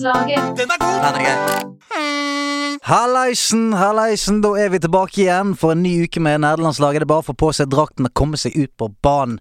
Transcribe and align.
Nederlandslaget. 0.00 0.56
Den 0.58 0.70
er 0.70 0.78
god! 0.80 1.00
Den 1.04 1.20
er 1.20 1.24
gøy. 1.26 2.78
Hallaisen, 2.82 3.72
hallaisen, 3.76 4.40
da 4.42 4.54
er 4.58 4.70
vi 4.72 4.78
tilbake 4.80 5.20
igjen 5.26 5.52
for 5.58 5.74
en 5.74 5.82
ny 5.84 5.92
uke 6.06 6.22
med 6.24 6.40
nederlandslaget. 6.40 7.02
Det 7.02 7.06
er 7.06 7.10
bare 7.12 7.24
å 7.24 7.28
få 7.28 7.34
på 7.38 7.50
seg 7.56 7.68
drakten 7.72 8.08
og 8.08 8.14
komme 8.16 8.40
seg 8.40 8.56
ut 8.56 8.72
på 8.80 8.88
banen. 9.04 9.36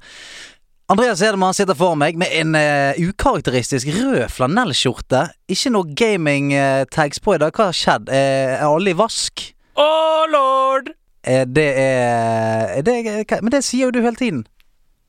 Andreas 0.89 1.21
Edemann 1.21 1.53
sitter 1.53 1.77
for 1.77 1.95
meg 2.01 2.17
med 2.17 2.33
en 2.33 2.55
uh, 2.57 2.97
ukarakteristisk 2.97 3.91
rød 3.93 4.25
flanellskjorte. 4.33 5.27
Ikke 5.53 5.71
noe 5.75 5.85
gaming-tags 5.95 7.21
på 7.23 7.37
i 7.37 7.41
dag. 7.41 7.53
Hva 7.55 7.69
har 7.69 7.77
skjedd? 7.77 8.09
Uh, 8.09 8.55
er 8.57 8.65
alle 8.67 8.91
i 8.95 8.97
vask? 8.97 9.45
Oh 9.79 10.25
lord! 10.33 10.89
Eh, 11.23 11.43
det 11.45 11.67
er 11.77 12.73
er 12.79 12.83
det, 12.87 12.95
hva- 13.29 13.41
Men 13.43 13.53
det 13.53 13.63
sier 13.67 13.87
jo 13.87 13.93
du 13.95 14.01
hele 14.01 14.17
tiden. 14.17 14.43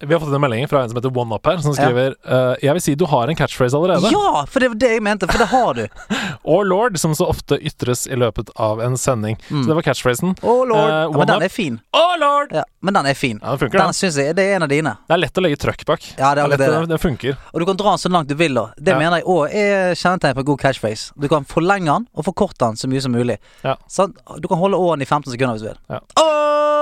Vi 0.02 0.14
har 0.14 0.20
fått 0.20 0.32
en 0.34 0.40
melding 0.40 0.68
fra 0.68 0.82
en 0.82 0.88
som 0.88 0.96
heter 0.96 1.12
OneUp 1.18 1.46
her, 1.46 1.58
som 1.60 1.74
skriver 1.76 2.14
eh, 2.24 2.54
Jeg 2.62 2.72
vil 2.72 2.80
si 2.80 2.94
du 2.96 3.04
har 3.10 3.28
en 3.28 3.36
catchphrase 3.36 3.76
allerede. 3.76 4.08
Ja, 4.14 4.46
for 4.48 4.60
det 4.64 4.70
var 4.72 4.78
det 4.80 4.88
jeg 4.94 5.02
mente, 5.04 5.26
for 5.28 5.42
det 5.42 5.48
har 5.50 5.74
du. 5.76 5.82
Og 6.54 6.64
lord, 6.66 6.96
som 6.98 7.12
så 7.14 7.26
ofte 7.28 7.58
ytres 7.60 8.06
i 8.08 8.16
løpet 8.16 8.48
av 8.56 8.80
en 8.80 8.96
sending. 8.96 9.36
Så 9.50 9.66
det 9.68 9.76
var 9.76 9.84
catchphrasen. 9.84 10.32
Oh 10.40 10.62
lord. 10.64 10.88
Uh, 10.88 11.02
ja, 11.04 11.10
men 11.18 11.28
den 11.28 11.44
er 11.44 11.52
fin. 11.52 11.76
Oh 11.92 12.14
lord! 12.20 12.54
Ja, 12.56 12.64
men 12.80 12.96
den 12.96 13.10
er 13.12 13.18
fin. 13.18 13.38
Ja, 13.42 13.50
den 13.52 13.58
funker, 13.66 13.78
Den 13.78 13.90
den. 13.92 13.98
syns 14.00 14.16
jeg 14.22 14.36
det 14.38 14.46
er 14.48 14.56
en 14.56 14.64
av 14.64 14.72
dine. 14.72 14.94
Det 15.06 15.16
er 15.18 15.20
lett 15.20 15.36
å 15.42 15.44
legge 15.44 15.60
trøkk 15.66 15.84
bak. 15.92 16.08
Ja, 16.16 16.32
det 16.38 16.46
er 16.46 16.52
lett, 16.54 16.64
Den, 16.64 16.88
det. 16.88 16.94
det 16.94 17.00
funker. 17.04 17.36
Og 17.52 17.60
du 17.60 17.68
kan 17.68 17.80
dra 17.84 17.92
den 17.92 18.02
så 18.06 18.12
langt 18.16 18.32
du 18.32 18.36
vil. 18.40 18.56
da 18.56 18.70
Det 18.80 18.94
Ja. 18.96 18.98
mener 19.04 19.20
jeg 19.20 19.28
òg 19.28 19.52
er 19.52 19.94
kjennetegn 20.00 20.34
på 20.40 20.44
en 20.46 20.50
god 20.54 20.60
catchphrase. 20.64 21.12
Du 21.20 21.28
kan 21.28 21.44
forlenge 21.44 21.92
den 21.92 22.08
og 22.16 22.24
forkorte 22.24 22.64
den 22.64 22.80
så 22.80 22.88
mye 22.88 23.04
som 23.04 23.12
mulig. 23.12 23.36
Ja. 23.68 23.76
Sant? 23.86 24.16
Du 24.40 24.48
kan 24.48 24.56
holde 24.64 24.80
åren 24.80 25.02
i 25.04 25.08
15 25.08 25.28
sekunder 25.36 25.58
hvis 25.60 25.66
du 25.68 25.72
vil. 25.74 25.80
Ja. 25.92 26.00
Oh 26.16 26.79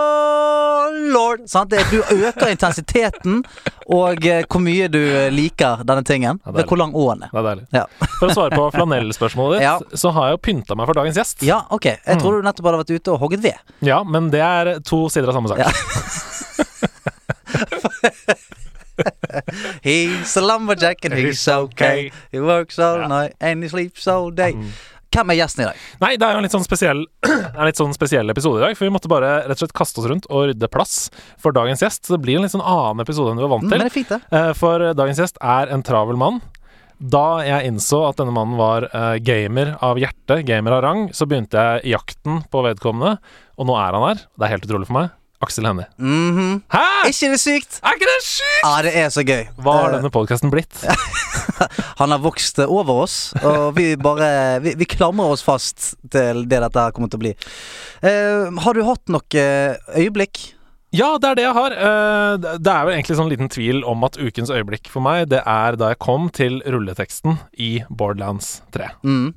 lord! 1.13 1.45
Sant? 1.51 1.71
Du 1.91 1.99
øker 2.03 2.49
intensiteten 2.53 3.43
og 3.89 4.25
eh, 4.27 4.43
hvor 4.51 4.61
mye 4.61 4.89
du 4.93 4.99
eh, 5.01 5.29
liker 5.33 5.85
denne 5.89 6.05
tingen 6.05 6.41
Ja, 6.45 6.65
hvor 6.69 6.77
lang 6.81 6.93
åen 6.99 7.23
er. 7.25 7.31
Det 7.33 7.41
er 7.41 7.47
deilig. 7.49 7.67
Ja. 7.73 7.85
For 8.19 8.29
å 8.29 8.35
svare 8.37 8.51
på 8.59 8.67
flanellspørsmålet 8.75 9.59
ditt, 9.59 9.67
Ja. 9.69 9.79
så 9.97 10.11
har 10.17 10.29
jeg 10.29 10.37
jo 10.39 10.43
pynta 10.49 10.77
meg 10.77 10.87
for 10.91 10.95
dagens 11.01 11.17
gjest. 11.21 11.43
ja, 11.47 11.63
ok. 11.71 11.85
Jeg 11.85 12.17
Mm. 12.17 12.21
trodde 12.23 12.37
du 12.43 12.47
nettopp 12.49 12.67
hadde 12.71 12.83
vært 12.85 12.95
ute 13.01 13.13
og 13.15 13.21
hogget 13.21 13.43
ved. 13.43 13.59
Ja, 13.87 14.03
men 14.05 14.31
det 14.31 14.41
er 14.41 14.79
to 14.81 15.09
sider 15.09 15.29
av 15.29 15.35
samme 15.39 15.49
sak. 15.49 15.59
Ja. 15.59 15.71
He's 19.83 20.37
a 20.37 20.41
lumberjack 20.41 21.05
and 21.05 21.15
he's 21.15 21.47
okay. 21.49 22.11
He 22.33 22.41
works 22.41 22.79
all 22.79 23.07
night 23.09 23.35
and 23.41 23.63
he 23.63 23.69
sleeps 23.69 24.07
all 24.09 24.31
day. 24.31 24.53
Mm. 24.53 24.71
Hvem 25.15 25.31
er 25.33 25.39
gjesten 25.41 25.63
i 25.65 25.67
dag? 25.71 25.77
Nei, 26.03 26.11
det 26.21 26.27
er 26.27 26.35
jo 26.37 26.41
en 26.43 26.45
litt 26.45 26.53
sånn 26.55 26.67
spesiell 26.67 27.01
En 27.59 27.65
litt 27.65 27.79
sånn 27.81 27.95
spesiell 27.97 28.29
episode 28.31 28.61
i 28.61 28.65
dag, 28.67 28.77
for 28.77 28.85
vi 28.89 28.93
måtte 28.93 29.09
bare 29.11 29.31
rett 29.49 29.57
og 29.57 29.63
slett 29.65 29.73
kaste 29.77 30.03
oss 30.03 30.09
rundt 30.11 30.29
og 30.29 30.51
rydde 30.51 30.69
plass 30.71 31.09
for 31.41 31.55
dagens 31.57 31.81
gjest. 31.83 32.05
Så 32.07 32.15
det 32.17 32.23
blir 32.27 32.37
en 32.39 32.45
litt 32.45 32.53
sånn 32.53 32.65
annen 32.65 33.01
episode 33.07 33.33
enn 33.33 33.41
du 33.41 33.47
var 33.47 33.55
vant 33.57 33.65
Mm, 33.65 33.71
Men 33.73 33.79
til. 33.81 33.89
det 33.89 33.91
er 33.91 33.97
fint. 33.97 34.33
Eh, 34.33 34.53
For 34.59 34.85
dagens 34.95 35.19
gjest 35.25 35.41
er 35.41 35.73
en 35.73 35.83
travel 35.83 36.17
mann. 36.21 36.41
Da 37.01 37.41
jeg 37.47 37.71
innså 37.71 38.01
at 38.09 38.17
denne 38.19 38.35
mannen 38.35 38.59
var 38.59 38.89
eh, 38.91 39.19
gamer 39.23 39.77
av 39.87 39.97
hjerte, 40.03 40.41
gamer 40.45 40.73
av 40.77 40.83
rang, 40.83 41.05
så 41.15 41.27
begynte 41.31 41.55
jeg 41.55 41.93
jakten 41.95 42.43
på 42.51 42.63
vedkommende, 42.67 43.19
og 43.57 43.67
nå 43.71 43.77
er 43.79 43.95
han 43.95 44.07
her. 44.11 44.25
Det 44.37 44.45
er 44.49 44.53
helt 44.57 44.67
utrolig 44.67 44.89
for 44.91 44.99
meg. 45.01 45.11
Aksel 45.41 45.67
Hennie. 45.69 45.87
Mhm. 46.03 46.63
Hæ?! 46.73 46.85
Ikke 47.13 47.29
det 47.31 47.39
sykt? 47.41 47.77
Er 47.87 47.95
ikke 47.95 48.09
det 48.11 48.23
sykt?! 48.27 48.65
Ja, 48.65 48.73
det 48.83 48.93
er 48.99 49.09
så 49.15 49.23
gøy. 49.23 49.45
Hva 49.63 49.75
har 49.77 49.89
Eh, 49.93 49.97
denne 50.01 50.11
podkasten 50.11 50.51
blitt? 50.51 50.81
Han 52.01 52.11
har 52.11 52.19
vokst 52.23 52.59
over 52.65 53.05
oss, 53.05 53.17
og 53.43 53.77
vi 53.77 53.93
bare 53.97 54.59
Vi, 54.65 54.75
vi 54.79 54.85
klamrer 54.91 55.31
oss 55.37 55.43
fast 55.47 55.93
til 56.11 56.45
det 56.51 56.59
dette 56.65 56.83
her 56.89 56.91
kommer 56.95 57.11
til 57.13 57.19
å 57.21 57.25
bli. 57.27 57.35
Uh, 58.03 58.51
har 58.65 58.75
du 58.75 58.83
hatt 58.87 59.09
noe 59.15 59.47
øyeblikk? 59.95 60.55
Ja, 60.95 61.19
det 61.21 61.29
er 61.31 61.35
det 61.37 61.43
jeg 61.45 61.55
har. 61.55 61.73
Eh, 61.77 62.37
det- 62.43 62.63
Det 62.65 62.73
er 62.73 62.85
vel 62.87 62.95
egentlig 62.97 63.17
sånn 63.19 63.29
liten 63.31 63.49
tvil 63.53 63.83
om 63.85 64.03
at 64.05 64.17
ukens 64.19 64.51
øyeblikk 64.51 64.89
for 64.89 65.01
meg, 65.05 65.29
det 65.29 65.43
er 65.47 65.77
da 65.77 65.91
jeg 65.93 65.99
kom 66.01 66.31
til 66.31 66.63
rulleteksten 66.67 67.39
i 67.59 67.85
Borderlands 67.91 68.63
3. 68.73 68.89
Mm. 69.05 69.35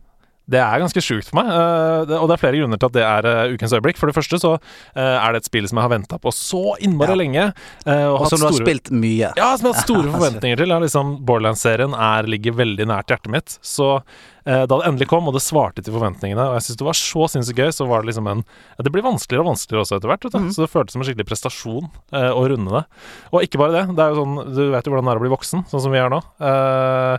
Det 0.52 0.60
er 0.60 0.82
ganske 0.84 1.00
sjukt 1.04 1.30
for 1.30 1.40
meg, 1.40 1.48
eh, 1.56 2.12
og 2.18 2.26
det 2.28 2.36
er 2.36 2.42
flere 2.42 2.60
grunner 2.60 2.80
til 2.82 2.90
at 2.92 2.96
det 2.98 3.04
er 3.08 3.28
eh, 3.30 3.54
ukens 3.56 3.72
øyeblikk. 3.78 4.00
For 4.02 4.12
det 4.12 4.16
første 4.18 4.40
så 4.42 4.52
eh, 4.58 5.00
er 5.16 5.32
det 5.32 5.42
et 5.44 5.48
spill 5.48 5.68
som 5.72 5.80
jeg 5.80 5.86
har 5.88 5.94
venta 5.94 6.20
på 6.20 6.34
så 6.36 6.76
innmari 6.84 7.14
Ja. 7.16 7.20
lenge. 7.22 7.46
og 7.88 8.22
Og 8.22 8.28
som 8.34 8.40
du 8.42 8.46
har 8.50 8.54
store- 8.58 8.66
spilt 8.68 8.92
mye. 8.92 9.32
Ja, 9.40 9.56
som 9.56 9.68
jeg 9.70 9.74
har 9.74 9.80
hatt 9.80 9.88
store 9.88 10.12
forventninger 10.18 10.58
til. 10.60 10.68
Ja, 10.76 10.80
liksom 10.84 11.14
Borderlands-serien 11.26 11.96
er, 11.96 12.28
ligger 12.28 12.54
veldig 12.60 12.86
nært 12.92 13.08
hjertet 13.14 13.32
mitt. 13.32 13.58
Så 13.64 14.02
da 14.44 14.66
det 14.66 14.88
endelig 14.90 15.06
kom, 15.08 15.28
og 15.30 15.36
det 15.38 15.44
svarte 15.46 15.84
til 15.86 15.94
forventningene, 15.94 16.42
og 16.50 16.56
jeg 16.58 16.64
syns 16.66 16.78
det 16.82 16.86
var 16.88 16.98
så 16.98 17.28
sinnssykt 17.30 17.60
gøy, 17.62 17.70
så 17.78 17.86
var 17.88 18.02
det 18.02 18.10
liksom 18.10 18.28
en 18.32 18.44
Det 18.82 18.92
blir 18.92 19.04
vanskeligere 19.06 19.46
og 19.46 19.52
vanskeligere 19.54 19.86
også 19.86 20.00
etter 20.00 20.10
hvert. 20.10 20.24
Vet 20.26 20.34
du. 20.34 20.40
Mhm. 20.40 20.52
Så 20.56 20.66
det 20.66 20.72
føltes 20.74 20.92
som 20.98 21.02
en 21.04 21.08
skikkelig 21.08 21.30
prestasjon 21.30 21.90
eh, 22.12 22.32
å 22.34 22.42
runde 22.50 22.72
det. 22.74 22.84
Og 23.32 23.44
ikke 23.46 23.62
bare 23.62 23.72
det. 23.78 23.96
Det 23.96 24.02
er 24.04 24.10
jo 24.16 24.24
sånn 24.26 24.56
Du 24.56 24.62
vet 24.74 24.84
jo 24.84 24.92
hvordan 24.96 25.06
det 25.06 25.14
er 25.14 25.22
å 25.22 25.26
bli 25.28 25.36
voksen, 25.38 25.66
sånn 25.70 25.82
som 25.86 25.92
vi 25.94 26.02
er 26.02 26.10
nå. 26.10 26.20
Eh, 26.42 27.18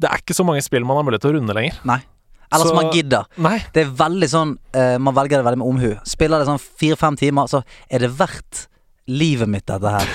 det 0.00 0.06
er 0.08 0.18
ikke 0.22 0.34
så 0.38 0.44
mange 0.46 0.62
spill 0.62 0.84
man 0.86 0.96
har 0.96 1.04
mulighet 1.04 1.20
til 1.26 1.32
å 1.34 1.38
runde 1.38 1.54
lenger. 1.56 1.76
Nei. 1.84 2.00
Eller 2.50 2.64
Så- 2.64 2.68
som 2.72 2.76
man 2.82 2.90
gidder. 2.92 3.26
Nei. 3.36 3.58
Det 3.72 3.84
er 3.86 3.92
veldig 3.94 4.28
sånn 4.28 4.56
uh, 4.74 4.98
Man 4.98 5.14
velger 5.14 5.38
det 5.38 5.46
veldig 5.46 5.62
med 5.62 5.68
omhu. 5.68 5.90
Spiller 6.04 6.42
det 6.42 6.48
sånn 6.50 6.58
fire-fem 6.58 7.16
timer, 7.16 7.46
så 7.46 7.62
er 7.90 8.02
det 8.04 8.10
verdt 8.18 8.66
livet 9.10 9.48
mitt, 9.50 9.66
dette 9.66 9.90
her. 9.90 10.06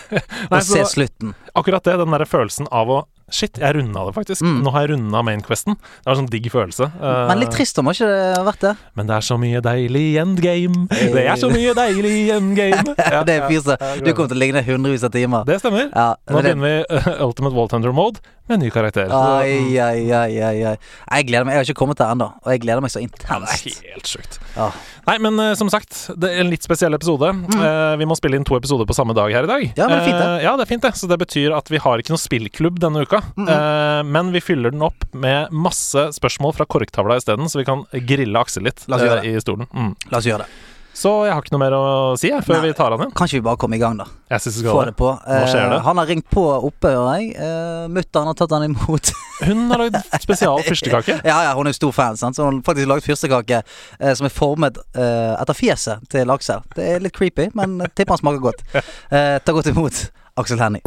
Å 0.50 0.60
se 0.62 0.84
slutten. 0.86 1.34
akkurat 1.54 1.84
det, 1.86 1.96
den 1.98 2.14
derre 2.14 2.26
følelsen 2.28 2.70
av 2.70 2.90
å 2.90 3.02
Shit, 3.32 3.56
jeg 3.56 3.72
runda 3.72 4.02
det 4.04 4.12
faktisk. 4.12 4.44
Mm. 4.44 4.58
Nå 4.66 4.72
har 4.74 4.84
jeg 4.84 4.90
runda 4.92 5.22
mainquesten. 5.24 5.78
Det 5.80 6.04
var 6.04 6.12
en 6.12 6.18
sånn 6.20 6.28
digg 6.28 6.44
følelse. 6.52 6.90
Uh, 7.00 7.24
Men 7.30 7.40
litt 7.40 7.54
trist 7.56 7.78
om, 7.80 7.88
det 7.88 7.96
ikke 7.96 8.08
det 8.10 8.42
vært 8.44 8.66
det? 8.66 8.72
Men 9.00 9.08
det 9.08 9.14
er 9.16 9.24
så 9.24 9.38
mye 9.40 9.62
deilig 9.64 10.02
endgame. 10.20 10.84
Det 10.92 11.24
er 11.24 11.40
så 11.40 11.48
mye 11.48 11.72
deilig 11.78 12.18
endgame. 12.36 12.94
Ja, 13.14 13.22
det 13.26 13.38
er 13.38 13.44
ja, 13.44 13.48
fyr 13.48 14.02
Du 14.04 14.10
kommer 14.12 14.28
til 14.30 14.36
å 14.36 14.40
ligne 14.42 14.60
hundrevis 14.66 15.06
av 15.06 15.12
timer. 15.14 15.48
Det 15.48 15.56
stemmer. 15.62 15.88
Ja, 15.88 16.06
Nå 16.28 16.42
det, 16.44 16.52
begynner 16.52 16.68
vi 16.68 17.00
uh, 17.00 17.24
Ultimate 17.26 17.56
Wall 17.56 17.72
Thunder 17.72 17.96
Mode 17.96 18.20
med 18.50 18.60
ny 18.60 18.70
karakter. 18.72 19.08
Ai, 19.08 19.78
ai, 19.80 20.04
ai, 20.12 20.32
ai, 20.44 20.56
ai. 20.68 20.74
Jeg 20.76 21.28
gleder 21.30 21.46
meg. 21.48 21.54
Jeg 21.56 21.62
har 21.62 21.68
ikke 21.70 21.80
kommet 21.80 22.00
der 22.00 22.12
ennå, 22.12 22.26
og 22.42 22.50
jeg 22.52 22.60
gleder 22.64 22.82
meg 22.84 22.92
så 22.92 23.00
Ja, 23.00 23.38
det 23.40 23.54
er 23.54 23.62
helt 23.94 24.10
sjukt. 24.10 24.36
Ja. 24.54 24.68
Nei, 25.08 25.16
men 25.24 25.40
uh, 25.40 25.52
som 25.56 25.70
sagt, 25.72 25.96
det 26.20 26.30
er 26.30 26.42
en 26.42 26.50
litt 26.52 26.64
spesiell 26.64 26.96
episode. 26.96 27.30
Eh, 27.54 27.94
vi 28.00 28.08
må 28.08 28.16
spille 28.18 28.38
inn 28.38 28.46
to 28.46 28.56
episoder 28.56 28.88
på 28.88 28.96
samme 28.96 29.16
dag 29.16 29.32
her 29.32 29.48
i 29.48 29.50
dag. 29.50 29.64
Mm. 29.64 29.78
Ja, 29.80 29.88
men 29.88 29.96
det 29.96 30.02
er 30.02 30.08
fint, 30.08 30.20
det. 30.20 30.28
Uh, 30.28 30.44
ja, 30.44 30.52
det 30.56 30.66
er 30.66 30.72
fint, 30.74 30.84
det. 30.84 30.92
Så 31.00 31.10
det 31.10 31.20
betyr 31.24 31.56
at 31.56 31.72
vi 31.72 31.80
har 31.84 32.00
ikke 32.00 32.14
noe 32.14 32.22
spillklubb 32.22 32.80
denne 32.84 33.04
uka. 33.04 33.22
Eh, 33.40 34.02
men 34.08 34.32
vi 34.34 34.44
fyller 34.44 34.74
den 34.74 34.84
opp 34.84 35.08
med 35.12 35.52
masse 35.52 36.08
spørsmål 36.16 36.56
fra 36.58 36.68
korktavla 36.68 37.18
isteden, 37.20 37.48
så 37.48 37.60
vi 37.60 37.68
kan 37.68 37.84
grille 38.08 38.44
Aksel 38.44 38.68
litt 38.68 38.84
i 38.88 39.36
stolen. 39.40 39.68
Mm. 39.72 39.92
La 40.12 40.20
oss 40.20 40.28
gjøre 40.28 40.44
det. 40.44 40.73
Så 40.94 41.10
jeg 41.26 41.34
har 41.34 41.42
ikke 41.42 41.56
noe 41.56 41.62
mer 41.64 41.74
å 41.74 41.86
si 42.18 42.28
jeg, 42.30 42.42
før 42.46 42.60
Nei. 42.60 42.68
vi 42.68 42.76
tar 42.78 42.94
han 42.94 43.02
igjen. 43.02 43.14
Kan 43.18 43.26
ikke 43.26 43.40
vi 43.40 43.44
bare 43.48 43.58
komme 43.58 43.74
i 43.74 43.80
gang, 43.82 43.96
da? 43.98 44.04
Jeg 44.30 44.44
synes 44.44 44.60
vi 44.62 44.68
Få 44.70 44.84
det 44.84 44.92
det. 44.92 44.96
på. 45.00 45.08
Nå 45.10 45.40
skjer 45.50 45.64
det. 45.72 45.78
Eh, 45.80 45.82
han 45.88 46.00
har 46.00 46.06
ringt 46.06 46.28
på 46.30 46.44
oppe, 46.54 46.92
hører 46.94 47.18
jeg. 47.18 47.32
Uh, 47.34 47.88
Mutter'n 47.90 48.30
har 48.30 48.36
tatt 48.38 48.54
han 48.54 48.66
imot. 48.68 49.10
Hun 49.48 49.64
har 49.72 49.82
lagd 49.82 49.98
spesial 50.22 50.62
fyrstekake. 50.62 51.18
ja, 51.30 51.40
ja, 51.48 51.52
hun 51.58 51.66
er 51.66 51.74
jo 51.74 51.80
stor 51.80 51.92
fan, 51.96 52.16
sant? 52.16 52.38
så 52.38 52.46
hun 52.46 52.60
har 52.60 52.66
faktisk 52.68 52.86
lagd 52.86 53.02
fyrstekake 53.02 53.60
uh, 53.66 54.12
som 54.14 54.28
er 54.28 54.32
formet 54.32 54.78
uh, 54.94 55.34
etter 55.34 55.58
fjeset 55.58 56.06
til 56.14 56.30
Aksel. 56.30 56.62
Det 56.78 56.86
er 56.86 57.02
litt 57.02 57.16
creepy, 57.18 57.50
men 57.58 57.80
tipper 57.90 58.14
han 58.14 58.22
smaker 58.22 58.44
godt. 58.46 58.62
Uh, 59.10 59.34
ta 59.44 59.56
godt 59.56 59.74
imot 59.74 60.04
Aksel 60.38 60.62
Hennie. 60.62 60.82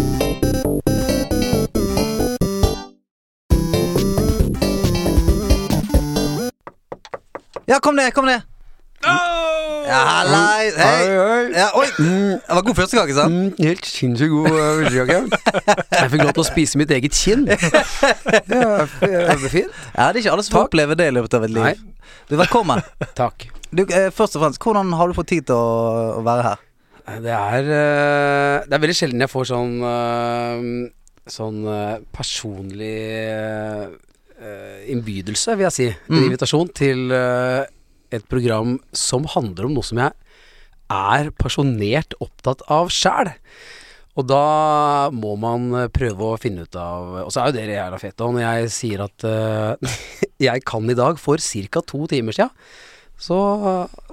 Ja, 7.67 7.81
kom 7.83 7.99
ned, 7.99 8.13
kom 8.15 8.31
ned. 8.31 8.47
Ja, 9.87 9.99
hallei. 10.03 10.71
Hei. 10.75 11.03
Ja, 11.55 11.67
oi. 11.79 11.85
Det 11.97 12.55
var 12.57 12.61
god 12.67 12.75
første 12.75 12.97
fyrstekake, 12.97 13.15
sant? 13.15 13.33
Mm, 13.33 13.51
helt 13.63 13.85
sinnssykt 13.87 14.31
god 14.33 14.47
første 14.49 14.83
fyrstekake. 14.83 15.75
Jeg 16.01 16.11
fikk 16.13 16.23
lov 16.25 16.33
til 16.35 16.43
å 16.43 16.47
spise 16.47 16.81
mitt 16.81 16.91
eget 16.95 17.15
kinn. 17.15 17.45
Det 18.51 18.59
var 18.67 19.45
fint. 19.47 19.71
Ja, 19.95 20.09
det 20.11 20.19
er 20.19 20.21
ikke 20.21 20.33
alle 20.35 20.43
som 20.45 20.57
opplever 20.57 20.67
oppleve 20.67 20.97
det 20.99 21.07
i 21.11 21.15
løpet 21.15 21.37
av 21.39 21.45
et 21.47 21.53
liv. 21.55 21.63
Nei. 21.63 21.75
Du, 22.27 22.35
velkommen. 22.39 22.83
Takk. 23.17 23.47
Du, 23.71 23.83
eh, 23.87 24.09
først 24.15 24.35
og 24.37 24.43
fremst, 24.43 24.59
hvordan 24.63 24.91
har 24.99 25.07
du 25.11 25.15
fått 25.17 25.29
tid 25.31 25.47
til 25.49 25.55
å, 25.55 26.17
å 26.19 26.25
være 26.27 26.43
her? 26.49 26.63
Det 27.23 27.31
er, 27.31 27.69
uh, 27.71 28.65
det 28.67 28.75
er 28.75 28.81
veldig 28.83 28.97
sjelden 28.99 29.23
jeg 29.23 29.31
får 29.31 29.45
sånn 29.53 29.77
uh, 29.79 30.65
Sånn 31.31 31.61
uh, 31.67 31.97
personlig 32.15 32.91
uh, 33.27 33.87
innbydelse, 34.91 35.55
vil 35.59 35.65
jeg 35.69 35.75
si. 35.75 35.87
En 35.91 36.15
Mm. 36.17 36.25
invitasjon 36.29 36.69
til 36.75 37.11
uh, 37.11 37.63
et 38.13 38.25
program 38.31 38.77
som 38.95 39.27
handler 39.33 39.67
om 39.67 39.77
noe 39.77 39.85
som 39.85 39.99
jeg 40.01 40.15
er 40.93 41.31
pasjonert 41.35 42.15
opptatt 42.23 42.63
av 42.71 42.91
sjæl. 42.93 43.33
Og 44.17 44.25
da 44.25 45.09
må 45.13 45.35
man 45.37 45.69
prøve 45.93 46.31
å 46.31 46.41
finne 46.41 46.65
ut 46.65 46.77
av 46.81 47.19
Og 47.27 47.29
så 47.29 47.43
er 47.43 47.51
jo 47.51 47.57
dere 47.59 47.75
jævla 47.75 47.99
fete. 48.01 48.25
Og 48.25 48.33
når 48.33 48.45
jeg 48.47 48.71
sier 48.73 49.03
at 49.05 49.25
uh, 49.29 49.97
jeg 50.47 50.63
kan 50.65 50.89
i 50.89 50.97
dag 50.97 51.19
for 51.21 51.37
ca. 51.37 51.83
to 51.85 52.07
timer 52.09 52.33
sia, 52.33 52.49
så 53.17 53.37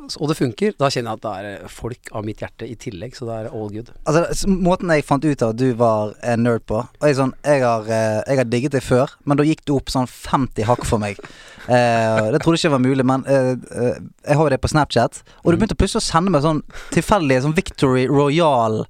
Og 0.05 0.29
det 0.29 0.37
funker, 0.37 0.75
da 0.81 0.88
kjenner 0.93 1.14
jeg 1.14 1.20
at 1.20 1.25
det 1.25 1.50
er 1.64 1.73
folk 1.73 2.11
av 2.12 2.25
mitt 2.25 2.41
hjerte 2.41 2.69
i 2.69 2.76
tillegg, 2.76 3.17
så 3.17 3.29
det 3.29 3.37
er 3.37 3.49
all 3.52 3.70
good. 3.73 3.91
Altså, 4.05 4.49
Måten 4.49 4.93
jeg 4.93 5.05
fant 5.08 5.25
ut 5.25 5.44
av 5.44 5.52
at 5.55 5.61
du 5.61 5.70
var 5.81 6.12
en 6.25 6.44
nerd 6.44 6.64
på 6.69 6.82
jeg, 7.00 7.17
sånn, 7.17 7.32
jeg, 7.44 7.62
har, 7.64 7.88
eh, 7.88 8.20
jeg 8.29 8.41
har 8.41 8.49
digget 8.49 8.76
deg 8.76 8.85
før, 8.85 9.12
men 9.25 9.41
da 9.41 9.46
gikk 9.49 9.64
du 9.64 9.75
opp 9.76 9.93
sånn 9.93 10.08
50 10.08 10.69
hakk 10.69 10.85
for 10.88 11.00
meg. 11.00 11.20
Eh, 11.69 12.31
det 12.34 12.43
trodde 12.43 12.58
jeg 12.58 12.66
ikke 12.66 12.75
var 12.76 12.84
mulig, 12.84 13.05
men 13.08 13.25
eh, 13.31 13.55
eh, 13.72 13.96
jeg 14.28 14.37
har 14.37 14.44
jo 14.44 14.52
det 14.52 14.61
på 14.61 14.69
Snapchat. 14.69 15.22
Og 15.44 15.52
du 15.52 15.56
begynte 15.58 15.78
plutselig 15.81 16.02
å 16.02 16.08
sende 16.12 16.31
meg 16.34 16.44
sånn 16.44 16.62
tilfeldige 16.93 17.44
sånn 17.46 17.56
Victory 17.56 18.05
Royal 18.11 18.82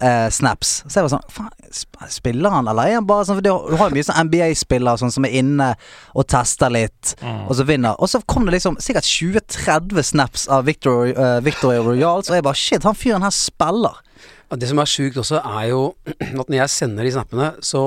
eh, 0.00 0.28
snaps. 0.32 0.78
Så 0.88 0.98
jeg 1.00 1.06
var 1.08 1.12
sånn 1.16 1.26
Faen, 1.32 1.50
spiller 2.12 2.50
han, 2.52 2.66
eller 2.68 2.88
er 2.90 2.96
han 2.98 3.06
bare 3.08 3.24
sånn 3.28 3.38
For 3.38 3.44
du 3.44 3.76
har 3.78 3.88
jo 3.88 3.94
mye 3.96 4.04
sånn 4.04 4.26
NBA-spillere 4.28 5.00
sånn, 5.00 5.12
som 5.14 5.24
er 5.28 5.36
inne 5.42 5.70
og 6.16 6.26
tester 6.32 6.72
litt, 6.72 7.14
Mm. 7.22 7.44
og 7.48 7.54
så 7.56 7.64
vinner. 7.68 7.94
Og 8.02 8.08
så 8.10 8.20
kom 8.26 8.44
det 8.48 8.56
liksom 8.56 8.76
sikkert 8.82 9.06
20-30 9.06 10.02
snaps 10.02 10.48
av 10.48 10.64
Victory, 10.66 11.12
uh, 11.16 11.38
Victoria 11.44 11.80
Royals, 11.84 12.28
og 12.30 12.36
jeg 12.36 12.42
bare 12.48 12.58
Shit, 12.58 12.82
han 12.88 12.94
fyren 12.98 13.22
her 13.22 13.30
spiller. 13.30 14.00
Det 14.52 14.68
som 14.68 14.78
er 14.82 14.88
sjukt 14.90 15.16
også, 15.16 15.38
er 15.40 15.68
jo 15.70 15.94
at 16.40 16.48
når 16.48 16.58
jeg 16.58 16.68
sender 16.74 17.04
de 17.08 17.12
snappene, 17.14 17.52
så 17.64 17.86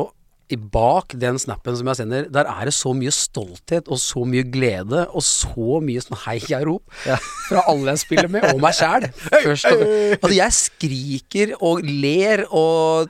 bak 0.54 1.16
den 1.18 1.40
snappen 1.42 1.74
som 1.74 1.88
jeg 1.90 1.98
sender, 1.98 2.28
der 2.30 2.46
er 2.46 2.68
det 2.70 2.74
så 2.78 2.92
mye 2.94 3.10
stolthet 3.10 3.88
og 3.90 3.98
så 3.98 4.22
mye 4.30 4.44
glede 4.54 5.08
og 5.10 5.24
så 5.26 5.80
mye 5.82 6.04
sånn 6.06 6.20
hei 6.28 6.36
jeg-rop 6.46 6.84
Ja. 7.08 7.18
fra 7.48 7.64
alle 7.72 7.96
jeg 7.96 8.04
spiller 8.04 8.30
med, 8.30 8.46
og 8.54 8.62
meg 8.62 8.78
sjæl. 8.78 9.08
Altså, 9.56 10.30
jeg 10.36 10.54
skriker 10.54 11.56
og 11.66 11.82
ler 11.82 12.46
og 12.54 13.10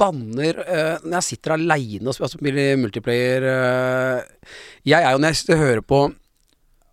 banner 0.00 0.62
uh, 0.64 0.96
når 1.04 1.18
jeg 1.18 1.28
sitter 1.28 1.54
aleine 1.58 2.08
og 2.08 2.16
spiller 2.32 2.80
multiplayer. 2.80 3.44
Uh, 3.44 4.56
jeg 4.88 5.04
er 5.04 5.12
jo, 5.12 5.20
når 5.20 5.36
jeg 5.36 5.60
hører 5.60 5.84
på 5.84 6.06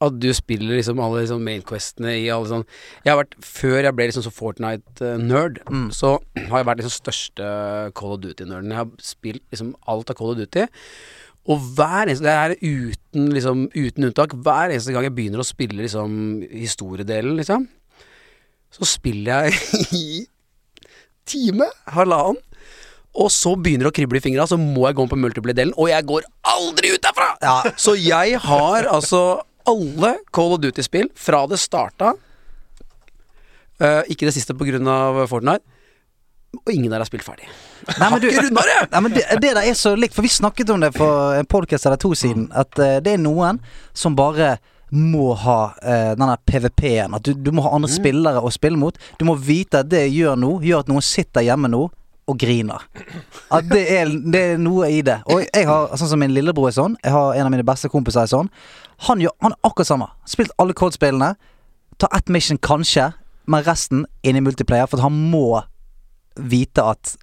at 0.02 0.18
du 0.22 0.28
spiller 0.38 0.78
liksom 0.78 1.00
alle 1.02 1.24
liksom 1.24 1.42
mainquestene 1.42 2.12
i 2.20 2.28
alle 2.30 2.46
sånn 2.52 2.66
Jeg 3.04 3.10
har 3.14 3.18
vært 3.24 3.38
Før 3.42 3.78
jeg 3.82 3.96
ble 3.98 4.06
liksom 4.10 4.26
så 4.28 4.34
Fortnite-nerd, 4.36 5.62
Mm. 5.70 5.88
så 5.96 6.12
har 6.50 6.60
jeg 6.62 6.68
vært 6.70 6.82
liksom 6.84 6.96
største 7.02 7.48
Call 7.98 8.14
of 8.14 8.22
Duty-nerden. 8.22 8.70
Jeg 8.70 8.78
har 8.78 8.92
spilt 9.02 9.42
liksom 9.52 9.74
alt 9.88 10.10
av 10.14 10.16
Call 10.20 10.32
of 10.36 10.38
Duty. 10.38 10.68
Og 11.48 11.60
hver 11.78 12.06
eneste 12.12 12.28
Det 12.28 12.36
er 12.36 12.56
uten, 12.62 13.30
liksom, 13.34 13.66
uten 13.74 14.04
unntak. 14.10 14.34
Hver 14.36 14.70
eneste 14.74 14.94
gang 14.94 15.08
jeg 15.08 15.16
begynner 15.16 15.40
å 15.42 15.48
spille 15.48 15.80
liksom 15.82 16.44
historiedelen, 16.52 17.38
liksom, 17.40 17.68
så 18.72 18.86
spiller 18.86 19.48
jeg 19.48 19.54
i 19.96 20.28
time, 21.26 21.66
halvannen. 21.96 22.38
Og 23.18 23.32
så 23.34 23.56
begynner 23.58 23.88
det 23.88 23.94
å 23.94 23.96
krible 23.98 24.20
i 24.20 24.22
fingra, 24.22 24.46
så 24.46 24.60
må 24.62 24.84
jeg 24.86 24.98
gå 25.00 25.08
på 25.10 25.18
multiple-delen, 25.18 25.74
og 25.80 25.88
jeg 25.90 26.06
går 26.06 26.28
aldri 26.54 26.92
ut 26.94 27.02
derfra! 27.02 27.32
Ja. 27.42 27.56
Så 27.80 27.96
jeg 27.98 28.38
har 28.44 28.86
altså 28.94 29.42
alle 29.68 30.14
Call 30.34 30.56
of 30.56 30.62
Duty-spill 30.64 31.10
fra 31.16 31.44
det 31.50 31.60
starta. 31.62 32.14
Uh, 33.78 34.02
ikke 34.10 34.28
det 34.28 34.36
siste 34.38 34.56
pga. 34.58 35.26
Fortnite. 35.30 35.64
Og 36.58 36.72
ingen 36.74 36.90
der 36.90 37.04
har 37.04 37.10
spilt 37.10 37.26
ferdig. 37.26 37.50
Nei, 38.00 38.08
men 38.10 38.24
du! 38.24 38.30
Nei, 38.32 39.02
men 39.04 39.14
det, 39.14 39.26
det 39.44 39.52
der 39.52 39.62
er 39.68 39.76
så 39.78 39.94
likt, 40.00 40.16
for 40.16 40.26
vi 40.26 40.32
snakket 40.32 40.72
om 40.74 40.82
det 40.82 40.94
for 40.96 41.36
en 41.38 41.46
podcast 41.46 41.86
eller 41.86 42.00
to 42.02 42.14
siden, 42.18 42.48
at 42.56 42.72
uh, 42.80 42.98
det 43.04 43.18
er 43.18 43.22
noen 43.22 43.62
som 43.94 44.16
bare 44.18 44.56
må 44.96 45.34
ha 45.36 45.60
uh, 45.76 46.14
denne 46.16 46.38
PVP-en. 46.48 47.18
At 47.20 47.28
du, 47.28 47.36
du 47.36 47.52
må 47.54 47.66
ha 47.68 47.76
andre 47.76 47.92
spillere 47.92 48.42
å 48.42 48.52
spille 48.54 48.80
mot. 48.80 48.98
Du 49.20 49.28
må 49.28 49.36
vite 49.36 49.84
at 49.84 49.92
det 49.92 50.08
gjør 50.16 50.40
noe, 50.40 50.64
gjør 50.64 50.86
at 50.86 50.92
noen 50.92 51.06
sitter 51.06 51.46
hjemme 51.46 51.70
nå 51.72 51.86
og 52.28 52.40
griner. 52.40 52.84
At 53.54 53.68
det 53.70 53.84
er, 53.94 54.10
det 54.32 54.42
er 54.54 54.58
noe 54.60 54.90
i 54.92 55.00
det. 55.06 55.22
Og 55.32 55.46
jeg 55.46 55.68
har, 55.68 55.94
sånn 56.00 56.12
som 56.12 56.20
min 56.20 56.34
lillebror 56.36 56.72
er 56.72 56.76
sånn, 56.76 56.98
jeg 57.04 57.14
har 57.16 57.38
en 57.38 57.48
av 57.48 57.54
mine 57.54 57.68
beste 57.68 57.92
kompiser 57.92 58.26
er 58.26 58.32
sånn. 58.32 58.50
Han 59.06 59.22
gjør 59.22 59.36
han 59.46 59.54
akkurat 59.64 59.88
samme. 59.92 60.08
Spilt 60.26 60.52
alle 60.58 60.74
Code-spillene. 60.74 61.36
Ta 62.02 62.08
ett 62.18 62.30
mission 62.30 62.58
kanskje, 62.58 63.12
men 63.48 63.64
resten 63.64 64.06
inn 64.24 64.36
i 64.36 64.42
multiplayer, 64.42 64.88
for 64.90 65.02
han 65.02 65.14
må 65.32 65.62
vite 66.38 66.84
at 66.84 67.16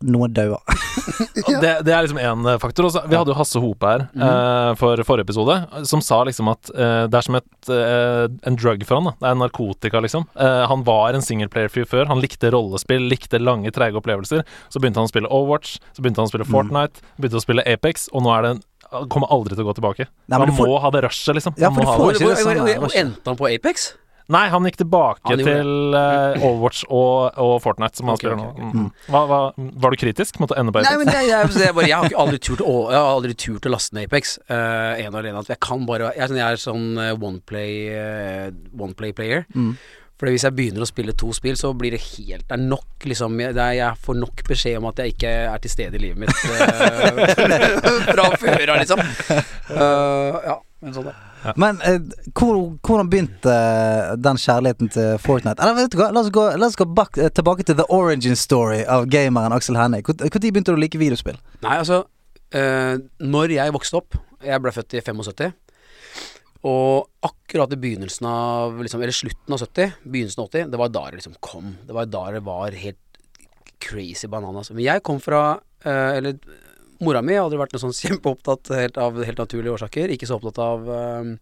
noen 0.00 0.32
dauer. 0.32 0.62
ja. 1.50 1.58
Det, 1.60 1.72
det 1.84 1.92
er 1.92 2.06
liksom 2.06 2.18
én 2.22 2.46
faktor. 2.62 2.86
Også, 2.88 3.02
vi 3.10 3.18
hadde 3.18 3.34
jo 3.34 3.36
Hasse 3.36 3.60
Hope 3.60 3.84
her 3.86 4.06
Mhm. 4.14 4.22
eh, 4.24 4.70
for 4.80 5.02
forrige 5.04 5.26
episode, 5.28 5.58
som 5.86 6.00
sa 6.00 6.22
liksom 6.24 6.48
at 6.54 6.70
eh, 6.72 7.04
det 7.12 7.18
er 7.20 7.26
som 7.26 7.36
et, 7.36 7.50
eh, 7.68 8.24
en 8.48 8.56
drug 8.56 8.86
for 8.88 8.96
han. 8.96 9.10
Da. 9.10 9.12
Det 9.20 9.28
er 9.28 9.38
narkotika, 9.42 10.00
liksom. 10.00 10.24
Eh, 10.40 10.62
han 10.72 10.82
var 10.88 11.12
en 11.12 11.20
singleplayer-fyr 11.26 11.84
før. 11.90 12.08
Han 12.08 12.22
likte 12.24 12.48
rollespill, 12.54 13.04
likte 13.12 13.38
lange, 13.42 13.68
treige 13.76 14.00
opplevelser. 14.00 14.42
Så 14.72 14.80
begynte 14.80 15.02
han 15.02 15.10
å 15.10 15.12
spille 15.12 15.28
Overwatch, 15.28 15.76
så 15.92 16.00
begynte 16.02 16.22
han 16.24 16.30
å 16.30 16.32
spille 16.32 16.48
Fortnite, 16.48 16.96
Fortnite, 16.96 17.20
begynte 17.20 17.42
å 17.42 17.44
spille 17.44 17.66
Apex, 17.68 18.08
og 18.14 18.24
nå 18.24 18.32
er 18.38 18.42
det 18.48 18.50
en 18.56 18.62
kommer 18.90 19.30
aldri 19.30 19.56
til 19.56 19.64
å 19.64 19.70
gå 19.70 19.78
tilbake. 19.78 20.06
Nei, 20.26 20.38
men 20.38 20.48
han 20.48 20.56
får- 20.56 20.68
må 20.68 20.78
ha 20.82 20.90
det 20.90 21.04
rushet, 21.06 21.34
liksom. 21.38 21.54
Ja, 21.56 21.70
Han 21.70 21.74
må 21.74 21.80
du 21.80 21.86
får 21.86 22.12
det. 22.12 22.20
ikke 22.20 22.24
Hvor, 22.26 22.34
det 22.34 22.44
sånn, 22.44 22.80
hvor, 22.84 22.96
endte 22.96 23.30
han 23.30 23.36
på 23.36 23.50
Apex? 23.54 23.92
Nei, 24.30 24.44
han 24.46 24.66
gikk 24.68 24.76
tilbake 24.78 25.26
Han 25.26 25.40
til 25.42 25.94
uh, 25.96 26.38
Overwatch 26.38 26.84
og, 26.86 27.34
og 27.40 27.56
Fortnite, 27.64 27.98
som 27.98 28.10
han 28.10 28.14
okay, 28.14 28.30
spiller 28.30 28.38
nå. 28.38 28.50
Okay, 28.52 28.68
okay. 28.68 28.84
Mm. 28.84 28.90
Hva, 29.10 29.22
hva, 29.26 29.40
var 29.82 29.90
du 29.90 29.98
kritisk? 29.98 30.38
Måtte 30.42 30.58
ende 30.60 30.74
på 30.74 30.84
Nei, 30.86 30.92
men 31.00 31.10
jeg, 31.10 31.30
jeg, 31.32 31.50
jeg, 31.64 31.74
bare, 31.74 31.88
jeg 31.90 31.98
har 31.98 32.14
aldri 32.22 32.38
turt 32.46 32.62
å, 32.62 32.74
jeg 32.92 33.00
har 33.00 33.10
aldri 33.16 33.34
turt 33.34 33.66
å 33.66 33.72
laste 33.74 33.96
ned 33.98 34.06
Apex. 34.06 34.36
Uh, 34.46 35.02
en 35.02 35.10
og 35.10 35.18
alene. 35.22 35.42
At 35.42 35.50
jeg 35.50 35.62
kan 35.66 35.82
bare 35.88 36.12
Jeg 36.14 36.30
sånn, 36.30 36.38
jeg 36.38 36.46
er 36.46 36.62
sånn 36.62 36.86
uh, 37.00 37.10
one 37.18 37.42
play 37.42 37.90
uh, 37.90 38.52
One 38.78 38.94
play 38.94 39.16
player. 39.16 39.48
Mm. 39.50 39.74
Fordi 40.20 40.34
hvis 40.34 40.44
jeg 40.44 40.56
begynner 40.56 40.84
å 40.84 40.88
spille 40.88 41.14
to 41.16 41.30
spill, 41.32 41.56
så 41.56 41.72
blir 41.76 41.94
det 41.96 42.02
helt 42.04 42.44
Det 42.44 42.56
er 42.56 42.60
nok, 42.60 43.06
liksom 43.08 43.38
Jeg, 43.40 43.54
er, 43.56 43.72
jeg 43.78 44.02
får 44.04 44.18
nok 44.20 44.42
beskjed 44.50 44.76
om 44.76 44.90
at 44.90 45.00
jeg 45.00 45.14
ikke 45.14 45.32
er 45.54 45.62
til 45.64 45.72
stede 45.72 45.96
i 45.96 46.02
livet 46.02 46.20
mitt 46.20 46.34
fra 48.10 48.28
før 48.42 48.74
av, 48.74 48.82
liksom. 48.82 49.00
Uh, 49.70 50.36
ja, 50.44 50.56
men 50.84 50.96
sånn, 50.96 51.08
da. 51.08 51.16
Men 51.56 51.80
eh, 51.88 52.00
hvor, 52.36 52.58
hvordan 52.84 53.08
begynte 53.08 53.52
eh, 53.52 54.12
den 54.20 54.36
kjærligheten 54.40 54.90
til 54.92 55.14
Fortnite? 55.24 55.56
Eller 55.62 55.78
vet 55.78 55.94
du 55.94 55.96
hva, 56.00 56.10
La 56.12 56.20
oss 56.20 56.28
gå, 56.34 56.44
la 56.60 56.68
oss 56.68 56.76
gå 56.76 56.84
bak, 56.84 57.16
eh, 57.16 57.32
tilbake 57.32 57.64
til 57.64 57.78
the 57.78 57.86
origin 57.88 58.36
story 58.36 58.82
av 58.84 59.08
gameren 59.12 59.56
Aksel 59.56 59.78
Hennie. 59.80 60.04
Når 60.04 60.36
begynte 60.36 60.74
du 60.74 60.76
å 60.76 60.80
like 60.80 61.00
videospill? 61.00 61.40
Nei, 61.64 61.78
altså 61.78 62.02
eh, 62.52 63.00
Når 63.24 63.56
jeg 63.56 63.72
vokste 63.76 64.00
opp 64.00 64.16
Jeg 64.44 64.60
ble 64.60 64.72
født 64.74 64.96
i 64.96 65.02
75 65.04 65.56
Og 66.68 67.08
akkurat 67.24 67.72
i 67.72 67.78
begynnelsen 67.80 68.26
av 68.28 68.82
liksom, 68.82 69.00
Eller 69.00 69.16
slutten 69.16 69.54
av 69.56 69.62
70 69.62 69.94
Begynnelsen 70.04 70.42
av 70.42 70.50
80 70.50 70.66
Det 70.72 70.80
var 70.80 70.90
da 70.92 71.04
det 71.08 71.20
liksom 71.20 71.38
kom. 71.40 71.70
Det 71.86 71.96
var 71.96 72.10
da 72.10 72.24
det 72.34 72.42
var 72.44 72.76
helt 72.76 73.20
crazy 73.80 74.28
bananas. 74.28 74.68
Men 74.74 74.84
jeg 74.84 75.04
kom 75.06 75.22
fra 75.24 75.60
eh, 75.84 76.18
Eller 76.18 76.36
mora 77.00 77.22
mi 77.24 77.38
aldri 77.40 77.60
vært 77.60 77.72
noe 77.76 77.84
sånn 77.86 77.96
kjempeopptatt 78.04 78.74
helt 78.76 79.00
Av 79.00 79.16
helt 79.24 79.40
naturlige 79.40 79.78
årsaker. 79.78 80.12
Ikke 80.12 80.28
så 80.28 80.36
opptatt 80.36 80.60
av 80.64 80.90
eh, 80.96 81.34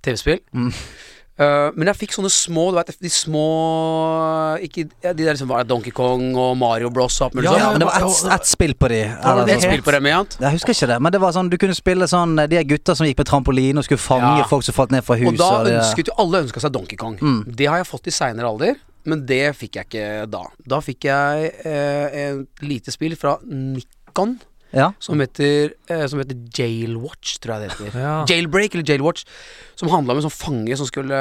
TV-spill. 0.00 0.40
Mm. 0.56 0.72
Eh, 1.40 1.70
men 1.72 1.88
jeg 1.88 1.96
fikk 2.02 2.12
sånne 2.18 2.28
små 2.28 2.66
Du 2.68 2.76
vet, 2.76 2.90
de 3.00 3.08
små 3.08 3.44
Ikke, 4.66 4.82
ja, 5.00 5.14
De 5.16 5.24
der 5.24 5.32
liksom 5.32 5.48
var 5.48 5.64
Donkey 5.64 5.92
Kong 5.94 6.34
og 6.36 6.52
Mario 6.60 6.90
Bros 6.92 7.16
og 7.24 7.32
Ja, 7.40 7.54
sånn 7.54 7.78
men 7.78 7.80
det 7.80 7.88
var 7.88 8.04
ett 8.04 8.34
et 8.34 8.50
spill 8.50 8.74
på 8.76 8.90
de. 8.92 8.98
Ja, 9.08 9.32
Det 9.46 9.54
et 9.56 9.64
spill 9.64 9.84
på 9.86 9.94
dem, 9.96 10.04
med 10.04 10.36
Jeg 10.40 10.52
husker 10.58 10.74
ikke 10.76 10.90
det, 10.92 10.98
men 11.00 11.14
det 11.14 11.20
var 11.22 11.32
sånn 11.36 11.48
du 11.52 11.56
kunne 11.60 11.76
spille 11.78 12.08
sånn 12.10 12.36
De 12.50 12.60
gutta 12.68 12.96
som 12.98 13.08
gikk 13.08 13.16
på 13.22 13.28
trampoline 13.30 13.80
og 13.80 13.88
skulle 13.88 14.02
fange 14.02 14.42
Ja. 14.42 14.44
folk 14.50 14.66
som 14.66 14.76
falt 14.76 14.92
ned 14.92 15.04
fra 15.06 15.16
huset. 15.16 15.32
Og 15.32 15.38
da 15.40 15.64
det- 15.64 15.78
ønsket 15.80 16.06
jo 16.12 16.14
alle 16.18 16.42
ønska 16.44 16.60
seg 16.60 16.72
Donkey 16.72 16.96
Kong. 16.96 17.16
Mm. 17.18 17.56
Det 17.56 17.66
har 17.66 17.78
jeg 17.78 17.86
fått 17.86 18.06
i 18.06 18.10
seinere 18.10 18.46
alder, 18.48 18.76
men 19.04 19.24
det 19.24 19.56
fikk 19.56 19.72
jeg 19.80 19.88
ikke 19.88 20.30
da. 20.30 20.42
Da 20.66 20.80
fikk 20.80 21.04
jeg 21.08 21.54
eh, 21.64 22.36
et 22.36 22.46
lite 22.62 22.90
spill 22.92 23.16
fra 23.16 23.38
Nikon 23.44 24.38
Ja. 24.72 24.92
som 25.02 25.18
heter, 25.18 25.72
eh, 25.90 26.06
som 26.06 26.20
heter 26.20 26.36
Jailwatch, 26.54 27.38
tror 27.42 27.56
jeg 27.56 27.62
det 27.64 27.70
heter. 27.72 27.98
Ja. 27.98 28.12
Jailbreak 28.30 28.74
eller 28.76 28.86
Jailwatch, 28.86 29.24
som 29.74 29.88
handla 29.90 30.14
om 30.14 30.20
en 30.20 30.26
sånn 30.28 30.36
fange 30.36 30.76
som 30.78 30.86
skulle, 30.86 31.20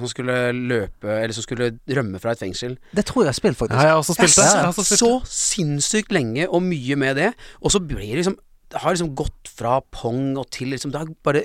som 0.00 0.10
skulle 0.10 0.38
løpe 0.56 1.06
Eller 1.08 1.32
som 1.36 1.44
skulle 1.46 1.70
rømme 1.86 2.18
fra 2.22 2.32
et 2.34 2.42
fengsel. 2.42 2.76
Det 2.94 3.04
tror 3.06 3.24
jeg 3.24 3.30
har 3.32 3.38
spilt, 3.38 3.58
Ja, 3.58 3.66
faktisk. 3.66 3.82
jeg 3.82 3.90
har 3.92 4.00
også 4.02 4.16
spilt 4.18 4.36
det. 4.36 4.48
Jeg 4.48 4.64
har 4.64 4.72
spilt 4.72 5.02
så 5.04 5.12
sinnssykt 5.26 6.12
lenge 6.12 6.48
og 6.48 6.62
mye 6.66 6.96
med 6.96 7.16
det, 7.16 7.30
og 7.62 7.70
så 7.70 7.80
blir 7.80 8.10
det 8.14 8.24
liksom 8.24 8.38
Det 8.68 8.82
har 8.82 8.92
liksom 8.92 9.14
gått 9.16 9.48
fra 9.48 9.80
pong 9.80 10.36
og 10.36 10.50
til 10.50 10.68
liksom 10.68 10.90
Det 10.92 10.98
har 11.00 11.06
bare 11.24 11.44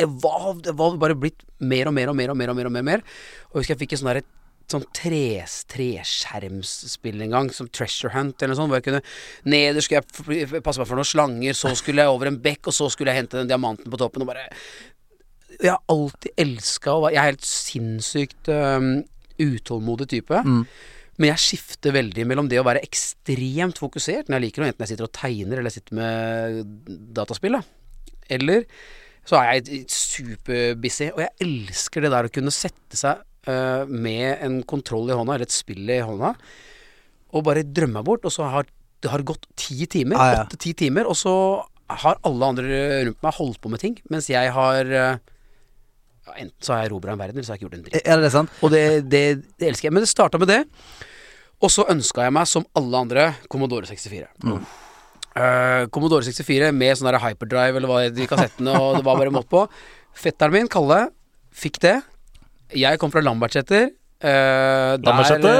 evolved, 0.00 0.66
evolved 0.66 0.98
bare 0.98 1.14
blitt 1.14 1.42
mer 1.60 1.86
og 1.90 1.94
mer 1.94 2.08
og 2.10 2.16
mer 2.16 2.30
og 2.30 2.36
mer 2.36 2.50
og 2.50 2.56
mer. 2.56 2.66
Og 2.66 2.72
mer, 2.72 2.80
og 2.80 2.84
mer. 2.84 3.02
Og 3.50 3.54
jeg 3.54 3.62
husker 3.62 3.74
jeg 3.74 3.80
fikk 3.82 3.92
et 3.94 4.00
sånn 4.00 4.22
Sånn 4.68 4.84
tres, 4.92 5.62
treskjermsspill 5.72 7.22
en 7.24 7.32
gang, 7.32 7.46
som 7.56 7.70
Treasure 7.72 8.12
Hunt 8.12 8.42
eller 8.42 8.52
noe 8.52 8.58
sånt, 8.58 8.68
hvor 8.68 8.82
jeg 8.82 8.88
kunne 8.90 9.00
Nederst 9.48 9.88
skulle 9.88 10.02
jeg 10.42 10.60
passe 10.64 10.82
meg 10.82 10.90
for 10.90 11.00
noen 11.00 11.08
slanger, 11.08 11.56
så 11.56 11.72
skulle 11.78 12.04
jeg 12.04 12.12
over 12.12 12.28
en 12.28 12.36
bekk, 12.44 12.68
og 12.68 12.76
så 12.76 12.90
skulle 12.92 13.14
jeg 13.14 13.22
hente 13.22 13.40
den 13.40 13.48
diamanten 13.48 13.88
på 13.88 14.00
toppen, 14.00 14.26
og 14.26 14.28
bare 14.28 14.44
Jeg 15.56 15.72
har 15.72 15.80
alltid 15.88 16.44
elska 16.44 16.92
å 16.92 17.00
være 17.06 17.16
Jeg 17.16 17.22
er 17.22 17.32
helt 17.32 17.48
sinnssykt 17.48 18.52
um, 18.52 18.92
utålmodig 19.38 20.08
type. 20.10 20.42
Mm. 20.44 20.62
Men 21.18 21.32
jeg 21.32 21.42
skifter 21.42 21.94
veldig 21.94 22.26
mellom 22.28 22.48
det 22.50 22.60
å 22.60 22.66
være 22.66 22.82
ekstremt 22.84 23.80
fokusert 23.80 24.28
når 24.28 24.36
jeg 24.36 24.44
liker 24.44 24.62
noe, 24.62 24.72
enten 24.72 24.84
jeg 24.84 24.92
sitter 24.92 25.08
og 25.08 25.14
tegner 25.16 25.58
eller 25.58 25.72
jeg 25.72 25.80
sitter 25.80 25.98
med 25.98 26.98
dataspill, 27.16 27.56
da. 27.56 28.12
Eller 28.36 28.66
så 29.28 29.40
er 29.40 29.58
jeg 29.58 29.86
superbusy, 29.92 31.10
og 31.14 31.24
jeg 31.24 31.34
elsker 31.44 32.04
det 32.04 32.12
der 32.14 32.28
å 32.28 32.32
kunne 32.32 32.52
sette 32.54 32.96
seg 32.96 33.24
øh, 33.46 33.86
med 33.88 34.42
en 34.44 34.62
kontroll 34.68 35.10
i 35.10 35.14
hånda, 35.16 35.36
eller 35.36 35.46
et 35.46 35.54
spill 35.54 35.88
i 35.90 36.00
hånda, 36.02 36.34
og 37.32 37.44
bare 37.44 37.62
drømme 37.62 38.02
bort, 38.04 38.24
og 38.24 38.32
så 38.32 38.48
har 38.50 38.66
det 38.98 39.10
har 39.12 39.22
gått 39.22 39.44
ti 39.54 39.86
timer, 39.86 40.16
Ah, 40.18 40.30
ja. 40.34 40.38
åtte-ti 40.42 40.72
timer, 40.74 41.06
og 41.06 41.14
så 41.14 41.32
har 41.88 42.18
alle 42.26 42.44
andre 42.50 42.78
rundt 43.06 43.22
meg 43.22 43.36
holdt 43.36 43.60
på 43.62 43.70
med 43.70 43.78
ting, 43.80 43.94
mens 44.10 44.26
jeg 44.28 44.50
har 44.52 44.84
øh, 44.84 45.18
ja, 46.26 46.32
Enten 46.34 46.60
så 46.60 46.74
har 46.74 46.82
jeg 46.82 46.90
erobra 46.90 47.12
en 47.14 47.20
verden, 47.22 47.36
eller 47.38 47.46
så 47.46 47.52
har 47.54 47.56
jeg 47.56 47.62
ikke 47.62 47.68
gjort 47.70 47.78
en 47.78 47.84
dritt. 47.86 48.02
Er 48.04 48.20
det 48.20 48.32
sant? 48.34 48.50
Og 48.62 48.72
det, 48.74 48.82
det, 49.08 49.22
det 49.56 49.68
elsker 49.70 49.88
jeg. 49.88 49.94
Men 49.96 50.04
det 50.04 50.10
starta 50.10 50.36
med 50.42 50.50
det. 50.50 50.58
Og 51.64 51.70
så 51.72 51.86
ønska 51.88 52.26
jeg 52.26 52.34
meg, 52.36 52.44
som 52.50 52.66
alle 52.76 53.00
andre, 53.00 53.24
Commodore 53.48 53.88
64. 53.88 54.26
Eh, 55.38 55.86
Commodore 55.94 56.26
64 56.26 56.68
med 56.74 56.98
sånn 56.98 57.16
hyperdrive 57.22 57.78
eller 57.80 57.88
hva 57.90 58.02
det 58.04 58.12
de 58.18 58.26
kassettene, 58.28 58.74
og 58.76 58.98
det 58.98 59.06
var 59.06 59.18
bare 59.22 59.32
måte 59.32 59.48
på. 59.52 59.64
Fetteren 60.18 60.54
min, 60.54 60.68
Kalle, 60.70 61.06
fikk 61.54 61.80
det. 61.84 61.96
Jeg 62.76 63.00
kom 63.00 63.12
fra 63.14 63.22
Lambertseter. 63.24 63.90
Uh, 64.18 64.98
Lambertseter! 65.00 65.54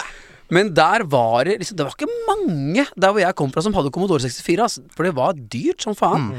eh! 0.00 0.10
Men 0.54 0.70
der 0.76 1.04
var 1.08 1.44
det 1.48 1.58
liksom 1.60 1.76
Det 1.76 1.86
var 1.86 1.94
ikke 1.96 2.14
mange 2.28 2.84
der 3.00 3.12
hvor 3.12 3.20
jeg 3.22 3.36
kom 3.38 3.52
fra 3.52 3.62
som 3.64 3.74
hadde 3.76 3.90
Commodore 3.94 4.20
64, 4.20 4.62
altså, 4.62 4.82
for 4.96 5.06
det 5.08 5.14
var 5.16 5.32
dyrt 5.32 5.84
som 5.84 5.96
faen. 5.96 6.30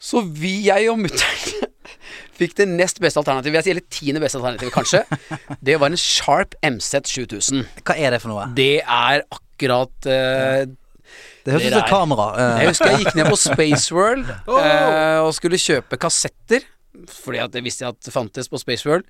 Så 0.00 0.22
vi, 0.24 0.66
jeg 0.66 0.88
og 0.90 0.98
mutter'n 0.98 1.68
fikk 2.40 2.56
det 2.56 2.66
nest 2.72 3.00
beste 3.04 3.20
alternativet, 3.20 3.58
jeg 3.60 3.66
sier 3.66 3.76
eller 3.76 3.88
tiende 3.92 4.22
beste 4.22 4.40
alternativet, 4.40 4.72
kanskje. 4.72 5.02
Det 5.66 5.76
var 5.80 5.92
en 5.92 6.00
Sharp 6.00 6.54
MZ 6.64 7.02
7000. 7.04 7.66
Hva 7.84 7.96
er 8.00 8.14
det 8.16 8.22
for 8.22 8.32
noe? 8.32 8.46
Det 8.56 8.80
er 8.80 9.26
akkurat 9.28 10.08
uh, 10.08 10.64
Det 11.44 11.52
høres 11.52 11.66
ut 11.68 11.76
som 11.76 11.88
kamera. 11.90 12.30
Jeg 12.62 12.72
husker 12.72 12.94
jeg 12.94 13.04
gikk 13.04 13.18
ned 13.20 13.28
på 13.28 13.40
Spaceworld 13.44 14.32
uh, 14.48 15.20
og 15.26 15.34
skulle 15.36 15.60
kjøpe 15.60 16.00
kassetter. 16.00 16.64
Fordi 17.08 17.40
at 17.44 17.54
jeg 17.56 17.64
visste 17.64 17.88
at 17.88 17.98
det 18.04 18.12
fantes 18.14 18.48
på 18.52 18.60
Spaceworld. 18.60 19.06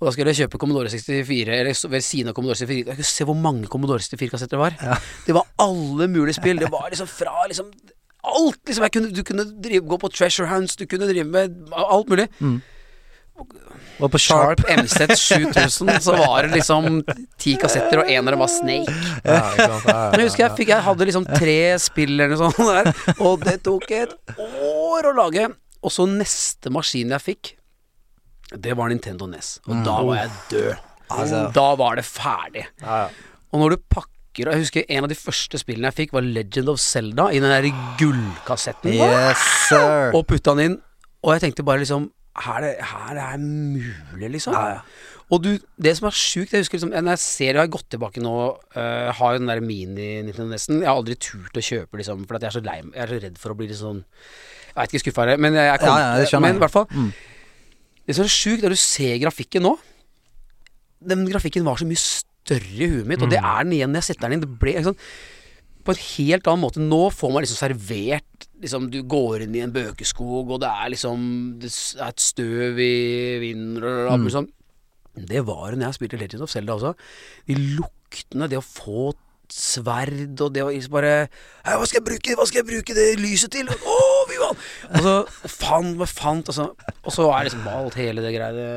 Og 0.00 0.08
da 0.08 0.12
skulle 0.12 0.32
jeg 0.34 0.44
kjøpe 0.44 0.58
Commodore 0.58 0.90
64, 0.90 1.48
eller 1.54 1.88
ved 1.92 2.02
siden 2.02 2.28
av 2.32 2.34
Commodore 2.34 2.58
64. 2.58 2.88
Jeg 2.90 2.98
kunne 2.98 3.10
se 3.12 3.24
hvor 3.28 3.38
mange 3.38 3.70
Commodore 3.70 4.02
64-kassetter 4.02 4.58
det 4.58 4.62
var. 4.64 5.00
Det 5.26 5.36
var 5.36 5.46
alle 5.62 6.08
mulige 6.10 6.34
spill. 6.40 6.58
Det 6.60 6.70
var 6.72 6.88
liksom 6.90 7.08
fra 7.08 7.46
liksom 7.46 7.70
alt. 8.24 8.60
liksom 8.66 8.88
kunne, 8.90 9.12
Du 9.14 9.22
kunne 9.22 9.46
drive, 9.62 9.86
gå 9.86 9.98
på 10.02 10.10
Treasure 10.12 10.50
Hounds, 10.50 10.76
du 10.76 10.86
kunne 10.90 11.06
drive 11.06 11.24
med 11.24 11.54
alt 11.72 12.10
mulig. 12.10 12.28
Og 14.02 14.10
på 14.10 14.18
Sharp. 14.18 14.60
Sharp 14.60 14.82
MZ 14.82 15.14
7000, 15.18 16.00
så 16.02 16.14
var 16.18 16.42
det 16.46 16.56
liksom 16.58 17.00
ti 17.38 17.54
kassetter, 17.58 18.02
og 18.02 18.10
en 18.10 18.26
av 18.28 18.34
dem 18.34 18.42
var 18.42 18.50
Snake. 18.50 18.94
Ja, 19.24 19.40
sant? 19.54 19.58
Ja, 19.58 19.78
ja, 19.86 19.98
jeg 20.18 20.26
husker 20.28 20.44
jeg, 20.44 20.56
fikk, 20.58 20.70
jeg 20.74 20.86
hadde 20.86 21.08
liksom 21.08 21.26
tre 21.30 21.56
spill 21.82 22.14
eller 22.16 22.34
noe 22.34 22.50
sånt 22.50 22.58
der, 22.58 22.90
og 23.22 23.44
det 23.46 23.60
tok 23.66 23.86
et 23.94 24.14
år 24.38 25.10
å 25.10 25.14
lage. 25.18 25.48
Og 25.84 25.92
så 25.92 26.06
neste 26.08 26.72
maskin 26.72 27.12
jeg 27.12 27.24
fikk, 27.24 27.52
det 28.64 28.74
var 28.78 28.90
Nintendo 28.92 29.28
NES. 29.28 29.58
Og 29.68 29.84
da 29.86 30.00
var 30.04 30.18
jeg 30.22 30.34
død. 30.50 30.90
Altså. 31.14 31.40
Da 31.54 31.68
var 31.78 32.00
det 32.00 32.04
ferdig. 32.08 32.66
ja, 32.82 33.04
ja. 33.04 33.30
Og 33.54 33.60
når 33.62 33.76
du 33.76 33.82
pakker 33.92 34.10
Jeg 34.50 34.64
husker 34.64 34.82
en 34.90 35.04
av 35.06 35.10
de 35.12 35.14
første 35.14 35.58
spillene 35.60 35.86
jeg 35.92 35.94
fikk, 35.94 36.14
var 36.16 36.24
Legend 36.26 36.72
of 36.72 36.80
Zelda 36.82 37.28
i 37.30 37.38
den 37.38 37.52
der 37.52 37.68
gullkassetten. 38.00 38.96
Yes, 38.96 39.44
sir. 39.68 40.10
Og 40.10 40.24
putta 40.26 40.56
den 40.58 40.72
inn. 40.72 40.74
Og 41.22 41.36
jeg 41.36 41.44
tenkte 41.44 41.62
bare 41.62 41.84
liksom 41.84 42.08
Her 42.42 42.66
er, 42.66 42.80
her 42.82 43.20
er 43.28 43.36
mulig, 43.38 44.32
liksom. 44.34 44.56
Og 45.30 45.44
du, 45.44 45.52
det 45.78 45.94
som 45.96 46.08
er 46.08 46.16
sjukt 46.18 46.52
Jeg 46.52 46.64
husker 46.64 46.76
liksom 46.80 46.90
Når 46.92 47.14
jeg 47.14 47.22
ser 47.22 47.52
Jeg 47.54 47.62
har 47.62 47.70
gått 47.72 47.86
tilbake 47.94 48.20
nå 48.20 48.34
uh, 48.76 49.12
Har 49.16 49.36
jo 49.36 49.40
den 49.40 49.48
der 49.48 49.62
mini-Nintendo 49.64 50.50
Nesten 50.50 50.82
Jeg 50.82 50.90
har 50.90 50.98
aldri 50.98 51.16
turt 51.16 51.56
å 51.56 51.64
kjøpe 51.64 52.00
liksom 52.00 52.26
For 52.26 52.36
at 52.36 52.44
jeg 52.44 52.50
er 52.50 52.56
så 52.58 52.64
lei 52.66 52.76
Jeg 52.82 53.00
er 53.06 53.12
så 53.14 53.20
redd 53.22 53.38
for 53.40 53.54
å 53.54 53.56
bli 53.60 53.70
litt 53.70 53.80
sånn 53.80 54.02
Jeg 54.74 54.82
vet 54.82 54.94
ikke 54.94 55.04
skuffa 55.06 55.28
her 55.28 55.40
Men 55.40 55.56
jeg, 55.58 55.80
kom, 55.82 55.94
Ja, 55.94 56.24
ja, 56.24 56.42
Men 56.42 56.58
i 56.58 56.62
hvert 56.62 56.74
fall 56.74 56.88
Mm. 56.90 57.12
Det 58.04 58.16
som 58.16 58.26
er 58.26 58.32
sjukt 58.32 58.64
er 58.66 58.74
du 58.74 58.76
ser 58.78 59.16
grafikken 59.22 59.64
nå 59.64 59.76
Den 61.04 61.24
grafikken 61.30 61.64
var 61.64 61.80
så 61.80 61.86
mye 61.88 62.00
større 62.00 62.82
i 62.84 62.90
huet 62.90 63.08
mitt 63.08 63.22
Og 63.24 63.30
det 63.32 63.40
er 63.40 63.62
den 63.64 63.78
igjen 63.78 63.94
når 63.94 64.02
jeg 64.02 64.10
setter 64.12 64.28
den 64.28 64.38
inn 64.38 64.44
Det 64.44 64.58
ble 64.60 64.76
liksom 64.80 64.98
på 65.84 65.92
en 65.92 66.00
helt 66.00 66.46
annen 66.48 66.62
måte. 66.64 66.80
Nå 66.80 67.00
får 67.12 67.32
man 67.32 67.44
liksom 67.44 67.58
servert 67.60 68.46
liksom, 68.62 68.88
Du 68.92 69.02
går 69.04 69.44
inn 69.44 69.56
i 69.58 69.60
en 69.64 69.74
bøkeskog, 69.74 70.54
og 70.56 70.62
det 70.62 70.70
er 70.70 70.92
liksom 70.94 71.26
Det 71.60 71.70
er 71.70 72.06
et 72.08 72.24
støv 72.24 72.80
i 72.80 72.94
vinden 73.42 73.82
mm. 73.84 74.24
liksom. 74.24 74.30
sånn. 74.38 74.50
Det 75.14 75.44
var 75.46 75.70
det 75.70 75.78
når 75.78 75.90
jeg 75.90 75.98
spilte 75.98 76.18
Legend 76.18 76.46
of 76.46 76.50
Zelda 76.50 76.74
også. 76.74 76.94
De 77.46 77.54
luktene, 77.76 78.48
det 78.50 78.58
å 78.58 78.64
få 78.64 79.12
sverd 79.54 80.40
og 80.42 80.54
det 80.54 80.64
å 80.64 80.70
bare 80.90 81.12
«Hei, 81.64 81.76
Hva 81.78 81.86
skal 81.86 82.00
jeg 82.00 82.06
bruke 82.08 82.34
Hva 82.38 82.46
skal 82.48 82.62
jeg 82.62 82.68
bruke 82.72 82.96
det 82.96 83.04
lyset 83.20 83.52
til? 83.54 83.68
Å, 83.70 83.98
vi 84.30 84.40
vant! 84.40 84.64
Og 84.90 85.04
så 85.04 85.14
fant 85.52 86.00
fant, 86.10 86.50
altså, 86.50 86.72
så, 86.72 86.96
og 87.04 87.14
så 87.14 87.28
er 87.36 87.46
liksom 87.46 87.68
alt 87.70 87.98
hele 88.00 88.24
det 88.24 88.34
greia 88.34 88.72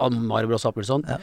og 0.00 0.14
Bros. 0.48 0.64
Ja. 0.64 1.18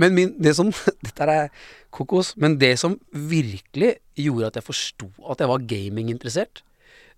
Men 0.00 0.14
min, 0.16 0.32
det 0.40 0.54
som 0.56 0.70
Dette 1.04 1.28
er 1.28 1.50
kokos, 1.92 2.32
men 2.40 2.56
det 2.60 2.78
som 2.80 2.96
virkelig 3.12 3.96
gjorde 4.16 4.48
at 4.48 4.58
jeg 4.60 4.64
forsto 4.64 5.10
at 5.28 5.42
jeg 5.42 5.50
var 5.50 5.66
gaminginteressert, 5.68 6.62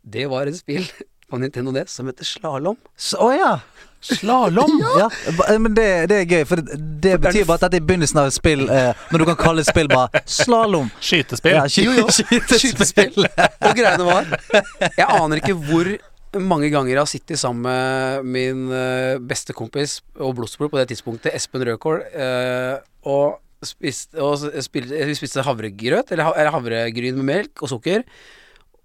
det 0.02 0.26
var 0.32 0.50
et 0.50 0.58
spill 0.58 0.88
på 1.30 1.38
Nintendo 1.38 1.72
DS 1.76 1.98
som 1.98 2.08
heter 2.10 2.26
Slalåm. 2.26 2.78
Å 2.80 3.22
oh, 3.22 3.32
ja. 3.32 3.52
Slalåm? 4.02 4.72
ja. 4.98 5.08
ba- 5.38 5.48
Men 5.62 5.74
det, 5.78 5.88
det 6.10 6.16
er 6.22 6.24
gøy, 6.26 6.44
for 6.50 6.60
det, 6.62 6.78
det 7.04 7.16
betyr 7.22 7.44
bare 7.48 7.60
at 7.60 7.66
dette 7.68 7.78
er 7.80 7.86
begynnelsen 7.86 8.18
av 8.22 8.30
et 8.30 8.36
spill 8.36 8.64
eh, 8.68 8.92
når 9.12 9.22
du 9.22 9.28
kan 9.32 9.38
kalle 9.40 9.62
et 9.64 9.70
spill 9.70 9.90
bare 9.92 10.22
slalåm. 10.26 10.88
Skytespill. 11.02 11.54
Ja, 11.56 11.66
sky, 11.70 11.84
Jo, 11.86 11.94
jo. 12.02 12.08
skytespill. 12.12 13.28
Og 13.28 13.76
greiene 13.78 14.06
var 14.08 14.26
Jeg 14.98 15.06
aner 15.06 15.38
ikke 15.42 15.54
hvor 15.68 15.92
mange 16.42 16.70
ganger 16.72 16.94
jeg 16.94 16.98
har 17.02 17.10
sittet 17.10 17.38
sammen 17.40 17.66
med 17.68 18.28
min 18.34 18.60
eh, 18.72 19.18
beste 19.20 19.52
kompis 19.54 19.98
og 20.16 20.34
blodsbror 20.38 20.70
på 20.72 20.78
det 20.80 20.86
tidspunktet, 20.94 21.34
Espen 21.36 21.60
Rødkål, 21.68 21.98
eh, 22.16 22.78
og, 23.04 23.34
spiste, 23.62 24.16
og 24.24 24.40
spilte, 24.64 24.96
vi 25.10 25.16
spiste 25.18 25.44
havregrøt, 25.44 26.10
eller, 26.16 26.32
eller 26.32 26.54
havregryn 26.56 27.18
med 27.20 27.28
melk 27.28 27.62
og 27.66 27.70
sukker, 27.74 28.06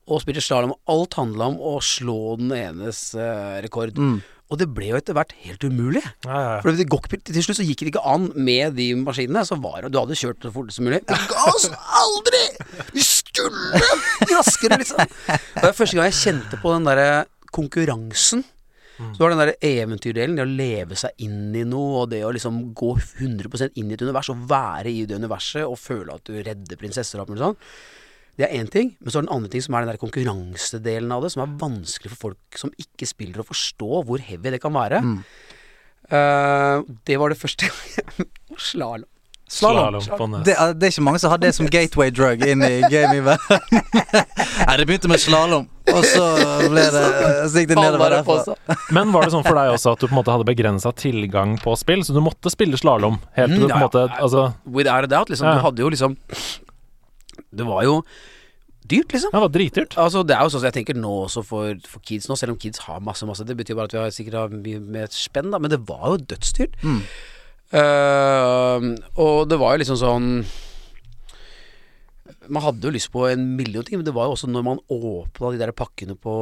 og 0.07 0.21
spilte 0.23 0.43
slalåm. 0.43 0.75
Alt 0.91 1.15
handla 1.19 1.47
om 1.53 1.57
å 1.71 1.77
slå 1.83 2.35
den 2.39 2.51
enes 2.55 2.99
eh, 3.15 3.57
rekord. 3.63 3.95
Mm. 3.95 4.19
Og 4.47 4.59
det 4.61 4.69
ble 4.71 4.91
jo 4.93 4.99
etter 4.99 5.15
hvert 5.17 5.33
helt 5.43 5.63
umulig. 5.67 6.01
Ja, 6.23 6.37
ja. 6.39 6.51
For 6.63 6.71
det 6.71 6.85
gikk, 6.87 7.07
til 7.27 7.43
slutt 7.43 7.59
så 7.59 7.65
gikk 7.67 7.81
det 7.83 7.91
ikke 7.91 8.03
an 8.07 8.29
med 8.35 8.77
de 8.79 8.89
maskinene. 9.01 9.43
Så 9.47 9.57
var 9.59 9.81
det 9.83 9.91
Du 9.91 9.99
hadde 9.99 10.15
kjørt 10.15 10.45
så 10.45 10.51
fort 10.55 10.71
som 10.71 10.87
mulig. 10.87 11.01
Men 11.09 11.25
ga 11.31 11.47
oss 11.51 11.67
aldri! 12.01 12.43
Vi 12.95 13.03
skulle 13.03 13.81
raskere, 14.31 14.79
liksom. 14.79 15.03
Det 15.27 15.65
var 15.65 15.75
første 15.75 15.99
gang 15.99 16.07
jeg 16.07 16.21
kjente 16.21 16.61
på 16.63 16.71
den 16.77 16.87
derre 16.87 17.09
konkurransen. 17.55 18.45
Så 18.97 19.21
var 19.21 19.29
den 19.29 19.43
der 19.43 19.53
eventyrdelen, 19.61 20.39
det 20.39 20.45
å 20.47 20.49
leve 20.49 20.95
seg 20.97 21.19
inn 21.21 21.51
i 21.53 21.61
noe, 21.67 22.01
og 22.01 22.09
det 22.09 22.23
å 22.25 22.31
liksom 22.33 22.71
gå 22.77 22.95
100% 22.97 23.77
inn 23.77 23.91
i 23.91 23.97
et 23.97 24.01
univers, 24.01 24.31
og 24.33 24.47
være 24.49 24.89
i 24.89 25.03
det 25.09 25.19
universet, 25.19 25.67
og 25.67 25.77
føle 25.77 26.15
at 26.15 26.25
du 26.25 26.39
redder 26.39 26.79
prinsesser 26.79 27.19
og 27.19 27.27
alt 27.27 27.33
mulig 27.35 27.43
sånn. 27.43 27.59
Det 28.37 28.45
er 28.45 28.53
én 28.59 28.67
ting, 28.69 28.91
men 29.01 29.09
så 29.09 29.17
er 29.17 29.25
det 29.25 29.29
en 29.31 29.35
annen 29.35 29.49
ting 29.49 29.63
som 29.65 29.73
er 29.73 29.81
den 29.85 29.89
der 29.95 29.97
konkurransedelen 30.01 31.11
av 31.15 31.23
det, 31.25 31.31
som 31.33 31.41
er 31.41 31.55
vanskelig 31.57 32.11
for 32.13 32.27
folk 32.29 32.59
som 32.61 32.69
ikke 32.77 33.07
spiller, 33.09 33.41
å 33.41 33.47
forstå 33.49 34.03
hvor 34.05 34.21
heavy 34.21 34.51
det 34.53 34.59
kan 34.61 34.75
være. 34.77 34.99
Eh, 36.07 36.81
det 37.09 37.17
var 37.19 37.33
det 37.33 37.39
første 37.41 37.67
Slalåm. 38.57 39.07
Slalåm. 39.49 40.43
Det, 40.43 40.53
er- 40.59 40.73
det 40.75 40.83
er 40.89 40.91
ikke 40.91 41.03
mange 41.07 41.19
som 41.23 41.31
har 41.31 41.39
det 41.39 41.53
som 41.55 41.69
gateway 41.71 42.09
drug 42.11 42.41
inn 42.43 42.61
i 42.67 42.81
gamingverdenen. 42.91 43.85
Nei, 44.67 44.75
det 44.81 44.85
begynte 44.89 45.07
med 45.07 45.21
slalåm, 45.23 45.69
og 45.87 46.01
så 46.03 46.25
ble 46.67 46.83
det 46.91 47.03
Så 47.47 47.61
gikk 47.63 47.69
det 47.71 47.77
nedover 47.79 48.11
derfra. 48.17 48.57
Men 48.97 49.13
var 49.15 49.23
det 49.23 49.31
sånn 49.37 49.45
for 49.47 49.55
deg 49.55 49.71
også 49.77 49.93
at 49.95 50.03
du 50.03 50.07
på 50.09 50.11
en 50.11 50.19
måte 50.19 50.35
hadde 50.35 50.47
begrensa 50.49 50.91
tilgang 50.99 51.55
på 51.63 51.77
spill, 51.79 52.03
så 52.03 52.11
du 52.17 52.19
måtte 52.25 52.51
spille 52.51 52.75
slalåm 52.79 53.21
helt 53.39 53.55
til 53.55 53.63
du 53.63 53.67
Mm, 53.67 53.71
på 53.71 53.77
en 53.79 53.85
måte 53.87 54.03
ja. 54.09 54.19
Altså, 54.27 54.45
Without 54.67 55.07
a 55.07 55.11
doubt, 55.15 55.31
liksom. 55.31 55.47
Ja. 55.47 55.55
Du 55.61 55.63
hadde 55.69 55.85
jo 55.85 55.93
liksom 55.95 56.17
Det 57.49 57.67
var 57.67 57.85
jo 57.87 58.01
dyrt, 58.87 59.11
liksom. 59.13 59.33
det 59.33 59.41
var 59.43 59.53
dritdyrt. 59.53 59.97
Altså, 59.99 60.23
det 60.27 60.35
er 60.35 60.45
jo 60.45 60.53
sånn 60.53 60.63
som 60.63 60.69
jeg 60.69 60.77
tenker 60.79 60.99
nå 60.99 61.13
også 61.25 61.43
for, 61.45 61.79
for 61.89 62.03
kids 62.07 62.29
nå, 62.29 62.37
selv 62.39 62.55
om 62.55 62.61
kids 62.61 62.85
har 62.85 63.03
masse, 63.03 63.27
masse. 63.27 63.45
Det 63.47 63.57
betyr 63.59 63.77
bare 63.77 63.91
at 63.91 63.95
vi 63.95 64.03
har 64.03 64.13
sikkert 64.15 64.39
har 64.39 64.53
mye 64.53 64.83
mer 64.83 65.11
spenn, 65.13 65.51
da, 65.53 65.59
men 65.61 65.73
det 65.73 65.81
var 65.89 66.13
jo 66.13 66.21
dødsdyrt. 66.33 66.79
Mm. 66.83 67.01
Uh, 67.67 68.95
og 69.19 69.49
det 69.51 69.59
var 69.59 69.73
jo 69.75 69.81
liksom 69.81 69.97
sånn 69.99 70.27
Man 72.47 72.63
hadde 72.63 72.87
jo 72.87 72.93
lyst 72.95 73.09
på 73.11 73.25
en 73.27 73.41
million 73.57 73.83
ting, 73.83 73.99
men 73.99 74.07
det 74.07 74.13
var 74.15 74.29
jo 74.29 74.37
også 74.37 74.47
når 74.47 74.63
man 74.63 74.79
åpna 74.87 75.49
de 75.51 75.59
der 75.59 75.73
pakkene 75.75 76.15
på 76.15 76.35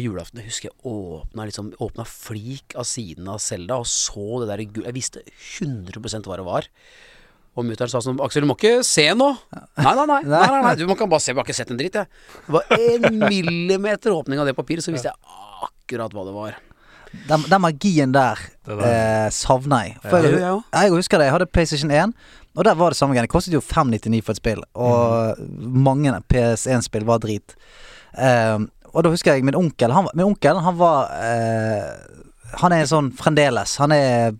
julaften 0.00 0.40
Jeg 0.40 0.48
husker 0.48 0.70
jeg 0.70 0.88
åpna 0.88 1.44
liksom, 1.50 1.74
åpna 1.76 2.06
flik 2.08 2.72
av 2.72 2.88
siden 2.88 3.28
av 3.28 3.42
Selda 3.44 3.82
og 3.82 3.90
så 3.92 4.40
det 4.40 4.48
der 4.48 4.64
Jeg 4.64 4.96
visste 4.96 5.26
100% 5.28 6.24
hva 6.24 6.40
det 6.40 6.48
var. 6.48 6.70
Og 7.52 7.66
mutter'n 7.68 7.90
sa 7.92 8.00
sånn 8.00 8.16
Aksel, 8.24 8.46
du 8.46 8.48
må 8.48 8.54
ikke 8.56 8.78
se 8.86 9.04
nå. 9.12 9.26
Nei, 9.52 9.92
nei, 9.98 10.06
nei. 10.08 10.20
nei, 10.24 10.42
nei, 10.48 10.60
nei. 10.64 10.74
Du 10.80 10.86
kan 10.96 11.10
bare 11.12 11.20
se, 11.20 11.32
jeg 11.32 11.36
har 11.36 11.44
ikke 11.44 11.56
sett 11.58 11.72
en 11.74 11.80
dritt, 11.80 11.98
jeg. 12.00 12.08
Det 12.46 12.54
var 12.54 12.76
en 12.78 13.18
millimeter 13.32 14.14
åpning 14.16 14.40
av 14.40 14.48
det 14.48 14.54
papiret, 14.56 14.84
så 14.84 14.94
visste 14.94 15.10
jeg 15.12 15.66
akkurat 15.68 16.14
hva 16.16 16.24
det 16.28 16.32
var. 16.36 16.56
Den, 17.28 17.42
den 17.44 17.60
magien 17.60 18.12
der, 18.14 18.40
Det 18.64 18.78
der. 18.78 18.86
eh, 18.88 19.26
savner 19.36 19.84
jeg. 19.90 19.98
For 20.06 20.24
det 20.24 20.30
jeg, 20.32 20.40
jeg 20.46 20.86
jeg 20.86 20.94
husker 20.96 21.20
det, 21.20 21.26
jeg 21.28 21.34
hadde 21.36 21.50
PlayStation 21.52 21.92
1, 21.92 22.14
og 22.56 22.64
der 22.64 22.78
var 22.80 22.92
det 22.94 22.96
samme 23.02 23.12
greia. 23.16 23.26
Det 23.28 23.32
kostet 23.34 23.52
jo 23.52 23.60
599 23.60 24.22
for 24.24 24.32
et 24.32 24.40
spill, 24.40 24.62
og 24.72 25.44
mange 25.60 26.14
PS1-spill 26.32 27.04
var 27.08 27.20
drit. 27.20 27.52
Eh, 28.16 28.64
og 28.92 29.04
da 29.04 29.12
husker 29.12 29.32
jeg 29.36 29.44
min 29.44 29.56
onkel 29.56 29.88
Han, 29.92 30.04
var- 30.04 30.12
min 30.16 30.26
onkel, 30.32 30.58
han 30.60 30.74
var 30.80 31.12
eh, 31.20 31.92
Han 32.60 32.74
er 32.76 32.88
sånn 32.88 33.10
fremdeles. 33.16 33.76
Han 33.80 33.94
er 33.96 34.34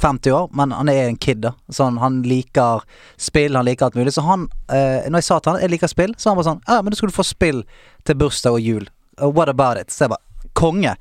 50 0.00 0.32
år, 0.32 0.48
men 0.56 0.72
han 0.72 0.88
er 0.88 1.08
en 1.08 1.18
kid, 1.20 1.42
da. 1.44 1.52
Sånn, 1.74 1.98
han 2.00 2.22
liker 2.26 2.84
spill, 3.20 3.56
han 3.58 3.66
liker 3.68 3.88
alt 3.88 3.98
mulig. 3.98 4.14
Så 4.14 4.24
han 4.26 4.46
eh, 4.72 5.08
Når 5.08 5.20
jeg 5.20 5.28
sa 5.28 5.40
til 5.40 5.52
han 5.52 5.64
jeg 5.64 5.74
liker 5.74 5.90
spill, 5.90 6.14
så 6.16 6.30
han 6.30 6.38
bare 6.38 6.48
sånn 6.52 6.62
Ja, 6.68 6.78
men 6.82 6.94
du 6.94 6.98
skulle 7.00 7.14
få 7.14 7.26
spill 7.26 7.64
til 8.08 8.18
bursdag 8.20 8.56
og 8.56 8.64
jul. 8.64 8.88
What 9.18 9.50
about 9.52 9.80
it? 9.80 9.92
Så 9.92 10.06
jeg 10.06 10.14
bare 10.14 10.24
Konge. 10.58 10.94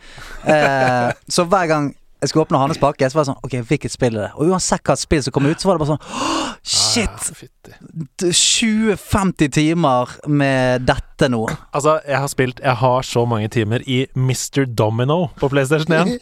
Eh, 0.45 1.11
så 1.33 1.45
hver 1.49 1.69
gang 1.69 1.87
jeg 2.21 2.29
skulle 2.31 2.45
åpne 2.47 2.57
hans 2.63 2.79
pakke, 2.81 3.09
så 3.09 3.17
var 3.19 3.25
det 3.25 3.31
sånn 3.33 3.43
Ok, 3.45 3.53
hvilket 3.69 3.93
spill 3.93 4.15
er 4.17 4.27
det? 4.27 4.31
Og 4.37 4.49
uansett 4.53 4.81
hva 4.87 4.95
spill 4.97 5.21
som 5.25 5.33
kom 5.35 5.45
ut, 5.45 5.59
så 5.61 5.69
var 5.69 5.77
det 5.77 5.85
bare 5.85 5.95
sånn 5.95 6.57
Shit! 6.67 7.31
Ah, 7.67 8.27
20-50 8.31 9.49
timer 9.51 10.09
med 10.31 10.85
dette 10.87 11.27
nå. 11.29 11.41
Altså, 11.75 11.97
jeg 12.07 12.19
har 12.21 12.29
spilt 12.31 12.59
Jeg 12.63 12.77
har 12.79 13.03
så 13.05 13.23
mange 13.27 13.49
timer 13.51 13.83
i 13.89 14.05
Mr. 14.15 14.63
Domino 14.69 15.27
på 15.39 15.49
PlayStation 15.51 15.93
1. 15.97 16.13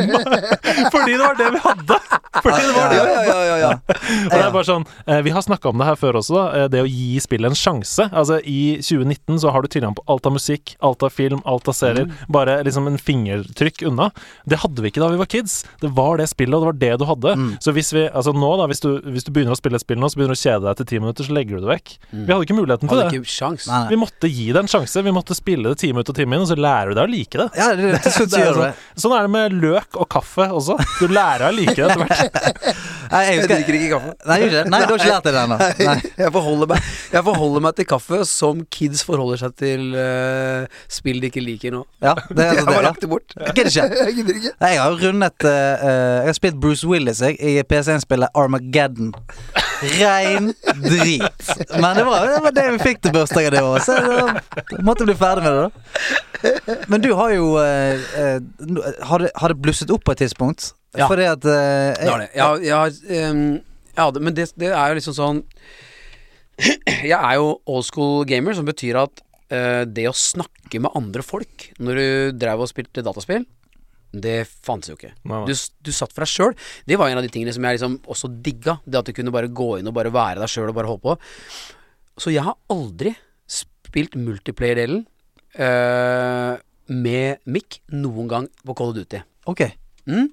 Fordi 0.94 1.12
det 1.12 1.20
var 1.20 1.36
det 1.38 1.48
vi 1.56 1.60
hadde! 1.64 1.98
Fordi 2.40 2.62
det 2.64 2.74
var 2.76 2.92
det 2.92 2.98
Ja, 3.00 3.04
vi 3.04 3.12
ja, 3.12 3.20
hadde. 3.20 3.28
ja, 3.28 3.40
ja, 3.44 3.56
ja. 3.60 3.72
Og 4.30 4.32
det 4.34 4.40
er 4.40 4.52
bare 4.54 4.68
sånn 4.68 4.86
eh, 5.06 5.20
Vi 5.26 5.34
har 5.34 5.44
snakka 5.44 5.72
om 5.72 5.80
det 5.82 5.88
her 5.90 5.98
før 6.00 6.20
også, 6.22 6.36
da. 6.38 6.44
eh, 6.62 6.68
Det 6.72 6.82
å 6.84 6.88
gi 6.90 7.20
spillet 7.22 7.50
en 7.52 7.58
sjanse. 7.58 8.06
Altså 8.10 8.38
I 8.44 8.58
2019 8.80 9.40
så 9.44 9.52
har 9.54 9.64
du 9.66 9.70
tilgang 9.72 9.96
på 9.98 10.04
alt 10.10 10.28
av 10.30 10.34
musikk, 10.36 10.74
alt 10.86 11.04
av 11.06 11.12
film, 11.14 11.42
alt 11.48 11.68
av 11.70 11.76
serier. 11.76 12.08
Bare 12.32 12.60
liksom 12.66 12.88
en 12.90 12.98
fingertrykk 13.00 13.84
unna. 13.90 14.10
Det 14.48 14.60
hadde 14.64 14.84
vi 14.84 14.92
ikke 14.92 15.02
da 15.04 15.10
vi 15.12 15.19
var 15.22 15.28
kids. 15.30 15.54
Det 15.82 15.90
var 15.96 16.20
det 16.20 16.26
spillet, 16.30 16.54
og 16.56 16.62
det 16.64 16.70
var 16.70 16.78
det 16.80 16.92
du 17.00 17.04
hadde. 17.10 17.34
Så 17.64 17.74
hvis 17.76 17.92
vi 17.94 18.06
Altså 18.10 18.32
nå, 18.34 18.48
da, 18.58 18.66
hvis 18.70 18.80
du, 18.82 18.88
hvis 19.12 19.24
du 19.26 19.30
begynner 19.34 19.54
å 19.54 19.58
spille 19.58 19.78
et 19.78 19.84
spill 19.84 20.00
nå, 20.00 20.08
så 20.10 20.18
begynner 20.18 20.34
du 20.34 20.38
å 20.38 20.42
kjede 20.42 20.62
deg 20.64 20.70
etter 20.74 20.88
ti 20.90 20.98
minutter, 21.02 21.26
så 21.28 21.34
legger 21.36 21.60
du 21.60 21.66
det 21.66 21.70
vekk. 21.70 21.92
Vi 22.10 22.26
hadde 22.32 22.46
ikke 22.46 22.56
muligheten 22.58 22.88
til 22.90 22.96
Hadde 22.96 23.10
det. 23.12 23.20
ikke 23.20 23.32
sjans. 23.36 23.66
Nei, 23.70 23.80
nei. 23.84 23.90
Vi 23.94 23.98
måtte 24.00 24.30
gi 24.32 24.46
det 24.56 24.62
en 24.64 24.70
sjanse. 24.72 25.02
Vi 25.06 25.14
måtte 25.14 25.36
spille 25.38 25.72
det 25.74 25.78
time 25.82 26.02
ut 26.04 26.10
og 26.12 26.16
time 26.18 26.36
inn, 26.38 26.44
og 26.44 26.50
så 26.50 26.56
lærer 26.58 26.90
du 26.92 26.98
deg 27.00 27.04
å 27.06 27.12
like 27.12 27.40
det. 27.42 27.48
Ja, 27.60 27.68
det, 27.78 27.92
det, 27.96 28.12
så 28.16 28.26
Det 28.26 28.40
er 28.40 28.50
det. 28.60 28.70
sånn, 28.72 29.04
sånn 29.04 29.16
er 29.18 29.28
det 29.28 29.32
med 29.36 29.56
løk 29.62 30.00
og 30.00 30.08
kaffe 30.12 30.48
også. 30.60 30.78
Du 31.00 31.06
lærer 31.12 31.46
deg 31.46 31.52
å 31.52 31.58
like 31.60 31.76
det 31.76 31.86
etter 31.90 32.04
hvert. 32.04 32.70
Nei, 33.10 33.20
jeg 33.26 33.30
Jeg 33.30 33.38
husker 33.40 33.54
drikker 33.56 33.76
ikke 33.80 33.90
kaffe. 33.96 34.12
Nei, 34.30 34.36
ikke? 34.46 34.64
Nei, 34.70 34.80
du 34.86 34.92
har 34.92 35.00
ikke 35.00 35.10
lært 35.10 35.24
det 35.26 35.40
ennå. 35.40 35.56
Jeg 36.20 36.32
forholder, 36.34 36.68
meg, 36.70 36.90
jeg 37.14 37.24
forholder 37.26 37.64
meg 37.66 37.78
til 37.80 37.88
kaffe 37.90 38.20
som 38.30 38.60
kids 38.70 39.02
forholder 39.06 39.40
seg 39.44 39.54
til 39.58 39.86
uh, 39.98 40.82
spill 40.90 41.18
de 41.22 41.30
ikke 41.32 41.42
liker 41.42 41.74
nå. 41.74 41.80
Ja, 42.04 42.14
det 42.30 42.44
er 42.44 42.52
Jeg 42.60 42.62
altså 42.62 42.76
har 42.76 42.86
lagt 42.86 43.02
det 43.02 43.10
bort. 43.10 43.34
Jeg 43.34 43.54
gidder 43.56 43.70
ikke. 43.72 44.04
Jeg 44.06 44.14
gidder 44.20 44.38
ikke. 44.40 44.52
Nei, 44.62 44.70
Jeg 44.76 44.80
har 44.84 44.94
jo 44.94 45.09
rundet 45.10 45.44
eh, 45.44 45.84
eh, 45.84 46.16
Jeg 46.24 46.30
har 46.30 46.36
spilt 46.38 46.58
Bruce 46.62 46.86
Willis 46.88 47.20
jeg, 47.24 47.36
i 47.40 47.60
PC1-spillet 47.66 48.32
Armageddon. 48.38 49.12
Rein 49.80 50.50
drit. 50.84 51.50
Men 51.80 51.96
det 51.96 52.04
var, 52.08 52.26
det 52.28 52.40
var 52.44 52.54
det 52.56 52.64
vi 52.74 52.80
fikk 52.82 53.00
til 53.06 53.14
bursdagen 53.14 53.56
år, 53.60 53.78
så 53.84 53.96
da 54.00 54.82
måtte 54.84 55.06
bli 55.08 55.14
ferdig 55.16 55.44
med 55.46 55.56
det, 55.56 55.62
da. 55.64 56.76
Men 56.92 57.00
du 57.04 57.10
har 57.16 57.32
jo 57.34 57.50
uh, 57.56 58.40
Har 59.08 59.20
det, 59.24 59.30
har 59.36 59.52
det 59.52 59.58
blusset 59.64 59.90
opp 59.92 60.04
på 60.08 60.12
et 60.16 60.20
tidspunkt? 60.24 60.70
Ja. 60.96 61.06
Fordi 61.08 61.26
at 61.30 61.44
eh, 61.46 61.96
Det 62.00 62.10
har 62.10 62.22
det. 62.24 62.28
Jeg, 62.34 62.44
har- 62.44 62.64
jeg, 62.66 62.94
jeg 63.08 64.02
hadde, 64.04 64.20
men 64.26 64.36
det, 64.36 64.48
det 64.58 64.70
er 64.72 64.88
jo 64.92 64.98
liksom 65.00 65.14
sånn 65.16 65.42
Jeg 67.04 67.16
er 67.16 67.34
jo 67.40 67.54
old 67.70 67.86
school 67.88 68.24
gamer, 68.28 68.56
som 68.58 68.68
betyr 68.68 68.98
at 69.06 69.22
det 69.50 70.04
å 70.06 70.12
snakke 70.14 70.78
med 70.78 70.92
andre 70.94 71.24
folk 71.26 71.64
når 71.82 71.96
du 71.98 72.36
drev 72.38 72.60
og 72.62 72.68
spilte 72.70 73.02
dataspill, 73.02 73.42
det 74.10 74.48
fantes 74.66 74.90
jo 74.90 74.96
ikke. 74.98 75.12
Du, 75.46 75.52
du 75.54 75.90
satt 75.94 76.12
for 76.14 76.24
deg 76.24 76.30
sjøl. 76.30 76.54
Det 76.88 76.98
var 76.98 77.10
en 77.10 77.20
av 77.20 77.26
de 77.26 77.30
tingene 77.32 77.54
som 77.54 77.64
jeg 77.66 77.78
liksom 77.78 77.98
også 78.10 78.30
digga. 78.42 78.78
Det 78.84 78.98
at 78.98 79.10
du 79.10 79.14
kunne 79.14 79.34
bare 79.34 79.50
gå 79.52 79.76
inn 79.78 79.90
og 79.90 79.94
bare 79.96 80.12
være 80.14 80.42
deg 80.42 80.50
sjøl 80.50 80.72
og 80.72 80.78
bare 80.78 80.90
holde 80.90 81.04
på. 81.04 81.16
Så 82.20 82.34
jeg 82.34 82.44
har 82.46 82.58
aldri 82.72 83.14
spilt 83.50 84.16
multiplayer-delen 84.18 85.04
uh, 85.58 86.58
med 86.90 87.42
Mick 87.46 87.80
noen 87.94 88.30
gang 88.30 88.48
på 88.66 88.76
Call 88.78 88.92
of 88.92 88.98
Duty. 88.98 89.22
Ok. 89.50 89.68
Mm. 90.10 90.30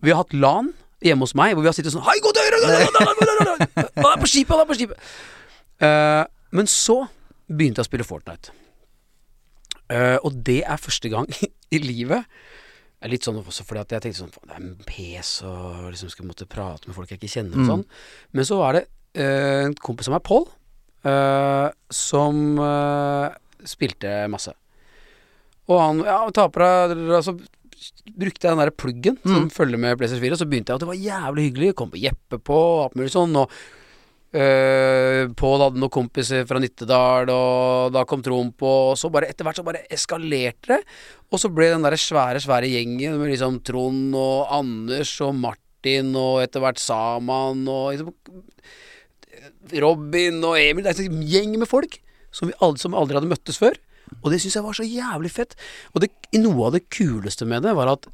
Vi 0.00 0.12
har 0.12 0.22
hatt 0.22 0.32
LAN 0.36 0.72
hjemme 1.04 1.24
hos 1.24 1.36
meg, 1.36 1.54
hvor 1.54 1.64
vi 1.64 1.70
har 1.70 1.76
sittet 1.76 1.94
sånn 1.94 2.04
Hei, 2.04 2.16
gå 2.24 2.32
til 2.36 2.44
høyre! 2.44 2.56
Han 4.00 4.10
er 4.10 4.20
på 4.20 4.28
skipet, 4.28 4.52
han 4.52 4.62
er 4.62 4.68
på 4.68 4.76
skipet! 4.76 5.12
Uh, 5.80 6.24
men 6.56 6.68
så 6.68 7.02
begynte 7.48 7.80
jeg 7.80 7.86
å 7.86 7.88
spille 7.88 8.06
Fortnite. 8.06 8.52
Uh, 9.90 10.18
og 10.26 10.36
det 10.46 10.60
er 10.68 10.80
første 10.80 11.10
gang 11.12 11.28
i 11.74 11.80
livet 11.82 12.28
Litt 13.08 13.24
sånn 13.24 13.38
også 13.40 13.64
fordi 13.64 13.80
at 13.80 13.92
jeg 13.94 14.04
tenkte 14.04 14.20
sånn 14.20 14.32
Det 14.34 14.52
er 14.52 14.60
en 14.60 14.72
pes 14.84 15.28
og 15.48 15.86
liksom 15.88 16.10
skal 16.12 16.26
måtte 16.28 16.48
prate 16.50 16.88
med 16.88 16.96
folk 16.98 17.08
jeg 17.08 17.20
ikke 17.20 17.32
kjenner 17.32 17.62
og 17.62 17.70
sånn. 17.70 17.84
Men 18.36 18.48
så 18.48 18.58
var 18.60 18.76
det 18.76 18.82
uh, 19.16 19.68
en 19.68 19.76
kompis 19.80 20.10
av 20.10 20.18
meg, 20.18 20.24
Pål, 20.28 20.44
uh, 21.08 21.70
som 21.88 22.60
uh, 22.60 23.32
spilte 23.64 24.12
masse. 24.32 24.52
Og 25.70 25.80
han 25.80 26.04
Ja, 26.04 26.20
ta 26.34 26.50
på 26.52 26.60
deg 26.60 27.16
altså, 27.22 27.38
brukte 28.20 28.46
jeg 28.46 28.52
den 28.52 28.60
der 28.60 28.74
pluggen 28.74 29.18
som 29.24 29.48
følger 29.52 29.80
med 29.80 29.96
PlayStation 29.96 30.24
4, 30.26 30.36
og 30.36 30.40
så 30.42 30.48
begynte 30.50 30.72
jeg, 30.72 30.76
og 30.76 30.82
det 30.82 30.90
var 30.90 31.00
jævlig 31.00 31.44
hyggelig. 31.48 31.74
Kom 31.78 31.92
på 31.92 32.00
Jeppe 32.02 32.36
på, 32.36 32.56
og 32.56 32.82
alt 32.84 32.98
mulig 33.00 33.12
sånn. 33.14 33.36
Og 33.40 33.52
øh, 34.36 35.30
Pål 35.38 35.64
hadde 35.64 35.80
noen 35.82 35.92
kompiser 35.92 36.46
fra 36.48 36.60
Nittedal, 36.62 37.30
og 37.34 37.94
da 37.94 38.04
kom 38.08 38.22
Trond 38.24 38.54
på, 38.58 38.70
og 38.92 38.98
så 39.00 39.10
bare 39.12 39.30
etter 39.30 39.46
hvert 39.46 39.60
så 39.60 39.66
bare 39.66 39.84
eskalerte 39.92 40.74
det. 40.74 40.80
Og 41.30 41.42
så 41.42 41.50
ble 41.52 41.70
den 41.72 41.86
der 41.86 41.96
svære, 42.00 42.42
svære 42.42 42.70
gjengen 42.70 43.18
med 43.20 43.32
liksom 43.32 43.60
Trond 43.66 44.16
og 44.18 44.50
Anders 44.54 45.12
og 45.24 45.34
Martin 45.38 46.14
og 46.18 46.40
etter 46.44 46.62
hvert 46.62 46.82
Saman 46.82 47.66
og 47.70 47.92
liksom 47.94 48.14
Robin 49.82 50.40
og 50.44 50.58
Emil. 50.58 50.84
Det 50.86 50.96
er 50.96 51.06
en 51.06 51.22
gjeng 51.26 51.58
med 51.60 51.70
folk 51.70 52.00
som 52.34 52.50
aldri, 52.60 52.82
som 52.82 52.96
aldri 52.98 53.18
hadde 53.18 53.30
møttes 53.30 53.60
før. 53.60 53.78
Og 54.20 54.32
det 54.32 54.40
syns 54.42 54.58
jeg 54.58 54.66
var 54.66 54.76
så 54.76 54.86
jævlig 54.86 55.30
fett. 55.32 55.54
Og 55.94 56.02
det, 56.02 56.10
noe 56.40 56.68
av 56.68 56.74
det 56.76 56.86
kuleste 56.92 57.46
med 57.48 57.64
det 57.66 57.76
var 57.78 57.92
at 57.94 58.08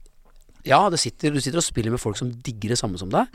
ja, 0.66 0.81
det 0.92 0.98
sitter, 1.00 1.33
du 1.33 1.40
sitter 1.40 1.61
og 1.61 1.64
spiller 1.66 1.94
med 1.94 2.02
folk 2.02 2.18
som 2.18 2.31
digger 2.31 2.74
det 2.74 2.79
samme 2.81 2.98
som 3.00 3.11
deg. 3.12 3.31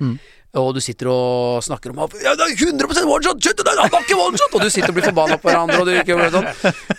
Og 0.59 0.73
du 0.75 0.81
sitter 0.83 1.07
og 1.11 1.61
snakker 1.63 1.93
om 1.93 2.01
ja, 2.19 2.33
det 2.35 2.47
er 2.49 2.55
100 2.67 3.05
one-shot! 3.07 3.39
Shit, 3.43 3.61
det 3.61 3.75
var 3.77 4.01
ikke 4.03 4.17
one-shot! 4.19 4.57
Og 4.57 4.65
du 4.65 4.69
sitter 4.73 4.91
og 4.91 4.97
blir 4.99 5.07
forbanna 5.07 5.37
på 5.39 5.49
hverandre. 5.49 5.79
Og 5.79 5.87
du 5.87 5.95
ikke, 5.95 6.17
sånn. 6.33 6.49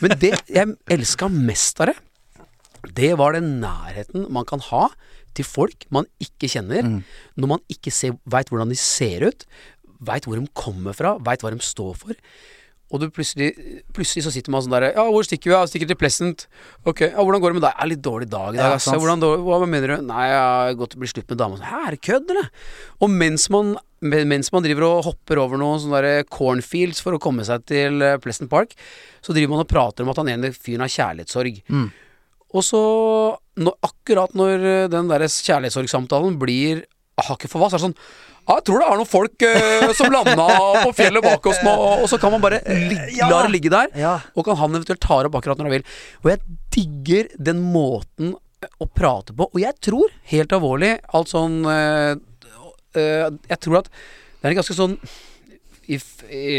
Men 0.01 0.17
det 0.23 0.33
jeg 0.49 0.77
elska 0.97 1.29
mest 1.33 1.83
av 1.85 1.93
det, 1.93 1.99
det 2.99 3.13
var 3.21 3.37
den 3.37 3.61
nærheten 3.63 4.25
man 4.33 4.49
kan 4.49 4.63
ha 4.73 4.89
til 5.37 5.47
folk 5.49 5.87
man 5.95 6.09
ikke 6.21 6.49
kjenner. 6.51 6.89
Når 7.37 7.53
man 7.55 7.63
ikke 7.73 7.93
veit 8.33 8.51
hvordan 8.53 8.73
de 8.73 8.79
ser 8.81 9.29
ut, 9.29 9.47
veit 10.03 10.27
hvor 10.27 10.41
de 10.41 10.49
kommer 10.59 10.97
fra, 10.97 11.15
veit 11.23 11.45
hva 11.45 11.53
de 11.55 11.63
står 11.63 11.95
for. 12.01 12.17
Og 12.93 13.01
du 13.01 13.07
plutselig, 13.09 13.55
plutselig 13.97 14.27
så 14.27 14.33
sitter 14.35 14.53
man 14.53 14.65
sånn 14.65 14.75
der 14.75 14.91
Ja, 14.91 15.07
hvor 15.09 15.25
stikker 15.25 15.49
vi? 15.49 15.55
Ja, 15.55 15.63
stikker 15.69 15.89
til 15.89 15.97
Pleasant. 15.97 16.45
Ok, 16.85 17.01
ja, 17.07 17.17
hvordan 17.17 17.41
går 17.41 17.55
det 17.55 17.57
med 17.57 17.65
deg? 17.65 17.79
Ja, 17.79 17.87
litt 17.89 18.03
dårlig 18.05 18.29
dag 18.33 18.53
i 18.53 18.61
dag, 18.61 18.75
ass. 18.77 18.91
Hvordan, 18.93 19.25
hva 19.47 19.61
mener 19.65 19.95
du? 19.95 20.05
Nei, 20.11 20.27
jeg 20.29 20.43
har 20.43 20.77
gått 20.83 20.97
og 20.97 21.01
blitt 21.01 21.15
slutt 21.15 21.33
med 21.33 21.41
dama. 21.41 21.57
Hæ, 21.65 21.81
er 21.89 21.97
det 21.97 22.03
kødd, 22.05 22.35
eller? 22.35 22.51
Og 23.01 23.15
mens 23.15 23.49
man, 23.55 23.73
mens 24.05 24.53
man 24.53 24.67
driver 24.67 24.89
og 24.91 25.07
hopper 25.09 25.41
over 25.41 25.61
noen 25.63 25.81
sånne 25.81 26.03
der 26.05 26.29
cornfields 26.29 27.01
for 27.05 27.17
å 27.17 27.23
komme 27.23 27.47
seg 27.49 27.65
til 27.73 28.05
eh, 28.05 28.19
Pleasant 28.21 28.53
Park, 28.53 28.77
så 29.25 29.33
driver 29.33 29.57
man 29.57 29.65
og 29.65 29.73
prater 29.73 30.05
om 30.05 30.13
at 30.13 30.21
han 30.21 30.33
ene 30.35 30.53
fyren 30.53 30.85
har 30.85 30.93
kjærlighetssorg. 30.93 31.63
Og 32.53 32.67
så, 32.67 32.83
når, 33.57 33.79
akkurat 33.89 34.37
når 34.37 34.69
eh, 34.69 34.91
den 34.93 35.09
der 35.09 35.25
kjærlighetssorgsamtalen 35.33 36.37
blir 36.41 36.85
hakket 37.23 37.53
for 37.53 37.63
hva, 37.63 37.71
så 37.73 37.79
er 37.79 37.81
det 37.81 37.89
sånn 37.89 37.99
ja, 38.43 38.57
jeg 38.59 38.65
tror 38.67 38.83
det 38.83 38.87
er 38.89 38.99
noen 38.99 39.09
folk 39.09 39.45
eh, 39.47 39.93
som 39.95 40.13
landa 40.13 40.47
på 40.83 40.93
fjellet 40.99 41.23
bak 41.25 41.45
oss 41.47 41.61
nå, 41.63 41.73
og 42.03 42.09
så 42.11 42.19
kan 42.19 42.33
man 42.35 42.43
bare 42.43 42.59
ligge, 42.67 43.29
la 43.31 43.43
det 43.45 43.53
ligge 43.55 43.71
der. 43.73 43.93
Ja. 43.99 44.17
Og 44.35 44.47
kan 44.49 44.59
han 44.59 44.75
eventuelt 44.75 45.03
ta 45.03 45.21
det 45.23 45.31
opp 45.31 45.39
akkurat 45.39 45.61
når 45.61 45.69
han 45.69 45.77
vil. 45.77 45.85
Og 46.25 46.33
jeg 46.33 46.57
digger 46.75 47.31
den 47.51 47.63
måten 47.73 48.35
å 48.83 48.89
prate 48.91 49.35
på. 49.37 49.47
Og 49.47 49.61
jeg 49.63 49.79
tror, 49.83 50.11
helt 50.33 50.55
alvorlig, 50.55 50.97
alt 51.15 51.31
sånn 51.31 51.63
eh, 51.71 52.15
eh, 52.99 53.29
Jeg 53.51 53.61
tror 53.63 53.83
at 53.83 53.91
det 53.93 54.49
er 54.49 54.55
en 54.55 54.59
ganske 54.59 54.77
sånn 54.79 54.97
i, 55.91 55.99
i, 56.31 56.53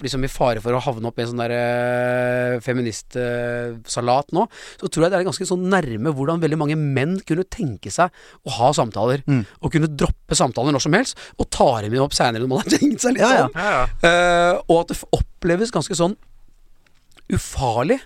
liksom 0.00 0.24
i 0.24 0.30
fare 0.32 0.62
for 0.64 0.76
å 0.76 0.82
havne 0.82 1.10
opp 1.10 1.18
i 1.18 1.24
en 1.24 1.30
sånn 1.32 1.42
der 1.42 1.54
uh, 1.54 2.54
feministsalat 2.64 4.32
nå, 4.36 4.46
så 4.80 4.88
tror 4.88 5.06
jeg 5.06 5.12
det 5.12 5.20
er 5.20 5.28
ganske 5.28 5.48
sånn 5.48 5.66
nærme 5.72 6.14
hvordan 6.16 6.42
veldig 6.42 6.58
mange 6.60 6.78
menn 6.80 7.18
kunne 7.28 7.46
tenke 7.50 7.92
seg 7.92 8.12
å 8.46 8.56
ha 8.56 8.72
samtaler. 8.76 9.24
Og 9.60 9.72
kunne 9.74 9.90
droppe 9.90 10.38
samtaler 10.38 10.74
når 10.74 10.84
som 10.86 10.96
helst, 10.96 11.20
og 11.36 11.50
ta 11.52 11.70
dem 11.84 11.98
opp 12.00 12.16
seinere 12.16 12.44
når 12.44 12.52
man 12.52 12.64
har 12.64 12.72
tenkt 12.78 13.04
seg 13.04 13.16
litt 13.16 13.24
Ja, 13.24 13.46
ja. 13.46 13.48
ja. 13.54 13.86
Eh, 14.08 14.54
og 14.66 14.82
at 14.82 14.92
det 14.92 15.00
oppleves 15.16 15.74
ganske 15.74 15.96
sånn 15.96 16.16
ufarlig. 17.30 18.00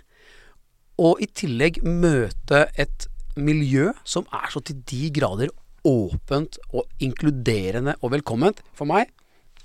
Og 1.02 1.20
i 1.24 1.28
tillegg 1.30 1.82
møte 1.82 2.68
et 2.78 3.08
miljø 3.34 3.90
som 4.06 4.26
er 4.34 4.50
så 4.52 4.62
til 4.62 4.78
de 4.86 5.08
grader 5.14 5.50
åpent 5.84 6.58
og 6.72 6.86
inkluderende 7.02 7.96
og 8.00 8.14
velkomment. 8.14 8.62
For 8.78 8.88
meg 8.88 9.10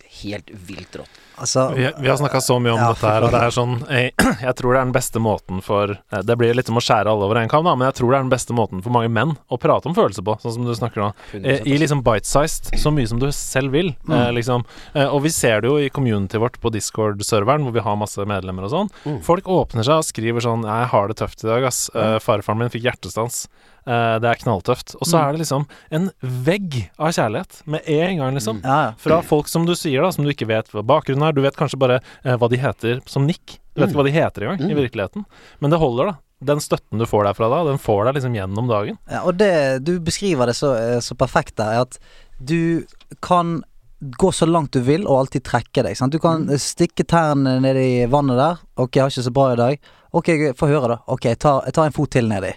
helt 0.10 0.50
vilt 0.50 0.96
rått. 0.96 1.20
Altså 1.40 1.70
Vi, 1.76 1.86
vi 2.00 2.10
har 2.10 2.18
snakka 2.20 2.42
så 2.44 2.60
mye 2.60 2.74
om 2.76 2.80
Ja, 2.82 2.90
dette 2.94 3.08
her, 3.14 3.26
og 3.28 3.32
det 3.34 3.42
er 3.48 3.54
sånn 3.56 3.76
jeg, 3.90 4.14
jeg 4.48 4.56
tror 4.60 4.74
det 4.76 4.80
er 4.82 4.86
den 4.90 4.96
beste 4.96 5.22
måten 5.24 5.62
for 5.66 5.94
eh, 5.96 6.22
Det 6.28 6.36
blir 6.40 6.54
litt 6.58 6.68
som 6.70 6.78
å 6.80 6.84
skjære 6.84 7.12
alle 7.12 7.26
over 7.28 7.40
en 7.42 7.50
kam, 7.52 7.64
da, 7.68 7.76
men 7.80 7.88
jeg 7.90 7.98
tror 8.00 8.12
det 8.12 8.18
er 8.20 8.26
den 8.28 8.34
beste 8.34 8.56
måten 8.58 8.84
for 8.86 8.96
mange 8.96 9.10
menn 9.14 9.36
å 9.50 9.58
prate 9.62 9.90
om 9.90 9.96
følelser 9.98 10.26
på, 10.28 10.36
sånn 10.44 10.56
som 10.58 10.68
du 10.68 10.74
snakker 10.76 11.02
nå. 11.06 11.10
Eh, 11.40 11.64
I 11.66 11.78
liksom 11.82 12.04
bite-sized, 12.06 12.72
så 12.80 12.92
mye 12.94 13.08
som 13.10 13.20
du 13.22 13.28
selv 13.36 13.72
vil. 13.76 13.94
Eh, 14.10 14.30
liksom. 14.36 14.66
eh, 14.94 15.08
og 15.08 15.24
vi 15.26 15.32
ser 15.34 15.62
det 15.64 15.72
jo 15.72 15.80
i 15.80 15.90
communityet 15.94 16.42
vårt 16.44 16.60
på 16.62 16.72
Discord-serveren, 16.76 17.64
hvor 17.66 17.76
vi 17.76 17.84
har 17.86 17.98
masse 18.00 18.26
medlemmer 18.30 18.68
og 18.68 18.74
sånn. 18.76 18.92
Folk 19.26 19.48
åpner 19.50 19.86
seg 19.88 20.02
og 20.04 20.08
skriver 20.08 20.44
sånn 20.46 20.64
'Jeg 20.68 20.92
har 20.94 21.08
det 21.08 21.18
tøft 21.18 21.44
i 21.44 21.48
dag, 21.48 21.64
ass. 21.72 21.90
Eh, 21.96 22.20
farfaren 22.20 22.60
min 22.60 22.70
fikk 22.70 22.84
hjertestans. 22.90 23.48
Det 23.90 24.28
er 24.28 24.38
knalltøft. 24.38 24.94
Og 25.02 25.08
så 25.08 25.18
er 25.18 25.32
det 25.34 25.40
liksom 25.42 25.64
en 25.90 26.12
vegg 26.22 26.92
av 27.00 27.10
kjærlighet 27.16 27.62
med 27.66 27.82
en 27.90 28.18
gang, 28.20 28.36
liksom. 28.36 28.60
Ja. 28.62 28.92
Fra 29.02 29.22
folk 29.26 29.48
som 29.48 29.66
du 29.66 29.74
sier, 29.74 30.04
da, 30.04 30.12
som 30.12 30.26
du 30.28 30.30
ikke 30.30 30.46
vet 30.46 30.70
hva 30.70 30.84
bakgrunnen 30.86 31.26
er. 31.26 31.29
Du 31.36 31.42
vet 31.42 31.56
kanskje 31.60 31.80
bare 31.80 32.00
eh, 32.24 32.36
hva 32.38 32.50
de 32.52 32.58
heter 32.62 33.02
som 33.10 33.26
nikk. 33.28 33.58
Du 33.76 33.82
vet 33.84 33.92
ikke 33.94 34.02
hva 34.02 34.08
de 34.10 34.16
heter 34.16 34.46
engang, 34.48 34.72
i 34.72 34.78
virkeligheten. 34.78 35.26
Men 35.60 35.72
det 35.72 35.80
holder, 35.80 36.12
da. 36.12 36.16
den 36.52 36.60
støtten 36.64 37.00
du 37.00 37.06
får 37.08 37.26
derfra 37.30 37.50
da, 37.52 37.64
den 37.68 37.80
får 37.82 38.06
deg 38.10 38.16
liksom 38.20 38.36
gjennom 38.38 38.68
dagen. 38.70 38.98
Ja, 39.12 39.24
og 39.28 39.38
det 39.40 39.84
du 39.88 39.98
beskriver 40.00 40.48
det 40.52 40.56
så, 40.60 40.74
eh, 40.76 41.00
så 41.04 41.16
perfekt 41.20 41.56
der, 41.60 41.74
er 41.76 41.82
at 41.88 42.00
du 42.40 42.86
kan 43.22 43.62
gå 44.00 44.32
så 44.32 44.48
langt 44.48 44.72
du 44.72 44.80
vil 44.80 45.04
og 45.08 45.18
alltid 45.26 45.44
trekke 45.44 45.84
deg. 45.84 45.98
Sant? 46.00 46.14
Du 46.16 46.20
kan 46.24 46.46
Mm. 46.48 46.56
stikke 46.58 47.04
tærne 47.04 47.60
ned 47.60 47.76
i 47.76 48.06
vannet 48.08 48.38
der. 48.38 48.58
Ok, 48.78 48.96
jeg 48.96 49.04
har 49.04 49.10
ikke 49.12 49.28
så 49.28 49.34
bra 49.34 49.52
i 49.54 49.58
dag. 49.60 49.80
Ok, 50.14 50.30
få 50.56 50.68
høre, 50.72 50.88
da. 50.88 50.98
Ok, 51.08 51.26
jeg 51.26 51.40
tar, 51.40 51.64
jeg 51.66 51.74
tar 51.74 51.86
en 51.86 51.92
fot 51.92 52.10
til 52.10 52.28
nedi. 52.30 52.54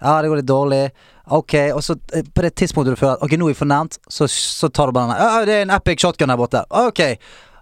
Ja, 0.00 0.22
det 0.22 0.30
går 0.30 0.36
litt 0.40 0.46
dårlig. 0.46 0.90
Ok, 1.30 1.54
og 1.74 1.82
så 1.84 1.98
eh, 2.14 2.22
på 2.22 2.40
det 2.42 2.54
tidspunktet 2.56 2.94
du 2.94 3.00
føler 3.00 3.18
at 3.18 3.22
Ok, 3.22 3.32
nå 3.36 3.44
er 3.48 3.52
vi 3.52 3.58
for 3.58 3.66
så, 4.08 4.26
så 4.30 4.70
tar 4.72 4.86
du 4.86 4.92
bare 4.92 5.08
den. 5.08 5.18
Ja, 5.20 5.44
det 5.44 5.54
er 5.58 5.62
en 5.66 5.70
epic 5.76 6.00
shotgun 6.00 6.28
der 6.28 6.36
borte. 6.40 6.64
Ok. 6.70 7.18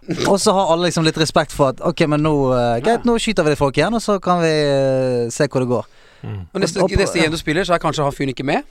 Og 0.31 0.37
så 0.39 0.53
har 0.55 0.71
alle 0.71 0.87
liksom 0.87 1.03
litt 1.07 1.17
respekt 1.19 1.51
for 1.55 1.73
at 1.73 1.81
Ok, 1.83 2.05
men 2.07 2.21
nå 2.23 2.31
uh, 2.53 2.77
Greit, 2.83 3.03
nå 3.07 3.17
skyter 3.19 3.43
vi 3.43 3.51
litt 3.53 3.59
folk 3.59 3.75
igjen, 3.77 3.95
og 3.97 4.03
så 4.03 4.17
kan 4.23 4.39
vi 4.43 4.51
uh, 4.53 5.27
se 5.33 5.47
hvor 5.51 5.63
det 5.65 5.69
går. 5.73 5.89
Og 6.27 6.59
neste, 6.63 6.81
Og 6.83 6.89
på- 6.91 6.99
neste 6.99 7.19
ja. 7.21 7.29
du 7.31 7.37
spiller, 7.39 7.67
så 7.67 7.75
er 7.75 7.81
kanskje 7.83 8.03
han 8.07 8.15
fyren 8.15 8.31
ikke 8.33 8.45
med. 8.47 8.65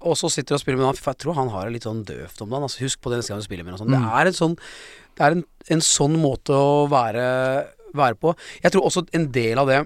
Og 0.00 0.16
så 0.16 0.30
sitter 0.32 0.54
du 0.54 0.58
og 0.58 0.62
spiller 0.62 0.78
med 0.80 0.86
han. 0.90 0.98
For 0.98 1.12
jeg 1.12 1.22
tror 1.24 1.36
han 1.36 1.50
har 1.52 1.66
det 1.68 1.74
litt 1.78 1.86
sånn 1.88 2.02
døvt 2.08 2.42
om 2.44 2.48
dagen. 2.52 2.66
Altså, 2.68 2.82
husk 2.84 3.00
på 3.04 3.10
det 3.12 3.20
neste 3.20 3.32
gang 3.34 3.40
du 3.42 3.46
spiller 3.46 3.66
med 3.66 3.74
ham. 3.74 3.80
sånn. 3.82 3.90
Mm. 3.92 4.04
Det 4.06 4.20
er 4.20 4.30
en 4.30 4.38
sånn 4.38 4.54
Det 5.18 5.26
er 5.26 5.36
en, 5.36 5.42
en 5.76 5.82
sånn 5.84 6.14
måte 6.20 6.56
å 6.56 6.86
være, 6.88 7.24
være 7.98 8.16
på. 8.20 8.34
Jeg 8.62 8.72
tror 8.72 8.86
også 8.88 9.04
en 9.16 9.26
del 9.34 9.60
av 9.60 9.68
det 9.68 9.80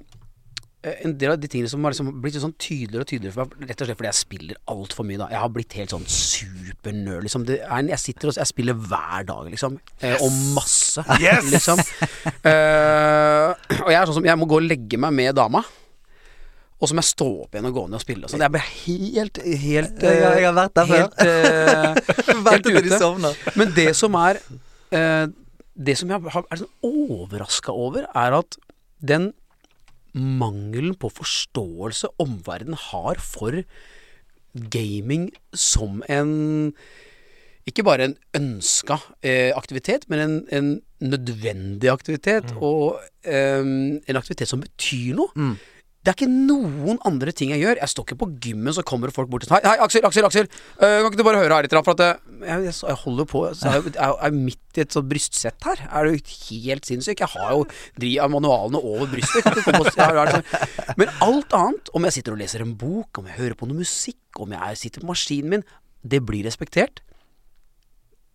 en 0.85 1.15
del 1.21 1.31
av 1.33 1.39
de 1.41 1.49
tingene 1.49 1.71
som 1.73 1.85
har 1.87 1.95
liksom 1.95 2.11
blitt 2.21 2.35
sånn 2.43 2.53
tydeligere 2.61 3.05
og 3.07 3.09
tydeligere 3.09 3.35
for 3.37 3.53
meg, 3.55 3.69
rett 3.71 3.81
og 3.81 3.89
slett 3.89 3.99
fordi 4.01 4.09
jeg 4.11 4.19
spiller 4.21 4.59
altfor 4.75 5.07
mye. 5.09 5.21
da 5.23 5.29
Jeg 5.33 5.41
har 5.41 5.53
blitt 5.55 5.77
helt 5.79 5.95
sånn 5.95 6.05
supernerd, 6.11 7.23
liksom. 7.25 7.47
Det 7.49 7.61
er, 7.63 7.87
jeg 7.89 8.03
sitter 8.03 8.33
og 8.33 8.37
jeg 8.41 8.51
spiller 8.51 8.77
hver 8.91 9.25
dag, 9.31 9.49
liksom. 9.55 9.79
Yes! 10.03 10.21
og 10.21 10.37
masse, 10.57 11.05
liksom. 11.55 11.81
Uh, 12.45 13.55
og 13.81 13.89
jeg 13.91 13.99
er 14.01 14.07
sånn 14.11 14.19
som 14.19 14.29
Jeg 14.29 14.39
må 14.41 14.49
gå 14.51 14.59
og 14.61 14.67
legge 14.69 15.01
meg 15.01 15.15
med 15.17 15.35
dama. 15.39 15.63
Og 16.83 16.91
så 16.91 16.97
må 16.97 17.01
jeg 17.05 17.13
stå 17.15 17.27
opp 17.45 17.55
igjen 17.55 17.69
og 17.71 17.77
gå 17.79 17.85
ned 17.89 17.97
og 17.97 18.03
spille. 18.03 18.29
sånn. 18.29 18.43
Jeg 18.45 18.53
ble 18.53 18.61
helt, 18.67 19.39
helt 19.63 20.03
Jeg 20.05 20.19
jeg 20.21 20.45
har 20.45 20.57
vært 20.59 20.75
der 20.77 20.91
før. 20.91 21.07
eh, 21.25 22.43
Vent 22.49 22.67
til 22.67 22.81
de 22.85 22.99
sovner. 23.01 23.39
Men 23.57 23.73
det 23.77 23.87
som 23.97 24.19
er 24.21 24.41
uh, 24.93 25.25
Det 25.75 25.95
som 25.97 26.13
jeg 26.13 26.35
er 26.35 26.61
sånn 26.61 26.75
overraska 26.85 27.73
over, 27.73 28.05
er 28.13 28.37
at 28.37 28.59
den 29.01 29.33
mangelen 30.15 30.95
på 30.95 31.11
forståelse 31.11 32.13
omverdenen 32.23 32.79
har 32.91 33.19
for 33.23 33.65
gaming 34.55 35.33
som 35.51 36.03
en 36.09 36.75
ikke 37.65 37.85
bare 37.87 38.11
en 38.11 38.17
ønska 38.37 38.99
eh, 39.25 39.51
aktivitet, 39.57 40.05
men 40.13 40.21
en, 40.21 40.35
en 40.53 40.67
nødvendig 41.01 41.89
aktivitet. 41.89 42.53
Og 42.61 43.01
eh, 43.25 43.65
en 43.65 44.21
aktivitet 44.21 44.51
som 44.51 44.61
betyr 44.61 45.17
noe. 45.17 45.33
Mm. 45.33 45.55
Det 46.05 46.13
er 46.13 46.17
ikke 46.19 46.29
noen 46.29 46.99
andre 47.09 47.33
ting 47.33 47.49
jeg 47.55 47.63
gjør. 47.63 47.79
Jeg 47.81 47.89
står 47.89 48.05
ikke 48.05 48.19
på 48.21 48.27
gymmen, 48.45 48.75
så 48.77 48.83
kommer 48.85 49.09
folk 49.15 49.31
bort 49.33 49.47
og 49.47 49.49
sier 49.49 49.57
Hei, 49.65 49.71
hei, 49.73 49.85
Aksel, 49.87 50.05
Aksel, 50.05 50.27
Aksel! 50.29 50.49
Uh, 50.77 51.01
kan 51.01 51.07
ikke 51.09 51.21
du 51.23 51.25
bare 51.25 51.39
høre 51.41 51.57
her 51.57 51.65
litt? 51.65 51.73
For 51.79 51.95
at 51.95 52.03
øh, 52.05 52.43
jeg, 52.45 52.67
jeg, 52.67 52.75
jeg 52.91 52.99
holder 53.05 53.29
på 53.31 53.41
så 53.57 53.73
jeg, 53.73 53.87
jeg, 53.89 53.95
jeg 53.97 54.19
er 54.29 54.37
midt 54.37 54.77
i 54.77 54.83
et 54.85 54.93
sånt 54.99 55.09
brystsett 55.09 55.65
her. 55.71 55.81
Er 55.89 56.11
du 56.11 56.35
helt 56.51 56.85
sinnssyk? 56.91 57.23
Jeg 57.25 57.33
har 57.39 57.55
jo 57.57 57.65
driver 57.97 58.29
manualene 58.37 58.83
over 58.85 59.09
brystet. 59.15 59.49
Sånn- 59.65 60.95
Men 61.01 61.15
alt 61.25 61.57
annet, 61.57 61.89
om 61.97 62.05
jeg 62.11 62.19
sitter 62.19 62.37
og 62.37 62.43
leser 62.45 62.67
en 62.67 62.77
bok, 62.85 63.23
om 63.23 63.31
jeg 63.33 63.39
hører 63.41 63.57
på 63.63 63.71
noe 63.71 63.81
musikk, 63.81 64.21
om 64.45 64.53
jeg 64.59 64.81
sitter 64.85 65.01
på 65.07 65.09
maskinen 65.15 65.57
min, 65.57 65.67
det 66.05 66.21
blir 66.29 66.45
respektert. 66.45 67.01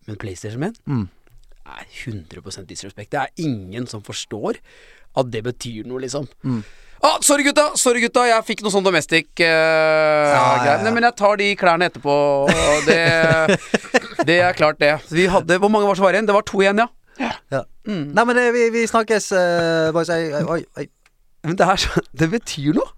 Men 0.10 0.18
PlayStation 0.18 0.60
min 0.66 0.74
Mm. 0.90 1.06
er 1.70 1.86
100% 2.02 2.66
disrespekt. 2.66 3.12
Det 3.14 3.20
er 3.22 3.46
ingen 3.46 3.86
som 3.88 4.02
forstår 4.02 4.58
at 5.18 5.30
det 5.32 5.44
betyr 5.46 5.86
noe, 5.86 6.02
liksom. 6.02 6.26
Mm. 6.44 6.64
Ah, 7.02 7.18
sorry, 7.24 7.46
gutta! 7.48 7.70
Sorry 7.80 8.02
gutta, 8.04 8.26
jeg 8.28 8.46
fikk 8.48 8.64
noe 8.66 8.74
sånn 8.74 8.84
domestic 8.84 9.30
uh, 9.40 9.48
ja, 9.48 10.44
ja. 10.68 10.74
Men 10.92 11.06
jeg 11.08 11.16
tar 11.20 11.40
de 11.40 11.48
klærne 11.60 11.88
etterpå. 11.88 12.16
Det, 12.88 13.00
det 14.28 14.40
er 14.44 14.58
klart, 14.58 14.82
det. 14.84 14.98
Vi 15.14 15.30
hadde, 15.32 15.62
hvor 15.64 15.72
mange 15.72 15.88
var 15.88 16.00
som 16.00 16.10
var 16.10 16.18
igjen? 16.18 16.28
Det 16.28 16.36
var 16.36 16.48
to 16.50 16.60
igjen, 16.64 16.84
ja. 16.84 16.90
Ja. 17.52 17.64
Mm. 17.88 18.06
Nei, 18.16 18.26
men 18.26 18.36
det, 18.36 18.46
vi, 18.56 18.68
vi 18.76 18.86
snakkes, 18.92 19.32
uh, 19.32 19.90
boys. 19.96 20.12
Oi, 20.12 20.44
oi, 20.44 20.62
oi. 20.80 20.88
Men 21.48 21.56
det, 21.60 21.68
her 21.70 22.08
det 22.20 22.32
betyr 22.36 22.76
noe. 22.76 22.92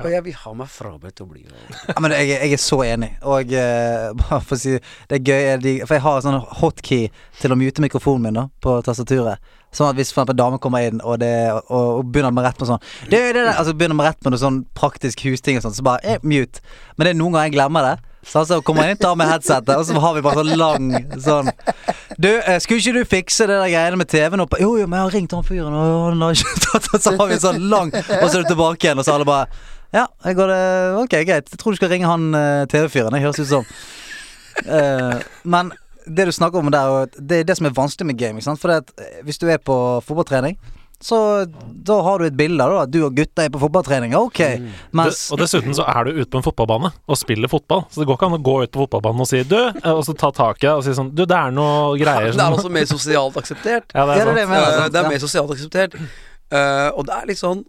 Og 0.00 0.08
jeg 0.08 0.24
vil 0.24 0.36
ha 0.40 0.52
meg 0.56 0.70
frabedt 0.72 1.20
å 1.20 1.26
bli 1.28 1.42
Ja, 1.90 1.98
men 2.00 2.14
jeg, 2.16 2.30
jeg 2.32 2.54
er 2.56 2.60
så 2.62 2.78
enig. 2.86 3.10
Og 3.28 3.50
uh, 3.52 4.12
bare 4.22 4.40
for 4.40 4.56
å 4.56 4.60
si 4.60 4.78
det 5.10 5.18
er 5.18 5.26
gøy 5.26 5.82
For 5.84 5.98
jeg 5.98 6.04
har 6.06 6.22
sånn 6.24 6.38
hotkey 6.62 7.10
til 7.42 7.52
å 7.52 7.58
mute 7.60 7.84
mikrofonen 7.84 8.28
min 8.28 8.38
da 8.40 8.46
på 8.64 8.78
tastaturet. 8.86 9.42
Sånn 9.72 9.88
at 9.88 9.96
hvis 9.96 10.12
for 10.12 10.28
en 10.28 10.36
dame 10.36 10.60
kommer 10.60 10.84
inn 10.84 11.00
og, 11.00 11.16
det, 11.22 11.32
og, 11.64 12.02
og 12.02 12.08
begynner 12.12 12.34
med 12.34 12.44
rett 12.44 12.58
med 12.60 12.68
sånn 12.68 12.82
det, 13.08 13.20
det, 13.32 13.44
Altså 13.54 13.72
begynner 13.72 13.96
med 13.96 14.10
rett 14.10 14.18
med 14.20 14.34
noe 14.34 14.42
sånn 14.42 14.62
praktisk 14.76 15.24
husting 15.24 15.56
og 15.58 15.64
sånn, 15.64 15.76
så 15.78 15.84
bare 15.86 16.04
eh, 16.04 16.20
mute. 16.22 16.60
Men 16.96 17.08
det 17.08 17.14
er 17.14 17.20
noen 17.20 17.36
ganger 17.36 17.48
jeg 17.48 17.56
glemmer 17.56 17.88
det. 17.88 17.94
Så 18.22 18.42
altså 18.44 18.60
kommer 18.62 18.86
jeg 18.86 18.94
inn, 18.94 19.00
tar 19.02 19.16
med 19.18 19.26
headsetet, 19.26 19.72
og 19.74 19.86
så 19.88 19.98
har 19.98 20.12
vi 20.14 20.22
bare 20.22 20.44
sånn 20.44 20.52
lang 20.60 20.90
sånn 21.24 21.48
Du, 22.22 22.28
eh, 22.36 22.60
skulle 22.62 22.78
ikke 22.78 23.00
du 23.00 23.08
fikse 23.16 23.48
det 23.50 23.56
der 23.56 23.72
greiene 23.72 23.98
med 23.98 24.12
TV-en 24.12 24.44
oppe? 24.44 24.60
Jo, 24.62 24.76
jo, 24.78 24.86
men 24.86 25.00
jeg 25.00 25.08
har 25.08 25.16
ringt 25.16 25.34
han 25.34 25.48
fyren, 25.48 25.74
og 25.74 26.04
han 26.12 26.22
har 26.22 26.36
ikke 26.36 26.62
tatt. 26.68 26.90
Så 27.02 27.16
har 27.18 27.32
vi 27.32 27.40
sånn 27.42 27.64
lang 27.72 27.90
Og 27.90 28.26
så 28.28 28.36
er 28.36 28.44
du 28.44 28.52
tilbake 28.52 28.86
igjen, 28.86 29.02
og 29.02 29.08
så 29.08 29.16
alle 29.16 29.26
bare 29.28 29.50
ja, 29.92 30.06
jeg 30.24 30.38
går 30.38 30.48
det 30.48 30.62
Ok, 31.02 31.14
greit. 31.28 31.50
Jeg 31.52 31.58
tror 31.60 31.74
du 31.74 31.76
skal 31.76 31.90
ringe 31.92 32.08
han 32.08 32.30
uh, 32.32 32.64
TV-fyren. 32.64 33.12
Det 33.12 33.20
høres 33.20 33.42
ut 33.42 33.50
som. 33.50 33.66
Uh, 34.64 35.18
men 35.44 35.68
det 36.06 36.28
du 36.28 36.32
snakker 36.34 36.62
om 36.62 36.70
der, 36.72 37.08
det 37.18 37.42
er 37.42 37.48
det 37.48 37.58
som 37.58 37.66
er 37.68 37.74
vanskelig 37.76 38.10
med 38.12 38.20
gaming. 38.20 38.44
Sant? 38.44 38.60
For 38.62 38.72
det 38.72 38.82
at, 38.84 38.94
eh, 39.00 39.20
hvis 39.26 39.38
du 39.38 39.48
er 39.50 39.60
på 39.62 39.74
fotballtrening, 40.06 40.58
så 41.02 41.44
da 41.82 41.96
har 42.06 42.20
du 42.20 42.28
et 42.28 42.34
bilde 42.38 42.62
av 42.62 42.84
at 42.84 42.90
du 42.94 43.00
og 43.02 43.16
gutta 43.16 43.42
er 43.42 43.50
på 43.50 43.58
fotballtrening. 43.58 44.14
Ok. 44.14 44.38
Mens 44.94 45.24
Du, 45.26 45.34
og 45.34 45.40
dessuten 45.42 45.74
så 45.74 45.86
er 45.90 46.06
du 46.06 46.20
ute 46.20 46.28
på 46.30 46.38
en 46.38 46.46
fotballbane 46.46 46.92
og 46.94 47.18
spiller 47.18 47.50
fotball. 47.50 47.82
Så 47.90 48.02
det 48.02 48.06
går 48.06 48.20
ikke 48.20 48.28
an 48.30 48.38
å 48.38 48.42
gå 48.46 48.54
ut 48.62 48.70
på 48.70 48.84
fotballbanen 48.84 49.24
og 49.24 49.30
si 49.30 49.42
du, 49.42 49.58
eh, 49.58 49.90
og 49.90 50.04
så 50.06 50.14
ta 50.14 50.30
tak 50.36 50.62
i 50.62 50.68
det 50.68 50.76
og 50.76 50.84
si 50.86 50.94
sånn 50.94 51.10
Du, 51.10 51.24
det 51.26 51.38
er 51.38 51.50
noe 51.54 51.98
greier 51.98 52.30
Det 52.38 52.46
er 52.46 52.54
også 52.54 52.70
mer 52.70 52.86
sosialt 52.86 53.42
akseptert. 53.42 53.90
Ja, 53.90 54.06
det 54.06 54.20
er 54.20 54.22
det 54.22 54.22
er 54.22 54.40
det 54.40 54.48
mener. 54.54 54.78
Eh, 54.78 54.88
det 54.94 55.02
er 55.02 55.10
mer 55.10 55.26
sosialt 55.26 55.54
akseptert. 55.56 55.98
Uh, 56.52 56.90
og 56.94 57.06
det 57.08 57.16
er 57.16 57.28
litt 57.30 57.40
sånn 57.40 57.62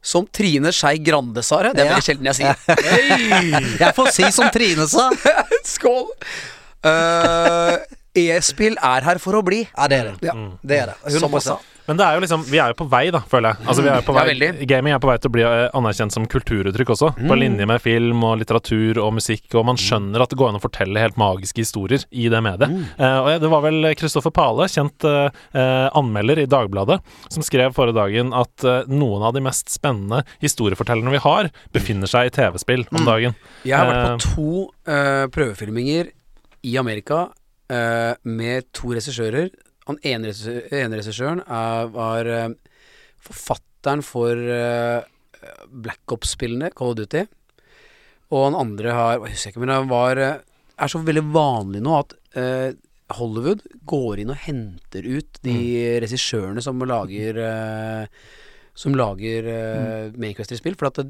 Som 0.00 0.24
Trine 0.32 0.72
Skei 0.74 0.96
Grande 1.04 1.44
sa 1.46 1.62
det. 1.62 1.76
Det 1.78 1.86
er 1.86 1.92
veldig 1.92 2.06
sjelden 2.10 2.30
jeg 2.32 2.40
sier. 2.40 2.62
Hey! 2.82 3.66
Jeg 3.84 3.94
får 3.94 4.14
si 4.18 4.34
som 4.34 4.50
Trine 4.50 4.90
sa. 4.90 5.12
Skål! 5.76 6.08
Eh, 6.84 7.76
E-spill 8.18 8.74
er 8.82 9.04
her 9.06 9.18
for 9.22 9.38
å 9.38 9.42
bli. 9.46 9.64
Ja, 9.76 9.86
det 9.90 9.98
er 10.02 10.12
det. 10.12 10.28
Ja. 10.30 10.34
Det 10.66 10.78
er 10.84 10.94
det. 10.94 11.00
Hun 11.22 11.40
sa. 11.40 11.58
Men 11.88 11.96
det 11.96 12.04
er 12.04 12.18
jo 12.18 12.20
liksom 12.20 12.42
Vi 12.50 12.58
er 12.60 12.68
jo 12.68 12.76
på 12.76 12.84
vei, 12.92 13.06
da, 13.14 13.20
føler 13.30 13.54
jeg. 13.54 13.64
Altså 13.64 13.80
vi 13.84 13.88
er 13.88 13.94
jo 14.02 14.04
på 14.04 14.12
Ja, 14.12 14.20
vei 14.26 14.32
veldig. 14.34 14.66
Gaming 14.68 14.92
er 14.92 14.98
på 15.00 15.08
vei 15.08 15.14
til 15.22 15.30
å 15.30 15.32
bli 15.32 15.44
eh, 15.46 15.70
anerkjent 15.78 16.12
som 16.12 16.26
kulturuttrykk 16.28 16.90
også. 16.92 17.08
På 17.16 17.32
Mm. 17.32 17.40
linje 17.40 17.66
med 17.70 17.80
film 17.80 18.24
og 18.28 18.34
litteratur 18.42 18.98
og 19.00 19.14
musikk. 19.16 19.46
Og 19.56 19.64
man 19.64 19.76
skjønner 19.80 20.20
at 20.20 20.28
det 20.28 20.36
går 20.36 20.50
an 20.50 20.58
å 20.58 20.60
fortelle 20.60 21.00
helt 21.00 21.16
magiske 21.16 21.62
historier 21.64 22.04
i 22.12 22.26
det 22.28 22.42
mediet. 22.44 22.68
Mm. 22.68 22.84
Uh, 23.00 23.20
og 23.22 23.40
det 23.40 23.50
var 23.54 23.62
vel 23.64 23.88
Kristoffer 23.96 24.34
Pale, 24.36 24.68
kjent 24.68 25.06
eh, 25.08 25.30
eh, 25.54 25.88
anmelder 25.96 26.42
i 26.42 26.46
Dagbladet, 26.50 27.00
som 27.32 27.42
skrev 27.46 27.72
forrige 27.72 27.96
dagen 27.96 28.34
at 28.36 28.64
uh, 28.68 28.82
noen 28.90 29.22
av 29.24 29.32
de 29.32 29.40
mest 29.40 29.70
spennende 29.72 30.24
historiefortellerne 30.44 31.14
vi 31.16 31.22
har, 31.24 31.48
befinner 31.72 32.10
seg 32.10 32.26
i 32.28 32.34
TV-spill 32.36 32.84
om 32.92 33.00
Mm. 33.00 33.06
dagen. 33.06 33.34
Jeg 33.64 33.78
har 33.78 33.86
vært 33.94 34.20
på 34.26 34.34
to 34.34 34.70
eh, 34.92 35.26
prøvefilminger 35.32 36.10
i 36.68 36.74
Amerika 36.80 37.22
uh, 37.32 38.14
med 38.28 38.68
to 38.76 38.92
regissører. 38.96 39.48
Han 39.88 39.98
ene 40.04 40.28
regissø- 40.30 40.66
regissøren 40.70 41.40
var 41.94 42.28
uh, 42.28 42.48
forfatteren 43.24 44.04
for 44.04 44.36
uh, 44.36 45.00
Black 45.70 46.12
Ops-spillene, 46.12 46.70
Call 46.76 46.92
of 46.92 46.98
Duty. 47.00 47.24
Og 48.28 48.42
han 48.50 48.58
andre 48.60 48.92
har 48.92 49.14
Jeg 49.22 49.32
husker 49.38 49.54
ikke, 49.54 49.62
men 49.64 49.72
han 49.72 49.88
var 49.88 50.18
er 50.78 50.90
så 50.92 51.00
veldig 51.02 51.24
vanlig 51.34 51.80
nå 51.82 51.94
at 51.98 52.12
uh, 52.38 52.70
Hollywood 53.16 53.62
går 53.88 54.20
inn 54.20 54.34
og 54.34 54.42
henter 54.44 55.06
ut 55.08 55.38
de 55.46 55.54
regissørene 56.04 56.60
som 56.62 56.78
lager 56.84 57.38
uh, 57.40 58.04
Som 58.78 58.94
lager 58.98 59.48
uh, 59.48 60.12
Mainquester-spill. 60.20 60.76
For 60.78 60.90
at 60.90 61.00
det, 61.00 61.08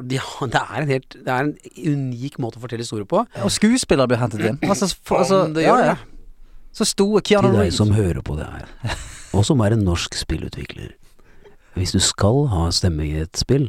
de, 0.00 0.18
det, 0.52 0.60
er 0.60 0.80
en 0.80 0.88
helt, 0.88 1.14
det 1.14 1.28
er 1.28 1.44
en 1.44 1.52
unik 1.76 2.38
måte 2.42 2.58
å 2.58 2.62
fortelle 2.64 2.84
historier 2.84 3.08
på. 3.08 3.24
Og 3.44 3.52
skuespillere 3.52 4.08
blir 4.10 4.20
hentet 4.22 4.44
inn. 4.46 4.58
Altså, 4.64 4.88
for, 5.04 5.22
altså, 5.22 5.44
det 5.52 5.66
gjør 5.66 5.84
ja. 5.84 5.92
det. 5.92 6.28
Så 6.72 6.86
store 6.88 7.20
Keanu 7.20 7.50
Til 7.50 7.58
deg 7.58 7.66
Reeves. 7.66 7.76
som 7.82 7.92
hører 7.92 8.24
på 8.24 8.38
det 8.38 8.48
her, 8.48 8.96
og 9.36 9.44
som 9.44 9.60
er 9.60 9.76
en 9.76 9.84
norsk 9.84 10.16
spillutvikler. 10.16 10.94
Hvis 11.76 11.92
du 11.92 12.00
skal 12.04 12.46
ha 12.52 12.70
stemme 12.72 13.04
i 13.04 13.12
et 13.20 13.36
spill, 13.36 13.68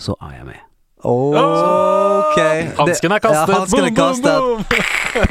så 0.00 0.16
er 0.20 0.38
jeg 0.38 0.46
med. 0.50 0.60
Ok. 1.04 2.38
Hansken 2.78 3.12
er 3.12 3.20
kastet! 3.24 3.48
Ja, 3.48 3.58
hansken 3.60 3.88
er 3.88 3.96
kastet. 3.96 4.38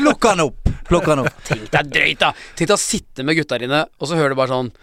Plukk 0.01 0.27
han 0.29 0.43
opp! 0.45 0.73
Plukk 0.89 1.07
han 1.09 1.23
opp. 1.23 1.39
Tenk 1.47 1.69
deg 1.73 1.93
drøyt, 1.93 2.19
da! 2.21 2.33
Tenk 2.57 2.69
deg 2.69 2.75
å 2.77 2.81
sitte 2.81 3.25
med 3.25 3.37
gutta 3.39 3.57
dine, 3.61 3.85
og 3.97 4.09
så 4.09 4.17
hører 4.19 4.33
du 4.33 4.39
bare 4.41 4.53
sånn 4.53 4.73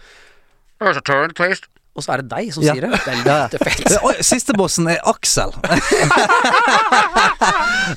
Og 2.01 2.05
så 2.07 2.15
er 2.15 2.23
det 2.23 2.29
deg 2.33 2.49
som 2.55 2.63
Ja. 2.65 2.73
sier 2.73 2.87
det. 2.89 2.99
Det 3.05 3.13
er 3.13 3.91
Ja. 3.93 3.99
Oi, 4.09 4.15
siste 4.25 4.55
bossen 4.57 4.89
er 4.89 4.97
Aksel. 5.05 5.53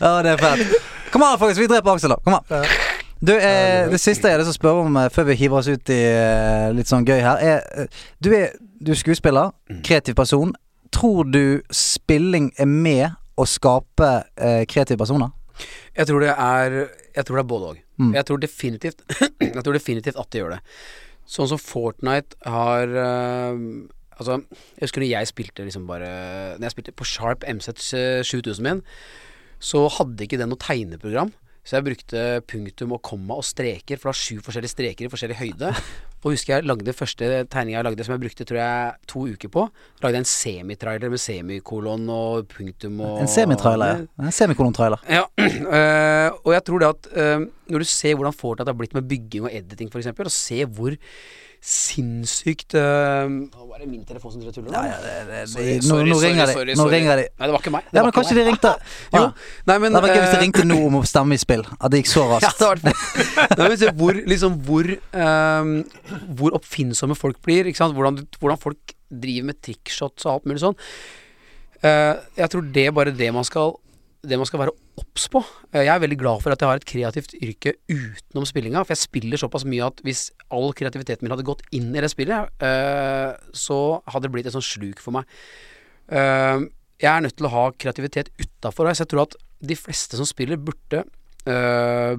ja, 0.01 0.11
det 0.23 0.35
er 0.35 0.43
fett. 0.43 0.75
Kom 1.14 1.23
an, 1.25 1.38
folkens. 1.40 1.59
Vi 1.62 1.69
dreper 1.71 1.95
Aksel, 1.95 2.12
da. 2.14 2.19
Kom 2.25 2.37
an. 2.38 2.67
Du, 3.25 3.33
eh, 3.33 3.87
det 3.88 4.01
siste 4.03 4.29
jeg 4.29 4.37
har 4.37 4.43
lyst 4.43 4.51
til 4.53 4.57
å 4.59 4.61
spørre 4.61 4.83
om 4.85 4.97
eh, 5.01 5.09
før 5.14 5.25
vi 5.31 5.37
hiver 5.40 5.62
oss 5.62 5.69
ut 5.71 5.93
i 5.95 6.01
eh, 6.11 6.67
litt 6.77 6.90
sånn 6.90 7.07
gøy 7.09 7.23
her, 7.25 7.40
er 7.40 7.62
eh, 7.87 8.03
Du 8.21 8.29
er, 8.37 8.51
du 8.85 8.90
er 8.93 8.99
skuespiller, 9.01 9.55
kreativ 9.87 10.14
person. 10.19 10.53
tror 10.93 11.25
du 11.33 11.62
spilling 11.73 12.53
er 12.61 12.67
med 12.69 13.14
å 13.40 13.47
skape 13.49 14.11
eh, 14.37 14.64
kreative 14.71 14.99
personer? 15.01 15.33
Jeg 15.97 16.07
tror 16.11 16.21
det 16.21 16.35
er 16.35 16.77
Jeg 17.14 17.25
tror 17.25 17.37
det 17.38 17.45
er 17.45 17.49
både 17.55 17.71
òg. 17.73 17.81
Mm. 18.03 18.12
Jeg 18.19 18.25
tror 18.27 18.38
definitivt 18.43 19.03
Jeg 19.40 19.62
tror 19.62 19.73
definitivt 19.79 20.17
at 20.19 20.29
det 20.35 20.40
gjør 20.43 20.57
det. 20.57 20.61
Sånn 21.25 21.49
som 21.51 21.61
Fortnite 21.61 22.37
har 22.45 22.91
eh, 22.91 23.61
Altså, 24.15 24.37
jeg 24.79 24.85
husker 24.85 25.03
når 25.03 25.11
jeg 25.11 25.27
spilte 25.27 25.65
liksom 25.67 25.89
bare 25.89 26.09
Når 26.59 26.69
jeg 26.69 26.75
spilte 26.77 26.93
på 26.95 27.07
Sharp 27.09 27.43
MZ 27.51 27.73
7000 28.23 28.63
min, 28.63 28.83
så 29.59 29.89
hadde 29.91 30.23
ikke 30.23 30.39
den 30.39 30.53
noe 30.53 30.61
tegneprogram. 30.61 31.33
Så 31.64 31.79
jeg 31.79 31.87
brukte 31.87 32.22
punktum 32.44 32.92
og 32.92 33.00
komma 33.05 33.38
og 33.40 33.46
streker, 33.48 33.96
for 33.96 34.11
det 34.11 34.12
var 34.12 34.18
sju 34.20 34.42
forskjellige 34.44 34.74
streker 34.74 35.07
i 35.07 35.12
forskjellig 35.12 35.38
høyde. 35.38 35.70
Og 36.24 36.33
husker 36.33 36.55
jeg 36.55 36.64
lagde 36.68 36.92
første 36.96 37.29
tegninga 37.53 37.79
jeg 37.79 37.87
lagde, 37.88 38.05
som 38.05 38.14
jeg 38.14 38.22
brukte 38.22 38.46
tror 38.48 38.59
jeg 38.61 38.92
to 39.09 39.24
uker 39.33 39.53
på. 39.53 39.64
Lagde 40.05 40.20
en 40.20 40.29
semitrailer 40.29 41.12
med 41.12 41.20
semikolon 41.20 42.05
og 42.12 42.48
punktum 42.53 43.00
og 43.05 43.22
En 43.24 43.33
semitrailer, 43.33 44.05
ja. 44.05 44.27
En 44.29 44.33
semikolontrailer. 44.33 45.05
ja, 45.09 45.24
øh, 45.40 46.37
og 46.44 46.53
jeg 46.53 46.64
tror 46.68 46.85
det 46.85 46.92
at 46.92 47.11
øh, 47.12 47.46
når 47.68 47.85
du 47.85 47.88
ser 47.88 48.14
hvordan 48.14 48.37
Fortnite 48.37 48.72
har 48.72 48.79
blitt 48.79 48.96
med 48.96 49.09
bygging 49.09 49.48
og 49.48 49.53
editing 49.53 49.92
f.eks., 49.92 50.12
og 50.12 50.33
ser 50.33 50.66
hvor 50.66 50.96
sinnssykt 51.64 52.74
uh, 52.77 53.24
Nå 53.24 53.66
var 53.70 53.81
det 53.81 53.87
min 53.88 54.03
telefon 54.05 54.35
som 54.35 54.42
drev 54.42 54.53
Sorry, 55.48 55.79
nå, 55.81 56.18
ringer 56.20 56.50
de. 56.50 56.74
Nå 56.77 56.85
ringer 56.92 57.22
de. 57.22 57.24
Nei, 57.38 57.46
det 57.46 57.55
var 57.55 57.62
ikke 57.62 57.72
meg. 57.72 57.87
Det 57.88 57.96
Ja, 57.96 58.03
men 58.05 58.12
kanskje 58.12 58.37
de 58.37 58.44
ringte 58.50 58.72
Jo, 59.16 59.22
nei, 59.70 59.77
men 59.81 59.96
Det 59.96 60.03
var 60.05 60.12
gøy 60.12 60.20
hvis 60.20 60.35
de 60.35 60.37
øh, 60.37 60.42
ringte 60.42 60.66
nå 60.68 60.77
om 60.90 60.98
å 61.00 61.03
stemme 61.09 61.38
i 61.38 61.40
spill. 61.40 61.64
At 61.79 61.94
det 61.94 62.03
gikk 62.03 62.11
så 62.12 62.27
raskt. 62.35 62.61
Nei, 63.59 63.68
men 63.70 63.79
se 63.81 63.94
hvor, 63.96 64.20
liksom, 64.35 64.59
hvor, 64.68 64.90
um, 65.16 65.72
hvor 66.37 66.59
oppfinnsomme 66.61 67.16
folk 67.16 67.40
blir. 67.46 67.70
Ikke 67.70 67.81
sant? 67.81 67.96
Hvordan, 67.96 68.20
hvordan 68.42 68.61
folk 68.61 68.92
driver 69.09 69.48
med 69.48 69.62
trickshots 69.64 70.29
og 70.29 70.35
alt 70.35 70.50
mulig 70.50 70.61
sånn. 70.66 70.77
Uh, 71.81 72.20
jeg 72.37 72.53
tror 72.53 72.68
det 72.77 72.87
er 72.90 72.96
bare 72.96 73.16
det 73.16 73.33
man 73.33 73.48
skal 73.48 73.79
Det 74.25 74.39
man 74.41 74.49
skal 74.49 74.61
være 74.65 74.73
obs 75.03 75.27
på. 75.33 75.43
Eh, 75.73 75.83
jeg 75.85 75.93
er 75.95 76.01
veldig 76.03 76.19
glad 76.21 76.41
for 76.43 76.55
at 76.55 76.61
jeg 76.63 76.69
har 76.71 76.81
et 76.81 76.87
kreativt 76.89 77.35
yrke 77.43 77.75
utenom 77.93 78.47
spillinga. 78.49 78.83
For 78.85 78.95
jeg 78.95 79.03
spiller 79.05 79.41
såpass 79.41 79.67
mye 79.69 79.85
at 79.87 80.01
hvis 80.07 80.31
all 80.55 80.73
kreativiteten 80.77 81.23
min 81.27 81.35
hadde 81.35 81.47
gått 81.47 81.63
inn 81.77 81.91
i 81.95 82.01
det 82.05 82.11
spillet, 82.13 82.49
eh, 82.65 83.35
så 83.53 83.79
hadde 84.09 84.27
det 84.29 84.33
blitt 84.37 84.47
et 84.51 84.57
sånt 84.57 84.65
sluk 84.67 85.03
for 85.05 85.13
meg. 85.19 85.25
Eh, 86.09 86.65
jeg 87.03 87.11
er 87.11 87.21
nødt 87.27 87.37
til 87.37 87.47
å 87.49 87.53
ha 87.53 87.65
kreativitet 87.73 88.31
utafor, 88.41 88.89
så 88.95 89.05
jeg 89.05 89.13
tror 89.13 89.27
at 89.27 89.37
de 89.65 89.77
fleste 89.77 90.17
som 90.17 90.27
spiller, 90.29 90.57
burde 90.61 91.05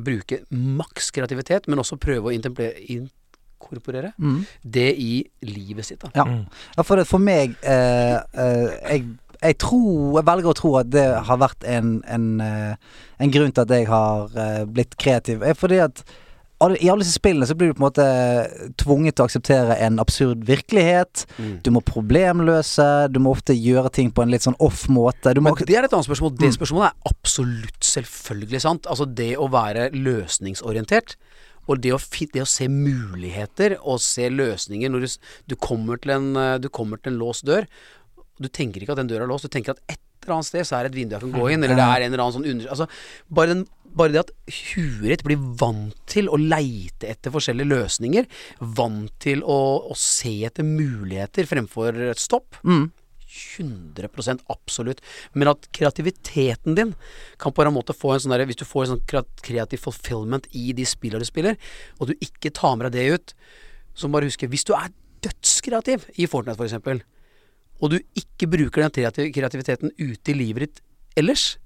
bruke 0.06 0.44
maks 0.54 1.08
kreativitet, 1.16 1.66
men 1.68 1.80
også 1.82 1.98
prøve 1.98 2.30
å 2.30 2.34
inkorporere 2.36 4.12
Mm. 4.22 4.46
det 4.62 4.92
i 5.02 5.26
livet 5.42 5.86
sitt. 5.88 6.00
Da. 6.04 6.12
Ja. 6.14 6.26
Mm. 6.26 6.44
Ja, 6.78 6.84
for, 6.84 7.02
for 7.10 7.18
meg 7.24 7.56
eh, 7.64 8.20
eh, 8.38 8.76
jeg, 8.92 9.08
jeg 9.42 9.58
tror 9.62 10.20
Jeg 10.20 10.28
velger 10.28 10.52
å 10.52 10.58
tro 10.58 10.76
at 10.80 10.92
det 10.94 11.06
har 11.28 11.40
vært 11.42 11.66
en, 11.68 11.98
en, 12.08 12.28
eh, 12.42 12.76
en 13.20 13.32
grunn 13.34 13.52
til 13.52 13.66
at 13.66 13.74
jeg 13.74 13.88
har 13.90 14.30
eh, 14.36 14.62
blitt 14.66 14.96
kreativ. 15.02 15.44
Er 15.44 15.58
fordi 15.58 15.80
at 15.84 16.04
I 16.66 16.88
alle 16.90 17.04
disse 17.04 17.20
spillene 17.20 17.46
så 17.46 17.54
blir 17.58 17.70
du 17.70 17.76
på 17.76 17.84
en 17.84 17.88
måte 17.90 18.06
tvunget 18.80 19.18
til 19.18 19.26
å 19.26 19.28
akseptere 19.28 19.76
en 19.86 20.00
absurd 20.00 20.46
virkelighet. 20.48 21.26
Mm. 21.38 21.58
Du 21.66 21.70
må 21.76 21.82
problemløse. 21.86 22.88
Du 23.12 23.20
må 23.20 23.34
ofte 23.36 23.54
gjøre 23.54 23.92
ting 23.94 24.10
på 24.16 24.24
en 24.24 24.32
litt 24.32 24.46
sånn 24.48 24.58
off 24.64 24.88
måte. 24.88 25.36
Men 25.36 25.58
det 25.60 25.76
er 25.76 25.86
et 25.86 25.94
annet 25.94 26.08
spørsmål. 26.08 26.38
Det 26.40 26.48
Mm. 26.50 26.56
spørsmålet 26.58 26.88
er 26.88 27.12
absolutt 27.12 27.84
selvfølgelig 27.84 28.62
sant. 28.64 28.88
Altså 28.88 29.06
det 29.06 29.36
å 29.38 29.52
være 29.52 29.92
løsningsorientert. 29.92 31.18
Og 31.68 31.82
det 31.82 31.92
å, 31.96 32.00
det 32.34 32.44
å 32.44 32.48
se 32.50 32.68
muligheter 32.70 33.78
og 33.82 34.00
se 34.04 34.30
løsninger 34.30 34.92
når 34.92 35.06
du, 35.06 35.14
du, 35.50 35.56
kommer 35.56 35.98
en, 36.14 36.36
eh, 36.38 36.58
du 36.62 36.70
kommer 36.70 37.02
til 37.02 37.14
en 37.14 37.20
låst 37.20 37.46
dør. 37.46 37.66
Du 38.42 38.50
tenker 38.52 38.84
ikke 38.84 38.96
at 38.96 39.02
den 39.02 39.12
døra 39.12 39.26
er 39.26 39.32
låst, 39.32 39.48
du 39.48 39.54
tenker 39.54 39.76
at 39.76 39.82
et 39.92 40.02
eller 40.26 40.40
annet 40.40 40.50
sted 40.50 40.66
så 40.68 40.78
er 40.78 40.86
det 40.86 40.94
et 40.94 41.00
vindu 41.00 41.16
jeg 41.16 41.24
kan 41.24 41.34
gå 41.36 41.48
inn, 41.54 41.64
eller 41.64 41.78
det 41.78 41.86
er 41.86 42.06
en 42.06 42.12
eller 42.14 42.24
annen 42.26 42.36
sånn 42.40 42.50
under... 42.50 42.70
Altså, 42.74 42.88
bare, 43.38 43.54
den, 43.54 43.64
bare 43.96 44.16
det 44.16 44.24
at 44.24 44.34
huet 44.74 45.08
ditt 45.12 45.24
blir 45.28 45.48
vant 45.62 45.96
til 46.10 46.30
å 46.32 46.40
leite 46.42 47.12
etter 47.14 47.34
forskjellige 47.34 47.72
løsninger, 47.72 48.28
vant 48.76 49.14
til 49.24 49.46
å, 49.46 49.60
å 49.86 49.98
se 50.00 50.38
etter 50.48 50.68
muligheter 50.68 51.48
fremfor 51.50 52.02
et 52.10 52.22
stopp, 52.22 52.58
mm, 52.66 52.88
100 53.36 54.46
absolutt. 54.48 55.02
Men 55.34 55.52
at 55.52 55.68
kreativiteten 55.76 56.78
din 56.78 56.94
kan 57.42 57.54
på 57.54 57.66
en 57.66 57.74
måte 57.76 57.96
få 57.96 58.14
en 58.14 58.22
sånn 58.24 58.32
derre 58.36 58.48
Hvis 58.48 58.62
du 58.62 58.68
får 58.68 58.86
en 58.86 58.92
sånn 58.94 59.26
kreativ 59.44 59.82
fulfillment 59.84 60.48
i 60.56 60.72
de 60.78 60.86
spillene 60.88 61.24
du 61.24 61.28
spiller, 61.28 61.60
og 62.00 62.12
du 62.12 62.16
ikke 62.24 62.54
tar 62.56 62.78
med 62.78 62.88
deg 62.88 62.96
det 62.96 63.18
ut, 63.18 63.36
så 63.96 64.12
bare 64.12 64.30
huske 64.30 64.50
Hvis 64.52 64.68
du 64.68 64.74
er 64.78 64.94
dødskreativ 65.26 66.08
i 66.22 66.30
Fortnite 66.30 66.62
f.eks., 66.62 67.04
og 67.82 67.92
du 67.92 68.00
ikke 68.16 68.48
bruker 68.52 68.86
den 68.88 69.32
kreativiteten 69.36 69.92
ute 70.00 70.32
i 70.32 70.38
livet 70.38 70.68
ditt 70.70 70.84
ellers, 71.20 71.58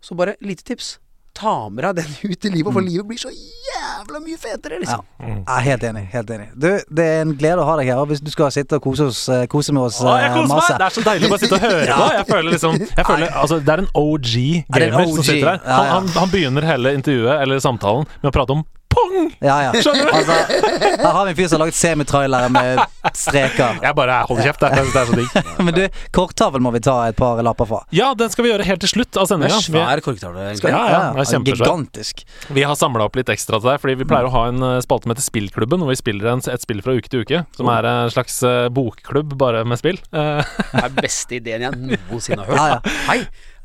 så 0.00 0.16
bare 0.16 0.36
lite 0.40 0.64
tips. 0.64 0.98
Ta 1.36 1.68
med 1.70 1.84
deg 1.84 2.00
den 2.00 2.14
ut 2.32 2.44
i 2.44 2.50
livet, 2.50 2.72
for 2.74 2.82
livet 2.82 3.06
blir 3.06 3.18
så 3.22 3.30
jævla 3.30 4.18
mye 4.24 4.36
fetere, 4.40 4.80
liksom. 4.82 5.04
Ja. 5.20 5.28
Jeg 5.28 5.44
er 5.54 5.66
helt 5.68 5.84
enig. 5.86 6.02
helt 6.10 6.30
enig 6.34 6.46
Du, 6.58 6.66
Det 6.90 7.04
er 7.06 7.20
en 7.22 7.34
glede 7.38 7.62
å 7.62 7.66
ha 7.68 7.76
deg 7.78 7.86
her. 7.92 8.00
Hvis 8.10 8.20
du 8.24 8.32
skal 8.34 8.50
sitte 8.52 8.80
og 8.80 8.82
kose, 8.82 9.06
oss, 9.12 9.20
eh, 9.30 9.44
kose 9.52 9.72
med 9.72 9.84
oss 9.86 10.00
Å, 10.02 10.16
jeg 10.18 10.32
koser 10.34 10.50
masse. 10.50 10.72
meg! 10.74 10.80
Det 10.82 10.88
er 10.88 10.96
så 10.96 11.04
deilig 11.06 11.28
å 11.28 11.30
bare 11.30 11.42
sitte 11.44 11.58
og 11.60 11.64
høre 11.68 11.96
på. 12.00 12.08
Jeg 12.18 12.26
føler 12.32 12.50
liksom 12.56 12.76
jeg 12.82 13.06
føler, 13.12 13.30
altså, 13.44 13.60
Det 13.62 13.76
er 13.76 13.84
en 13.84 13.90
OG 14.02 14.32
Ja, 14.34 14.74
er 14.74 14.86
en 14.88 14.96
gamer 14.96 15.14
som 15.14 15.28
sitter 15.30 15.46
der. 15.52 15.62
Han, 15.70 15.86
han, 15.94 16.10
han 16.18 16.34
begynner 16.34 16.66
hele 16.72 16.94
intervjuet 16.98 17.44
eller 17.46 17.62
samtalen 17.62 18.10
med 18.18 18.28
å 18.32 18.34
prate 18.34 18.56
om 18.58 18.66
pong! 18.92 19.30
Ja, 19.40 19.56
ja. 19.64 19.70
Altså, 19.72 20.34
her 20.34 21.12
har 21.14 21.24
vi 21.28 21.32
en 21.32 21.36
fyr 21.38 21.48
som 21.50 21.56
har 21.58 21.62
laget 21.66 21.76
semitrailere 21.78 22.48
med 22.52 22.80
streker. 23.16 23.78
Jeg 23.84 23.96
bare 23.98 24.16
holder 24.28 24.48
kjeft. 24.48 24.64
Synes 24.74 24.92
det 24.94 25.00
er 25.02 25.10
så 25.10 25.18
digg. 25.18 25.48
Men 25.66 25.76
du, 25.76 25.82
korktavel 26.16 26.62
må 26.64 26.72
vi 26.74 26.82
ta 26.84 26.96
et 27.10 27.18
par 27.18 27.40
lapper 27.46 27.68
fra. 27.70 27.80
Ja, 27.96 28.10
den 28.18 28.32
skal 28.32 28.46
vi 28.46 28.52
gjøre 28.52 28.66
helt 28.68 28.82
til 28.84 28.92
slutt 28.94 29.16
av 29.20 29.26
Det 29.28 29.32
sendinga. 29.34 29.60
svær 29.64 30.02
korktavle. 30.04 30.48
Skal- 30.58 30.74
Ja, 30.74 30.82
ja, 30.90 31.00
det 31.16 31.26
er. 31.26 31.46
Gigantisk. 31.50 32.24
Vi, 32.50 32.62
har 32.66 32.76
samla 32.78 33.06
opp 33.08 33.16
litt 33.18 33.30
ekstra 33.32 33.58
til 33.62 33.70
deg, 33.72 33.80
fordi 33.82 33.96
vi 34.02 34.08
pleier 34.10 34.28
å 34.28 34.34
ha 34.34 34.44
en 34.50 34.62
eh, 34.62 34.76
spalte 34.84 35.06
som 35.08 35.14
heter 35.14 35.26
Spillklubben, 35.26 35.80
hvor 35.82 35.90
vi 35.92 35.98
spiller 35.98 36.32
en, 36.34 36.42
et 36.50 36.62
spill 36.66 36.82
fra 36.84 36.94
uke 36.98 37.10
til 37.12 37.24
uke. 37.24 37.44
Som 37.56 37.70
er 37.72 37.88
en 37.90 38.12
slags 38.12 38.40
eh, 38.46 38.68
bokklubb, 38.74 39.34
bare 39.40 39.64
med 39.68 39.80
spill. 39.80 39.98
Eh, 40.12 40.42
Det 40.74 40.84
er 40.86 40.94
beste 41.00 41.38
ideen 41.40 41.66
jeg 41.66 41.98
noensinne 42.10 42.44
har 42.44 42.50
hørt. 42.50 42.60
Ja, 42.60 42.68
ja. 42.76 43.00
Hei, 43.08 43.18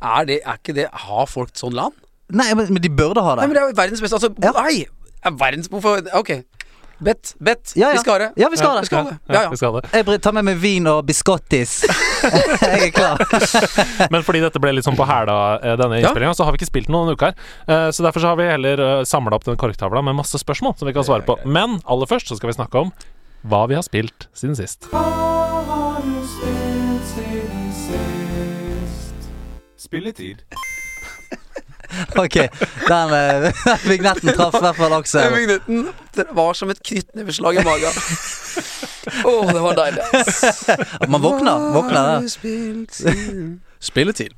er, 0.05 0.25
det, 0.29 0.39
er 0.45 0.57
ikke 0.59 0.73
det 0.77 0.87
Har 1.05 1.25
folk 1.31 1.53
sånn 1.57 1.73
land? 1.77 1.95
Nei, 2.35 2.47
men, 2.57 2.71
men 2.73 2.81
de 2.81 2.89
burde 2.89 3.21
ha 3.21 3.35
det. 3.37 3.43
Nei, 3.45 3.49
men 3.51 3.53
det. 3.53 3.59
det 3.59 3.63
er 3.63 3.71
jo 3.71 3.77
verdens 3.77 4.01
beste 4.01 4.17
Altså, 4.17 4.31
Ja. 4.41 4.51
nei! 4.57 4.85
Er 5.25 5.31
verdens 5.39 5.67
Hvorfor 5.71 6.05
Ok. 6.15 6.43
Bet. 7.03 7.33
Bet. 7.43 7.73
Ja, 7.75 7.89
ja. 7.89 7.97
Vi 7.97 7.99
skal 8.05 8.13
ha 8.13 8.19
det. 8.21 8.27
Ja, 8.39 8.47
vi 8.47 8.55
skal 8.55 8.69
ha 8.69 8.75
Vi 8.75 8.79
det. 8.79 8.85
skal 8.87 9.03
ha 9.03 9.09
det. 9.09 9.17
Ja, 9.35 9.49
Vi 9.51 9.57
skal 9.59 9.73
ha 9.73 9.81
det. 9.81 9.89
Jeg 10.07 10.21
tar 10.23 10.31
med 10.37 10.45
meg 10.47 10.61
vin 10.63 10.85
og 10.87 11.01
biscottis. 11.05 11.73
jeg 12.23 12.85
er 12.85 12.93
klar. 12.95 13.19
Men 14.13 14.23
fordi 14.23 14.39
dette 14.45 14.61
ble 14.63 14.71
litt 14.77 14.87
sånn 14.87 14.95
på 14.95 15.03
hæla, 15.09 15.35
eh, 15.59 15.75
denne 15.75 15.99
Ja. 15.99 16.05
innspillinga, 16.07 16.31
så 16.39 16.45
har 16.47 16.55
vi 16.55 16.61
ikke 16.61 16.69
spilt 16.71 16.87
noen 16.93 17.11
uker. 17.11 17.35
Eh, 17.67 17.89
Så 17.91 17.99
derfor 18.05 18.23
så 18.23 18.31
har 18.31 18.37
vi 18.39 18.47
heller 18.47 19.03
samla 19.03 19.35
opp 19.35 19.43
den 19.43 19.57
korktavla 19.59 20.01
med 20.07 20.15
masse 20.15 20.39
spørsmål 20.39 20.77
som 20.79 20.87
vi 20.87 20.93
kan 20.95 21.03
svare 21.03 21.25
på. 21.27 21.35
Men 21.45 21.81
aller 21.85 22.07
først 22.07 22.31
så 22.31 22.37
skal 22.39 22.53
vi 22.53 22.55
snakke 22.61 22.79
om 22.85 22.93
hva 23.45 23.65
vi 23.67 23.75
har 23.75 23.83
spilt 23.83 24.29
siden 24.33 24.55
sist. 24.55 24.87
Hva 24.95 25.03
har 25.67 25.99
du 25.99 26.15
spilt 26.31 27.11
siden 27.11 27.73
sist. 27.75 29.27
Spilletid. 29.83 30.47
Ok, 32.23 32.35
den 32.87 33.13
eh, 33.17 33.51
vignetten 33.91 34.33
traff 34.35 34.55
i 34.57 34.63
hvert 34.63 34.77
fall 34.79 34.91
Den 34.93 34.99
Aksel. 34.99 35.35
vignetten 35.35 35.85
det 36.15 36.25
var 36.35 36.53
som 36.55 36.69
et 36.71 36.79
knyttneveslag 36.83 37.59
i 37.59 37.63
magen. 37.65 37.91
Å, 39.29 39.33
det 39.51 39.61
var 39.61 39.75
deilig. 39.77 40.05
Man 41.11 41.21
våkner. 41.21 41.65
Våkner 41.75 42.07
der. 42.09 43.59
Spilletid. 43.85 44.33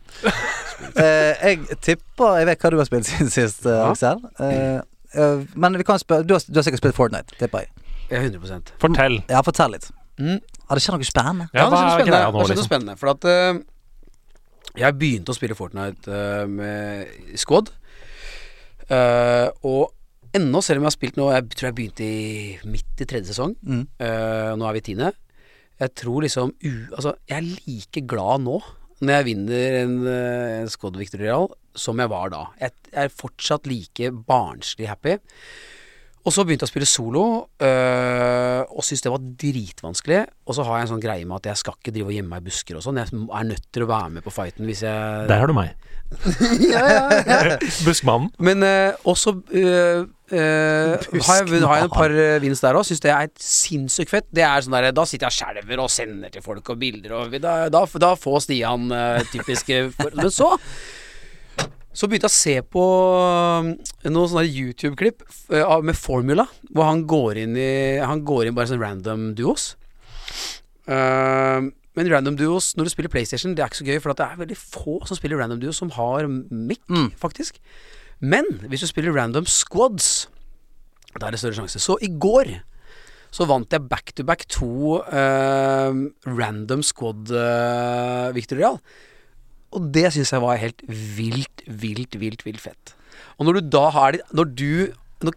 Eh, 0.98 1.34
jeg 1.46 1.78
tipper 1.86 2.40
jeg 2.42 2.50
vet 2.50 2.64
hva 2.66 2.72
du 2.74 2.78
har 2.82 2.88
spilt 2.90 3.08
siden 3.08 3.30
sist, 3.32 3.64
eh, 3.66 3.72
Ja. 3.78 3.92
Aksel. 3.94 4.24
Eh, 4.44 4.82
eh, 5.16 5.46
men 5.56 5.78
vi 5.80 5.86
kan 5.88 6.02
spørre 6.02 6.26
du, 6.28 6.34
har- 6.36 6.44
du 6.50 6.58
har 6.60 6.66
sikkert 6.68 6.82
spilt 6.84 6.98
Fortnite, 6.98 7.38
tipper 7.40 7.64
jeg. 7.66 7.72
Ja, 8.10 8.22
100% 8.24 8.74
Fortell. 8.82 9.22
Ja, 9.30 9.42
fortell 9.44 9.72
litt. 9.78 9.90
mm. 10.20 10.38
Har 10.68 10.76
det 10.76 10.84
skjedd 10.84 10.98
noe 10.98 11.08
spennende? 11.08 11.48
Ja, 11.56 11.70
det 11.72 11.78
skjedde 11.80 11.88
noe 11.88 12.04
spennende. 12.04 12.48
liksom? 12.52 12.68
spennende 12.68 12.98
For 13.00 13.14
at 13.14 13.28
eh, 13.32 13.62
jeg 14.78 14.98
begynte 15.00 15.34
å 15.34 15.38
spille 15.38 15.58
Fortnite 15.58 16.08
uh, 16.10 16.46
med 16.50 17.38
squad. 17.40 17.72
Uh, 18.88 19.50
og 19.68 20.36
ennå, 20.38 20.62
selv 20.64 20.80
om 20.80 20.86
jeg 20.86 20.88
har 20.88 20.96
spilt 20.96 21.18
nå 21.20 21.26
Jeg 21.34 21.44
tror 21.52 21.66
jeg 21.68 21.76
begynte 21.76 22.06
i 22.08 22.70
midt 22.70 23.04
i 23.04 23.08
tredje 23.10 23.34
sesong. 23.34 23.56
Mm. 23.62 23.86
Uh, 24.00 24.52
nå 24.60 24.68
er 24.68 24.78
vi 24.78 24.84
i 24.84 24.88
tiende. 24.92 25.14
Jeg 25.78 25.94
tror 26.00 26.24
liksom 26.26 26.54
u, 26.56 26.72
Altså, 26.96 27.18
jeg 27.30 27.38
er 27.38 27.50
like 27.68 28.06
glad 28.10 28.46
nå 28.48 28.60
når 28.98 29.14
jeg 29.14 29.26
vinner 29.28 29.76
en, 29.84 29.92
en 30.10 30.70
Squad 30.74 30.96
Victory 30.98 31.28
Real 31.28 31.52
som 31.78 32.00
jeg 32.02 32.10
var 32.10 32.32
da. 32.34 32.40
Jeg, 32.58 32.74
jeg 32.90 33.04
er 33.04 33.14
fortsatt 33.14 33.68
like 33.70 34.10
barnslig 34.26 34.88
happy. 34.90 35.20
Og 36.28 36.34
så 36.36 36.44
begynte 36.44 36.66
jeg 36.66 36.68
å 36.68 36.74
spille 36.74 36.88
solo, 36.90 37.26
øh, 37.64 38.64
og 38.68 38.84
syntes 38.84 39.06
det 39.06 39.12
var 39.14 39.28
dritvanskelig. 39.44 40.24
Og 40.44 40.58
så 40.58 40.66
har 40.68 40.82
jeg 40.82 40.88
en 40.88 40.90
sånn 40.92 41.04
greie 41.06 41.28
med 41.28 41.40
at 41.40 41.54
jeg 41.54 41.62
skal 41.62 41.78
ikke 41.78 41.94
drive 41.96 42.12
og 42.12 42.18
gjemme 42.18 42.34
meg 42.34 42.44
i 42.44 42.50
busker 42.50 42.76
og 42.76 42.84
sånn. 42.84 43.00
Jeg 43.00 43.14
er 43.16 43.48
nødt 43.48 43.70
til 43.72 43.86
å 43.86 43.88
være 43.94 44.10
med 44.18 44.26
på 44.26 44.34
fighten 44.36 44.68
hvis 44.68 44.84
jeg 44.84 45.30
Der 45.32 45.40
har 45.40 45.48
du 45.48 45.56
meg. 45.56 45.72
ja, 46.74 46.84
ja, 46.84 47.22
ja. 47.24 47.56
Buskmannen. 47.88 48.28
Men 48.44 48.64
øh, 48.64 49.08
også 49.08 49.38
øh, 49.40 50.04
eh, 50.36 50.36
har, 50.36 51.48
jeg, 51.48 51.64
har 51.64 51.80
jeg 51.80 51.88
et 51.88 51.96
par 51.96 52.18
eh, 52.26 52.36
vins 52.44 52.64
der 52.64 52.76
òg. 52.76 52.90
Syns 52.92 53.04
det 53.08 53.16
er 53.16 53.32
sinnssykt 53.48 54.12
fett. 54.12 54.28
Det 54.28 54.44
er 54.44 54.68
sånn 54.68 54.76
der, 54.76 54.92
Da 54.92 55.08
sitter 55.08 55.30
jeg 55.30 55.32
og 55.32 55.40
skjelver 55.40 55.86
og 55.86 55.92
sender 55.96 56.36
til 56.36 56.44
folk 56.44 56.76
og 56.76 56.84
bilder, 56.84 57.16
og 57.22 57.40
da, 57.40 57.56
da, 57.72 57.86
da 57.88 58.14
får 58.20 58.50
Stian 58.50 58.92
typisk 59.32 59.72
typiske 59.72 60.12
Men 60.12 60.32
så 60.34 60.58
så 61.98 62.06
begynte 62.06 62.30
jeg 62.30 62.36
å 62.36 62.38
se 62.38 62.56
på 62.76 62.84
um, 63.58 63.72
noen 64.06 64.30
sånne 64.30 64.46
YouTube-klipp 64.46 65.24
eh, 65.50 65.72
med 65.82 65.98
Formula, 65.98 66.46
hvor 66.70 66.86
han 66.92 67.02
går 67.10 67.40
inn 67.42 67.58
i 67.58 67.72
Han 68.06 68.22
går 68.28 68.46
inn 68.52 68.58
bare 68.58 68.70
sånn 68.70 68.84
random 68.84 69.32
duos. 69.40 69.72
Uh, 70.88 71.68
men 71.98 72.12
random 72.14 72.38
duos 72.38 72.76
når 72.78 72.88
du 72.88 72.94
spiller 72.94 73.12
PlayStation, 73.12 73.56
det 73.58 73.64
er 73.66 73.72
ikke 73.72 73.82
så 73.82 73.88
gøy, 73.90 74.00
for 74.04 74.14
at 74.14 74.22
det 74.22 74.28
er 74.28 74.42
veldig 74.44 74.60
få 74.62 75.00
som 75.10 75.18
spiller 75.18 75.42
random 75.42 75.60
duos 75.64 75.82
som 75.82 75.90
har 75.98 76.30
mic, 76.30 76.84
Mm. 76.88 77.10
faktisk. 77.18 77.58
Men 78.22 78.46
hvis 78.70 78.86
du 78.86 78.88
spiller 78.92 79.14
random 79.18 79.46
squads, 79.50 80.28
da 81.18 81.28
er 81.28 81.34
det 81.34 81.42
større 81.42 81.58
sjanse. 81.58 81.82
Så 81.82 81.98
i 82.06 82.10
går 82.14 82.60
så 83.34 83.46
vant 83.50 83.74
jeg 83.74 83.90
back 83.90 84.14
to 84.16 84.24
back 84.24 84.46
to 84.48 85.02
uh, 85.02 85.92
random 86.26 86.84
squad 86.86 87.30
uh, 87.34 88.32
Victor 88.38 88.62
Real. 88.62 88.80
Og 89.76 89.90
det 89.94 90.06
syns 90.16 90.32
jeg 90.32 90.44
var 90.44 90.62
helt 90.62 90.82
vilt, 90.88 91.64
vilt, 91.68 92.16
vilt, 92.22 92.46
vilt 92.48 92.62
fett. 92.64 92.94
Og 93.38 93.48
når 93.48 93.60
du 93.60 93.70
da 93.74 93.90
har 93.96 94.16
det 94.16 94.22
Når 94.38 94.54
du 94.58 94.94
Når 95.26 95.34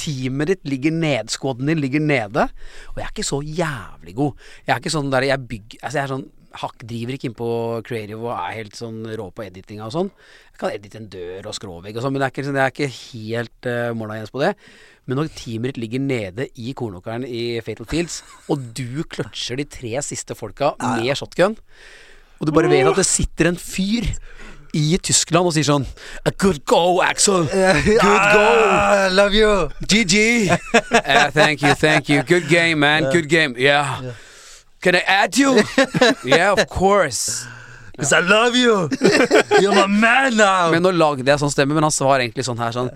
teamet 0.00 0.48
ditt 0.48 0.64
ligger 0.64 0.94
ned, 0.96 1.28
squaden 1.30 1.68
din 1.68 1.80
ligger 1.82 2.00
nede 2.00 2.46
Og 2.48 2.96
jeg 2.98 3.04
er 3.04 3.12
ikke 3.12 3.26
så 3.28 3.38
jævlig 3.44 4.14
god. 4.16 4.32
Jeg 4.66 4.74
er 4.74 4.80
ikke 4.82 4.94
sånn 4.96 5.12
der 5.12 5.26
Jeg 5.28 5.44
bygger 5.50 5.82
Altså 5.82 5.98
jeg 5.98 6.04
er 6.06 6.12
sånn 6.16 6.26
Hakk 6.58 6.80
driver 6.88 7.12
ikke 7.14 7.28
inn 7.28 7.36
på 7.36 7.48
creative 7.84 8.24
og 8.24 8.32
er 8.32 8.54
helt 8.56 8.74
sånn 8.74 9.02
rå 9.20 9.26
på 9.36 9.44
editinga 9.44 9.84
og 9.84 9.92
sånn. 9.92 10.08
Jeg 10.48 10.58
kan 10.62 10.72
edite 10.72 10.96
en 10.98 11.08
dør 11.12 11.50
og 11.50 11.54
skråvegg 11.54 11.98
og 11.98 12.02
sånn, 12.02 12.14
men 12.14 12.22
det 12.22 12.24
er 12.24 12.32
ikke, 12.32 12.44
liksom- 12.46 12.56
jeg 12.56 12.64
er 12.64 12.72
ikke 12.72 12.96
helt 12.96 13.68
uh, 13.68 13.92
måla 13.94 14.16
Jens 14.16 14.32
på 14.32 14.40
det. 14.40 14.54
Men 15.06 15.20
når 15.20 15.28
teamet 15.36 15.74
ditt 15.74 15.82
ligger 15.84 16.00
nede 16.00 16.48
i 16.56 16.72
kornåkeren 16.72 17.28
i 17.28 17.60
Fatal 17.60 17.86
Fields, 17.86 18.22
og 18.48 18.64
du 18.74 19.04
kløtsjer 19.04 19.60
de 19.60 19.68
tre 19.68 19.92
siste 20.02 20.34
folka 20.34 20.72
med 20.80 21.12
shotgun, 21.20 21.54
og 22.38 22.46
du 22.46 22.52
bare 22.54 22.70
vet 22.70 22.86
at 22.86 22.96
det 22.98 23.06
sitter 23.06 23.50
en 23.50 23.58
fyr 23.58 24.06
i 24.76 24.98
Tyskland 25.02 25.48
og 25.48 25.54
sier 25.56 25.66
sånn 25.66 25.86
A 26.28 26.32
good 26.36 26.60
go, 26.68 27.00
Axel. 27.02 27.46
Good 27.86 28.02
go. 28.02 28.46
Ah, 28.68 29.08
love 29.10 29.34
you. 29.34 29.68
GG. 29.88 30.50
Uh, 30.52 31.30
thank 31.38 31.62
you, 31.62 31.74
thank 31.74 32.08
you. 32.08 32.22
Good 32.22 32.48
game, 32.48 32.80
man. 32.80 33.08
Good 33.12 33.28
game. 33.28 33.56
Yeah. 33.58 34.12
Can 34.80 34.94
I 34.94 35.02
add 35.06 35.36
you? 35.36 35.62
yeah, 36.24 36.52
of 36.52 36.68
course. 36.68 37.46
Because 37.98 38.12
I 38.12 38.20
love 38.20 38.54
you. 38.54 38.88
You're 39.60 39.74
my 39.74 39.88
man 39.90 40.36
now. 40.36 40.70
Men 40.70 40.84
nå 40.86 40.92
lagde 40.94 41.26
jeg 41.26 41.40
sånn 41.42 41.50
stemme, 41.50 41.74
men 41.74 41.82
han 41.82 41.94
svar 41.94 42.22
egentlig 42.22 42.44
sånn 42.46 42.60
her 42.62 42.70
sånn 42.76 42.92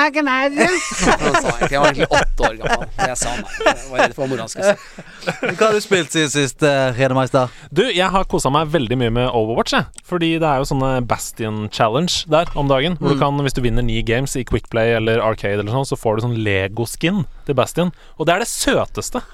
I 0.00 0.10
can 0.12 0.26
have 0.28 0.52
you. 0.52 0.64
Han 1.22 1.36
sa 1.40 1.52
egentlig, 1.54 1.72
jeg 1.72 1.80
var 1.80 1.86
egentlig 1.94 2.08
åtte 2.12 2.44
år 2.44 2.56
gammel. 2.60 2.88
Jeg 3.00 3.16
sa 3.16 3.30
nei. 3.38 3.52
Jeg 3.64 3.86
var 3.88 4.02
redd 4.02 4.14
for 4.16 4.22
hva 4.22 4.28
mora 4.28 4.44
skulle 4.52 4.74
si. 4.74 5.04
Hva 5.46 5.54
har 5.62 5.72
du 5.72 5.80
spilt 5.80 6.12
siden 6.12 6.32
sist, 6.34 6.64
uh, 6.68 6.90
Redemeister? 6.98 7.54
Du, 7.72 7.80
jeg 7.88 8.10
har 8.12 8.28
kosa 8.28 8.52
meg 8.52 8.68
veldig 8.74 8.98
mye 9.00 9.14
med 9.16 9.30
Overwatch, 9.30 9.72
jeg. 9.72 10.04
Fordi 10.04 10.34
det 10.42 10.50
er 10.50 10.60
jo 10.60 10.68
sånne 10.68 10.90
Bastion 11.08 11.64
Challenge 11.72 12.12
der 12.32 12.52
om 12.60 12.68
dagen. 12.68 13.00
Hvor 13.00 13.16
du 13.16 13.22
kan, 13.24 13.40
hvis 13.44 13.56
du 13.56 13.62
vinner 13.64 13.84
ni 13.88 14.02
games 14.04 14.36
i 14.36 14.44
Quickplay 14.44 14.92
eller 14.98 15.24
Arcade 15.24 15.64
eller 15.64 15.72
sånn, 15.72 15.88
så 15.88 16.00
får 16.00 16.20
du 16.20 16.26
sånn 16.26 16.38
Lego-skin 16.44 17.24
til 17.48 17.56
Bastion. 17.56 17.92
Og 18.20 18.28
det 18.28 18.36
er 18.36 18.44
det 18.44 18.52
søteste 18.52 19.24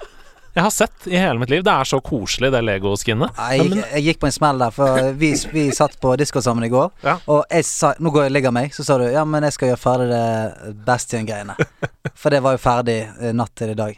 jeg 0.53 0.61
har 0.63 0.69
sett 0.73 1.07
i 1.09 1.17
hele 1.17 1.41
mitt 1.41 1.49
liv. 1.49 1.63
Det 1.65 1.71
er 1.73 1.87
så 1.89 1.97
koselig, 2.05 2.51
det 2.53 2.59
Lego-skinnet. 2.61 3.39
Jeg, 3.57 3.71
jeg 3.81 4.03
gikk 4.05 4.19
på 4.21 4.27
en 4.29 4.35
smell 4.35 4.59
der, 4.61 4.73
for 4.75 5.07
vi, 5.17 5.31
vi 5.53 5.63
satt 5.73 5.95
på 6.01 6.11
disko 6.21 6.43
sammen 6.45 6.67
i 6.67 6.69
går. 6.69 6.91
Ja. 7.01 7.15
Og 7.33 7.41
jeg 7.49 7.65
sa 7.65 7.95
Nå 7.97 8.11
går 8.13 8.27
jeg 8.27 8.33
og 8.33 8.35
legger 8.37 8.53
meg. 8.53 8.75
Så 8.75 8.85
sa 8.85 8.99
du 9.01 9.07
ja, 9.07 9.23
men 9.25 9.47
jeg 9.47 9.55
skal 9.55 9.71
gjøre 9.71 9.81
ferdig 9.81 10.09
det 10.11 10.75
Bastion-greiene. 10.85 11.55
For 12.21 12.33
det 12.33 12.43
var 12.45 12.53
jo 12.53 12.61
ferdig 12.61 12.99
eh, 13.07 13.33
natt 13.33 13.55
til 13.57 13.73
i 13.73 13.79
dag. 13.79 13.97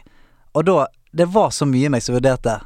Og 0.56 0.64
da 0.64 0.86
Det 1.16 1.28
var 1.32 1.52
så 1.52 1.68
mye 1.68 1.92
meg 1.92 2.02
som 2.04 2.16
vurderte 2.16 2.56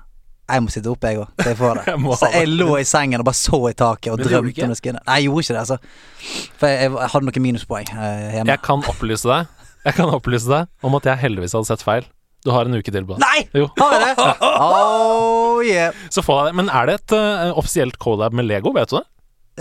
jeg 0.51 0.63
må 0.65 0.73
sitte 0.75 0.91
oppe, 0.91 1.11
jeg 1.13 1.21
òg, 1.23 1.29
til 1.39 1.53
jeg 1.53 1.59
får 1.61 1.77
det. 1.79 1.83
Jeg 1.95 2.17
så 2.19 2.31
jeg 2.35 2.49
lå 2.51 2.69
i 2.81 2.87
sengen 2.89 3.23
og 3.23 3.27
bare 3.29 3.39
så 3.39 3.61
i 3.69 3.75
taket 3.79 4.11
og 4.11 4.19
Men 4.19 4.27
drømte 4.27 4.65
om 4.67 4.73
det 4.73 4.79
skinnet. 4.81 5.05
Nei, 5.07 5.19
jeg 5.21 5.29
gjorde 5.29 5.45
ikke 5.45 5.55
det, 5.55 5.61
altså. 5.61 6.49
For 6.59 6.73
jeg, 6.73 6.89
jeg 6.91 7.11
hadde 7.13 7.29
noen 7.29 7.45
minuspoeng 7.45 7.93
eh, 7.95 8.25
hjemme. 8.35 8.49
Jeg 8.51 8.63
kan 8.67 8.83
opplyse 8.91 9.31
deg 9.31 9.69
Jeg 9.87 9.97
kan 9.97 10.11
opplyse 10.17 10.51
deg 10.51 10.89
om 10.91 10.99
at 10.99 11.07
jeg 11.07 11.23
heldigvis 11.23 11.55
hadde 11.55 11.71
sett 11.71 11.87
feil. 11.87 12.09
Du 12.45 12.51
har 12.55 12.65
en 12.65 12.75
uke 12.79 12.93
til 12.95 13.05
på 13.05 13.17
det. 13.19 13.21
Nei! 13.21 13.43
Jo. 13.61 13.67
Har 13.79 13.97
jeg 13.99 14.17
det? 14.17 14.29
Oh 14.65 15.61
yeah. 15.67 15.93
Så 16.13 16.23
få 16.25 16.37
deg 16.41 16.51
det. 16.53 16.57
Men 16.63 16.71
er 16.73 16.87
det 16.89 16.95
et 17.03 17.15
uh, 17.17 17.51
offisielt 17.61 17.99
collab 18.01 18.33
med 18.37 18.47
Lego, 18.49 18.73
vet 18.77 18.89
du 18.93 18.97
det? 19.01 19.05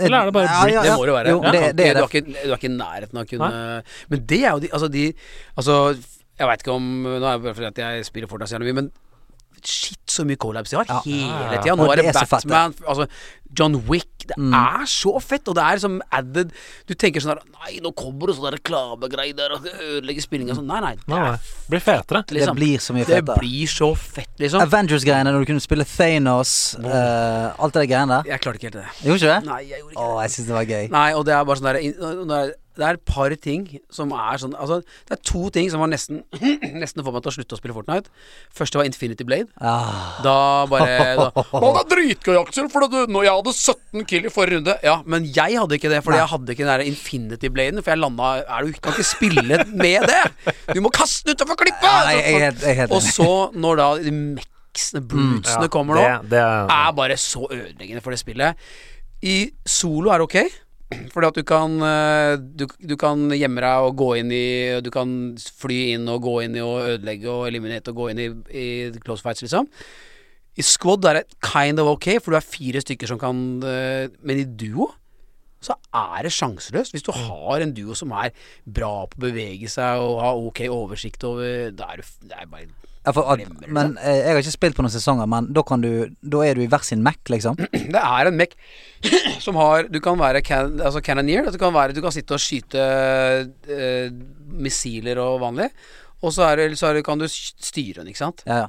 Eller 0.06 0.22
er 0.22 0.30
det 0.30 0.32
bare 0.32 0.48
Brit- 0.62 0.86
Det 0.86 0.94
må 0.96 1.04
det 1.10 1.14
være. 1.18 1.28
Jo, 1.34 1.42
Ja. 1.44 1.50
det, 1.52 1.60
det 1.76 1.86
er 1.90 1.94
du, 1.94 2.00
det. 2.00 2.04
er 2.04 2.08
ikke, 2.08 2.22
du 2.44 2.48
har 2.54 2.56
ikke 2.62 2.72
nærheten 2.72 3.18
av 3.20 3.26
å 3.26 3.28
kunne 3.28 3.50
Men 4.14 4.22
det 4.32 4.38
er 4.46 4.50
jo 4.54 4.62
de 4.64 4.70
Altså, 4.72 4.88
de 4.94 5.02
Altså, 5.60 5.76
jeg 6.40 6.48
veit 6.48 6.62
ikke 6.64 6.72
om 6.78 6.86
Nå 7.04 7.16
er 7.18 7.36
det 7.36 7.42
bare 7.44 7.56
fordi 7.58 7.68
at 7.68 7.80
jeg 7.84 8.06
spiller 8.08 8.30
Fortnite 8.30 8.48
så 8.48 8.56
jævlig 8.56 8.70
mye, 8.70 8.78
men 8.80 8.90
Shit, 9.66 9.98
så 10.10 10.24
mye 10.24 10.36
collabs 10.36 10.70
de 10.70 10.76
har 10.76 10.84
Ja. 10.88 11.00
hele 11.04 11.58
tida. 11.62 11.76
Nå 11.76 11.90
er 11.92 11.96
det 11.96 12.06
det 12.06 12.14
det. 12.14 12.28
Batman, 12.30 12.74
altså 12.86 13.06
John 13.58 13.74
Wick. 13.88 14.06
Det 14.30 14.36
Mm. 14.38 14.52
er 14.54 14.84
så 14.86 15.18
fett, 15.20 15.48
og 15.48 15.54
det 15.56 15.62
er 15.64 15.78
som 15.78 16.00
added 16.12 16.52
Du 16.86 16.94
tenker 16.94 17.18
sånn 17.20 17.34
der 17.34 17.40
Nei, 17.64 17.80
nå 17.82 17.90
kommer 17.96 18.28
det 18.28 18.36
sånne 18.36 18.52
reklamegreier 18.54 19.34
der, 19.34 19.50
og 19.56 19.64
ødelegger 19.66 20.22
spillinga 20.22 20.54
sånn. 20.54 20.66
Nei, 20.66 20.78
nei. 20.80 20.94
Det 20.94 21.08
Nei. 21.08 21.36
Blir 21.68 21.80
fetere. 21.80 22.22
Det 22.26 22.36
liksom. 22.38 22.54
blir 22.54 22.78
så 22.78 22.94
mye 22.94 23.06
Det 23.06 23.24
blir 23.24 23.66
så 23.66 23.96
fett, 23.96 24.28
liksom. 24.38 24.60
Avengers-greiene, 24.62 25.32
når 25.32 25.40
du 25.40 25.46
kunne 25.46 25.60
spille 25.60 25.84
Thanos, 25.84 26.76
uh, 26.78 27.52
alt 27.58 27.72
det 27.74 27.88
greiene 27.90 28.22
der. 28.22 28.30
Jeg 28.30 28.40
klarte 28.40 28.56
ikke 28.60 28.70
helt 28.70 28.78
det. 28.78 28.86
Gjorde 29.02 29.18
ikke 29.18 29.34
det? 29.34 29.44
Nei, 29.46 29.60
jeg 29.66 29.80
gjorde 29.80 29.92
ikke 29.92 30.00
ikke 30.00 30.14
det. 30.14 30.22
jeg 30.22 30.30
syns 30.30 30.46
det 30.46 30.54
var 30.54 30.64
gøy. 30.64 30.90
Nei, 30.90 31.12
og 31.14 31.24
det 31.26 31.34
er 31.34 31.44
bare 31.44 31.56
sånn 31.56 32.28
der 32.28 32.54
det 32.80 32.86
er- 32.88 32.96
et 32.98 33.04
par 33.06 33.32
ting 33.36 33.66
som 33.92 34.10
er 34.16 34.40
sånn 34.40 34.54
Altså, 34.56 34.80
det 35.08 35.14
er 35.18 35.20
to 35.28 35.42
ting 35.54 35.68
som 35.70 35.82
var 35.84 35.90
nesten 35.92 36.22
Nesten 36.82 37.04
får 37.04 37.12
meg 37.14 37.22
til 37.26 37.30
å 37.30 37.34
slutte 37.36 37.56
å 37.56 37.60
spille 37.60 37.76
Fortnite. 37.76 38.08
Første 38.56 38.80
var 38.80 38.88
Infinity 38.88 39.26
Blade. 39.28 39.46
Ah, 39.60 40.16
Da 40.24 40.34
bare 40.70 40.88
da, 41.20 41.28
Man 41.62 41.78
er 41.80 41.86
dritgøy, 41.92 42.38
Aksel, 42.40 42.70
for 42.72 42.88
du, 42.90 42.98
når 43.12 43.26
jeg 43.28 43.36
hadde 43.38 43.54
17 43.60 44.06
kill 44.10 44.26
i 44.30 44.32
forrige 44.32 44.58
runde 44.60 44.76
Ja, 44.86 44.96
men 45.04 45.28
jeg 45.28 45.58
hadde 45.60 45.76
ikke 45.78 45.92
det, 45.92 46.00
fordi 46.06 46.16
Nei. 46.16 46.22
jeg 46.24 46.32
hadde 46.34 46.54
ikke 46.56 46.64
den 46.66 46.72
der 46.72 46.86
Infinity 46.88 47.52
Bladen. 47.52 47.82
For 47.84 47.92
jeg 47.94 48.00
landa 48.02 48.30
er 48.40 48.70
Du 48.70 48.80
kan 48.80 48.96
ikke 48.96 49.08
spille 49.12 49.60
med 49.70 50.08
det! 50.10 50.54
Du 50.74 50.80
må 50.84 50.90
kaste 50.94 51.28
den 51.28 51.36
utafor 51.38 51.60
klippet! 51.60 51.84
ja, 51.84 52.16
jeg, 52.16 52.40
jeg, 52.64 52.78
jeg 52.80 52.88
og 52.90 53.02
så, 53.04 53.28
når 53.54 53.80
da 53.80 53.90
de 54.02 54.12
meksene, 54.16 55.02
ja, 55.44 55.68
kommer 55.72 55.98
nå 55.98 56.02
Det, 56.06 56.30
det 56.32 56.40
er, 56.40 56.70
er 56.78 56.92
bare 56.96 57.16
så 57.20 57.44
ødeleggende 57.50 58.02
for 58.04 58.14
det 58.14 58.20
spillet. 58.22 58.66
I 59.26 59.36
solo 59.68 60.12
er 60.14 60.22
det 60.22 60.28
ok. 60.30 60.38
Fordi 60.90 61.28
at 61.28 61.38
du 61.38 61.44
kan 61.46 61.74
eh, 61.86 62.34
du, 62.40 62.66
du 62.82 62.96
kan 62.98 63.28
gjemme 63.30 63.62
deg 63.62 63.86
og 63.86 63.98
gå 64.00 64.08
inn 64.18 64.32
i 64.34 64.46
Du 64.82 64.90
kan 64.94 65.10
fly 65.38 65.80
inn 65.94 66.08
og 66.10 66.24
gå 66.26 66.40
inn 66.44 66.56
i 66.58 66.64
og 66.64 66.86
ødelegge 66.96 67.30
og 67.30 67.46
eliminate 67.48 67.92
og 67.92 68.00
gå 68.02 68.08
inn 68.12 68.22
i, 68.22 68.30
i 68.50 68.68
close 69.04 69.22
fights, 69.22 69.44
liksom. 69.46 69.68
I 70.58 70.64
squad 70.66 71.06
er 71.06 71.20
det 71.20 71.38
kind 71.46 71.78
of 71.80 71.92
ok, 71.94 72.16
for 72.18 72.34
du 72.34 72.40
er 72.40 72.46
fire 72.46 72.82
stykker 72.82 73.10
som 73.10 73.20
kan 73.22 73.38
eh, 73.62 74.10
Men 74.26 74.42
i 74.42 74.48
duo 74.48 74.90
så 75.60 75.74
er 75.92 76.24
det 76.24 76.32
sjanseløst. 76.32 76.94
Hvis 76.94 77.04
du 77.04 77.12
har 77.12 77.60
en 77.60 77.74
duo 77.76 77.92
som 77.92 78.14
er 78.16 78.32
bra 78.64 79.04
på 79.04 79.18
å 79.18 79.24
bevege 79.26 79.68
seg 79.68 80.00
og 80.00 80.22
har 80.24 80.38
ok 80.40 80.62
oversikt 80.72 81.26
over 81.28 81.74
Da 81.76 81.92
er 81.92 82.00
du 82.00 82.14
Det 82.24 82.38
er 82.38 82.48
bare 82.48 82.70
Ja, 83.06 83.14
for 83.16 83.30
at, 83.32 83.40
men 83.72 83.94
eh, 84.04 84.18
jeg 84.18 84.34
har 84.34 84.38
ikke 84.42 84.52
spilt 84.52 84.76
på 84.76 84.84
noen 84.84 84.92
sesonger, 84.92 85.28
men 85.32 85.46
da 85.56 85.62
kan 85.64 85.80
du 85.80 86.10
Da 86.20 86.42
er 86.44 86.58
du 86.58 86.60
i 86.60 86.66
hver 86.68 86.82
sin 86.84 87.00
Mac, 87.02 87.16
liksom. 87.32 87.56
Det 87.94 87.96
er 88.02 88.28
en 88.28 88.36
Mac 88.36 88.52
som 89.44 89.56
har 89.56 89.88
Du 89.88 89.96
kan 90.04 90.18
være 90.20 90.42
can, 90.44 90.76
altså 90.80 91.00
cannoneer. 91.00 91.48
Du 91.50 91.56
kan, 91.58 91.72
være, 91.72 91.94
du 91.96 92.02
kan 92.04 92.12
sitte 92.12 92.36
og 92.36 92.42
skyte 92.44 92.82
eh, 93.72 94.10
missiler 94.52 95.18
og 95.22 95.40
vanlig. 95.40 95.70
Og 96.20 96.34
så, 96.36 96.44
er 96.50 96.60
det, 96.60 96.76
så 96.78 96.90
er 96.90 97.00
kan 97.02 97.18
du 97.18 97.24
styre 97.30 98.02
den, 98.02 98.10
ikke 98.12 98.20
sant. 98.20 98.42
Ja, 98.44 98.66
ja. 98.66 98.68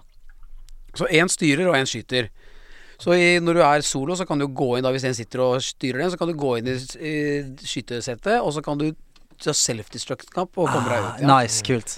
Så 0.95 1.07
én 1.11 1.27
styrer 1.31 1.67
og 1.67 1.75
én 1.75 1.87
skyter. 1.87 2.29
Så 3.01 3.11
i, 3.17 3.39
når 3.43 3.57
du 3.57 3.61
er 3.65 3.81
solo, 3.83 4.15
så 4.15 4.23
kan 4.29 4.39
du 4.39 4.47
gå 4.47 4.77
inn 4.77 4.85
da 4.85 4.91
hvis 4.95 5.03
en 5.09 5.15
sitter 5.17 5.41
og 5.43 5.61
styrer 5.65 6.03
den, 6.03 6.11
så 6.13 6.19
kan 6.21 6.29
du 6.31 6.35
gå 6.39 6.53
inn 6.59 6.67
i, 6.71 6.75
i 7.01 7.15
skytesettet, 7.67 8.37
og 8.39 8.51
så 8.55 8.61
kan 8.63 8.79
du 8.79 8.91
ta 9.41 9.55
self-destruct-knapp 9.57 10.59
og 10.61 10.67
komme 10.69 10.87
deg 10.91 10.99
Ah, 11.01 11.07
ut. 11.17 11.23
Ja. 11.25 11.29
nice, 11.41 11.63
kult. 11.65 11.95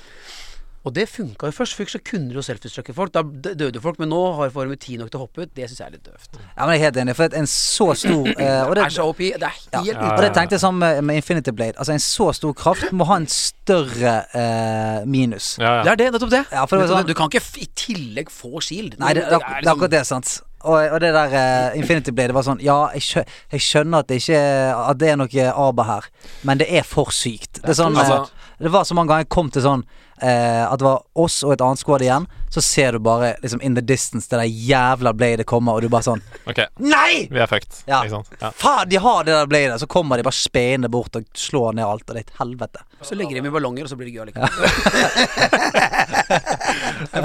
Og 0.83 0.91
det 0.95 1.05
funka 1.07 1.47
jo 1.47 1.55
først. 1.55 1.77
Først 1.79 1.95
så 1.95 1.99
kunne 2.03 2.27
du 2.27 2.35
jo 2.35 2.43
self-destructe 2.43 2.93
folk. 2.95 3.13
Da 3.15 3.21
døde 3.23 3.55
døde 3.59 3.81
folk, 3.83 3.99
men 4.01 4.09
nå 4.11 4.19
har 4.35 4.49
formen 4.51 4.79
tid 4.79 4.99
nok 4.99 5.11
til 5.13 5.21
å 5.21 5.23
hoppe 5.23 5.45
ut. 5.45 5.51
Det 5.55 5.69
syns 5.69 5.79
jeg 5.79 5.87
er 5.87 5.93
litt 5.95 6.03
døvt. 6.09 6.39
Ja, 6.41 6.65
men 6.65 6.73
jeg 6.73 6.81
er 6.81 6.83
helt 6.89 6.99
enig, 7.03 7.15
for 7.15 7.37
en 7.39 7.47
så 7.47 7.87
stor 7.95 8.27
uh, 8.27 8.63
og 8.67 8.73
Det 8.75 8.81
det, 8.81 8.85
er 8.85 8.95
så 8.97 9.05
OP. 9.07 9.21
Det 9.23 9.47
er 9.47 9.55
helt 9.55 9.77
ja, 9.77 9.83
Ja, 9.93 10.09
og 10.11 10.23
det 10.25 10.31
tenkte 10.35 10.57
jeg 10.57 10.63
sammen 10.65 10.83
med, 10.83 11.01
med 11.07 11.21
Infinity 11.21 11.55
Blade. 11.55 11.77
Altså, 11.79 11.95
en 11.95 12.03
så 12.03 12.27
stor 12.35 12.55
kraft 12.59 12.91
må 12.91 13.07
ha 13.07 13.21
en 13.21 13.29
større 13.31 14.15
uh, 14.35 15.07
minus. 15.07 15.53
ja, 15.61 15.79
Det 15.87 15.95
er 15.95 16.01
det, 16.03 16.09
nettopp 16.17 16.35
det. 16.35 16.43
Ja, 16.51 16.65
for 16.67 16.83
det 16.83 16.91
sånn- 16.91 17.07
Du 17.07 17.15
kan 17.15 17.31
ikke 17.31 17.43
f 17.43 17.57
i 17.63 17.69
tillegg 17.79 18.31
få 18.33 18.59
shield. 18.59 18.99
Nei, 18.99 19.15
det, 19.15 19.23
det, 19.31 19.39
er 19.39 19.63
det 19.63 19.69
er 19.69 19.75
akkurat 19.77 19.95
det, 19.95 20.03
sant. 20.09 20.41
Og, 20.63 20.79
og 20.79 20.99
det 21.03 21.11
der 21.15 21.33
uh, 21.39 21.79
Infinity 21.79 22.11
Blade, 22.11 22.31
det 22.31 22.35
var 22.37 22.45
sånn 22.47 22.61
Ja, 22.63 22.77
jeg, 22.95 23.03
skjø 23.03 23.23
jeg 23.51 23.63
skjønner 23.65 24.03
at 24.03 24.07
det 24.07 24.21
ikke 24.21 24.37
At 24.77 24.99
det 25.01 25.09
er 25.11 25.17
noe 25.19 25.47
ABA 25.65 25.87
her, 25.89 26.07
men 26.47 26.61
det 26.61 26.69
er 26.71 26.87
for 26.87 27.11
sykt. 27.11 27.59
Det 27.63 27.71
er 27.71 27.79
sånn 27.81 27.95
Altså- 27.99 28.31
Det 28.63 28.71
var 28.71 28.83
så 28.87 28.95
mange 28.95 29.11
ganger 29.11 29.25
jeg 29.25 29.33
kom 29.35 29.49
til 29.51 29.63
sånn 29.65 29.83
eh, 30.23 30.63
at 30.63 30.79
det 30.79 30.87
var 30.87 31.03
oss 31.19 31.41
og 31.43 31.53
et 31.55 31.63
annet 31.63 31.81
squad 31.81 32.01
igjen, 32.05 32.25
så 32.53 32.61
ser 32.63 32.95
du 32.95 32.99
bare 33.03 33.33
liksom 33.41 33.61
in 33.65 33.75
the 33.75 33.81
distance 33.81 34.29
det 34.29 34.37
der 34.39 34.45
jævla 34.47 35.13
bladet 35.17 35.45
kommer, 35.49 35.73
og 35.75 35.81
du 35.81 35.89
bare 35.89 36.05
sånn 36.05 36.21
Ok, 36.49 36.59
Nei! 36.85 37.25
vi 37.31 37.41
er 37.41 37.49
fucked. 37.49 37.83
Ja. 37.89 38.03
Ikke 38.03 38.19
sant? 38.19 38.29
Ja. 38.39 38.51
Faen, 38.57 38.89
de 38.91 38.99
har 39.01 39.23
det 39.27 39.33
der 39.35 39.49
bladet! 39.49 39.79
Så 39.81 39.89
kommer 39.89 40.19
de 40.19 40.25
bare 40.27 40.37
speende 40.37 40.89
bort 40.93 41.15
og 41.19 41.25
slår 41.37 41.75
ned 41.79 41.85
alt, 41.87 42.05
og 42.07 42.13
det 42.15 42.23
er 42.23 42.27
et 42.27 42.39
helvete. 42.39 42.83
Så 43.03 43.17
legger 43.19 43.35
de 43.35 43.43
med 43.43 43.51
i 43.51 43.55
ballonger, 43.57 43.87
og 43.87 43.91
så 43.91 43.97
blir 43.99 44.07
det 44.07 44.15
gøy 44.15 44.25
likevel. 44.29 44.49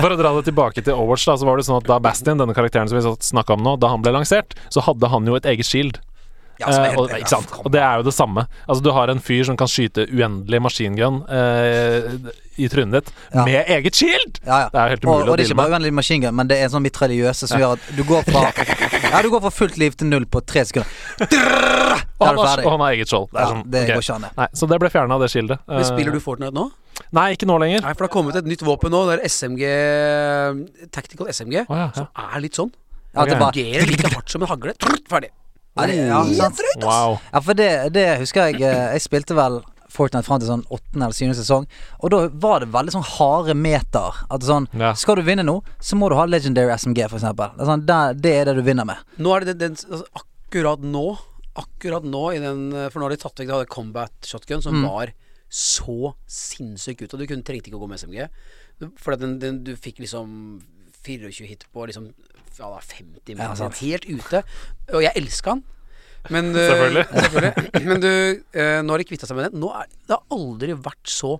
For 0.02 0.10
å 0.12 0.18
dra 0.18 0.32
det 0.36 0.44
tilbake 0.48 0.82
til 0.82 0.94
Overwatch, 0.96 1.26
da, 1.28 1.36
så 1.38 1.48
var 1.48 1.58
det 1.60 1.66
sånn 1.68 1.80
at 1.80 1.88
da 1.88 2.00
Bastin, 2.02 2.40
denne 2.40 2.56
karakteren 2.56 2.90
som 2.90 2.98
vi 2.98 3.04
snakka 3.30 3.56
om 3.56 3.64
nå, 3.66 3.76
da 3.82 3.92
han 3.92 4.02
ble 4.04 4.14
lansert, 4.16 4.56
så 4.74 4.82
hadde 4.86 5.10
han 5.12 5.28
jo 5.28 5.36
et 5.38 5.48
eget 5.48 5.68
shield. 5.68 6.00
Ja, 6.58 6.66
Eh, 6.68 6.88
helt- 6.90 6.98
og, 6.98 7.10
ikke 7.14 7.28
sant? 7.30 7.52
og 7.64 7.70
det 7.70 7.80
er 7.80 7.96
jo 8.00 8.02
det 8.02 8.14
samme. 8.14 8.46
Altså 8.68 8.82
Du 8.82 8.90
har 8.92 9.08
en 9.12 9.20
fyr 9.22 9.44
som 9.46 9.56
kan 9.56 9.68
skyte 9.70 10.08
uendelig 10.10 10.58
maskingun 10.60 11.20
eh, 11.30 12.16
i 12.58 12.66
trynet 12.68 12.92
ditt 13.04 13.12
Ja. 13.32 13.44
med 13.44 13.68
eget 13.70 13.94
shield! 13.94 14.40
Ja, 14.44 14.64
ja. 14.64 14.68
Det 14.72 14.80
er 14.82 14.88
helt 14.88 15.04
Og, 15.04 15.12
umulig 15.14 15.28
og 15.30 15.36
det 15.38 15.44
er 15.44 15.48
ikke 15.52 15.56
bare 15.60 15.70
uendelig 15.76 15.92
maskingun, 15.94 16.34
men 16.34 16.48
det 16.50 16.58
er 16.58 16.64
en 16.66 16.70
sånn 16.74 16.82
mitraljøse 16.82 17.46
som 17.46 17.60
gjør 17.62 17.76
at 17.78 17.92
du 17.96 18.02
går 18.02 18.22
fra 18.26 18.50
Ja, 19.12 19.22
du 19.22 19.30
går 19.30 19.40
fra 19.46 19.50
fullt 19.54 19.78
liv 19.78 19.94
til 19.96 20.08
null 20.10 20.26
på 20.26 20.42
tre 20.44 20.64
sekunder. 20.66 20.90
Og 22.18 22.26
er 22.26 22.26
han, 22.26 22.38
har, 22.42 22.64
og 22.64 22.70
han 22.74 22.80
har 22.82 22.90
eget 22.96 23.08
skjold. 23.08 23.30
Det 23.30 23.38
er 23.38 23.44
Ja, 23.44 23.48
sånn, 23.54 23.62
det 23.70 23.82
okay. 23.84 23.94
går 23.94 24.02
ikke 24.02 24.14
an, 24.18 24.26
det. 24.26 24.30
Nei, 24.36 24.48
så 24.58 24.68
det 24.68 24.78
ble 24.82 24.90
fjerna, 24.90 25.18
det 25.22 25.30
skildet. 25.30 25.58
Men 25.70 25.84
spiller 25.86 26.12
du 26.12 26.20
Fortnite 26.20 26.52
nå? 26.58 26.66
Nei, 27.14 27.28
ikke 27.36 27.46
nå 27.46 27.56
lenger. 27.62 27.80
Nei, 27.86 27.92
for 27.94 28.02
det 28.04 28.10
har 28.10 28.14
kommet 28.18 28.36
et 28.42 28.44
nytt 28.50 28.64
våpen 28.66 28.90
nå. 28.90 29.04
Det 29.06 29.20
er 29.20 29.28
SMG 29.30 29.62
Tactical 30.90 31.30
SMG. 31.30 31.62
oh, 31.68 31.76
ja, 31.76 31.86
ja. 31.86 31.90
Som 31.94 32.08
er 32.34 32.40
litt 32.44 32.58
sånn. 32.58 32.72
Ja, 33.14 33.24
det 33.24 33.38
Fungerer 33.40 33.86
like 33.88 34.10
hardt 34.12 34.28
som 34.34 34.42
en 34.44 34.48
hagle. 34.50 34.74
Ferdig. 35.08 35.30
Ja, 35.78 35.86
det, 35.86 35.96
ja, 36.10 36.20
sant? 36.50 36.60
Wow. 36.82 37.18
ja, 37.32 37.40
for 37.40 37.54
det, 37.58 37.68
det 37.94 38.06
husker 38.20 38.48
jeg 38.50 38.62
eh, 38.66 38.92
Jeg 38.96 39.04
spilte 39.06 39.36
vel 39.38 39.60
Fortnite 39.88 40.26
fram 40.26 40.38
til 40.42 40.50
sånn 40.50 40.66
åttende 40.68 41.06
eller 41.06 41.16
syvende 41.16 41.38
sesong, 41.38 41.64
og 42.04 42.10
da 42.12 42.18
var 42.44 42.60
det 42.60 42.68
veldig 42.74 42.92
sånn 42.92 43.06
harde 43.08 43.54
meter. 43.56 44.18
At 44.30 44.44
sånn 44.44 44.66
Ja. 44.76 44.90
Skal 45.00 45.16
du 45.16 45.22
vinne 45.24 45.42
nå, 45.48 45.54
så 45.80 45.96
må 45.96 46.10
du 46.12 46.14
ha 46.18 46.26
Legendary 46.28 46.74
SMG, 46.76 47.06
for 47.08 47.16
eksempel. 47.16 47.54
Det 47.56 47.64
er, 47.64 47.70
sånn, 47.70 47.86
det, 47.88 47.96
det 48.22 48.34
er 48.42 48.50
det 48.50 48.54
du 48.58 48.62
vinner 48.66 48.84
med. 48.90 49.00
Nå 49.16 49.32
er 49.38 49.46
det 49.48 49.56
den, 49.62 49.78
altså, 49.88 50.04
Akkurat 50.20 50.84
nå 50.84 51.06
Akkurat 51.58 52.04
nå 52.06 52.20
i 52.36 52.38
den 52.44 52.60
For 52.92 53.00
nå 53.00 53.08
har 53.08 53.16
de 53.16 53.18
tatt 53.24 53.40
vekk 53.40 53.48
Det 53.48 53.56
hadde 53.56 53.72
combat 53.72 54.28
shotgun 54.28 54.62
som 54.62 54.76
Mm. 54.76 54.84
var 54.92 55.14
så 55.48 56.12
sinnssykt 56.28 57.02
ut. 57.06 57.14
Og 57.16 57.20
du 57.22 57.26
kunne, 57.26 57.42
trengte 57.42 57.70
ikke 57.72 57.78
å 57.80 57.86
gå 57.86 57.88
med 57.88 57.98
SMG. 57.98 58.28
For 59.00 59.16
den, 59.16 59.38
den, 59.40 59.62
du 59.64 59.72
fikk 59.80 59.98
liksom 60.04 60.60
24 61.02 61.48
hit 61.48 61.64
på 61.72 61.86
liksom 61.88 62.10
ja, 62.58 62.68
da, 62.74 62.78
50 62.82 63.34
Ja, 63.34 63.50
meter. 63.54 63.82
helt 63.82 64.08
ute. 64.08 64.44
Og 64.94 65.04
jeg 65.04 65.14
elska 65.22 65.56
han. 65.56 65.64
Men 66.34 66.48
uh, 66.50 66.58
Selvfølgelig. 66.58 67.04
selvfølgelig. 67.24 67.86
Men 67.88 68.00
du, 68.02 68.08
uh, 68.58 68.80
nå 68.84 68.92
har 68.92 69.00
de 69.00 69.06
kvitta 69.06 69.28
seg 69.28 69.38
med 69.38 69.46
den. 69.48 69.60
Nå 69.62 69.70
er, 69.78 69.86
det 70.08 70.16
har 70.16 70.34
aldri 70.34 70.74
vært 70.74 71.12
så 71.12 71.30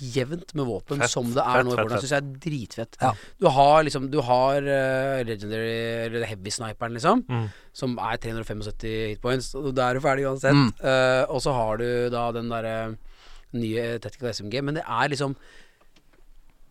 jevnt 0.00 0.54
med 0.56 0.66
våpen 0.66 1.02
Fett, 1.04 1.12
som 1.12 1.28
det 1.34 1.44
er 1.44 1.58
fett, 1.60 1.68
nå. 1.68 1.74
i 1.74 1.82
fett. 1.82 1.92
Syns 2.00 2.14
jeg 2.14 2.22
er 2.22 2.40
dritfett. 2.46 2.98
Ja. 3.02 3.10
Du 3.38 3.48
har 3.52 3.84
liksom 3.86 4.08
Du 4.10 4.18
har 4.24 4.64
uh, 4.64 5.20
Legendary 5.28 5.76
Eller 6.08 6.26
Heavy 6.30 6.54
Sniperen, 6.54 6.96
liksom. 6.96 7.22
Mm. 7.28 7.46
Som 7.76 7.98
er 8.00 8.18
375 8.24 8.72
hitpoints. 9.12 9.52
Og 9.60 9.70
da 9.76 9.90
er 9.90 10.00
du 10.00 10.04
ferdig 10.04 10.26
uansett. 10.30 10.56
Mm. 10.56 10.72
Eh, 10.80 11.22
og 11.28 11.40
så 11.44 11.54
har 11.56 11.78
du 11.80 11.88
da 12.12 12.24
den 12.34 12.50
derre 12.52 12.74
nye 13.52 13.98
Tactical 14.02 14.32
SMG. 14.32 14.58
Men 14.64 14.80
det 14.80 14.84
er 14.88 15.12
liksom 15.12 15.36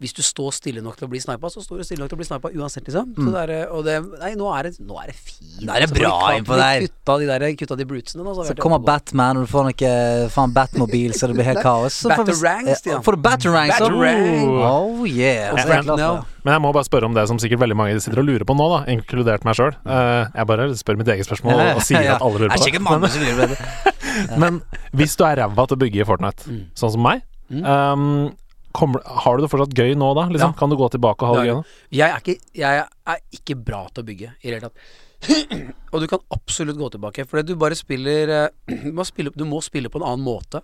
hvis 0.01 0.15
du 0.17 0.21
står 0.25 0.51
stille 0.57 0.81
nok 0.81 0.95
til 0.97 1.05
å 1.05 1.11
bli 1.11 1.19
snipa, 1.21 1.49
så 1.53 1.61
står 1.61 1.77
du 1.77 1.85
stille 1.85 2.01
nok 2.01 2.09
til 2.09 2.17
å 2.17 2.21
bli 2.23 2.25
snipa 2.25 2.49
uansett, 2.57 2.87
liksom. 2.89 3.11
Så 3.13 3.27
det 3.35 3.41
er, 3.45 3.67
og 3.69 3.83
det, 3.85 3.99
nei, 4.17 4.31
nå 4.39 4.47
er 4.57 4.67
det, 4.67 4.71
nå 4.81 4.97
er 4.97 5.11
det 5.11 5.15
fint. 5.19 5.59
Nå 5.61 5.69
er 5.75 5.83
det 5.83 5.87
altså, 5.91 5.97
bra 5.99 6.13
for 6.17 6.37
innpå 6.39 6.57
der. 6.57 6.85
Kutta 6.87 7.17
de 7.21 7.27
der, 7.29 7.45
kutta 7.61 7.77
de 7.77 7.85
brutesene, 7.91 8.25
nå. 8.25 8.33
Så, 8.33 8.47
Så 8.49 8.55
kommer. 8.57 8.81
Batman, 8.81 9.37
og 9.37 9.45
du 9.45 9.51
får 9.51 9.67
noe 9.69 9.91
faen 10.33 10.55
Batmobil, 10.57 11.13
så 11.13 11.29
det 11.29 11.37
blir 11.37 11.45
helt 11.51 11.61
kaos. 11.69 11.99
Så 12.01 12.09
Batarangs, 12.09 12.71
ja, 12.73 12.79
Stian. 12.81 13.03
Får 13.05 13.19
du 13.19 13.21
Batarang, 13.29 13.71
så 13.77 13.91
Oh 13.91 15.05
yeah. 15.05 15.53
Jeg 15.55 15.85
for. 15.85 16.25
Men 16.41 16.55
jeg 16.57 16.61
må 16.63 16.71
bare 16.73 16.87
spørre 16.87 17.05
om 17.05 17.13
det 17.13 17.27
som 17.29 17.37
sikkert 17.37 17.61
veldig 17.61 17.77
mange 17.77 17.99
sitter 18.01 18.23
og 18.23 18.25
lurer 18.25 18.45
på 18.49 18.55
nå, 18.57 18.65
da, 18.73 18.79
inkludert 18.89 19.45
meg 19.45 19.57
sjøl. 19.59 19.75
jeg 19.85 20.47
bare 20.49 20.69
spør 20.79 20.97
mitt 20.97 21.11
eget 21.13 21.27
spørsmål 21.29 21.61
og 21.75 21.81
sier 21.87 22.01
Ja. 22.01 22.15
at 22.17 22.25
alle 22.25 22.41
lurer 22.41 22.49
Det 22.49 22.57
er 22.57 22.65
på 22.65 22.79
det. 22.79 22.81
mange 22.89 23.09
som 23.13 23.21
lurer 23.21 23.37
på 23.37 23.53
det. 23.53 24.39
Men 24.41 24.61
hvis 24.97 25.13
du 25.19 25.23
er 25.27 25.37
ræva 25.43 25.67
til 25.69 25.77
å 25.77 25.81
bygge 25.85 26.01
i 26.01 26.07
Fortnite, 26.09 26.47
Mm. 26.49 26.63
sånn 26.75 26.91
som 26.97 27.03
meg, 27.05 27.21
Mm. 27.51 27.65
um, 27.67 28.31
kommer, 28.75 29.03
har 29.23 29.37
du 29.37 29.45
det 29.45 29.51
fortsatt 29.51 29.77
gøy 29.77 29.93
nå, 29.99 30.09
da? 30.17 30.27
Liksom? 30.31 30.53
Ja. 30.53 30.57
Kan 30.59 30.71
du 30.71 30.77
gå 30.79 30.89
tilbake 30.93 31.25
og 31.25 31.31
ha 31.31 31.41
det 31.41 31.51
gøy 31.51 31.57
nå? 31.59 31.63
Jeg 31.93 32.07
er, 32.09 32.23
ikke, 32.23 32.51
jeg 32.57 32.83
er 33.13 33.23
ikke 33.37 33.57
bra 33.69 33.85
til 33.91 34.03
å 34.03 34.07
bygge 34.07 34.33
i 34.33 34.51
det 34.51 34.57
hele 34.57 34.69
tatt. 34.69 34.91
og 35.93 36.01
du 36.01 36.07
kan 36.09 36.23
absolutt 36.33 36.79
gå 36.79 36.89
tilbake, 36.95 37.25
for 37.29 37.45
du 37.45 37.53
bare 37.59 37.77
spiller 37.77 38.33
eh, 38.37 38.47
du, 38.87 38.91
må 38.95 39.05
spille 39.07 39.33
du 39.35 39.45
må 39.47 39.61
spille 39.65 39.91
på 39.91 40.01
en 40.01 40.07
annen 40.07 40.25
måte. 40.25 40.63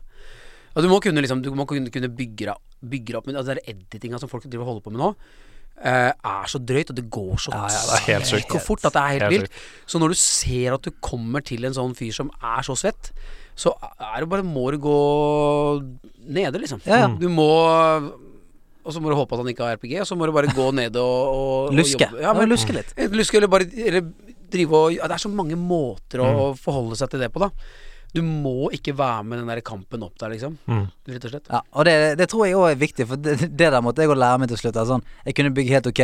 Og 0.77 0.85
du 0.85 0.89
må 0.91 0.99
kunne 1.01 1.23
liksom 1.23 1.39
Du 1.41 1.49
må 1.57 1.65
kunne, 1.65 1.89
bygge 1.89 2.53
bygge 2.85 3.15
opp 3.17 3.25
Men 3.25 3.39
altså, 3.39 3.55
der 3.55 3.71
editinga 3.71 4.19
som 4.21 4.29
folk 4.29 4.43
driver 4.45 4.67
holder 4.67 4.83
på 4.85 4.91
med 4.93 5.01
nå, 5.01 5.07
eh, 5.81 6.11
er 6.11 6.51
så 6.51 6.61
drøyt, 6.61 6.91
og 6.93 6.99
det 6.99 7.07
går 7.09 7.41
så 7.41 7.53
Ja, 7.55 7.63
ja, 7.73 7.81
det 7.89 8.03
helt 8.05 8.29
sykt. 8.29 8.53
og 8.53 8.61
fort 8.65 8.85
at 8.85 8.93
det 8.93 9.01
er 9.01 9.15
helt, 9.15 9.25
Helt 9.25 9.35
vilt. 9.47 9.65
Så 9.89 10.01
når 10.01 10.13
du 10.13 10.19
ser 10.21 10.77
at 10.77 10.85
du 10.85 10.93
kommer 11.01 11.41
til 11.45 11.65
en 11.65 11.73
sånn 11.77 11.97
fyr 11.97 12.13
som 12.13 12.29
er 12.37 12.65
så 12.67 12.77
svett, 12.77 13.11
så 13.57 13.73
er 13.81 14.21
det 14.21 14.29
bare 14.29 14.45
må 14.45 14.69
du 14.73 14.77
gå 14.77 14.97
nede, 16.37 16.61
liksom. 16.61 16.79
Ja, 16.85 17.01
ja. 17.05 17.09
Du 17.19 17.27
må 17.33 17.49
Og 18.87 18.93
så 18.95 19.01
må 19.03 19.09
du 19.11 19.17
håpe 19.19 19.35
at 19.35 19.41
han 19.43 19.49
ikke 19.51 19.65
har 19.65 19.75
RPG, 19.75 19.97
og 19.99 20.07
så 20.07 20.15
må 20.15 20.27
du 20.29 20.31
bare 20.31 20.47
gå 20.55 20.69
ned 20.77 20.95
og, 20.95 21.03
og, 21.27 21.65
og 21.67 21.73
Luske. 21.75 22.07
Og 22.07 22.21
Ja, 22.23 22.31
men 22.37 22.47
luske 22.53 22.71
litt. 22.77 22.93
Luske 23.11 23.35
eller 23.41 23.51
bare 23.51 23.67
eller 23.67 24.05
drive 24.47 24.71
og 24.79 24.93
ja, 24.95 25.09
Det 25.11 25.17
er 25.17 25.23
så 25.25 25.31
mange 25.33 25.57
måter 25.59 26.21
å 26.23 26.29
Mm. 26.31 26.55
forholde 26.63 26.95
seg 26.95 27.09
til 27.11 27.19
det 27.19 27.27
på, 27.35 27.41
da. 27.43 27.49
Du 28.17 28.23
må 28.25 28.71
ikke 28.73 28.95
være 28.97 29.25
med 29.27 29.41
den 29.43 29.49
der 29.51 29.61
kampen 29.65 30.01
opp 30.05 30.15
der, 30.17 30.31
liksom. 30.33 30.57
Mm. 30.65 30.87
Rett 31.11 31.27
og 31.27 31.33
slett. 31.33 31.49
Ja, 31.53 31.61
og 31.71 31.85
det, 31.85 31.93
det 32.17 32.27
tror 32.31 32.47
jeg 32.47 32.57
òg 32.57 32.71
er 32.71 32.79
viktig, 32.81 33.05
for 33.11 33.21
det, 33.21 33.35
det 33.45 33.69
der 33.73 33.83
måtte 33.85 34.01
jeg 34.01 34.09
òg 34.09 34.17
lære 34.17 34.41
meg 34.41 34.51
til 34.51 34.59
slutt. 34.61 34.79
Sånn, 34.89 35.05
jeg 35.27 35.37
kunne 35.37 35.53
bygge 35.53 35.75
helt 35.77 35.89
ok, 35.91 36.03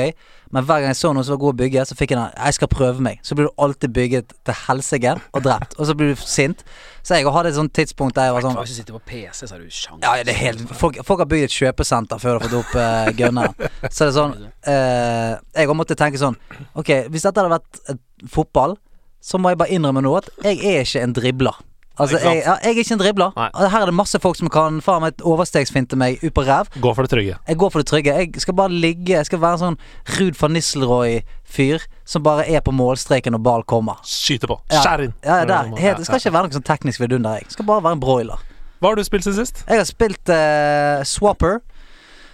men 0.53 0.68
hver 0.68 0.84
gang 0.84 0.93
jeg 0.93 0.99
så 1.01 1.14
noen 1.14 1.26
som 1.26 1.36
var 1.36 1.43
god 1.47 1.55
å 1.55 1.61
bygge, 1.64 1.86
så 1.89 1.97
fikk 1.97 2.14
jeg 2.14 2.20
den 2.20 2.38
Jeg 2.38 2.57
skal 2.59 2.70
prøve 2.70 3.05
meg. 3.09 3.22
Så 3.26 3.38
blir 3.38 3.49
du 3.49 3.64
alltid 3.66 3.95
bygget 3.97 4.36
til 4.45 4.59
helsike 4.68 5.16
og 5.34 5.45
drept, 5.47 5.74
og 5.80 5.89
så 5.89 5.97
blir 5.97 6.14
du 6.14 6.22
sint. 6.22 6.61
Så 7.03 7.18
jeg 7.18 7.34
hadde 7.36 7.49
et 7.51 7.57
sånt 7.57 7.74
tidspunkt 7.76 8.16
der 8.16 8.30
jeg 8.30 8.38
var 8.38 8.45
sånn 8.45 8.55
Hvis 8.61 8.76
du 8.76 8.78
sitter 8.78 8.95
på 8.95 9.03
PC, 9.09 9.43
så 9.43 9.57
er 9.57 9.66
du 9.66 9.74
sjans. 9.74 10.05
Ja, 10.05 10.14
det 10.24 10.32
er 10.32 10.39
helt 10.39 10.61
Folk, 10.80 11.01
folk 11.03 11.26
har 11.26 11.28
bygd 11.34 11.49
et 11.49 11.57
kjøpesenter 11.57 12.22
før 12.22 12.38
de 12.38 12.39
har 12.39 12.45
fått 12.45 12.55
opp 12.61 12.78
uh, 12.80 13.09
gunneren. 13.18 13.57
Så 13.89 14.05
det 14.05 14.11
er 14.14 14.16
sånn 14.16 14.38
uh, 14.39 15.34
Jeg 15.57 15.68
òg 15.68 15.76
måtte 15.76 15.99
tenke 15.99 16.22
sånn 16.22 16.38
Ok, 16.80 16.93
hvis 17.11 17.28
dette 17.28 17.43
hadde 17.43 17.57
vært 17.57 17.82
et 17.91 18.30
fotball, 18.32 18.78
så 19.24 19.39
må 19.39 19.51
jeg 19.51 19.59
bare 19.59 19.76
innrømme 19.76 20.03
nå 20.03 20.16
at 20.22 20.32
jeg 20.45 20.61
er 20.64 20.84
ikke 20.86 21.03
en 21.03 21.16
dribler. 21.16 21.59
Altså, 21.99 22.17
jeg, 22.17 22.41
jeg 22.41 22.57
er 22.63 22.79
ikke 22.81 22.93
en 22.95 22.99
dribler. 22.99 23.33
Nei. 23.37 23.49
Her 23.69 23.83
er 23.85 23.91
det 23.91 23.93
masse 23.93 24.17
folk 24.19 24.37
som 24.39 24.49
kan 24.49 24.79
faen 24.81 25.03
meg 25.03 25.19
overstegsfinte 25.21 25.97
meg 25.99 26.23
ut 26.23 26.33
på 26.33 26.45
ræv. 26.47 26.71
Gå 26.81 26.93
for 26.97 27.05
det 27.05 27.13
trygge. 27.13 27.35
Jeg 27.47 27.59
går 27.61 27.73
for 27.73 27.83
det 27.83 27.89
trygge. 27.91 28.15
Jeg 28.17 28.41
skal 28.41 28.55
bare 28.57 28.73
ligge 28.73 29.13
Jeg 29.13 29.27
skal 29.29 29.41
være 29.43 29.59
en 29.59 29.61
sånn 29.61 29.77
Ruud 30.15 30.39
van 30.39 30.55
Nisselrooy-fyr 30.57 31.85
som 32.09 32.25
bare 32.25 32.47
er 32.49 32.63
på 32.65 32.73
målstreken 32.73 33.37
når 33.37 33.43
ball 33.45 33.67
kommer. 33.69 34.01
Skyte 34.07 34.49
på. 34.49 34.57
Ja. 34.71 34.81
Skjær 34.81 35.05
inn. 35.05 35.13
Ja, 35.21 35.43
det, 35.45 35.59
er, 35.59 35.69
helt, 35.83 36.01
det 36.01 36.09
skal 36.09 36.23
ikke 36.23 36.33
være 36.33 36.49
noe 36.49 36.57
sånn 36.57 36.65
teknisk 36.71 37.03
vidunder. 37.03 37.43
Jeg 37.43 37.53
skal 37.53 37.69
bare 37.69 37.85
være 37.85 37.99
en 37.99 38.03
broiler. 38.03 38.41
Hva 38.81 38.91
har 38.91 38.99
du 38.99 39.05
spilt 39.05 39.27
siden 39.27 39.37
sist? 39.37 39.61
Jeg 39.69 39.79
har 39.79 39.87
spilt 39.87 40.33
uh, 40.33 41.05
Swapper. 41.07 41.61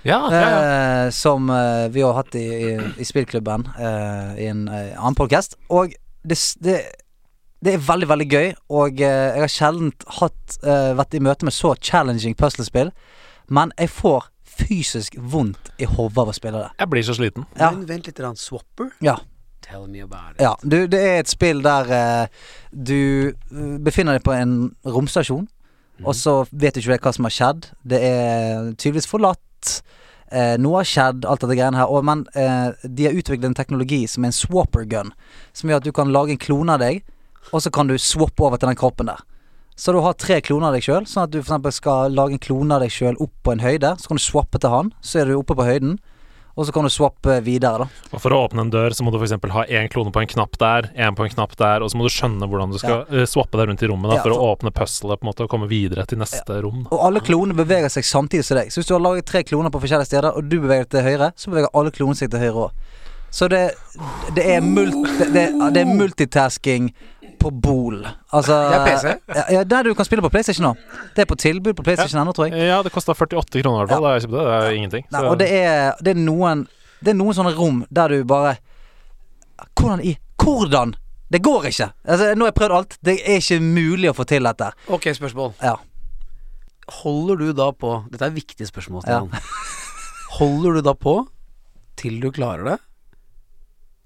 Ja, 0.07 0.21
ja, 0.31 0.39
ja. 0.39 0.59
Uh, 0.59 1.11
som 1.11 1.51
uh, 1.51 1.91
vi 1.91 2.01
har 2.01 2.15
hatt 2.15 2.35
i, 2.39 2.45
i, 2.47 2.71
i 2.95 3.05
spillklubben 3.05 3.67
uh, 3.75 4.31
i 4.39 4.47
en 4.47 4.63
annen 4.71 5.19
podcast. 5.19 5.59
Og 5.67 5.91
det, 6.23 6.39
det, 6.63 6.79
det 7.65 7.75
er 7.75 7.81
veldig, 7.83 8.09
veldig 8.09 8.27
gøy. 8.29 8.51
Og 8.79 9.01
eh, 9.03 9.23
jeg 9.35 9.43
har 9.43 9.53
sjelden 9.53 9.93
hatt, 10.19 10.59
eh, 10.63 10.91
vært 10.99 11.17
i 11.17 11.23
møte 11.23 11.47
med 11.47 11.55
så 11.55 11.73
challenging 11.81 12.37
puslespill. 12.39 12.93
Men 13.49 13.73
jeg 13.79 13.91
får 13.93 14.29
fysisk 14.59 15.17
vondt 15.19 15.71
i 15.79 15.87
hodet 15.89 16.23
av 16.23 16.31
å 16.31 16.35
spille 16.35 16.63
det. 16.63 16.71
Jeg 16.79 16.91
blir 16.93 17.05
så 17.07 17.15
sliten. 17.17 17.47
Ja. 17.59 17.71
Men 17.71 17.85
vent 17.89 18.09
litt, 18.09 18.17
grann. 18.19 18.39
Swapper? 18.39 18.91
Ja. 19.03 19.19
Tell 19.65 19.87
me 19.87 20.01
about 20.01 20.33
it. 20.33 20.41
ja 20.41 20.55
du, 20.63 20.87
det 20.89 20.99
er 21.03 21.19
et 21.19 21.29
spill 21.29 21.59
der 21.61 21.89
uh, 21.91 22.45
du 22.71 23.35
befinner 23.83 24.15
deg 24.15 24.23
på 24.25 24.33
en 24.33 24.53
romstasjon. 24.87 25.45
Og 26.07 26.15
så 26.15 26.33
vet 26.51 26.75
du 26.75 26.79
ikke 26.81 26.97
hva 27.03 27.13
som 27.13 27.27
har 27.27 27.35
skjedd. 27.35 27.67
Det 27.83 27.99
er 27.99 28.71
tydeligvis 28.79 29.09
forlatt. 29.09 29.73
Eh, 30.29 30.55
noe 30.61 30.81
har 30.81 30.87
skjedd, 30.87 31.25
alt 31.25 31.43
dette 31.43 31.57
greiene 31.57 31.79
her. 31.79 31.91
Og, 31.91 32.05
men 32.05 32.23
eh, 32.37 32.69
de 32.85 33.07
har 33.07 33.17
utviklet 33.17 33.49
en 33.49 33.57
teknologi 33.57 34.03
som 34.09 34.23
er 34.23 34.31
en 34.31 34.37
swapper 34.39 34.85
gun. 34.89 35.13
Som 35.57 35.71
gjør 35.71 35.81
at 35.81 35.87
du 35.89 35.93
kan 35.95 36.13
lage 36.13 36.35
en 36.35 36.41
klone 36.41 36.75
av 36.75 36.83
deg, 36.83 37.01
og 37.51 37.63
så 37.63 37.71
kan 37.73 37.89
du 37.89 37.97
swappe 37.97 38.45
over 38.45 38.59
til 38.59 38.71
den 38.71 38.79
kroppen 38.79 39.11
der. 39.11 39.23
Så 39.79 39.93
du 39.95 40.01
har 40.03 40.13
tre 40.19 40.41
kloner 40.43 40.69
av 40.69 40.75
deg 40.75 40.83
sjøl. 40.83 41.05
Sånn 41.07 41.23
at 41.23 41.31
du 41.31 41.39
f.eks. 41.39 41.77
skal 41.79 42.11
lage 42.11 42.35
en 42.35 42.41
klone 42.43 42.75
av 42.75 42.83
deg 42.83 42.91
sjøl 42.91 43.15
opp 43.23 43.31
på 43.47 43.53
en 43.55 43.61
høyde. 43.63 43.93
Så 44.01 44.11
kan 44.11 44.19
du 44.19 44.23
swappe 44.23 44.59
til 44.59 44.73
han. 44.73 44.89
Så 44.99 45.21
er 45.21 45.29
du 45.29 45.37
oppe 45.39 45.55
på 45.55 45.63
høyden. 45.63 45.95
Og 46.59 46.65
så 46.67 46.73
kan 46.75 46.83
du 46.83 46.91
swappe 46.91 47.37
videre, 47.45 47.85
da. 47.85 48.07
Og 48.11 48.19
For 48.19 48.35
å 48.35 48.41
åpne 48.43 48.65
en 48.65 48.71
dør 48.73 48.91
så 48.91 49.05
må 49.07 49.13
du 49.13 49.19
f.eks. 49.21 49.37
ha 49.55 49.63
én 49.71 49.87
klone 49.87 50.11
på 50.11 50.19
en 50.19 50.27
knapp 50.27 50.57
der, 50.59 50.89
én 50.99 51.15
på 51.15 51.23
en 51.23 51.31
knapp 51.31 51.53
der, 51.55 51.85
og 51.85 51.93
så 51.93 51.95
må 51.95 52.09
du 52.09 52.11
skjønne 52.11 52.49
hvordan 52.51 52.73
du 52.73 52.79
skal 52.81 53.05
ja. 53.07 53.23
swappe 53.29 53.55
deg 53.55 53.69
rundt 53.69 53.85
i 53.85 53.87
rommet 53.87 54.11
da, 54.11 54.17
Ja, 54.17 54.25
for, 54.25 54.35
for- 54.35 54.43
å 54.43 54.49
åpne 54.57 54.73
puzzlet 54.75 55.21
på 55.21 55.23
en 55.23 55.29
måte 55.29 55.45
og 55.47 55.53
komme 55.53 55.69
videre 55.71 56.03
til 56.09 56.19
neste 56.19 56.59
rom. 56.65 56.81
Da. 56.83 56.91
Og 56.97 57.05
alle 57.05 57.23
klonene 57.23 57.55
beveger 57.55 57.93
seg 57.93 58.03
samtidig 58.09 58.43
som 58.49 58.59
deg. 58.59 58.73
Så 58.75 58.81
hvis 58.81 58.91
du 58.91 58.97
har 58.97 59.05
laget 59.05 59.29
tre 59.31 59.45
kloner 59.47 59.71
på 59.71 59.79
forskjellige 59.85 60.11
steder, 60.11 60.35
og 60.35 60.51
du 60.51 60.57
beveger 60.59 60.83
deg 60.83 60.91
til 60.97 61.07
høyre, 61.07 61.31
så 61.39 61.53
beveger 61.53 61.71
alle 61.79 61.95
klonene 61.95 62.19
seg 62.19 62.33
til 62.33 62.43
høyre 62.43 62.65
òg. 62.65 62.83
Så 63.31 63.47
det, 63.47 63.63
det, 64.35 64.43
er 64.57 64.59
mult, 64.65 64.99
det, 65.19 65.29
det, 65.37 65.45
det 65.71 65.85
er 65.85 65.95
multitasking 65.95 66.91
på 67.39 67.49
Bol. 67.63 68.01
Altså 68.35 68.55
Det 68.69 68.77
er 68.77 68.85
PC? 68.87 69.13
Ja, 69.35 69.43
ja, 69.57 69.63
der 69.63 69.83
du 69.89 69.93
kan 69.97 70.05
spille 70.07 70.21
på 70.25 70.29
PlayStation 70.33 70.65
nå. 70.69 70.73
Det 71.15 71.23
er 71.23 71.29
på 71.29 71.37
tilbud 71.39 71.73
på 71.77 71.83
PlayStation 71.87 72.21
ennå, 72.21 72.33
tror 72.35 72.49
jeg. 72.49 72.67
Ja, 72.69 72.81
det 72.85 72.91
kosta 72.93 73.13
48 73.15 73.61
kroner 73.63 73.83
i 73.83 73.89
hvert 73.89 73.95
fall 73.95 74.07
Ja. 74.07 74.15
Det, 74.19 74.23
er, 74.23 74.27
det. 74.27 74.45
Det 74.45 74.69
er 74.69 74.77
ingenting. 74.77 75.05
Nei, 75.11 75.21
Så- 75.21 75.31
og 75.33 75.37
det 75.39 75.49
er, 75.51 75.93
det 76.03 76.15
er 76.15 76.19
noen 76.23 76.67
Det 76.99 77.13
er 77.13 77.15
noen 77.19 77.33
sånne 77.37 77.53
rom 77.55 77.85
der 77.89 78.07
du 78.11 78.23
bare 78.27 78.57
Hvordan 79.79 80.01
i 80.03 80.17
Hvordan? 80.39 80.93
Det 81.31 81.41
går 81.45 81.65
ikke! 81.69 81.91
Altså, 82.07 82.33
nå 82.35 82.45
har 82.45 82.49
jeg 82.51 82.57
prøvd 82.57 82.73
alt. 82.75 82.97
Det 83.05 83.13
er 83.21 83.37
ikke 83.37 83.59
mulig 83.61 84.09
å 84.09 84.15
få 84.17 84.23
til 84.25 84.43
dette. 84.47 84.71
Ok, 84.89 85.03
spørsmål. 85.13 85.51
Ja. 85.61 85.75
Holder 87.03 87.35
du 87.37 87.51
da 87.53 87.67
på 87.71 87.91
Dette 88.09 88.25
er 88.25 88.31
et 88.31 88.39
viktig 88.39 88.65
spørsmål, 88.67 89.03
Ja. 89.07 89.19
Holder 90.39 90.79
du 90.79 90.81
da 90.81 90.93
på 90.97 91.19
til 91.99 92.19
du 92.23 92.31
klarer 92.31 92.63
det? 92.65 92.77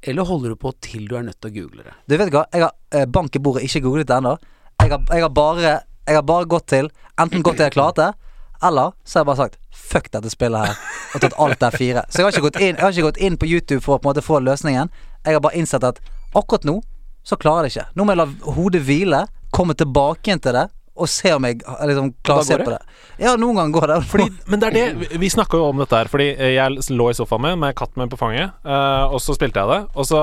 Eller 0.03 0.27
holder 0.27 0.53
du 0.53 0.59
på 0.59 0.73
til 0.83 1.07
du 1.07 1.15
er 1.17 1.23
nødt 1.23 1.39
til 1.41 1.51
å 1.51 1.55
google 1.55 1.85
det? 1.87 1.95
Du 2.11 2.17
vet 2.19 2.31
hva, 2.33 2.43
jeg 2.51 2.65
har 2.65 2.73
eh, 2.91 3.07
bank 3.07 3.35
i 3.35 3.41
bordet, 3.43 3.63
ikke 3.67 3.85
googlet 3.85 4.09
det 4.09 4.17
ennå. 4.17 4.35
Jeg, 4.83 4.91
jeg, 4.91 5.79
jeg 6.09 6.17
har 6.17 6.25
bare 6.27 6.49
gått 6.49 6.67
til 6.73 6.89
Enten 7.21 7.43
gått 7.45 7.59
til 7.59 7.67
jeg 7.67 7.75
klarte 7.75 8.07
det, 8.07 8.31
eller 8.65 8.95
så 9.05 9.19
har 9.19 9.21
jeg 9.21 9.27
bare 9.29 9.41
sagt 9.43 9.59
fuck 9.69 10.07
dette 10.15 10.31
spillet 10.33 10.65
her, 10.65 10.79
og 11.13 11.21
tatt 11.21 11.35
alt 11.45 11.59
der 11.61 11.75
fire. 11.77 12.03
Så 12.09 12.21
jeg 12.21 12.25
har 12.25 12.33
ikke 12.33 12.47
gått 12.47 12.61
inn, 12.63 12.79
ikke 12.79 13.05
gått 13.05 13.19
inn 13.21 13.37
på 13.37 13.49
YouTube 13.49 13.83
for 13.85 13.95
å 13.95 13.99
på 14.01 14.07
en 14.07 14.13
måte 14.15 14.23
få 14.25 14.39
løsningen. 14.41 14.89
Jeg 15.27 15.37
har 15.37 15.43
bare 15.43 15.59
innsett 15.59 15.85
at 15.85 15.99
akkurat 16.33 16.65
nå 16.65 16.79
så 17.23 17.37
klarer 17.39 17.67
jeg 17.67 17.69
det 17.69 17.75
ikke. 17.75 17.85
Nå 17.93 18.07
må 18.07 18.15
jeg 18.15 18.21
la 18.23 18.55
hodet 18.57 18.81
hvile, 18.87 19.19
komme 19.53 19.75
tilbake 19.77 20.31
igjen 20.31 20.41
til 20.43 20.57
det, 20.57 20.65
og 20.95 21.09
se 21.09 21.31
om 21.33 21.45
jeg 21.47 21.59
liksom 21.63 22.11
klarer 22.21 22.43
å 22.43 22.47
se 22.47 22.57
på 22.61 22.69
det. 22.69 22.79
Ja, 23.21 23.35
noen 23.39 23.57
ganger 23.57 23.73
går 23.79 23.87
det. 23.93 23.99
Fordi, 24.11 24.27
men 24.51 24.61
det 24.61 24.69
er 24.69 24.75
det 24.77 25.11
Vi- 25.23 25.29
snakka 25.33 25.57
jo 25.57 25.69
om 25.71 25.79
dette 25.81 25.97
her, 25.97 26.09
fordi 26.11 26.27
jeg 26.37 26.83
lå 26.93 27.07
i 27.09 27.15
sofaen 27.17 27.41
min 27.47 27.61
med 27.63 27.75
katten 27.79 28.03
min 28.03 28.11
på 28.11 28.19
fanget, 28.21 28.53
eh, 28.65 29.05
og 29.09 29.17
så 29.23 29.33
spilte 29.37 29.63
jeg 29.63 29.71
det. 29.71 29.79
Og 29.97 30.05
så 30.09 30.21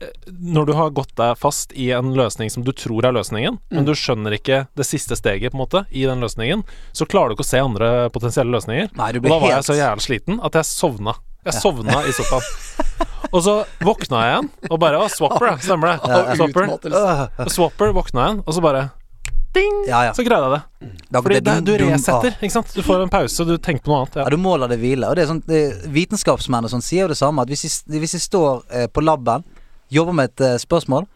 eh, 0.00 0.12
Når 0.56 0.66
du 0.70 0.72
har 0.78 0.94
gått 0.96 1.12
deg 1.20 1.36
fast 1.40 1.72
i 1.76 1.90
en 1.96 2.14
løsning 2.16 2.48
som 2.52 2.64
du 2.64 2.72
tror 2.76 3.04
er 3.08 3.16
løsningen, 3.16 3.58
men 3.72 3.84
du 3.88 3.92
skjønner 3.96 4.38
ikke 4.38 4.62
det 4.76 4.88
siste 4.88 5.16
steget 5.20 5.52
på 5.52 5.58
en 5.60 5.64
måte 5.66 5.84
i 5.92 6.06
den 6.08 6.24
løsningen, 6.24 6.64
så 6.96 7.04
klarer 7.08 7.32
du 7.32 7.36
ikke 7.36 7.44
å 7.48 7.52
se 7.52 7.60
andre 7.64 7.92
potensielle 8.16 8.56
løsninger. 8.56 8.92
Nei, 8.96 9.12
du 9.12 9.20
Og 9.20 9.28
da 9.28 9.40
var 9.44 9.56
jeg 9.58 9.68
så 9.68 9.76
jævlig 9.76 10.08
sliten 10.08 10.40
at 10.44 10.56
jeg 10.60 10.68
sovna. 10.72 11.16
Jeg 11.46 11.60
sovna 11.60 12.00
i 12.08 12.16
sofaen. 12.16 12.48
Og 13.34 13.42
så 13.42 13.52
våkna 13.82 14.20
jeg 14.22 14.32
igjen, 14.32 14.48
og 14.70 14.78
bare 14.80 14.98
Å, 15.02 15.06
Swapper. 15.10 15.56
Stemmer 15.60 15.90
det. 15.90 15.96
Ja, 16.08 16.18
ja. 16.30 16.34
Swapper, 16.38 17.48
Swapper 17.50 17.90
våkna 17.96 18.22
igjen, 18.28 18.38
og 18.46 18.54
så 18.54 18.62
bare 18.62 18.82
Ding! 19.56 19.76
Ja, 19.88 20.02
ja. 20.08 20.12
Så 20.16 20.24
greide 20.26 20.46
jeg 20.46 20.54
det. 20.56 20.92
Da- 21.14 21.22
Fordi 21.24 21.40
det, 21.40 21.54
du 21.64 21.72
du, 21.78 21.84
resetter, 21.88 22.36
ikke 22.40 22.52
sant. 22.58 22.72
Du 22.76 22.82
får 22.84 23.02
en 23.06 23.12
pause, 23.12 23.46
du 23.48 23.54
tenker 23.58 23.84
på 23.86 23.92
noe 23.94 24.02
annet. 24.04 24.16
Ja, 24.20 24.26
Ja. 24.26 24.30
du 24.30 24.36
må 24.42 24.56
la 24.60 24.68
det 24.70 24.78
hvile. 24.82 25.08
Og 25.10 25.16
det 25.16 25.24
er 25.24 25.30
sånn, 25.32 25.42
det, 25.48 25.60
Vitenskapsmenn 25.96 26.64
og 26.68 26.72
sånn 26.74 26.84
sier 26.84 27.06
jo 27.06 27.12
det 27.14 27.18
samme. 27.20 27.42
At 27.46 27.52
hvis 27.52 27.82
de, 27.88 28.00
hvis 28.02 28.16
de 28.18 28.20
står 28.22 28.62
eh, 28.70 28.86
på 28.92 29.04
laben, 29.04 29.44
jobber 29.90 30.12
med 30.18 30.32
et 30.34 30.40
eh, 30.44 30.56
spørsmål 30.62 31.06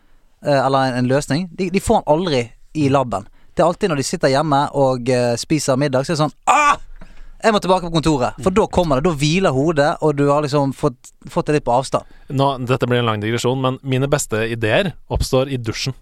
eh, 0.47 0.61
eller 0.67 0.91
en, 0.93 0.99
en 1.05 1.11
løsning, 1.11 1.49
de, 1.59 1.71
de 1.75 1.81
får 1.83 2.01
den 2.03 2.13
aldri 2.15 2.43
i 2.75 2.89
laben. 2.89 3.27
Det 3.55 3.65
er 3.65 3.67
alltid 3.67 3.91
når 3.91 3.99
de 4.01 4.07
sitter 4.07 4.31
hjemme 4.33 4.61
og 4.79 5.09
eh, 5.11 5.35
spiser 5.37 5.77
middag, 5.77 6.07
så 6.07 6.13
er 6.15 6.17
det 6.17 6.23
sånn 6.25 6.37
ah! 6.49 6.77
Jeg 7.41 7.55
må 7.57 7.61
tilbake 7.65 7.89
på 7.89 7.95
kontoret. 7.95 8.37
For 8.45 8.53
da 8.53 8.67
kommer 8.69 9.01
det. 9.01 9.07
Da 9.09 9.15
hviler 9.17 9.55
hodet, 9.57 9.95
og 10.05 10.13
du 10.19 10.27
har 10.29 10.43
liksom 10.45 10.75
fått, 10.77 11.09
fått 11.33 11.47
det 11.49 11.55
litt 11.57 11.65
på 11.65 11.73
avstand. 11.73 12.05
Nå, 12.37 12.49
dette 12.69 12.85
blir 12.87 13.01
en 13.01 13.07
lang 13.09 13.23
digresjon, 13.23 13.57
men 13.65 13.79
mine 13.81 14.05
beste 14.13 14.43
ideer 14.53 14.91
oppstår 15.09 15.49
i 15.49 15.57
dusjen. 15.57 15.95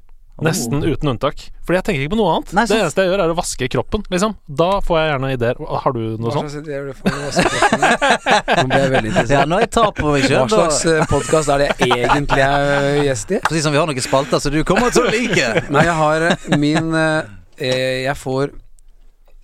Nesten 0.47 0.85
uten 0.85 1.09
unntak. 1.11 1.41
Fordi 1.67 1.77
jeg 1.79 1.85
tenker 1.89 2.03
ikke 2.05 2.13
på 2.15 2.19
noe 2.21 2.35
annet. 2.37 2.53
Nei, 2.55 2.65
så- 2.65 2.75
det 2.77 2.83
eneste 2.85 3.03
jeg 3.05 3.11
gjør, 3.11 3.23
er 3.25 3.33
å 3.33 3.37
vaske 3.39 3.69
kroppen, 3.73 4.05
liksom. 4.13 4.37
Da 4.49 4.69
får 4.87 4.99
jeg 5.01 5.09
gjerne 5.13 5.31
ideer. 5.35 5.57
Har 5.83 5.93
du 5.97 5.99
noe 6.17 6.31
Hva 6.31 6.35
sånt? 6.37 6.51
slags 6.53 6.63
ideer 6.63 6.87
du 6.87 6.93
får 6.95 7.11
med 7.11 7.25
vaskekoppen? 7.27 7.81
Nå 8.59 8.67
ble 8.69 8.79
jeg 8.85 8.93
veldig 8.95 9.31
Ja, 9.35 9.43
nå 9.45 9.57
er 9.59 9.65
jeg 9.67 9.71
tar 9.75 9.91
på 9.99 10.13
meg 10.15 10.29
Hva 10.31 10.45
slags 10.49 11.09
podkast 11.11 11.49
er 11.55 11.59
det 11.65 11.69
jeg 11.81 12.07
egentlig 12.07 12.45
er 12.47 13.03
gjest 13.09 13.35
i? 13.35 13.41
Precis 13.49 13.67
som 13.67 13.73
vi 13.75 13.79
har 13.83 13.91
noen 13.91 14.01
spalter 14.07 14.39
så 14.45 14.51
du 14.55 14.61
kommer 14.69 14.95
til 14.95 15.09
å 15.09 15.11
like. 15.11 15.51
Nei, 15.75 15.85
jeg 15.89 15.99
har 15.99 16.29
eh, 16.31 16.49
min 16.57 16.95
eh, 16.95 18.03
Jeg 18.07 18.17
får 18.23 18.55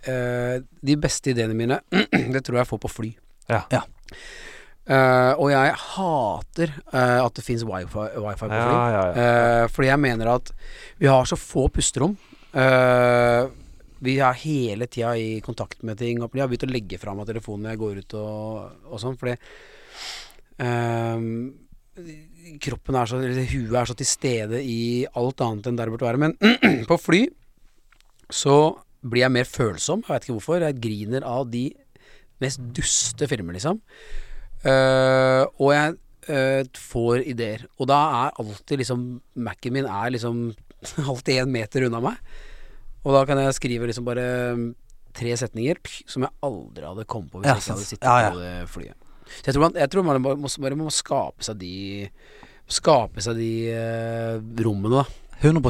eh, 0.06 0.60
De 0.84 0.96
beste 1.00 1.34
ideene 1.34 1.54
mine 1.58 1.80
Det 2.34 2.44
tror 2.44 2.58
jeg 2.60 2.64
jeg 2.64 2.70
får 2.70 2.82
på 2.86 2.90
fly. 3.00 3.12
Ja. 3.50 3.64
Ja. 3.74 3.82
Eh, 4.84 5.32
og 5.40 5.48
jeg 5.48 5.76
hater 5.80 6.72
uh, 6.92 7.24
at 7.24 7.38
det 7.38 7.44
fins 7.46 7.62
wifi, 7.64 8.02
wifi 8.20 8.44
på 8.44 8.50
fly. 8.50 8.58
Ja, 8.60 8.82
ja, 8.92 9.04
ja. 9.08 9.12
uh, 9.64 9.70
fordi 9.72 9.88
jeg 9.88 10.00
mener 10.02 10.32
at 10.34 10.52
vi 11.00 11.08
har 11.08 11.28
så 11.28 11.38
få 11.40 11.70
pusterom. 11.72 12.16
Vi 14.04 14.14
er 14.20 14.36
hele 14.42 14.86
tida 14.86 15.14
i 15.16 15.40
kontakt 15.42 15.80
med 15.82 15.96
ting. 15.98 16.20
Og 16.20 16.34
jeg 16.36 16.44
har 16.44 16.50
begynt 16.50 16.66
å 16.68 16.74
legge 16.74 17.00
fra 17.00 17.14
meg 17.16 17.26
telefonen 17.30 17.64
når 17.64 17.72
jeg 17.72 17.80
går 17.80 18.00
ut 18.02 18.16
og, 18.20 18.42
og 18.92 19.00
sånn, 19.00 19.16
fordi 19.18 19.34
kroppen 22.62 22.98
er 22.98 23.08
så 23.08 23.18
Eller 23.22 23.48
huet 23.48 23.74
er 23.78 23.88
så 23.88 23.96
til 23.98 24.06
stede 24.06 24.60
i 24.60 25.06
alt 25.18 25.40
annet 25.42 25.66
enn 25.70 25.78
der 25.78 25.88
det 25.88 25.94
burde 25.96 26.10
være. 26.10 26.22
Men 26.26 26.36
på 26.90 27.00
fly 27.00 27.22
så 28.30 28.58
blir 29.04 29.24
jeg 29.24 29.34
mer 29.34 29.48
følsom. 29.48 30.04
Jeg 30.04 30.12
vet 30.12 30.28
ikke 30.28 30.36
hvorfor. 30.36 30.62
Jeg 30.68 30.80
griner 30.84 31.26
av 31.28 31.48
de 31.50 31.66
mest 32.44 32.62
duste 32.76 33.28
filmer, 33.30 33.56
liksom. 33.56 33.80
Eh, 34.64 35.42
og 35.60 35.72
jeg 35.74 35.96
uh, 36.30 36.80
får 36.88 37.24
ideer. 37.28 37.66
Og 37.78 37.88
da 37.90 38.00
er 38.24 38.40
alltid 38.40 38.80
liksom 38.80 39.04
Mac-en 39.44 39.76
min 39.76 39.88
er 39.88 40.14
liksom 40.14 40.46
alltid 41.10 41.42
en 41.42 41.52
meter 41.52 41.88
unna 41.88 42.00
meg. 42.04 42.20
Og 43.04 43.12
da 43.12 43.24
kan 43.28 43.40
jeg 43.42 43.56
skrive 43.58 43.90
liksom 43.90 44.06
bare 44.06 44.26
mm, 44.56 44.68
tre 45.14 45.34
setninger 45.36 45.80
som 46.08 46.24
jeg 46.24 46.32
aldri 46.46 46.86
hadde 46.88 47.04
kommet 47.04 47.32
på 47.32 47.42
hvis 47.42 47.50
Ja, 47.50 47.58
jeg 47.58 47.64
ikke 47.66 47.74
hadde 47.74 47.90
sittet 47.90 48.08
Ja, 48.08 48.14
ja. 48.24 48.30
på 48.32 48.40
det 48.40 48.54
flyet. 48.72 48.96
Så 49.34 49.50
jeg 49.50 49.56
tror 49.56 49.64
man, 49.66 49.76
jeg 49.80 49.90
tror 49.92 50.06
man 50.06 50.24
må, 50.24 50.48
bare 50.64 50.78
må 50.78 50.88
skape 50.92 51.44
seg 51.44 51.60
de 51.60 51.76
Skape 52.64 53.20
seg 53.20 53.36
de 53.36 53.52
uh, 53.76 54.38
rommene, 54.64 55.02
da. 55.02 55.20
100 55.44 55.60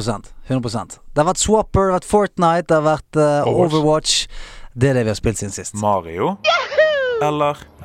100 0.47 0.95
Det 1.11 1.19
har 1.19 1.27
vært 1.27 1.41
Swapper, 1.41 1.89
det 1.89 1.91
har 1.91 1.97
vært 1.97 2.07
Fortnite, 2.07 2.67
det 2.69 2.77
har 2.77 2.85
vært 2.85 3.17
Overwatch. 3.19 3.73
Overwatch. 3.75 4.13
Det 4.71 4.93
er 4.93 5.01
det 5.01 5.03
vi 5.03 5.11
har 5.11 5.19
spilt 5.19 5.41
siden 5.41 5.51
sist. 5.51 5.75
Mario 5.75 6.37
eller 7.23 7.57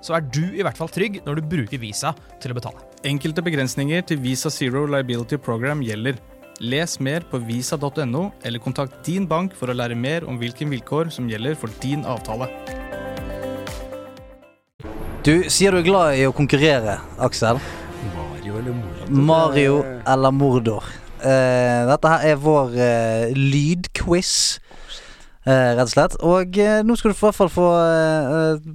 så 0.00 0.18
er 0.18 0.24
du 0.24 0.44
i 0.46 0.64
hvert 0.64 0.78
fall 0.78 0.90
trygg 0.92 1.20
når 1.26 1.38
du 1.38 1.48
bruker 1.54 1.80
Visa 1.82 2.14
til 2.42 2.54
å 2.54 2.58
betale. 2.58 2.82
Enkelte 3.06 3.44
begrensninger 3.44 4.02
til 4.06 4.20
Visa 4.22 4.50
Zero 4.50 4.84
Liability 4.86 5.38
Program 5.38 5.82
gjelder. 5.84 6.18
Les 6.58 6.96
mer 6.98 7.22
på 7.30 7.38
visa.no, 7.38 8.22
eller 8.42 8.58
kontakt 8.58 8.96
din 9.06 9.28
bank 9.30 9.54
for 9.54 9.70
å 9.70 9.76
lære 9.78 9.94
mer 9.94 10.26
om 10.26 10.40
hvilke 10.40 10.66
vilkår 10.66 11.12
som 11.14 11.28
gjelder 11.30 11.54
for 11.54 11.70
din 11.82 12.02
avtale. 12.02 12.48
Du 15.22 15.46
sier 15.46 15.74
du 15.74 15.78
er 15.78 15.86
glad 15.86 16.18
i 16.18 16.24
å 16.26 16.34
konkurrere, 16.34 16.98
Aksel. 17.22 17.60
Mario 18.16 18.58
eller 18.58 18.74
Mordor? 18.74 19.20
Mario 19.30 19.76
eller 20.02 20.34
Mordor. 20.34 20.90
Uh, 21.18 21.86
dette 21.90 22.10
her 22.14 22.26
er 22.32 22.42
vår 22.42 22.78
uh, 22.78 23.36
lydquiz, 23.36 24.32
Uh, 25.48 25.78
rett 25.78 25.86
og 25.86 25.92
slett. 25.94 26.14
Og 26.28 26.56
nå 26.84 26.94
skal 26.98 27.08
du 27.08 27.14
i 27.14 27.20
hvert 27.22 27.36
fall 27.38 27.48
få 27.48 27.68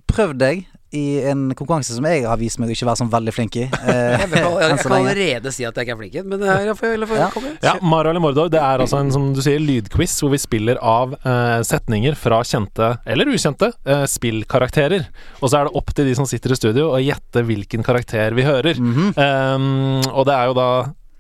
prøvd 0.09 0.39
deg 0.41 0.63
i 0.93 1.03
en 1.29 1.47
konkurranse 1.57 1.95
som 1.95 2.05
jeg 2.05 2.23
har 2.27 2.37
vist 2.37 2.59
meg 2.61 2.69
å 2.69 2.75
ikke 2.75 2.87
være 2.87 2.99
sånn 3.01 3.11
veldig 3.13 3.33
flink 3.33 3.57
i. 3.57 3.65
eh, 3.89 4.13
Jeg, 4.21 4.29
kan, 4.29 4.45
jeg, 4.61 4.77
kan 4.83 4.95
allerede 4.99 5.53
si 5.55 5.65
at 5.65 5.77
jeg 5.79 5.87
ikke 5.87 5.95
er 5.95 5.99
flink, 6.01 6.17
men 6.29 6.41
det 6.41 6.49
er, 6.53 6.65
jeg 6.69 6.77
får, 6.79 6.95
jeg 6.95 7.09
får 7.11 7.21
Ja. 7.23 7.29
komme. 7.33 7.53
Ja, 7.65 7.73
Mara 7.81 8.11
eller 8.13 8.23
Mordor 8.23 8.51
det 8.53 8.61
er 8.61 8.83
altså 8.83 8.99
en 9.01 9.11
som 9.13 9.29
du 9.35 9.41
sier, 9.45 9.61
lydquiz 9.63 10.15
hvor 10.21 10.33
vi 10.33 10.41
spiller 10.41 10.77
av 10.79 11.15
eh, 11.19 11.59
setninger 11.67 12.17
fra 12.19 12.41
kjente 12.47 12.91
eller 13.09 13.31
ukjente 13.33 13.71
eh, 13.85 14.05
spillkarakterer. 14.09 15.07
Og 15.41 15.49
så 15.49 15.59
er 15.61 15.69
det 15.69 15.75
opp 15.81 15.93
til 15.97 16.09
de 16.09 16.17
som 16.17 16.29
sitter 16.29 16.53
i 16.53 16.59
studio 16.59 16.91
å 16.93 17.01
gjette 17.01 17.43
hvilken 17.47 17.85
karakter 17.85 18.37
vi 18.37 18.45
hører. 18.47 18.77
Mhm. 18.79 19.13
Um, 19.17 19.99
og 20.13 20.25
det 20.29 20.35
er 20.37 20.49
jo 20.51 20.55
da 20.57 20.69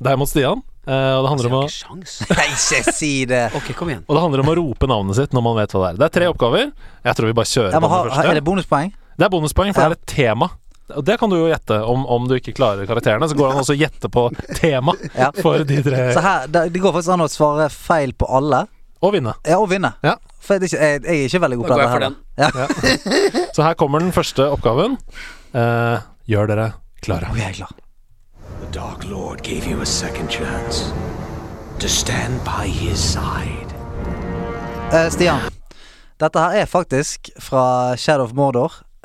deg 0.03 0.17
mot 0.19 0.29
Stian. 0.29 0.61
Uh, 0.83 1.15
og, 1.15 1.21
det 1.23 1.29
handler 1.31 1.47
om 1.47 1.53
å, 1.55 1.59
ikke 1.69 1.77
sjans. 1.77 2.15
Nei, 2.35 2.47
ikke 2.51 2.91
si 2.91 3.11
det. 3.29 3.45
okay, 3.55 3.75
kom 3.77 3.87
igjen. 3.93 4.01
og 4.03 4.17
det 4.17 4.23
handler 4.25 4.43
om 4.43 4.49
å 4.51 4.55
rope 4.59 4.89
navnet 4.91 5.15
sitt 5.15 5.35
når 5.35 5.45
man 5.45 5.55
vet 5.61 5.71
hva 5.75 5.85
det 5.85 5.91
er. 5.93 6.01
Det 6.01 6.07
er 6.09 6.15
tre 6.17 6.27
oppgaver. 6.33 6.73
Jeg 7.07 7.17
tror 7.19 7.31
vi 7.31 7.35
bare 7.39 7.51
kjører 7.53 7.71
ja, 7.71 7.79
på 7.79 7.87
den 7.87 7.95
første. 7.95 8.25
er 8.27 8.39
det 8.39 8.43
bonuspoeng? 8.49 8.91
Det 9.17 9.25
er 9.25 9.29
bonuspoeng, 9.29 9.73
for 9.75 9.81
Ja. 9.81 9.89
det 9.89 9.97
er 9.97 10.01
et 10.01 10.15
tema. 10.15 10.49
Og 10.93 11.05
det 11.07 11.15
kan 11.19 11.29
du 11.31 11.37
jo 11.37 11.47
gjette. 11.47 11.77
Om, 11.87 12.05
om 12.11 12.27
du 12.27 12.35
ikke 12.35 12.53
klarer 12.53 12.85
karakterene, 12.85 13.27
så 13.29 13.35
går 13.37 13.47
det 13.47 13.55
an 13.55 13.61
også 13.63 13.73
å 13.75 13.79
gjette 13.79 14.09
på 14.11 14.23
tema 14.59 14.93
Ja. 15.17 15.31
for 15.41 15.63
de 15.63 15.81
tre. 15.85 16.09
Så 16.13 16.21
her, 16.21 16.47
det, 16.47 16.65
det 16.73 16.81
går 16.83 16.93
faktisk 16.93 17.13
an 17.15 17.23
å 17.25 17.29
svare 17.31 17.69
feil 17.71 18.13
på 18.13 18.27
alle. 18.29 18.65
Og 19.03 19.13
vinne. 19.15 19.33
Ja, 19.47 19.57
og 19.59 19.69
vinne. 19.71 19.93
Ja. 20.03 20.15
For 20.43 20.55
jeg, 20.59 20.61
er 20.61 20.65
ikke- 20.67 20.83
jeg, 20.83 21.01
jeg 21.03 21.23
er 21.23 21.29
ikke 21.29 21.41
veldig 21.43 21.57
god 21.57 21.67
på 21.67 21.77
det 21.79 21.89
her. 21.89 22.15
Ja. 22.37 23.47
Så 23.55 23.63
her 23.63 23.73
kommer 23.79 23.99
den 23.99 24.11
første 24.15 24.45
oppgaven. 24.51 24.97
Eh, 25.53 25.97
gjør 26.27 26.47
dere 26.51 26.67
klare. 27.03 27.31
Jeg 27.35 27.49
er 27.49 27.57
klar. 27.57 27.73
The 28.61 28.69
Dark 28.71 29.03
Lord 29.05 29.41
gave 29.43 29.67
you 29.67 29.81
a 29.81 29.85
second 29.85 30.29
chance 30.31 30.91
to 31.79 31.87
stand 31.87 32.39
by 32.45 32.67
his 32.67 32.99
side. 32.99 33.71
Uh, 34.93 35.09
Stian, 35.11 35.39
dette 36.21 36.39
her 36.39 36.61
er 36.63 36.65
faktisk 36.69 37.29
fra 37.41 37.95
Shadow 37.97 38.23
of 38.27 38.33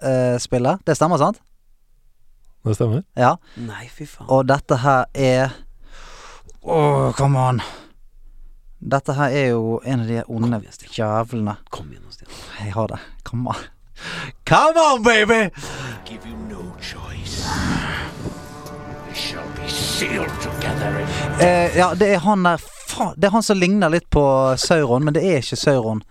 Mordor-spillet. 0.03 0.78
det 0.86 0.94
stemmer, 0.96 1.18
sant? 1.18 1.40
Det 2.64 2.74
stemmer. 2.74 3.03
Ja. 3.16 3.36
Nei, 3.57 3.88
fy 3.88 4.07
faen. 4.07 4.28
Og 4.28 4.46
dette 4.49 4.76
her 4.76 5.05
er 5.14 5.51
Åh, 6.62 7.12
come 7.16 7.38
on. 7.38 7.61
Dette 8.78 9.12
her 9.14 9.30
er 9.30 9.49
jo 9.51 9.80
en 9.84 10.01
av 10.01 10.07
de 10.07 10.22
onde 10.28 10.61
jævlene. 10.92 11.57
Kom 11.70 11.90
igjen, 11.90 12.05
Stian. 12.11 12.30
Jeg 12.61 12.72
har 12.74 12.86
det. 12.88 12.99
Come 13.24 13.49
on. 13.49 13.57
Come 14.46 14.78
on, 14.78 15.03
baby! 15.03 15.51
Give 16.07 16.24
you 16.26 16.36
no 16.49 16.72
choice. 16.80 17.46
We 19.09 19.14
shall 19.14 19.49
be 19.57 19.68
sealed 19.68 20.30
together 20.40 21.07
Eh, 21.40 21.76
ja, 21.76 21.94
det 21.94 22.14
er 22.14 22.18
han 22.18 22.44
der 22.44 22.59
Faen, 22.88 23.14
det 23.16 23.26
er 23.26 23.30
han 23.30 23.42
som 23.42 23.59
ligner 23.59 23.88
litt 23.90 24.11
på 24.11 24.22
Sauron, 24.57 25.05
men 25.05 25.14
det 25.14 25.22
er 25.24 25.42
ikke 25.42 25.57
Sauron. 25.57 26.03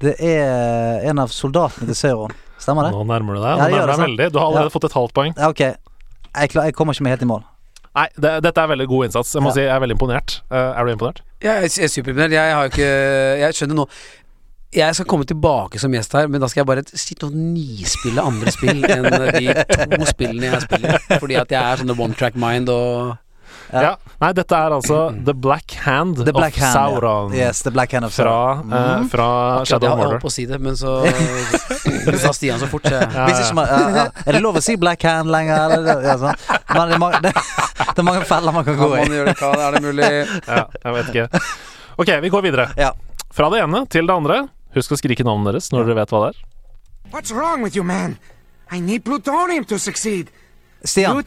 Det 0.00 0.14
er 0.20 1.00
en 1.10 1.18
av 1.18 1.28
soldatene 1.28 1.86
til 1.86 1.96
Sauron. 1.96 2.34
Stemmer 2.70 2.86
det? 2.88 2.92
Nå 2.94 3.04
nærmer 3.10 3.34
du 3.36 3.40
deg. 3.42 3.50
Ja, 3.50 3.56
Nå 3.58 3.68
det 3.68 3.78
nærmer 3.80 3.90
deg 3.92 4.02
veldig. 4.06 4.28
Du 4.32 4.38
har 4.38 4.46
allerede 4.52 4.70
Ja. 4.70 4.74
fått 4.78 4.86
et 4.86 4.94
halvt 4.96 5.14
poeng. 5.18 5.34
Ja, 5.36 5.48
ok. 5.50 5.60
Jeg, 5.66 6.50
klar, 6.54 6.64
jeg 6.70 6.74
kommer 6.78 6.94
ikke 6.94 7.02
meg 7.08 7.16
helt 7.18 7.26
i 7.26 7.30
mål. 7.34 7.42
Nei, 7.90 8.06
det, 8.22 8.30
dette 8.46 8.62
er 8.62 8.68
veldig 8.70 8.86
god 8.86 9.04
innsats. 9.08 9.32
Jeg 9.34 9.42
må 9.42 9.50
Ja. 9.50 9.54
si 9.56 9.60
jeg 9.66 9.74
er 9.74 9.80
veldig 9.82 9.96
imponert. 9.98 10.40
Uh, 10.46 10.56
er 10.78 10.84
du 10.86 10.92
imponert? 10.94 11.22
Jeg 11.42 11.50
er, 11.50 11.66
jeg 11.66 11.84
er 11.84 11.90
superimponert. 11.90 12.30
Jeg 12.38 12.54
har 12.54 12.62
jo 12.62 12.70
ikke 12.70 12.90
Jeg 13.40 13.54
skjønner 13.58 13.74
nå 13.80 13.86
Jeg 14.72 14.94
skal 14.94 15.06
komme 15.10 15.24
tilbake 15.26 15.80
som 15.82 15.90
gjest 15.90 16.12
her, 16.14 16.28
men 16.30 16.40
da 16.40 16.46
skal 16.46 16.60
jeg 16.62 16.66
bare 16.70 16.84
sitte 16.94 17.26
og 17.26 17.32
nispille 17.34 18.22
andre 18.22 18.52
spill 18.54 18.84
enn 18.86 19.02
de 19.34 19.54
to 19.66 20.06
spillene 20.06 20.52
jeg 20.52 20.62
spiller. 20.68 20.98
Fordi 21.18 21.34
at 21.40 21.50
jeg 21.50 21.58
er 21.58 21.80
sånn 21.82 21.90
the 21.90 21.96
one 21.98 22.14
track 22.14 22.36
mind 22.38 22.68
og 22.70 23.16
Ja. 23.72 23.80
Ja. 23.82 23.90
Nei, 24.20 24.32
dette 24.36 24.56
er 24.56 24.70
altså 24.76 24.96
The 25.24 25.32
Black 25.34 25.72
Hand 25.84 26.16
The 26.24 26.32
Black 26.34 26.56
of 26.56 26.62
Hand. 26.62 26.74
Sauron. 26.74 27.32
Ja. 27.36 27.46
Yes, 27.48 27.62
The 27.62 27.70
Black 27.70 27.92
Hand 27.92 28.04
of 28.04 28.12
Fra, 28.14 28.24
Sauron. 28.24 28.72
eh, 28.72 28.98
Mhm. 29.00 29.08
fra 29.10 29.26
Akkurat, 29.26 29.58
jeg 29.60 29.66
Shadow 29.70 29.90
of 29.92 29.98
holdt 29.98 30.10
Mordor. 30.10 30.20
på 30.20 30.26
å 30.26 30.32
si 30.32 30.46
det, 30.46 30.58
men 30.60 30.74
så 30.76 32.18
sa 32.24 32.32
Stian 32.32 32.58
så 32.60 32.66
fort. 32.68 32.84
Ja, 32.90 33.00
ja. 33.00 33.26
ikke 33.30 33.54
man. 33.54 33.68
Er 34.26 34.32
det 34.32 34.42
lov 34.42 34.56
å 34.56 34.62
si 34.62 34.76
Black 34.76 35.02
Hand 35.02 35.30
lenger? 35.30 35.70
Eller, 35.76 36.02
ja, 36.02 36.16
sånn. 36.18 36.34
Men 36.74 36.88
det, 36.88 36.94
er 36.94 36.98
mange, 36.98 37.20
det, 37.22 37.32
det 37.34 37.98
er 37.98 38.08
mange 38.10 38.24
feller 38.28 38.52
man 38.52 38.64
kan 38.64 38.76
kan 38.76 38.84
gå 38.84 38.90
man 38.96 39.06
i. 39.06 39.16
gjøre 39.20 39.26
det? 39.32 39.36
Kan, 39.38 39.54
er 39.60 39.72
det 39.78 39.82
mulig? 39.82 40.10
ja, 40.46 40.64
jeg 40.84 40.94
vet 40.98 41.12
ikke. 41.14 41.42
Ok, 42.00 42.14
vi 42.22 42.28
går 42.30 42.42
videre. 42.42 42.68
Ja. 42.76 42.92
Fra 43.32 43.50
det 43.50 43.60
ene 43.62 43.84
til 43.92 44.06
det 44.06 44.14
andre. 44.16 44.40
Husk 44.74 44.92
å 44.94 44.98
skrike 44.98 45.24
navnet 45.26 45.52
deres 45.52 45.70
når 45.74 45.86
dere 45.88 46.00
vet 46.02 46.10
hva 46.14 46.20
det 46.26 46.34
er. 46.34 46.44
What's 47.12 47.32
wrong 47.34 47.62
with 47.62 47.74
you, 47.74 47.82
man? 47.82 48.18
I 48.70 48.78
need 48.80 49.04
plutonium 49.04 49.64
to 49.66 49.78
succeed. 49.78 50.30
Stian, 50.86 51.24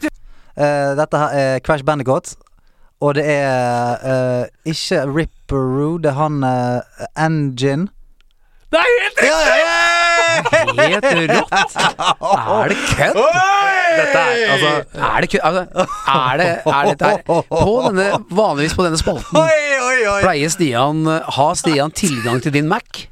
Eh, 0.54 0.90
dette 0.98 1.18
her 1.18 1.28
er 1.34 1.58
Crash 1.64 1.84
Bandicoot. 1.84 2.34
Og 3.00 3.14
det 3.18 3.24
er 3.26 3.98
uh, 4.00 4.44
ikke 4.64 5.02
Ripperoo, 5.04 5.98
det 5.98 6.12
er 6.14 6.16
han 6.16 6.44
uh, 6.46 7.24
Engine. 7.24 7.88
Det 8.72 8.78
er 8.80 8.86
helt 8.86 9.18
riktig! 9.18 9.28
Ja, 9.28 9.38
ja, 9.50 9.56
ja! 9.60 9.73
Helt 10.78 11.08
rått! 11.34 11.50
Er 12.64 12.70
det 12.72 12.78
kødd? 12.94 13.18
Dette 13.94 14.20
er 14.20 14.52
altså 14.54 14.70
Er 14.94 15.24
det 15.24 15.28
kødd? 15.32 15.44
Altså, 15.44 15.84
er 16.14 16.38
det 16.40 16.46
er 16.64 16.88
dette 16.88 17.10
her 17.10 17.20
På 17.26 17.72
denne, 17.88 18.06
vanligvis 18.34 18.74
på 18.78 18.86
denne 18.86 18.98
spalten 19.00 19.38
pleier 20.24 20.52
Stian 20.52 21.04
Har 21.36 21.54
Stian 21.58 21.92
tilgang 21.94 22.40
til 22.44 22.54
din 22.54 22.68
Mac? 22.70 23.04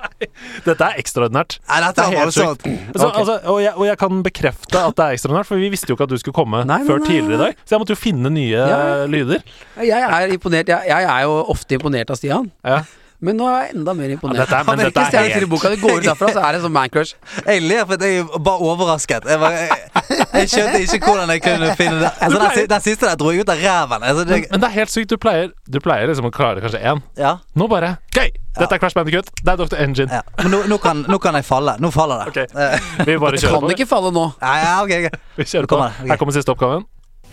Dette 0.66 0.86
er 0.86 0.98
ekstraordinært. 1.00 1.58
Nei, 1.68 1.78
dette 1.82 2.02
er 2.04 2.12
helt 2.12 2.20
voldsomt. 2.22 2.66
Altså, 2.92 3.08
altså, 3.08 3.36
og, 3.50 3.58
jeg, 3.62 3.72
og 3.74 3.86
jeg 3.88 3.98
kan 4.00 4.22
bekrefte 4.24 4.82
at 4.82 4.96
det 4.98 5.04
er 5.04 5.16
ekstraordinært, 5.16 5.48
for 5.48 5.62
vi 5.62 5.70
visste 5.72 5.90
jo 5.90 5.96
ikke 5.96 6.06
at 6.06 6.12
du 6.14 6.18
skulle 6.20 6.36
komme 6.36 6.62
Nei, 6.68 6.80
før 6.86 6.92
før 6.92 7.06
tidligere 7.08 7.34
i 7.38 7.42
dag. 7.46 7.56
Så 7.64 7.74
jeg 7.74 7.82
måtte 7.82 7.94
jo 7.96 8.00
finne 8.00 8.32
nye 8.32 8.50
Ja. 8.52 8.80
lyder. 9.10 9.42
Jeg 9.82 10.02
er 10.08 10.34
imponert 10.34 10.68
Jeg, 10.68 10.82
jeg 10.88 11.04
er 11.08 11.22
jo 11.26 11.38
ofte 11.54 11.78
imponert 11.78 12.10
av 12.12 12.18
Stian 12.20 12.50
Ja. 12.64 12.82
Men 13.22 13.36
nå 13.38 13.46
er 13.46 13.60
jeg 13.68 13.74
enda 13.76 13.92
mer 13.94 14.10
imponert 14.10 14.34
Ja, 14.40 14.44
dette 14.44 14.56
er- 14.58 14.64
men 14.66 14.80
dette 14.82 15.02
er 15.14 15.28
helt- 15.30 15.48
boka 15.52 15.68
Det 15.70 15.78
går 15.80 15.98
ut 16.00 16.04
derfra, 16.08 16.28
så 16.34 16.40
er 16.42 16.52
det 16.56 16.60
sånn 16.64 16.72
man-crush 16.74 17.12
Jeg 17.46 17.62
ler 17.62 17.84
for 17.86 17.96
jeg 18.02 18.24
bare 18.42 18.58
overrasket. 18.58 19.28
Jeg, 19.30 19.38
bare, 19.38 19.52
jeg, 19.52 20.26
jeg 20.34 20.48
skjønte 20.50 20.80
ikke 20.82 21.06
hvordan 21.06 21.28
jeg 21.30 21.42
kunne 21.44 21.68
finne 21.78 22.00
det. 22.00 22.10
Altså, 22.20 22.40
den, 22.56 22.66
den 22.72 22.80
siste 22.80 23.06
der 23.06 23.14
dro 23.20 23.30
jeg 23.30 23.44
ut 23.44 23.52
av 23.54 23.62
ræven. 23.62 24.02
Altså, 24.10 24.24
det, 24.26 24.40
Men 24.50 24.60
det 24.60 24.68
er 24.68 24.74
helt 24.80 24.90
sykt. 24.90 25.08
Du 25.08 25.16
pleier, 25.22 25.52
du 25.70 25.78
pleier 25.80 26.10
liksom 26.10 26.26
å 26.26 26.32
klare 26.34 26.60
kanskje 26.64 26.82
én. 26.82 27.02
ja, 27.16 27.36
Nå 27.54 27.68
bare 27.70 27.98
Gøy! 28.12 28.28
Dette 28.58 28.74
er 28.74 28.78
Crash 28.82 28.94
Bandicoot. 28.98 29.30
Det 29.42 29.48
er 29.54 29.56
Dr. 29.56 29.76
Engine. 29.80 30.10
ja. 30.10 30.20
Men 30.42 30.50
nå, 30.52 30.62
nå, 30.68 30.80
kan, 30.82 31.04
nå 31.08 31.18
kan 31.22 31.34
jeg 31.38 31.44
falle. 31.48 31.76
Nå 31.80 31.90
faller 31.94 32.26
det. 32.26 32.28
Ok. 32.28 32.58
Eh, 32.58 32.78
Vi 33.06 33.16
bare 33.22 33.32
Det 33.38 33.40
Du 33.40 33.48
kan 33.48 33.62
på. 33.62 33.70
ikke 33.72 33.86
falle 33.88 34.10
nå 34.12 34.26
ja, 34.42 34.52
ja, 34.64 34.74
ok, 34.82 34.90
ok. 34.98 35.20
Vi 35.38 35.44
kjører 35.44 35.66
på. 35.70 35.76
kommer 35.76 35.94
det. 36.02 36.10
Her 36.10 36.16
kommer 36.20 36.32
siste 36.36 36.50
oppgaven. 36.52 36.84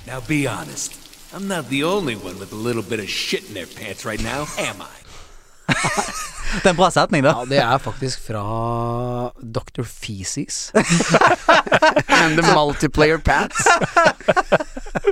Now 0.08 0.22
be 0.28 0.46
honest. 0.46 0.94
I'm 1.36 1.48
not 1.48 1.68
the 1.70 1.84
only 1.84 2.16
one 2.16 2.40
with 2.40 2.52
a 2.54 2.56
little 2.56 2.82
bit 2.82 3.00
of 3.00 3.10
shit 3.10 3.44
in 3.50 3.54
their 3.54 3.68
pants 3.68 4.06
right 4.06 4.22
now, 4.22 4.48
am 4.58 4.82
I? 4.82 4.99
Det 6.50 6.66
er 6.66 6.72
en 6.72 6.78
bra 6.80 6.90
setning, 6.90 7.24
da. 7.24 7.36
Ja, 7.38 7.46
det 7.46 7.60
er 7.62 7.82
faktisk 7.84 8.24
fra 8.26 8.42
Dr. 9.38 9.84
Feces 9.86 10.72
And 10.74 12.40
the 12.40 12.56
Multiplayer 12.56 13.18
Pats 13.22 13.68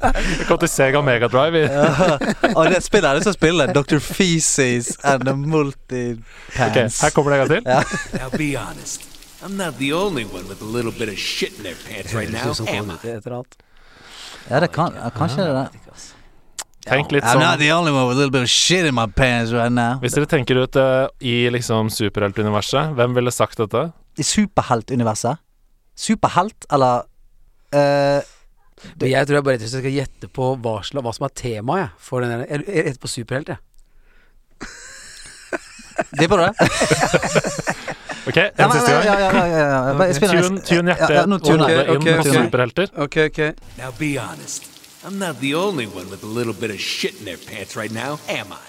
Det 0.02 0.48
kom 0.48 0.58
til 0.58 0.72
Sega 0.72 1.02
Megadrive 1.06 1.62
ja. 1.68 2.18
Og 2.56 2.72
det 2.72 2.82
spillet 2.86 3.10
er 3.12 3.20
det 3.20 3.28
som 3.28 3.38
spiller 3.38 3.74
Dr. 3.74 4.02
Feces 4.02 4.98
and 5.06 5.28
the 5.28 5.36
Ok, 5.38 6.58
Okay, 6.58 6.90
her 6.90 7.10
kommer 7.14 7.32
det 7.32 7.42
en 7.42 7.48
gang 7.48 7.54
til. 7.54 8.20
Now 8.20 8.30
be 8.34 8.56
honest. 8.58 9.02
I'm 9.44 9.54
not 9.58 9.78
the 9.78 9.94
only 9.94 10.26
one 10.26 10.48
with 10.50 10.62
a 10.62 10.66
little 10.66 10.92
bit 10.92 11.10
of 11.10 11.18
shit 11.18 11.54
in 11.58 11.64
their 11.64 11.76
pants 11.88 12.14
right 12.16 12.32
now, 12.32 12.54
am 12.68 12.92
I? 12.92 13.44
Ja, 14.50 14.60
det 14.60 14.72
kan 14.72 14.94
Kanskje 15.18 15.42
det 15.44 15.50
er 15.50 15.54
det. 15.54 15.87
Tenk 16.88 17.12
litt 17.12 17.24
I'm 17.28 17.40
not 17.42 17.58
sånn 17.58 17.64
the 17.66 17.72
only 17.76 17.92
one 17.92 18.08
with 18.08 18.18
a 18.18 18.20
little 18.22 18.32
bit 18.34 18.46
of 18.48 18.50
shit 18.52 18.86
in 18.88 18.96
my 18.96 19.06
pants 19.08 19.52
right 19.56 19.72
now. 19.74 19.98
Hvis 20.04 20.16
dere 20.16 20.30
tenker 20.30 20.60
ut 20.64 20.76
uh, 20.80 21.08
i 21.20 21.50
liksom 21.54 21.90
superheltuniverset, 21.94 22.94
hvem 22.98 23.16
ville 23.18 23.34
sagt 23.36 23.60
dette? 23.62 23.84
I 24.18 24.26
superheltuniverset? 24.26 25.42
Superhelt, 25.98 26.68
eller 26.72 27.06
uh, 27.76 28.22
det, 28.96 29.10
Jeg 29.12 29.28
tror 29.28 29.40
jeg 29.40 29.46
bare 29.48 29.58
rett 29.58 29.66
og 29.66 29.72
slett 29.72 29.84
skal 29.84 29.96
gjette 29.98 30.30
på 30.32 30.52
hva, 30.64 30.78
slag, 30.86 31.04
hva 31.06 31.14
som 31.18 31.26
er 31.28 31.34
temaet 31.38 31.98
for 32.10 32.24
den 32.24 32.36
der. 32.36 32.46
Jeg 32.68 32.86
gjetter 32.86 33.02
på 33.04 33.12
superhelt, 33.12 33.54
jeg. 33.56 33.64
Tipper 36.18 36.38
du 36.38 36.44
det? 36.46 36.54
Ok, 38.28 38.38
en 38.38 38.52
Ja, 38.60 38.66
siste 38.74 38.92
gang. 38.92 39.06
ja, 39.06 39.20
ja, 39.20 39.30
ja, 39.32 39.46
ja, 39.48 39.68
ja. 39.88 40.08
Tune, 40.20 40.60
tune 40.68 40.96
hjertet 40.98 41.32
og 41.32 41.46
hodet 41.48 41.78
inn 41.94 42.04
på 42.04 42.26
superhelter. 42.28 42.90
Ok, 43.00 43.16
ok. 43.30 43.40
Now 43.80 43.94
be 43.96 44.18
honest. 44.20 44.77
I'm 45.08 45.18
not 45.20 45.40
the 45.40 45.56
only 45.56 45.86
one 45.88 46.10
with 46.12 46.22
a 46.24 46.28
little 46.28 46.52
bit 46.54 46.70
of 46.70 46.80
shit 46.84 47.16
in 47.20 47.24
their 47.26 47.38
pants 47.38 47.78
right 47.78 47.92
now, 47.92 48.20
am 48.28 48.52
I? 48.52 48.66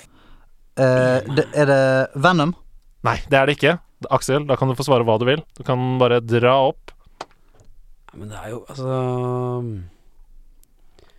Uh, 0.78 1.18
det, 1.34 1.49
er 1.59 1.66
det 1.66 1.80
Venom? 2.14 2.53
Nei, 3.03 3.16
det 3.26 3.39
er 3.41 3.51
det 3.51 3.57
ikke. 3.59 3.72
Aksel, 4.14 4.45
da 4.47 4.55
kan 4.55 4.70
du 4.70 4.76
få 4.78 4.86
svare 4.86 5.03
hva 5.03 5.16
du 5.18 5.24
vil. 5.26 5.43
Du 5.59 5.64
kan 5.66 5.97
bare 5.99 6.20
dra 6.22 6.53
opp. 6.68 6.93
Men 8.14 8.30
det 8.30 8.39
er 8.39 8.53
jo 8.55 8.61
altså 8.70 8.95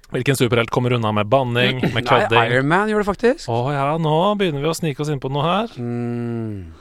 Hvilken 0.09 0.39
superhelt 0.39 0.71
kommer 0.73 0.95
unna 0.95 1.11
med 1.13 1.27
banning, 1.29 1.83
med 1.95 2.07
kødding? 2.07 2.39
Iron 2.55 2.71
Man 2.71 2.87
gjør 2.89 3.03
det 3.03 3.09
faktisk. 3.11 3.51
Å 3.51 3.59
ja, 3.75 3.83
nå 4.01 4.15
begynner 4.39 4.63
vi 4.63 4.71
å 4.71 4.77
snike 4.77 5.03
oss 5.03 5.11
inn 5.11 5.19
på 5.21 5.29
noe 5.35 5.43
her. 5.45 5.75
Mm. 5.75 6.71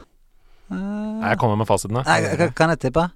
Nei, 0.71 1.33
jeg 1.33 1.41
kommer 1.43 1.59
med 1.59 1.67
fasitene. 1.69 2.07
Nei, 2.07 2.21
kan- 2.39 2.55
kan 2.63 2.73
jeg 2.77 2.87
tippe? 2.87 3.09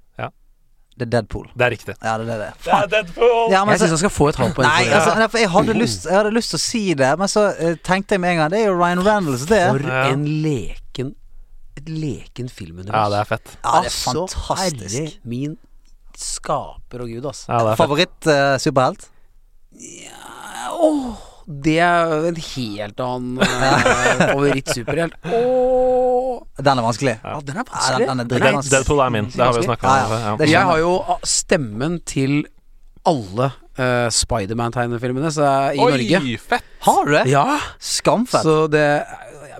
Ja. 0.93 0.99
Det 0.99 1.07
er 1.07 1.11
Deadpool. 1.14 1.47
Det 1.57 1.64
er 1.64 1.70
riktig. 1.72 1.95
Ja, 2.05 2.18
det 2.20 2.28
er 2.28 2.38
det. 2.43 2.49
Det 2.64 2.72
er 2.76 2.86
Deadpool! 2.93 3.51
Ja, 3.51 3.64
men 3.64 3.72
Jeg 3.72 3.80
syns 3.80 3.95
han 3.95 3.99
skal 4.03 4.11
få 4.12 4.28
et 4.28 4.36
halvt 4.36 4.55
poeng 4.59 4.68
nei, 4.68 4.82
altså, 4.93 5.38
jeg 5.40 5.49
hadde, 5.51 5.74
lyst, 5.78 6.05
jeg 6.05 6.16
hadde 6.18 6.32
lyst 6.36 6.53
til 6.53 6.59
å 6.59 6.62
si 6.62 6.82
det, 7.01 7.09
men 7.18 7.30
så 7.32 7.47
uh, 7.57 7.72
tenkte 7.84 8.14
jeg 8.18 8.20
med 8.20 8.34
en 8.34 8.43
gang 8.43 8.51
Det 8.53 8.61
er 8.61 8.66
jo 8.68 8.76
Ryan 8.76 9.01
Reynolds, 9.07 9.47
det. 9.49 9.62
For 9.70 9.88
Ja. 9.88 10.03
en 10.12 10.26
leken 10.45 11.14
Et 11.80 11.88
leken 11.88 12.49
filmunivers. 12.53 12.93
Ja, 12.93 13.09
det 13.09 13.18
er 13.22 13.24
fett. 13.32 13.55
Ja, 13.57 13.80
det 13.80 13.88
er 13.88 13.88
altså, 13.88 14.26
fantastisk. 14.28 14.95
herre 15.01 15.11
min 15.24 15.57
skaper 16.20 17.01
og 17.07 17.09
gud, 17.09 17.24
altså. 17.24 17.49
Ja, 17.49 17.74
Favoritt-superhelt? 17.80 19.09
Uh, 19.09 19.09
Favoritt-superhelt? 19.09 19.09
Åh, 20.72 21.32
det 21.47 21.78
er 21.82 22.26
en 22.30 22.36
helt 22.36 23.01
annen 23.03 23.38
uh, 23.43 23.86
favorittsuperhelt. 24.32 25.16
Oh. 25.26 26.43
Den 26.62 26.78
er 26.78 26.84
vanskelig. 26.84 27.16
ja, 27.24 27.38
den 27.40 27.57
er 27.57 27.62
Ja, 27.62 27.72
vanskelig. 27.72 28.07
den, 28.09 28.18
den 28.18 28.36
er 28.36 28.45
Den 28.47 28.59
er. 28.61 28.70
Deadpool 28.70 29.01
er 29.05 29.11
min. 29.14 29.30
Det 29.32 29.40
har 29.43 29.53
vi 29.57 29.64
snakka 29.66 29.88
om. 29.88 30.12
ja. 30.12 30.20
Ja. 30.26 30.36
Det 30.40 30.49
Jeg 30.51 30.62
har 30.68 30.78
jo 30.82 30.93
ah, 31.01 31.18
stemmen 31.24 32.01
til 32.07 32.45
alle 33.09 33.51
uh, 33.78 34.09
Spiderman-tegnefilmene 34.14 35.32
i 35.74 35.80
Oi, 35.82 35.90
Norge. 35.97 36.20
Oi, 36.22 36.36
fett! 36.38 36.64
Har 36.86 37.05
du 37.07 37.12
det? 37.16 37.24
Ja, 37.32 37.59
Skamfett. 37.82 38.43
så 38.47 38.66
det 38.70 38.86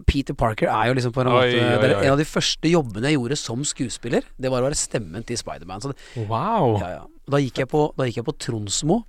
Peter 0.07 0.35
Parker 0.35 0.71
er 0.73 0.89
jo 0.91 0.95
liksom 0.99 1.13
på 1.15 1.23
en 1.23 1.31
måte 1.31 1.47
Oi, 1.47 1.57
oi, 1.59 1.73
er 1.77 1.97
oi. 1.99 2.05
En 2.07 2.13
av 2.15 2.19
de 2.21 2.27
første 2.27 2.71
jobbene 2.71 3.11
jeg 3.11 3.19
gjorde 3.19 3.37
som 3.39 3.65
skuespiller, 3.67 4.25
det 4.41 4.51
var 4.51 4.63
å 4.63 4.69
være 4.71 4.79
stemmen 4.79 5.25
til 5.27 5.39
Spiderman. 5.39 5.83
Så 5.85 5.93
Wow. 6.29 6.79
ja, 6.81 6.89
ja. 6.99 7.03
Da 7.31 7.39
gikk 7.39 7.61
jeg 7.63 7.69
på, 7.71 7.85
da 7.97 8.07
gikk 8.09 8.19
jeg 8.23 8.27
på 8.27 8.35
Tronsmo. 8.47 9.03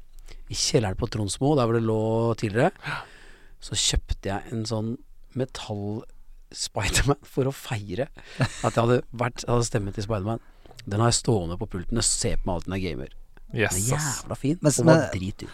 I 0.53 0.57
kjelleren 0.59 0.99
på 0.99 1.09
Tronsmo, 1.09 1.55
der 1.57 1.65
hvor 1.65 1.77
det 1.79 1.83
lå 1.87 1.99
tidligere. 2.37 2.71
Så 3.63 3.77
kjøpte 3.79 4.29
jeg 4.29 4.53
en 4.53 4.65
sånn 4.69 4.93
metall-Spiderman 5.39 7.19
for 7.33 7.49
å 7.49 7.53
feire 7.55 8.07
at 8.39 8.69
jeg 8.69 8.79
hadde, 8.79 8.99
vært, 9.17 9.45
hadde 9.49 9.67
stemmen 9.67 9.95
til 9.95 10.05
Spiderman. 10.05 10.41
Den 10.83 10.99
har 11.03 11.11
jeg 11.13 11.21
stående 11.21 11.57
på 11.59 11.67
pulten. 11.71 11.99
Jeg 12.01 12.07
ser 12.09 12.39
på 12.41 12.49
meg 12.49 12.57
alltid 12.59 12.73
når 12.73 12.81
jeg 12.81 12.87
gamer. 12.91 13.13
Den 13.53 13.61
er 13.69 13.83
jævla 13.93 14.35
fin. 14.39 14.57
Men- 14.61 14.71
og 14.81 14.85
men- 14.89 15.03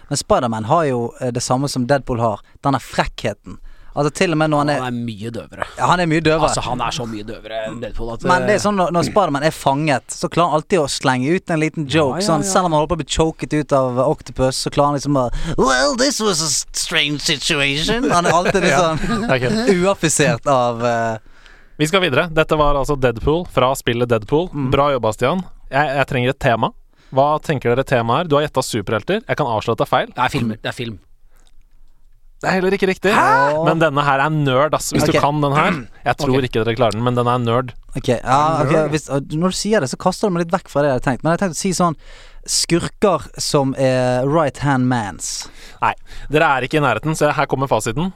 Men 0.09 0.17
Spiderman 0.21 0.63
har 0.69 0.83
jo 0.87 0.99
eh, 1.21 1.31
det 1.35 1.43
samme 1.43 1.67
som 1.69 1.85
Deadpool 1.87 2.19
har. 2.23 2.41
Denne 2.63 2.79
frekkheten. 2.79 3.59
Altså 3.99 4.13
til 4.15 4.31
og 4.31 4.37
med 4.39 4.51
når 4.53 4.61
han 4.63 4.69
Han 4.69 4.79
er 4.79 4.87
er 4.87 4.95
mye 4.95 5.29
døvere. 5.35 5.65
ja, 5.77 5.87
Han 5.89 5.99
er 5.99 6.07
mye 6.07 6.23
døvere. 6.23 6.47
Altså, 6.47 6.61
han 6.63 6.81
er 6.85 6.95
så 6.95 7.05
mye 7.09 7.25
døvere 7.27 7.57
enn 7.67 7.79
Deadpool 7.81 8.13
at 8.13 8.23
Men 8.29 8.45
det 8.47 8.53
er 8.55 8.61
sånn 8.63 8.77
når, 8.79 8.93
når 8.95 9.07
Spiderman 9.09 9.43
er 9.49 9.55
fanget, 9.55 10.05
så 10.15 10.29
klarer 10.31 10.53
han 10.53 10.59
alltid 10.61 10.79
å 10.79 10.85
slenge 10.93 11.33
ut 11.35 11.51
en 11.51 11.59
liten 11.59 11.87
joke. 11.89 12.21
Ja, 12.21 12.23
ja, 12.23 12.27
Sånn, 12.29 12.45
selv 12.47 12.69
om 12.69 12.71
han 12.71 12.79
holder 12.79 12.93
på 12.93 12.97
å 12.97 13.01
bli 13.01 13.09
choket 13.17 13.55
ut 13.59 13.75
av 13.75 13.99
Octopus, 14.05 14.61
så 14.63 14.71
klarer 14.71 14.93
han 14.93 14.99
liksom 15.01 15.19
bare 15.19 15.57
Well, 15.59 15.97
this 15.99 16.21
was 16.23 16.39
a 16.39 16.47
strange 16.71 17.19
situation. 17.27 18.07
Han 18.09 18.25
er 18.25 18.37
alltid 18.39 18.63
litt 18.69 18.79
sånn 18.79 19.27
er 19.35 19.83
uaffisert 19.83 20.47
av 20.47 20.79
uh, 20.79 21.17
Vi 21.75 21.87
skal 21.91 22.05
videre. 22.07 22.29
Dette 22.31 22.55
var 22.55 22.79
altså 22.79 22.95
Deadpool 22.95 23.43
fra 23.51 23.73
spillet 23.75 24.07
Deadpool. 24.07 24.47
Mm. 24.53 24.71
Bra 24.71 24.91
jobba, 24.95 25.11
Stian. 25.15 25.43
Jeg, 25.69 25.91
jeg 25.99 26.07
trenger 26.13 26.33
et 26.37 26.39
tema. 26.39 26.71
Hva 27.11 27.27
tenker 27.41 27.73
dere 27.73 27.83
temaet 27.83 28.25
er? 28.25 28.29
Du 28.29 28.35
har 28.37 28.43
gjetta 28.45 28.63
superhelter. 28.63 29.21
Jeg 29.25 29.37
kan 29.39 29.47
avslå 29.49 29.73
at 29.75 29.81
det 29.81 29.87
er 29.87 29.91
feil. 29.97 30.11
Det 30.15 30.23
er 30.23 30.33
filmer. 30.33 30.59
Det 30.61 30.69
er 30.71 30.77
film. 30.77 30.99
Det 32.39 32.47
er 32.47 32.55
heller 32.55 32.75
ikke 32.75 32.87
riktig. 32.87 33.11
Men 33.67 33.81
denne 33.81 34.03
her 34.07 34.21
er 34.23 34.31
nerd, 34.31 34.75
ass. 34.77 34.93
Hvis 34.95 35.03
okay. 35.03 35.17
du 35.17 35.23
kan 35.25 35.41
den 35.43 35.55
her. 35.57 35.79
Jeg 36.07 36.19
tror 36.21 36.37
okay. 36.37 36.47
ikke 36.47 36.63
dere 36.63 36.77
klarer 36.77 36.95
den, 36.95 37.03
men 37.03 37.17
den 37.19 37.27
er 37.27 37.41
nerd. 37.43 37.73
Ok, 37.97 38.13
ja, 38.13 38.39
okay. 38.63 38.85
hvis, 38.93 39.09
Når 39.09 39.51
du 39.51 39.57
sier 39.57 39.83
det, 39.83 39.89
så 39.91 39.99
kaster 39.99 40.29
du 40.29 40.35
meg 40.37 40.45
litt 40.45 40.53
vekk 40.53 40.69
fra 40.71 40.83
det 40.83 40.91
jeg 40.91 40.99
hadde 40.99 41.05
tenkt. 41.09 41.25
Men 41.25 41.33
jeg 41.33 41.41
tenkte 41.41 41.57
tenkt 41.57 41.59
å 41.59 41.63
si 41.65 41.71
sånn 41.75 41.97
Skurker 42.49 43.25
som 43.41 43.73
er 43.77 44.23
right 44.29 44.61
hand 44.63 44.87
mans. 44.89 45.49
Nei, 45.83 45.91
dere 46.31 46.47
er 46.55 46.67
ikke 46.67 46.79
i 46.79 46.83
nærheten, 46.85 47.17
så 47.17 47.33
her 47.35 47.49
kommer 47.51 47.69
fasiten. 47.69 48.13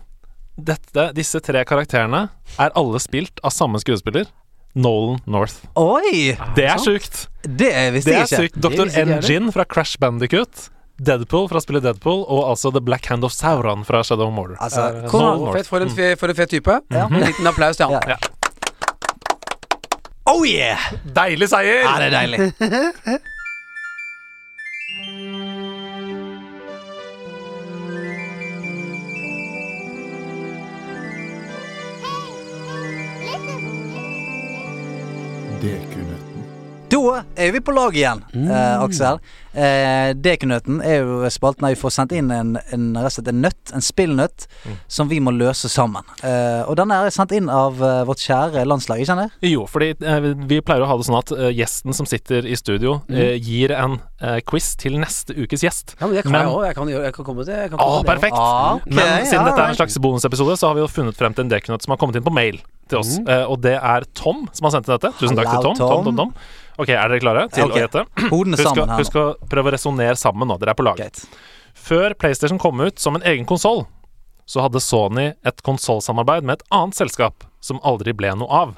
Dette, 0.55 1.09
disse 1.17 1.41
tre 1.43 1.65
karakterene 1.67 2.27
er 2.61 2.73
alle 2.79 3.01
spilt 3.03 3.43
av 3.43 3.53
samme 3.53 3.81
skuespiller. 3.83 4.29
Nolan 4.73 5.19
North. 5.29 5.59
Oi! 5.77 6.33
Det 6.55 6.65
er 6.65 6.79
sjukt! 6.81 7.27
Det 7.43 7.73
visste 7.93 8.09
Det 8.09 8.21
er 8.23 8.29
sykt. 8.31 8.57
Dr. 8.57 8.87
N. 8.87 8.93
Gin 8.93 9.13
Engine 9.19 9.53
fra 9.53 9.67
Crash 9.69 9.99
Bandicoot. 10.01 10.69
Deadpool 11.03 11.49
fra 11.51 11.61
spillet 11.63 11.83
Deadpool, 11.85 12.23
og 12.27 12.49
altså 12.51 12.71
The 12.73 12.81
Black 12.83 13.09
Hand 13.11 13.27
of 13.27 13.33
Sauron 13.35 13.83
fra 13.87 14.03
Shadow 14.03 14.29
of 14.29 14.33
Mordor. 14.35 14.57
Altså, 14.63 14.87
uh. 15.03 15.11
North. 15.13 15.57
Fett, 15.57 15.69
for, 15.69 15.83
en 15.83 15.91
fe, 15.91 16.13
for 16.19 16.31
en 16.31 16.39
fet 16.39 16.53
type. 16.55 16.79
Ja. 16.93 17.09
En 17.09 17.25
liten 17.25 17.47
applaus 17.49 17.79
til 17.79 17.91
han. 17.91 18.15
Ja. 18.15 18.17
Oh 20.31 20.45
yeah! 20.47 20.79
Deilig 21.15 21.49
seier! 21.51 21.83
Ja, 21.83 21.97
det 21.99 22.07
er 22.07 22.15
deilig. 22.15 23.19
Da 36.93 37.23
er 37.41 37.53
vi 37.55 37.61
på 37.65 37.73
lag 37.73 37.95
igjen, 37.97 38.21
eh, 38.37 38.83
Aksel. 38.83 39.17
Eh, 39.53 40.11
Dekunøtten 40.17 40.79
er 40.81 41.03
jo 41.03 41.29
spalten 41.33 41.65
der 41.67 41.75
vi 41.75 41.77
får 41.81 41.91
sendt 41.93 42.13
inn 42.17 42.31
en, 42.33 42.55
en, 42.73 42.85
en 42.97 43.39
nøtt, 43.41 43.73
en 43.73 43.83
spillnøtt, 43.85 44.47
som 44.89 45.09
vi 45.11 45.19
må 45.21 45.33
løse 45.33 45.69
sammen. 45.69 46.05
Eh, 46.25 46.61
og 46.65 46.77
denne 46.79 46.97
er 47.05 47.13
sendt 47.13 47.33
inn 47.37 47.49
av 47.53 47.77
eh, 47.81 48.01
vårt 48.09 48.21
kjære 48.23 48.63
landslag, 48.69 49.01
ikke 49.03 49.11
sant? 49.11 49.37
Jo, 49.45 49.65
fordi 49.69 49.91
eh, 50.01 50.29
vi 50.49 50.59
pleier 50.65 50.85
å 50.85 50.89
ha 50.89 50.97
det 50.97 51.05
sånn 51.09 51.19
at 51.19 51.33
eh, 51.37 51.51
gjesten 51.57 51.93
som 51.97 52.09
sitter 52.09 52.45
i 52.49 52.57
studio, 52.59 52.99
eh, 53.13 53.35
gir 53.41 53.73
en 53.77 53.99
eh, 54.21 54.39
quiz 54.45 54.71
til 54.81 54.97
neste 55.01 55.37
ukes 55.37 55.65
gjest. 55.65 55.95
Ja, 55.99 56.07
men 56.07 56.17
det 56.17 56.25
kan 56.27 56.33
Men- 56.37 56.45
jeg 56.47 56.53
òg. 56.53 56.65
Jeg, 56.69 56.77
kan 56.79 56.93
jeg 56.93 57.13
kan 57.17 57.29
komme 57.29 57.45
til 57.45 57.53
jeg 57.57 57.73
kan 57.73 57.81
Å, 57.81 57.89
til 57.89 58.05
det 58.05 58.11
perfekt! 58.13 58.37
Ah, 58.41 58.77
okay, 58.79 58.97
Men 58.97 59.29
siden 59.29 59.49
dette 59.49 59.61
er 59.65 59.73
en 59.75 59.81
slags 59.81 59.99
bonusepisode, 60.01 60.57
så 60.61 60.69
har 60.71 60.77
vi 60.77 60.85
jo 60.85 60.89
funnet 60.89 61.17
frem 61.17 61.33
til 61.37 61.45
en 61.45 61.53
dekunøtt 61.53 61.85
som 61.85 61.93
har 61.93 62.01
kommet 62.01 62.17
inn 62.17 62.25
på 62.25 62.33
mail 62.33 62.57
til 62.89 62.99
oss. 62.99 63.15
Eh, 63.21 63.45
og 63.45 63.61
det 63.63 63.77
er 63.77 64.05
Tom 64.17 64.47
som 64.51 64.67
har 64.67 64.75
sendt 64.77 64.89
inn 64.89 64.97
dette. 64.97 65.13
Tusen 65.21 65.37
takk 65.39 65.49
til 65.49 65.57
Hello, 65.61 65.73
Tom. 65.73 65.77
Tom, 65.79 65.89
Tom. 65.89 66.03
Tom, 66.09 66.21
Tom. 66.25 66.35
Ok, 66.77 66.89
er 66.89 67.09
dere 67.11 67.21
klare 67.21 67.47
til 67.53 67.67
okay. 67.67 67.75
å 67.75 67.81
gjette? 67.83 68.05
Hodene 68.33 68.57
Husk, 68.57 68.67
sammen 68.69 68.93
her 68.93 69.01
husk 69.03 69.17
å 69.19 69.25
prøve 69.49 69.69
å 69.69 69.75
resonnere 69.75 70.17
sammen 70.19 70.49
nå. 70.49 70.57
Dere 70.61 70.73
er 70.73 70.79
på 70.79 70.85
lag. 70.87 70.97
Greit. 70.97 71.21
Før 71.77 72.15
PlayStation 72.17 72.61
kom 72.61 72.81
ut 72.81 73.01
som 73.01 73.17
en 73.17 73.25
egen 73.27 73.45
konsoll, 73.49 73.85
så 74.49 74.65
hadde 74.65 74.81
Sony 74.83 75.31
et 75.45 75.63
konsollsamarbeid 75.65 76.45
med 76.45 76.59
et 76.59 76.65
annet 76.73 76.97
selskap 76.97 77.45
som 77.63 77.79
aldri 77.85 78.13
ble 78.17 78.33
noe 78.39 78.49
av. 78.63 78.73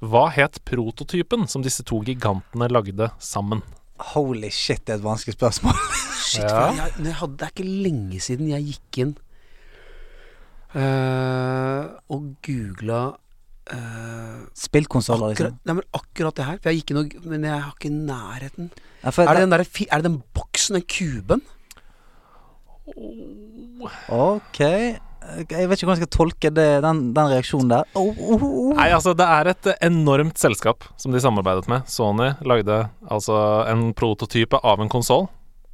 Hva 0.00 0.28
het 0.32 0.60
prototypen 0.68 1.48
som 1.50 1.64
disse 1.64 1.84
to 1.84 2.00
gigantene 2.06 2.70
lagde 2.72 3.10
sammen? 3.20 3.64
Holy 4.14 4.48
shit, 4.48 4.84
det 4.86 4.94
er 4.94 5.00
et 5.00 5.04
vanskelig 5.04 5.36
spørsmål. 5.36 5.76
Shit, 6.20 6.44
Ja. 6.44 6.52
for 6.52 6.76
jeg, 6.78 6.92
jeg 7.04 7.16
hadde, 7.18 7.36
det 7.40 7.46
er 7.46 7.52
ikke 7.54 7.72
lenge 7.88 8.20
siden 8.22 8.48
jeg 8.52 8.66
gikk 8.68 8.98
inn 9.02 9.12
uh, 10.76 11.96
og 12.12 12.28
googla 12.44 13.00
uh, 13.72 14.40
Spillkonsoller, 14.56 15.32
liksom. 15.34 15.58
nei, 15.68 15.74
men 15.78 15.84
akkurat 15.96 16.34
det 16.40 16.46
her. 16.48 16.58
For 16.62 16.70
jeg 16.72 16.82
gikk 16.82 16.96
og 16.96 17.26
Men 17.30 17.44
jeg 17.48 17.60
har 17.62 17.72
ikke 17.76 17.92
nærheten. 17.92 18.70
Ja, 19.04 19.08
Er 19.08 19.12
det 19.12 19.26
det- 19.26 19.40
den, 19.40 19.50
der, 19.50 19.64
er 19.90 19.96
det 20.02 20.08
den 20.10 20.22
boksen, 20.34 20.74
den 20.80 20.86
kuben? 20.88 21.42
Ok. 24.10 24.58
Jeg 24.60 25.68
vet 25.68 25.76
ikke 25.78 25.86
hvordan 25.86 26.00
jeg 26.00 26.00
skal 26.00 26.10
tolke 26.16 26.50
det, 26.50 26.68
den, 26.82 27.02
den 27.14 27.28
reaksjonen 27.30 27.70
der. 27.70 27.84
Oh, 27.94 28.16
oh, 28.18 28.42
oh. 28.42 28.70
Nei, 28.74 28.88
altså, 28.96 29.12
det 29.14 29.26
er 29.28 29.50
et 29.52 29.68
enormt 29.86 30.40
selskap 30.40 30.86
som 30.98 31.12
de 31.14 31.20
samarbeidet 31.22 31.68
med. 31.70 31.86
Sony 31.90 32.32
lagde 32.48 32.80
altså 33.06 33.36
en 33.70 33.92
prototype 33.94 34.58
av 34.66 34.80
en 34.82 34.90
konsoll 34.90 35.28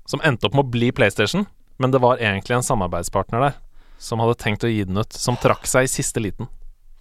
som 0.07 0.20
endte 0.26 0.47
opp 0.47 0.55
med 0.59 0.66
å 0.66 0.70
bli 0.76 0.91
PlayStation. 0.95 1.47
men 1.78 1.91
det 1.93 2.01
var 2.01 2.16
egentlig 2.16 2.55
en 2.57 2.62
samarbeidspartner 2.64 3.41
der 3.43 3.57
som 4.01 4.20
hadde 4.20 4.37
tenkt 4.41 4.64
å 4.64 4.68
gi 4.70 4.84
den 4.84 4.97
ut, 4.97 5.12
som 5.12 5.37
trakk 5.37 5.66
seg 5.68 5.84
i 5.84 5.91
siste 5.93 6.20
liten. 6.20 6.49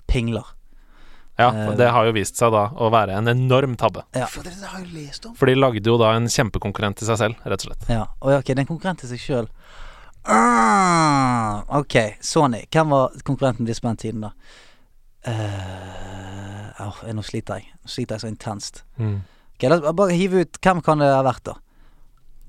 Pingler. 0.07 0.43
Ja, 1.38 1.49
Eh. 1.51 1.71
Det 1.75 1.89
har 1.91 2.05
jo 2.05 2.13
vist 2.15 2.38
seg 2.39 2.51
da 2.53 2.69
å 2.79 2.89
være 2.91 3.17
en 3.17 3.27
enorm 3.27 3.75
tabbe. 3.75 4.03
Ja. 4.15 4.25
For 4.31 4.43
det 4.43 4.53
har 4.61 4.79
jeg 4.79 4.88
jo 4.88 4.99
lest 5.01 5.25
om. 5.25 5.33
For 5.36 5.45
de 5.51 5.55
lagde 5.55 5.83
jo 5.83 5.97
da 5.99 6.13
en 6.15 6.27
kjempekonkurrent 6.31 6.95
til 6.97 7.07
seg 7.09 7.17
selv, 7.19 7.36
rett 7.43 7.65
og 7.65 7.71
slett. 7.73 7.89
Ja, 7.91 8.05
og 8.21 8.31
ja, 8.31 8.38
ok, 8.39 8.45
det 8.53 8.57
er 8.57 8.63
en 8.63 8.71
konkurrent 8.71 8.99
til 9.03 9.09
seg 9.11 9.19
sjøl. 9.19 9.49
Uh, 10.25 11.61
ok, 11.81 11.95
Sony. 12.23 12.63
Hvem 12.71 12.89
var 12.95 13.11
konkurrenten 13.27 13.67
deres 13.67 13.81
på 13.83 13.91
den 13.91 13.99
tiden, 14.01 14.21
da? 14.25 14.31
Uh, 15.27 16.88
åh, 16.88 17.03
nå 17.13 17.23
sliter 17.25 17.59
jeg. 17.59 17.73
Nå 17.83 17.91
sliter 17.91 18.15
jeg 18.15 18.23
så 18.23 18.31
intenst. 18.31 18.83
Ok, 18.99 19.67
La 19.69 19.77
oss 19.79 19.95
bare 19.95 20.15
hive 20.17 20.41
ut 20.43 20.57
Hvem 20.61 20.81
kan 20.83 20.99
det 20.99 21.07
ha 21.13 21.21
vært, 21.25 21.43
da? 21.51 21.59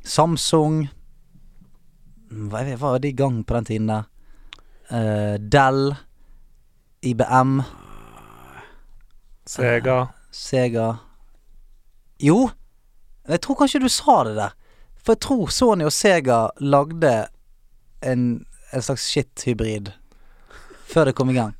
Samsung 0.07 0.87
Mm, 2.26 2.49
hva 2.51 2.64
var 2.80 2.99
de 2.99 3.12
i 3.12 3.14
gang 3.14 3.45
på 3.47 3.55
den 3.55 3.64
tiden 3.68 3.87
der? 3.87 4.07
Uh, 4.91 5.37
Dell. 5.39 5.93
IBM. 7.07 7.61
Sega 9.47 10.07
Sega 10.34 10.86
Jo, 12.22 12.49
jeg 13.28 13.40
tror 13.44 13.59
kanskje 13.61 13.80
du 13.82 13.88
sa 13.92 14.22
det 14.24 14.36
der. 14.38 14.55
For 15.05 15.12
jeg 15.14 15.20
tror 15.26 15.51
Sony 15.53 15.84
og 15.86 15.92
Sega 15.92 16.47
lagde 16.61 17.12
en, 18.03 18.22
en 18.72 18.82
slags 18.82 19.05
shit-hybrid 19.11 19.92
før 20.86 21.09
det 21.11 21.14
kom 21.18 21.30
i 21.30 21.34
gang. 21.36 21.55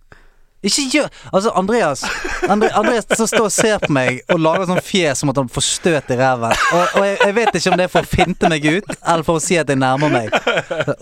Ikke 0.66 0.82
gjør 0.91 1.09
Altså, 1.34 1.51
Andreas 1.59 2.05
Andre, 2.49 2.70
Andreas 2.78 3.07
som 3.18 3.26
står 3.28 3.45
og 3.49 3.53
ser 3.55 3.78
på 3.82 3.91
meg 3.93 4.20
og 4.32 4.41
lager 4.41 4.66
sånn 4.70 4.80
fjes 4.82 5.20
som 5.20 5.30
at 5.30 5.39
han 5.39 5.51
får 5.53 5.66
støt 5.66 6.11
i 6.14 6.18
ræven. 6.18 6.55
Og, 6.72 6.84
og 6.99 7.07
jeg, 7.07 7.16
jeg 7.22 7.37
vet 7.37 7.59
ikke 7.61 7.72
om 7.74 7.78
det 7.78 7.87
er 7.87 7.93
for 7.93 8.07
å 8.07 8.11
finte 8.16 8.51
meg 8.51 8.66
ut, 8.66 8.93
eller 8.97 9.26
for 9.26 9.39
å 9.39 9.43
si 9.43 9.59
at 9.61 9.70
jeg 9.70 9.78
nærmer 9.82 10.11
meg. 10.14 10.32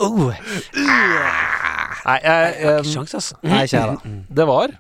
Oh, 0.03 0.33
Nei, 2.05 2.19
jeg, 2.21 2.49
Ikke 2.59 2.73
eh, 2.75 2.89
sjans, 2.91 3.15
altså. 3.17 3.37
nei, 3.47 3.63
ikke 3.65 3.81
heller. 3.81 4.17
det 4.41 4.45
var 4.51 4.75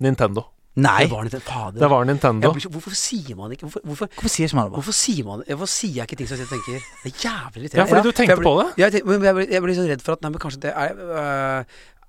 Nintendo. 0.00 0.46
Nei. 0.76 1.06
Det 1.06 1.10
var 1.12 1.22
Nintendo. 1.24 1.44
Fader. 1.48 1.80
Det 1.80 1.88
var 1.90 2.04
Nintendo. 2.04 2.50
Blir 2.52 2.68
hvorfor 2.74 2.94
sier 3.00 3.36
man 3.38 3.50
ikke 3.54 3.64
Hvorfor, 3.64 3.80
hvorfor, 3.88 4.08
Hvorfor 4.12 4.28
sier 4.34 4.54
man 4.58 4.66
det 4.68 4.74
hvorfor 4.76 4.92
sier 4.98 5.24
man 5.24 5.42
Hvorfor 5.48 5.70
sier 5.72 5.94
jeg 6.02 6.04
ikke 6.10 6.18
ting 6.20 6.28
som 6.28 6.36
jeg 6.42 6.48
tenker 6.50 6.80
Det 7.04 7.12
er 7.12 7.18
jævlig 7.24 7.62
irriterende. 7.62 7.80
Ja, 7.80 7.86
fordi 7.88 8.02
du 8.04 8.10
for 8.10 8.18
tenkte 8.20 8.34
jeg 8.34 8.40
blir- 8.42 8.48
på 8.50 8.56
det. 8.60 8.66
Jeg, 8.82 8.92
tenk- 8.92 9.24
jeg, 9.24 9.34
blir, 9.38 9.50
jeg 9.56 9.62
blir 9.64 9.74
så 9.78 9.86
redd 9.88 10.02
for 10.04 10.12
at 10.18 10.26
Nei, 10.26 10.30
men 10.34 10.42
kanskje 10.44 10.60
det 10.66 10.74
er 10.76 11.00
øh, 11.00 11.64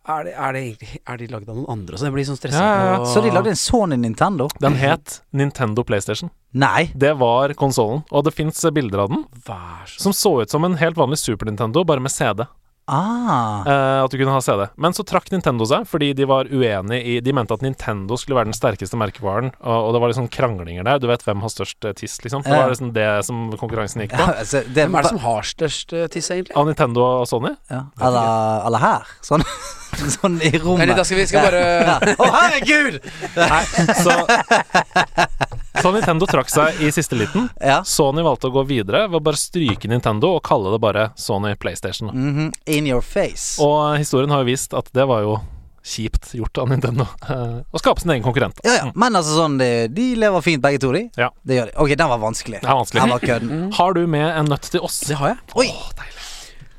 er 0.08 0.24
det, 0.24 0.34
er 0.40 0.52
det 0.56 0.60
egentlig 0.64 1.00
Er 1.08 1.18
de 1.20 1.28
lagd 1.32 1.50
av 1.50 1.56
noen 1.58 1.70
andre? 1.78 1.98
Så 2.00 2.08
jeg 2.08 2.14
blir 2.16 2.28
sånn 2.28 2.38
stressa. 2.40 2.60
Ja, 2.64 2.76
ja, 2.76 2.92
ja. 2.98 3.08
Så 3.12 3.24
de 3.24 3.32
lagde 3.36 3.52
en 3.52 3.60
Sony 3.60 3.98
Nintendo? 4.00 4.48
Den 4.64 4.76
het 4.80 5.18
Nintendo 5.36 5.84
PlayStation. 5.88 6.30
Nei. 6.56 6.90
Det 6.96 7.12
var 7.20 7.52
konsollen, 7.60 8.04
og 8.12 8.24
det 8.28 8.34
fins 8.36 8.62
bilder 8.76 9.04
av 9.04 9.10
den 9.12 9.26
Vær 9.48 9.84
så 9.92 10.08
som 10.08 10.16
så 10.16 10.32
ut 10.44 10.50
som 10.52 10.64
en 10.68 10.76
helt 10.80 10.96
vanlig 11.00 11.20
Super 11.20 11.46
Nintendo, 11.52 11.84
bare 11.88 12.00
med 12.04 12.12
CD. 12.12 12.46
Ah. 12.88 13.68
Uh, 13.68 14.06
at 14.06 14.12
du 14.12 14.18
kunne 14.20 14.32
ha 14.32 14.40
CD. 14.42 14.64
Men 14.80 14.96
så 14.96 15.04
trakk 15.08 15.28
Nintendo 15.34 15.68
seg, 15.68 15.84
fordi 15.90 16.14
de 16.16 16.28
var 16.30 16.48
uenig 16.48 17.02
i 17.04 17.18
De 17.24 17.34
mente 17.36 17.56
at 17.56 17.64
Nintendo 17.66 18.16
skulle 18.20 18.38
være 18.40 18.48
den 18.48 18.56
sterkeste 18.56 19.00
merkevaren, 19.00 19.52
og, 19.60 19.90
og 19.90 19.96
det 19.96 20.02
var 20.04 20.14
liksom 20.14 20.30
kranglinger 20.32 20.88
der. 20.88 21.02
Du 21.04 21.10
vet 21.12 21.26
hvem 21.28 21.44
har 21.44 21.52
størst 21.52 21.88
eh, 21.88 21.96
tiss, 22.00 22.18
liksom. 22.24 22.46
Det 22.48 22.56
var 22.56 22.72
liksom 22.72 22.94
det 22.96 23.10
som 23.28 23.50
konkurransen 23.60 24.06
gikk 24.06 24.16
på. 24.16 24.24
Ja, 24.24 24.38
altså, 24.44 24.64
det, 24.64 24.86
Hvem 24.86 24.96
er 24.96 25.08
det 25.08 25.14
som 25.14 25.24
har 25.26 25.50
størst 25.52 25.96
uh, 25.98 26.06
tiss, 26.14 26.32
egentlig? 26.32 26.56
Av 26.56 26.70
Nintendo 26.70 27.04
og 27.20 27.28
Sony. 27.30 27.54
ja. 27.74 27.84
eller, 28.00 28.68
eller 28.70 28.86
her. 28.86 29.12
Sånn, 29.26 29.44
sånn 30.18 30.40
i 30.40 30.54
rommet. 30.56 30.88
Nei, 30.88 30.98
da 30.98 31.08
skal 31.08 31.22
vi 31.22 31.28
skal 31.30 31.50
bare 31.50 31.66
Ja. 31.88 31.98
Å, 32.16 32.30
herregud! 32.38 33.02
Nei, 33.36 33.64
så, 34.00 34.16
så 35.82 35.92
Nintendo 35.96 36.28
trakk 36.30 36.50
seg 36.52 36.82
i 36.84 36.92
siste 36.96 37.18
liten. 37.20 37.50
Ja. 37.62 37.82
Sony 37.88 38.24
valgte 38.26 38.50
å 38.50 38.56
gå 38.56 38.64
videre 38.70 39.06
ved 39.08 39.20
å 39.20 39.24
bare 39.24 39.40
stryke 39.40 39.90
Nintendo 39.92 40.28
og 40.38 40.44
kalle 40.48 40.72
det 40.74 40.82
bare 40.84 41.10
Sony 41.16 41.56
PlayStation. 41.56 42.10
Mm 42.14 42.38
-hmm. 42.38 42.54
In 42.66 42.88
your 42.88 43.02
face. 43.02 43.62
Og 43.62 43.98
historien 43.98 44.30
har 44.30 44.40
jo 44.40 44.46
vist 44.46 44.74
at 44.74 44.90
det 44.94 45.06
var 45.06 45.22
jo 45.22 45.40
kjipt 45.88 46.36
gjort 46.36 46.58
av 46.58 46.70
Nintendo 46.70 47.08
eh, 47.30 47.58
å 47.72 47.80
skape 47.80 48.02
sin 48.02 48.12
egen 48.12 48.24
konkurrent. 48.24 48.60
Ja, 48.64 48.74
ja. 48.76 48.92
Men 48.96 49.16
altså 49.16 49.32
sånn, 49.38 49.58
de, 49.58 49.88
de 49.88 50.16
lever 50.20 50.42
fint 50.42 50.64
begge 50.64 50.80
to, 50.84 50.92
de. 50.92 51.10
Ja. 51.16 51.30
Det 51.48 51.56
gjør 51.56 51.66
de. 51.66 51.72
Ok, 51.84 51.90
den 51.96 52.10
var 52.12 52.18
vanskelig. 52.22 52.60
Det 52.62 52.70
er 52.70 52.76
vanskelig. 52.82 53.02
Den 53.02 53.10
var 53.10 53.20
kødden. 53.20 53.72
Har 53.80 53.94
du 53.94 54.08
med 54.08 54.28
en 54.28 54.46
nøtt 54.52 54.72
til 54.74 54.82
oss? 54.84 55.00
Det 55.08 55.16
har 55.22 55.28
jeg. 55.28 55.38
Oi! 55.56 55.72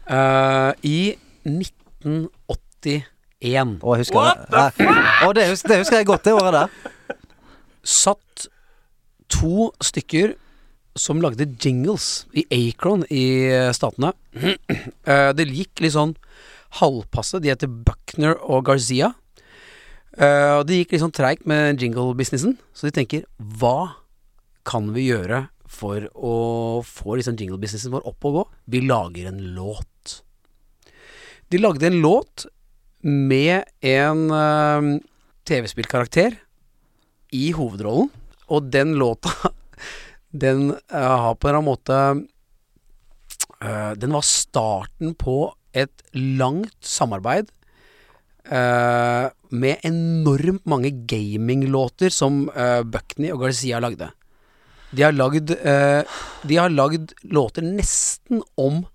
Eh, 0.09 0.73
I 0.89 1.17
1981 1.45 3.05
Å, 3.39 3.95
jeg 3.95 4.01
husker 4.05 4.21
det. 4.25 4.33
fuck?! 4.53 4.75
Å, 5.25 5.27
det, 5.37 5.45
husker, 5.53 5.69
det 5.73 5.79
husker 5.83 5.97
jeg 6.01 6.07
godt, 6.09 6.25
det 6.25 6.33
året 6.37 6.53
der. 6.57 6.69
satt 7.89 8.49
to 9.33 9.71
stykker 9.85 10.35
som 10.99 11.23
lagde 11.23 11.47
jingles 11.63 12.27
i 12.37 12.45
Acron 12.55 13.05
i 13.11 13.49
eh, 13.53 13.71
Statene. 13.77 14.15
Eh, 15.09 15.31
det 15.33 15.47
gikk 15.49 15.81
litt 15.81 15.95
sånn 15.95 16.11
halvpasse. 16.83 17.39
De 17.41 17.49
heter 17.49 17.71
Buckner 17.71 18.35
og 18.45 18.67
Garcia. 18.69 19.15
Eh, 20.19 20.59
og 20.59 20.67
det 20.69 20.83
gikk 20.83 20.93
litt 20.93 21.01
sånn 21.01 21.15
treigt 21.17 21.47
med 21.49 21.81
jingle-businessen, 21.81 22.59
så 22.77 22.89
de 22.89 22.93
tenker 22.99 23.25
hva 23.39 23.97
kan 24.69 24.91
vi 24.93 25.07
gjøre 25.07 25.47
for 25.65 26.05
å 26.13 26.35
få 26.85 27.17
liksom 27.17 27.39
jingle-businessen 27.41 27.95
vår 27.95 28.05
opp 28.11 28.29
og 28.29 28.37
gå? 28.37 28.45
Vi 28.77 28.83
lager 28.85 29.31
en 29.31 29.41
låt. 29.57 30.19
De 31.49 31.63
lagde 31.63 31.89
en 31.89 32.01
låt 32.05 32.45
med 33.01 33.65
en 33.81 35.01
TV-spillkarakter 35.49 36.37
i 37.33 37.49
hovedrollen, 37.57 38.13
og 38.49 38.69
den 38.73 38.97
låta 39.01 39.33
Den 40.29 40.75
eh, 40.93 41.15
har 41.23 41.37
på 41.37 41.49
en 41.49 41.51
eller 41.51 41.59
annen 41.59 41.71
måte 41.71 41.99
eh, 43.65 43.93
Den 44.01 44.17
var 44.17 44.27
starten 44.27 45.15
på 45.17 45.39
et 45.77 46.05
langt 46.17 46.77
samarbeid 46.85 47.53
Uh, 48.49 49.29
med 49.53 49.77
enormt 49.85 50.65
mange 50.65 50.89
gaminglåter 51.05 52.09
som 52.09 52.49
uh, 52.49 52.81
Buckney 52.81 53.29
og 53.35 53.43
Garcia 53.45 53.77
lagde. 53.85 54.09
De 54.89 55.05
har 55.05 55.13
lagd 55.13 55.53
uh, 55.53 56.01
De 56.49 56.57
har 56.57 56.73
lagd 56.73 57.13
låter 57.29 57.61
nesten 57.67 58.41
om 58.57 58.87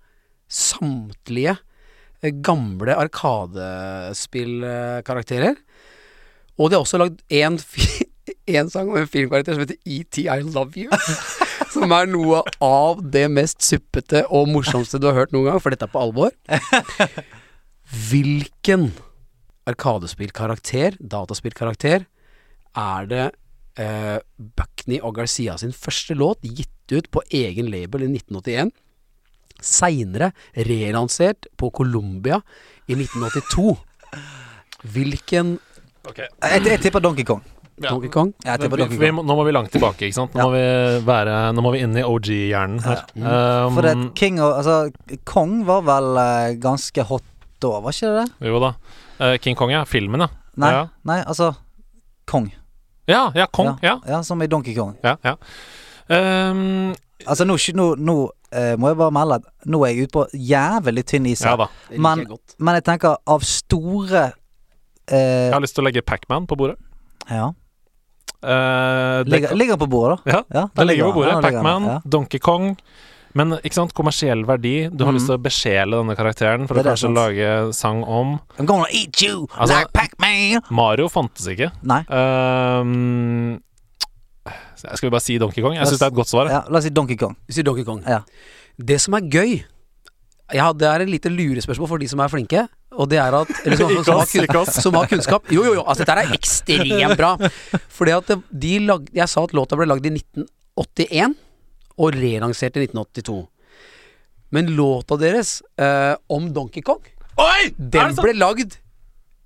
samtlige 0.50 1.54
gamle 2.42 2.98
Arkadespillkarakterer. 2.98 5.54
Og 6.58 6.70
de 6.70 6.74
har 6.74 6.82
også 6.82 6.98
lagd 6.98 7.22
én 7.30 7.58
en 8.46 8.70
sang 8.72 8.90
om 8.90 8.98
en 8.98 9.08
filmkarakter 9.10 9.56
som 9.56 9.64
heter 9.64 9.78
ET 9.84 10.18
I 10.24 10.40
Love 10.44 10.78
You. 10.78 10.90
Som 11.74 11.90
er 11.90 12.06
noe 12.06 12.40
av 12.62 13.00
det 13.02 13.24
mest 13.34 13.64
suppete 13.66 14.22
og 14.32 14.46
morsomste 14.52 15.00
du 15.02 15.08
har 15.08 15.16
hørt 15.16 15.32
noen 15.34 15.48
gang, 15.48 15.62
for 15.62 15.74
dette 15.74 15.88
er 15.88 15.90
på 15.90 16.02
alvor. 16.04 16.30
Hvilken 18.10 18.92
arkadespillkarakter, 19.66 20.94
dataspillkarakter, 21.00 22.06
er 22.78 23.08
det 23.10 23.24
eh, 23.80 24.18
Buckney 24.38 25.00
og 25.00 25.16
Garcia 25.18 25.56
sin 25.58 25.74
første 25.74 26.14
låt, 26.18 26.46
gitt 26.46 26.94
ut 26.94 27.10
på 27.10 27.24
egen 27.34 27.70
label 27.72 28.06
i 28.06 28.12
1981? 28.12 28.70
Seinere 29.64 30.30
relansert 30.68 31.48
på 31.58 31.72
Colombia 31.74 32.38
i 32.86 32.94
1982. 32.94 33.74
Hvilken 34.94 35.56
okay. 36.06 36.30
jeg 36.38 36.82
tipper 36.86 37.02
Donkey 37.02 37.26
Kong. 37.26 37.42
Donkey 37.82 38.08
Kong? 38.14 38.32
Jeg 38.44 38.60
tipper 38.60 38.76
Donkey 38.78 38.98
vi, 38.98 39.06
Kong. 39.08 39.16
må- 39.16 39.24
nå 39.26 39.36
må 39.36 39.44
vi 39.46 39.52
langt 39.52 39.70
tilbake, 39.74 40.06
ikke 40.06 40.14
sant. 40.14 40.34
Nå, 40.34 40.44
må, 40.46 40.52
vi 40.54 41.04
være, 41.06 41.52
nå 41.56 41.62
må 41.64 41.72
vi 41.74 41.80
inn 41.82 41.96
i 41.98 42.02
OG-hjernen 42.06 42.80
her. 42.84 43.02
Um, 43.16 43.74
For 43.74 43.82
det, 43.82 43.94
King 44.14 44.38
og 44.40 44.52
Altså, 44.60 44.92
Kong 45.24 45.64
var 45.66 45.82
vel 45.82 46.10
uh, 46.16 46.54
ganske 46.62 47.02
hot 47.08 47.24
da, 47.60 47.80
var 47.80 47.90
ikke 47.96 48.10
det 48.12 48.24
det? 48.26 48.48
Jo 48.50 48.60
da. 48.62 48.72
Uh, 49.20 49.36
King 49.38 49.56
Kong, 49.56 49.70
ja. 49.74 49.84
Filmen, 49.84 50.20
ja. 50.20 50.28
Nei, 50.56 50.70
Ja, 50.70 50.84
nei 51.04 51.18
altså 51.24 51.54
Kong. 52.30 52.52
ja, 53.08 53.30
ja 53.34 53.46
Kong. 53.46 53.78
Ja. 53.82 53.98
ja, 54.06 54.22
som 54.22 54.40
i 54.42 54.46
Donkey 54.46 54.74
Kong. 54.76 54.94
ja, 55.02 55.16
ja. 55.24 55.34
Um, 56.08 56.94
Altså, 57.26 57.44
nå, 57.48 57.56
nå, 57.74 57.84
nå 57.96 58.14
uh, 58.52 58.74
må 58.76 58.90
jeg 58.90 58.96
bare 59.00 59.12
melde 59.14 59.36
at 59.40 59.44
nå 59.70 59.78
er 59.86 59.94
jeg 59.94 60.08
ute 60.08 60.12
på 60.12 60.24
jævlig 60.36 61.04
tynn 61.08 61.26
is. 61.30 61.40
ja 61.40 61.54
her. 61.54 61.62
da. 61.64 61.68
Men-. 61.96 62.26
Men 62.58 62.74
jeg 62.74 62.84
tenker 62.84 63.16
av 63.26 63.40
store 63.46 64.24
uh, 64.34 65.14
Jeg 65.14 65.54
har 65.54 65.62
lyst 65.64 65.74
til 65.78 65.84
å 65.84 65.86
legge 65.88 66.02
Pacman 66.04 66.46
på 66.50 66.58
bordet. 66.58 66.76
Ja. 67.30 67.52
Eh, 68.44 69.24
det- 69.24 69.32
Ligger, 69.32 69.54
ligger 69.56 69.76
på 69.80 69.88
bordet, 69.88 70.20
da. 70.24 70.30
Ja, 70.32 70.42
Ja, 70.60 70.68
den 70.74 70.86
ligger 70.86 71.10
på 71.10 71.12
bordet. 71.20 71.34
ligger 71.42 71.50
Pacman, 71.62 71.84
ja. 71.84 72.00
Donkey 72.04 72.38
Kong. 72.38 72.76
Men 73.36 73.50
ikke 73.64 73.74
sant, 73.74 73.92
kommersiell 73.94 74.44
verdi. 74.46 74.88
Du 74.94 75.02
har 75.04 75.10
mm. 75.10 75.16
lyst 75.18 75.26
til 75.26 75.34
å 75.34 75.42
besjele 75.42 75.98
denne 75.98 76.14
karakteren 76.14 76.68
for 76.68 76.74
Det 76.78 76.84
å 76.84 76.90
kanskje 76.92 77.08
sant. 77.08 77.16
lage 77.18 77.74
sang 77.74 78.04
om. 78.04 78.38
I'm 78.60 78.66
gonna 78.66 78.86
eat 78.92 79.20
you 79.22 79.48
Altså- 79.58 79.74
like 79.80 79.92
Pac-Man. 79.92 80.62
Mario 80.70 81.08
fantes 81.08 81.48
ikke. 81.48 81.72
Nei. 81.82 82.04
Um, 82.08 83.60
skal 84.76 85.08
vi 85.08 85.10
bare 85.10 85.20
si 85.24 85.38
Donkey 85.38 85.62
Kong? 85.64 85.74
Jeg 85.74 85.86
syns 85.88 85.98
det 85.98 86.06
er 86.06 86.12
et 86.12 86.18
godt 86.18 86.30
svar. 86.30 86.48
Ja, 86.52 86.62
la 86.68 86.78
oss 86.78 86.84
si 86.84 86.90
Donkey 86.90 87.16
Kong. 87.16 87.34
Si 87.48 87.62
Donkey 87.62 87.84
Kong. 87.84 88.02
Ja. 88.06 88.20
Det 88.78 89.00
som 89.00 89.14
er 89.14 89.20
gøy 89.22 89.64
ja, 90.52 90.72
Det 90.76 90.86
er 90.88 91.04
et 91.04 91.08
lite 91.08 91.30
lurespørsmål 91.32 91.88
for 91.88 92.02
de 92.02 92.08
som 92.10 92.20
er 92.20 92.28
flinke. 92.32 92.66
Og 92.92 93.08
det 93.10 93.18
er 93.18 93.34
at 93.34 93.48
eller 93.64 93.78
som, 93.80 93.94
som, 94.06 94.20
har, 94.20 94.70
som 94.70 94.98
har 94.98 95.08
kunnskap. 95.10 95.48
Jo, 95.52 95.64
jo, 95.64 95.78
jo. 95.78 95.84
Altså, 95.86 96.04
dette 96.04 96.26
er 96.26 96.34
ekstremt 96.36 97.16
bra. 97.18 97.32
Fordi 97.88 98.14
at 98.18 98.34
de 98.50 98.74
lag, 98.84 99.08
Jeg 99.14 99.28
sa 99.32 99.44
at 99.44 99.56
låta 99.56 99.78
ble 99.78 99.88
lagd 99.88 100.06
i 100.06 100.12
1981 100.18 101.34
og 101.98 102.16
relansert 102.18 102.76
i 102.76 102.84
1982. 102.88 103.40
Men 104.54 104.70
låta 104.76 105.16
deres 105.18 105.60
eh, 105.80 106.14
om 106.30 106.52
Donkey 106.54 106.82
Kong, 106.86 107.02
Oi! 107.42 107.72
den 107.78 108.14
ble 108.20 108.34
lagd 108.36 108.76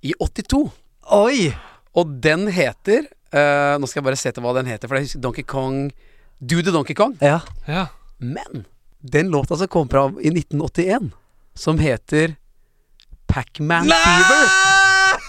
i 0.05 0.13
82. 0.19 0.67
Oi! 1.15 1.49
Og 1.97 2.11
den 2.21 2.45
heter 2.53 3.07
eh, 3.33 3.75
Nå 3.81 3.87
skal 3.89 4.01
jeg 4.01 4.05
bare 4.05 4.19
se 4.19 4.31
til 4.33 4.45
hva 4.45 4.53
den 4.59 4.69
heter, 4.69 4.85
for 4.89 4.99
jeg 4.99 5.07
husker 5.07 5.23
Donkey 5.23 5.45
Kong 5.49 5.87
Do 6.39 6.61
the 6.61 6.71
Donkey 6.71 6.95
Kong. 6.95 7.17
Ja. 7.21 7.39
Ja. 7.67 7.87
Men 8.21 8.65
den 9.01 9.29
låta 9.29 9.57
som 9.57 9.67
kom 9.67 9.89
fram 9.89 10.19
i 10.19 10.27
1981, 10.27 11.03
som 11.53 11.79
heter 11.79 12.35
Pac-Man 13.27 13.83
Fever 13.83 14.49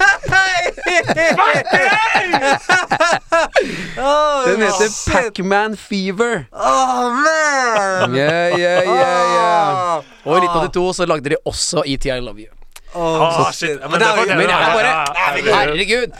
Den 4.46 4.62
heter 4.62 5.10
Pac-Man 5.12 5.76
Fever. 5.76 6.44
Oh, 6.52 7.10
man! 7.10 8.14
Yeah, 8.14 8.58
yeah, 8.58 8.84
yeah, 8.84 9.34
yeah. 9.34 10.02
Og 10.24 10.36
i 10.36 10.40
1982 10.40 10.96
så 10.96 11.06
lagde 11.06 11.30
de 11.30 11.36
også 11.44 11.82
ET 11.86 12.06
I 12.06 12.20
Love 12.20 12.40
You. 12.40 12.46
Ah, 12.94 13.52
shit. 13.52 13.80
Men 13.80 14.00
det 14.00 14.06
var, 14.06 14.26
Men 14.26 14.40
jeg 14.40 14.72
bare. 14.74 15.06
Herregud! 15.46 16.12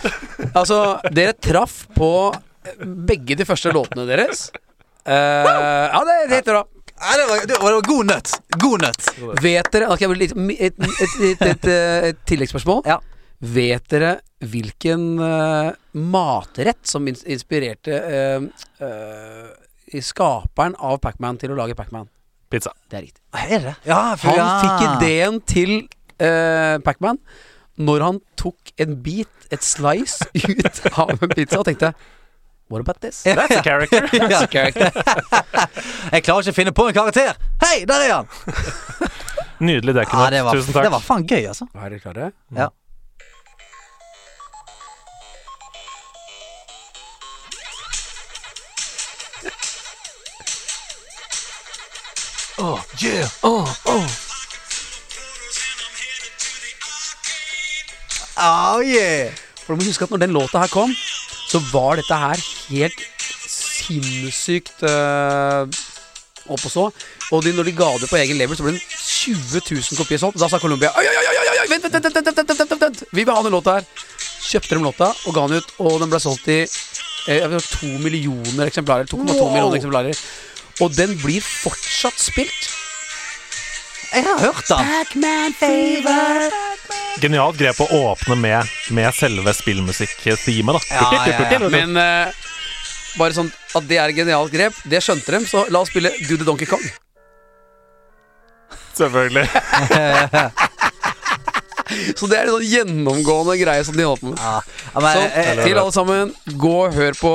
Altså, 0.54 1.00
dere 1.10 1.32
traff 1.32 1.86
på 1.96 2.34
begge 2.84 3.34
de 3.34 3.44
første 3.48 3.72
låtene 3.74 4.06
deres. 4.06 4.50
Uh, 5.06 5.12
ja, 5.14 6.00
det 6.06 6.14
er 6.14 6.28
helt 6.36 6.46
bra. 6.52 6.64
Ja, 7.00 7.16
det, 7.16 7.26
var, 7.30 7.46
det 7.48 7.58
var 7.62 7.80
god 7.88 8.10
nøtt. 8.10 8.34
God 8.60 8.82
nøtt. 8.84 9.06
Vet 9.40 9.70
dere 9.72 9.88
okay, 9.94 10.10
et, 10.20 10.34
et, 10.36 10.82
et, 10.84 11.14
et, 11.30 11.46
et, 11.48 11.68
et 12.10 12.20
tilleggsspørsmål. 12.28 12.82
Ja. 12.88 12.98
Vet 13.40 13.86
dere 13.88 14.18
hvilken 14.44 15.14
uh, 15.16 15.70
matrett 15.96 16.82
som 16.88 17.08
inspirerte 17.08 18.00
uh, 18.04 18.44
uh, 18.84 20.00
skaperen 20.04 20.76
av 20.76 21.00
Pacman 21.00 21.40
til 21.40 21.54
å 21.54 21.56
lage 21.56 21.76
Pacman? 21.78 22.08
Pizza. 22.52 22.74
Det 22.90 22.98
er 22.98 23.06
riktig. 23.06 23.22
Er 23.32 23.64
det? 23.64 23.74
Ja, 23.88 24.02
for, 24.20 24.34
Han 24.34 24.42
ja. 24.42 24.50
fikk 24.60 24.84
ideen 24.90 25.40
til 25.48 25.74
uh, 26.20 26.76
Pacman 26.84 27.20
når 27.80 28.04
han 28.04 28.18
tok 28.36 28.74
en 28.82 28.98
bit, 29.00 29.30
et 29.48 29.64
slice, 29.64 30.26
ut 30.36 30.80
av 30.92 31.14
en 31.14 31.32
pizza 31.32 31.62
og 31.62 31.68
tenkte 31.70 31.94
What 32.70 32.80
about 32.80 33.00
this? 33.00 33.22
That's 33.26 33.56
a 33.56 33.62
character. 33.62 34.06
That's 34.12 34.42
a 34.42 34.46
character. 34.46 34.90
Jeg 36.14 36.22
klarer 36.22 36.44
ikke 36.46 36.54
å 36.54 36.58
finne 36.60 36.72
på 36.72 36.84
en 36.86 36.94
karakter. 36.94 37.34
Hei, 37.64 37.80
der 37.90 38.04
er 38.06 38.12
han! 38.14 38.28
Nydelig 39.60 39.96
Ja, 39.96 39.98
dekkenøtt. 40.04 40.30
det, 40.36 40.42
var, 40.46 40.54
Tusen 40.60 40.76
takk. 40.76 40.86
det 40.86 40.92
var 40.94 41.02
faen 41.04 41.26
gøy, 41.26 41.42
altså. 41.50 41.66
Er 41.74 41.90
dere 41.90 42.04
klare? 42.04 42.28
Ja. 42.56 42.68
Oh, 52.58 52.84
yeah. 53.02 53.26
Oh, 53.42 53.64
oh. 53.86 54.06
Oh, 58.42 58.80
yeah. 58.84 59.30
For 59.64 59.74
du 59.74 59.80
må 59.80 59.86
huske 59.88 60.04
at 60.06 60.12
når 60.12 60.22
den 60.26 60.34
låta 60.36 60.62
her 60.64 60.72
kom, 60.72 60.92
så 61.50 61.60
var 61.72 61.96
dette 62.00 62.16
her 62.20 62.42
helt 62.70 63.00
sinnssykt 63.50 64.84
eh, 64.86 65.80
opp 66.50 66.64
og 66.66 66.72
så. 66.72 66.86
Og 67.30 67.44
de, 67.44 67.52
når 67.54 67.70
de 67.70 67.76
ga 67.78 67.90
det 68.02 68.08
på 68.10 68.18
egen 68.18 68.38
level 68.40 68.58
så 68.58 68.66
ble 68.66 68.76
det 68.76 68.84
20 68.84 69.62
000 69.70 70.00
kopier 70.00 70.20
solgt. 70.22 70.40
Da 70.40 70.48
sa 70.50 70.60
Colombia 70.62 70.92
oi, 70.98 71.06
oi, 71.06 71.16
oi, 71.20 71.26
oi, 71.30 71.46
oi, 71.52 71.68
vent, 71.70 71.86
vent, 71.86 71.98
vent, 71.98 72.16
vent, 72.16 72.40
vent, 72.40 72.64
vent, 72.64 72.82
vent. 72.84 73.02
Vi 73.12 73.24
vil 73.24 73.34
ha 73.34 73.44
den 73.46 73.54
låta 73.54 73.78
her. 73.78 73.88
Kjøpte 74.50 74.74
dem 74.74 74.86
låta 74.86 75.12
og 75.28 75.36
ga 75.36 75.46
den 75.46 75.60
ut, 75.60 75.74
og 75.84 76.00
den 76.02 76.10
ble 76.10 76.22
solgt 76.22 76.48
i 76.50 76.60
eh, 76.64 77.58
2 77.80 77.90
millioner 78.02 78.70
eksemplarer. 78.70 79.10
2,2 79.10 79.36
wow. 79.36 79.52
millioner 79.52 79.78
eksemplarer. 79.78 80.22
Og 80.80 80.94
den 80.96 81.14
blir 81.20 81.44
fortsatt 81.44 82.18
spilt. 82.18 82.70
Jeg 84.10 84.24
har 84.26 84.40
hørt 84.42 84.66
da 84.66 84.80
Backman 84.82 85.52
favor. 85.54 86.46
Genialt 87.22 87.58
grep 87.60 87.78
å 87.84 87.86
åpne 88.10 88.34
med, 88.40 88.70
med 88.96 89.14
selve 89.14 89.52
spillmusikk-teamet, 89.54 90.78
da. 90.78 90.96
Ja, 90.96 91.26
ja, 91.28 91.44
ja. 91.52 91.68
Men 91.70 91.94
uh, 91.94 92.48
bare 93.18 93.34
sånn 93.36 93.50
at 93.50 93.86
det 93.88 93.98
er 93.98 94.12
et 94.12 94.18
genialt 94.20 94.52
grep, 94.52 94.74
det 94.90 95.02
skjønte 95.04 95.34
dem, 95.34 95.46
så 95.48 95.64
la 95.70 95.82
oss 95.82 95.90
spille 95.92 96.12
Do 96.28 96.36
the 96.36 96.46
Donkey 96.46 96.68
Kong. 96.70 96.84
Selvfølgelig. 98.98 99.46
Så 102.16 102.28
det 102.30 102.36
er 102.38 102.44
en 102.46 102.52
sånn 102.54 102.66
gjennomgående 102.70 103.56
greie 103.58 103.82
som 103.86 103.96
de 103.98 104.04
holdt 104.06 104.22
på 104.22 104.30
med. 104.30 104.38
Ja, 104.38 104.62
men, 104.94 105.10
Så 105.10 105.20
eh, 105.26 105.62
til 105.64 105.74
alle 105.80 105.94
sammen, 105.94 106.34
gå 106.60 106.74
og 106.84 106.94
hør 106.94 107.12
på 107.18 107.32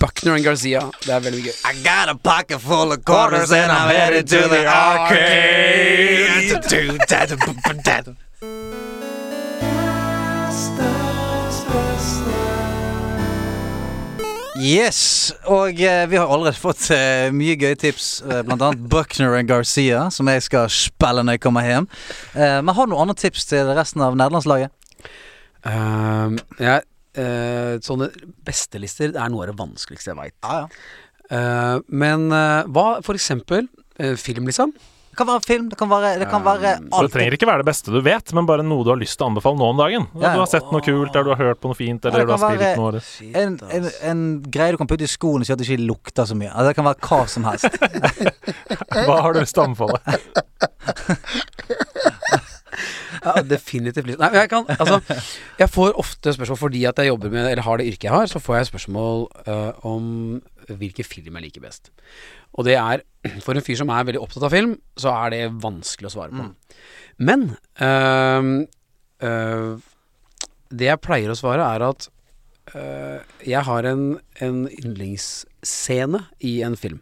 Buckner 0.00 0.38
and 0.38 0.44
Garcia. 0.46 0.80
Det 1.04 1.12
er 1.12 1.20
veldig 1.26 1.42
gøy. 1.44 1.52
I 1.52 1.72
got 1.84 2.08
a 2.08 2.16
pocket 2.16 2.60
full 2.62 2.92
of 2.92 3.04
quarters 3.04 3.52
and 3.52 3.72
I'm 3.72 3.90
headed 3.92 4.28
to 4.28 4.48
the 4.48 4.64
arcade. 4.64 5.84
Yes, 14.64 15.28
og 15.44 15.76
eh, 15.76 16.06
vi 16.08 16.16
har 16.16 16.30
allerede 16.30 16.56
fått 16.56 16.86
eh, 16.94 17.28
mye 17.36 17.52
gøye 17.60 17.76
tips, 17.76 18.06
eh, 18.24 18.40
blant 18.46 18.62
annet 18.64 18.86
Buckner 18.88 19.36
and 19.36 19.50
Garcia, 19.50 20.06
som 20.14 20.30
jeg 20.30 20.44
skal 20.46 20.70
spille 20.72 21.20
når 21.20 21.36
jeg 21.36 21.42
kommer 21.44 21.66
hjem. 21.68 21.88
Eh, 22.32 22.60
men 22.64 22.72
har 22.72 22.86
du 22.86 22.94
noen 22.94 23.04
andre 23.04 23.18
tips 23.20 23.44
til 23.50 23.68
resten 23.76 24.00
av 24.06 24.16
nederlandslaget? 24.16 24.72
Um, 25.68 26.38
ja, 26.60 26.78
uh, 27.16 27.76
sånne 27.84 28.10
bestelister 28.44 29.12
er 29.12 29.30
noe 29.32 29.44
av 29.44 29.52
det 29.52 29.58
vanskeligste 29.60 30.12
jeg 30.12 30.18
veit. 30.18 30.34
Ja, 30.44 30.64
uh, 31.28 31.84
men 31.88 32.26
uh, 32.32 32.64
hva 32.68 32.88
for 33.04 33.16
eksempel 33.16 33.68
uh, 34.00 34.14
film, 34.20 34.48
liksom? 34.48 34.72
Det 35.14 35.18
kan 35.20 35.28
være 35.28 35.42
film, 35.46 35.66
det 35.70 35.76
kan 35.78 35.90
være, 35.92 36.08
det 36.18 36.26
kan 36.26 36.42
være 36.42 36.70
Um, 36.74 36.88
Så 36.90 36.98
alt. 36.98 37.06
det 37.06 37.12
trenger 37.14 37.34
ikke 37.36 37.46
være 37.46 37.62
det 37.62 37.66
beste 37.68 37.92
du 37.94 38.00
vet, 38.02 38.32
men 38.34 38.46
bare 38.48 38.64
noe 38.66 38.82
du 38.82 38.90
har 38.90 38.98
lyst 38.98 39.14
til 39.14 39.26
å 39.26 39.28
anbefale 39.30 39.60
nå 39.60 39.68
om 39.70 39.78
dagen. 39.78 40.08
Ja, 40.18 40.32
Du 40.34 40.40
har 40.42 40.48
sett 40.50 40.72
noe 40.74 40.82
kult, 40.82 41.14
eller 41.14 41.28
du 41.28 41.30
har 41.36 41.42
hørt 41.52 41.60
på 41.62 41.70
noe 41.70 41.78
fint, 41.78 42.02
eller 42.08 42.24
ja, 42.24 42.26
du 42.26 42.32
har 42.34 42.42
kan 42.42 42.56
spilt 42.58 42.80
noe. 42.82 43.02
En, 43.38 43.54
en, 43.78 43.86
en 44.10 44.24
greie 44.42 44.74
du 44.74 44.78
kan 44.80 44.90
putte 44.90 45.06
i 45.06 45.10
skoene 45.12 45.46
så 45.46 45.54
at 45.54 45.62
det 45.62 45.68
ikke 45.68 45.86
lukter 45.86 46.26
så 46.26 46.34
mye. 46.38 46.50
Altså, 46.50 46.72
det 46.72 46.76
kan 46.80 46.88
være 46.88 47.00
hva 47.06 47.20
som 47.30 47.46
helst. 47.46 47.78
Hva 49.06 49.20
har 49.22 49.34
du 49.34 49.40
lyst 49.42 49.54
til 49.54 49.62
å 49.62 49.68
anbefale? 49.68 50.00
Ja, 53.24 53.38
definitivt 53.46 54.08
lyst. 54.10 54.20
Nei, 54.20 54.30
men 54.34 54.40
jeg 54.42 54.50
kan 54.52 54.66
Altså, 54.74 54.98
jeg 55.58 55.70
får 55.72 55.94
ofte 56.00 56.34
spørsmål 56.34 56.58
fordi 56.60 56.82
at 56.90 56.98
jeg 57.00 57.08
jobber 57.12 57.32
med 57.32 57.46
Eller 57.52 57.64
har 57.64 57.80
det 57.80 57.86
yrket 57.88 58.08
jeg 58.08 58.12
har, 58.14 58.26
så 58.28 58.42
får 58.42 58.58
jeg 58.58 58.70
spørsmål 58.72 59.24
uh, 59.48 59.70
om 59.86 60.42
hvilken 60.68 61.04
film 61.06 61.38
jeg 61.38 61.46
liker 61.46 61.64
best. 61.64 61.90
Og 62.54 62.66
det 62.68 62.76
er 62.80 63.04
For 63.44 63.56
en 63.56 63.64
fyr 63.64 63.78
som 63.80 63.90
er 63.92 64.04
veldig 64.08 64.20
opptatt 64.20 64.44
av 64.46 64.52
film, 64.52 64.76
så 65.00 65.12
er 65.14 65.32
det 65.32 65.42
vanskelig 65.62 66.10
å 66.10 66.14
svare 66.14 66.34
på. 66.34 66.48
Men 67.24 67.46
øh, 67.80 68.50
øh, 69.24 69.70
det 70.74 70.90
jeg 70.90 71.02
pleier 71.04 71.32
å 71.32 71.38
svare, 71.38 71.64
er 71.64 71.86
at 71.86 72.08
øh, 72.74 73.20
jeg 73.46 73.64
har 73.68 73.88
en, 73.88 74.04
en 74.44 74.64
yndlingsscene 74.68 76.24
i 76.44 76.58
en 76.66 76.76
film. 76.76 77.00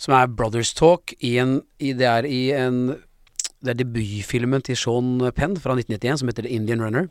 Som 0.00 0.14
er 0.16 0.30
Brothers 0.32 0.72
Talk. 0.76 1.14
I 1.20 1.36
en, 1.42 1.58
i, 1.78 1.92
det 1.92 2.08
er 2.08 2.28
i 2.28 2.42
en 2.56 2.96
Det 3.60 3.74
er 3.74 3.82
debutfilmen 3.82 4.62
til 4.64 4.78
Sean 4.78 5.18
Penn 5.36 5.58
fra 5.60 5.74
1991 5.76 6.22
som 6.22 6.30
heter 6.30 6.46
The 6.46 6.54
Indian 6.54 6.80
Runner. 6.80 7.10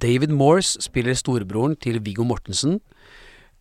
David 0.00 0.32
Morse 0.32 0.80
spiller 0.80 1.12
storebroren 1.18 1.76
til 1.76 1.98
Viggo 2.00 2.24
Mortensen. 2.24 2.78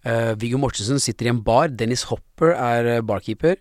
Uh, 0.04 0.34
Viggo 0.36 0.60
Mortensen 0.60 1.00
sitter 1.00 1.30
i 1.30 1.32
en 1.32 1.42
bar. 1.44 1.72
Dennis 1.72 2.04
Hopper 2.10 2.52
er 2.52 2.90
eh, 2.98 3.04
barkeeper. 3.06 3.56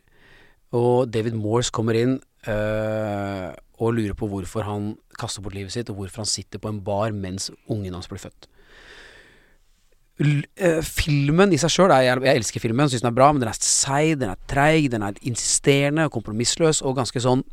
Og 0.74 1.06
David 1.12 1.36
Morse 1.38 1.70
kommer 1.70 1.94
inn 1.98 2.16
uh, 2.48 3.52
og 3.82 3.92
lurer 3.94 4.16
på 4.18 4.26
hvorfor 4.30 4.64
han 4.66 4.94
kaster 5.18 5.44
bort 5.44 5.54
livet 5.54 5.74
sitt, 5.74 5.90
og 5.92 6.00
hvorfor 6.00 6.24
han 6.24 6.30
sitter 6.30 6.62
på 6.62 6.72
en 6.72 6.80
bar 6.82 7.12
mens 7.14 7.50
ungen 7.70 7.94
hans 7.94 8.10
blir 8.10 8.22
født. 8.22 8.48
L 10.22 10.40
uh, 10.64 10.80
filmen 10.82 11.54
i 11.54 11.60
seg 11.60 11.72
sjøl 11.72 11.94
jeg, 11.94 12.18
jeg 12.26 12.40
elsker 12.40 12.64
filmen, 12.64 12.90
syns 12.90 13.04
den 13.04 13.12
er 13.12 13.18
bra, 13.20 13.28
men 13.30 13.44
den 13.44 13.52
er 13.52 13.58
seig, 13.62 14.16
den 14.20 14.32
er 14.32 14.40
treig, 14.50 14.88
den 14.90 15.04
er 15.06 15.20
insisterende 15.28 16.08
og 16.08 16.16
kompromissløs 16.16 16.82
og 16.82 16.98
ganske 16.98 17.22
sånn 17.22 17.44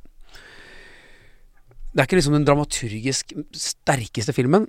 Det 1.94 2.02
er 2.02 2.08
ikke 2.08 2.20
liksom 2.20 2.36
den 2.38 2.48
dramaturgisk 2.48 3.32
sterkeste 3.58 4.36
filmen, 4.38 4.68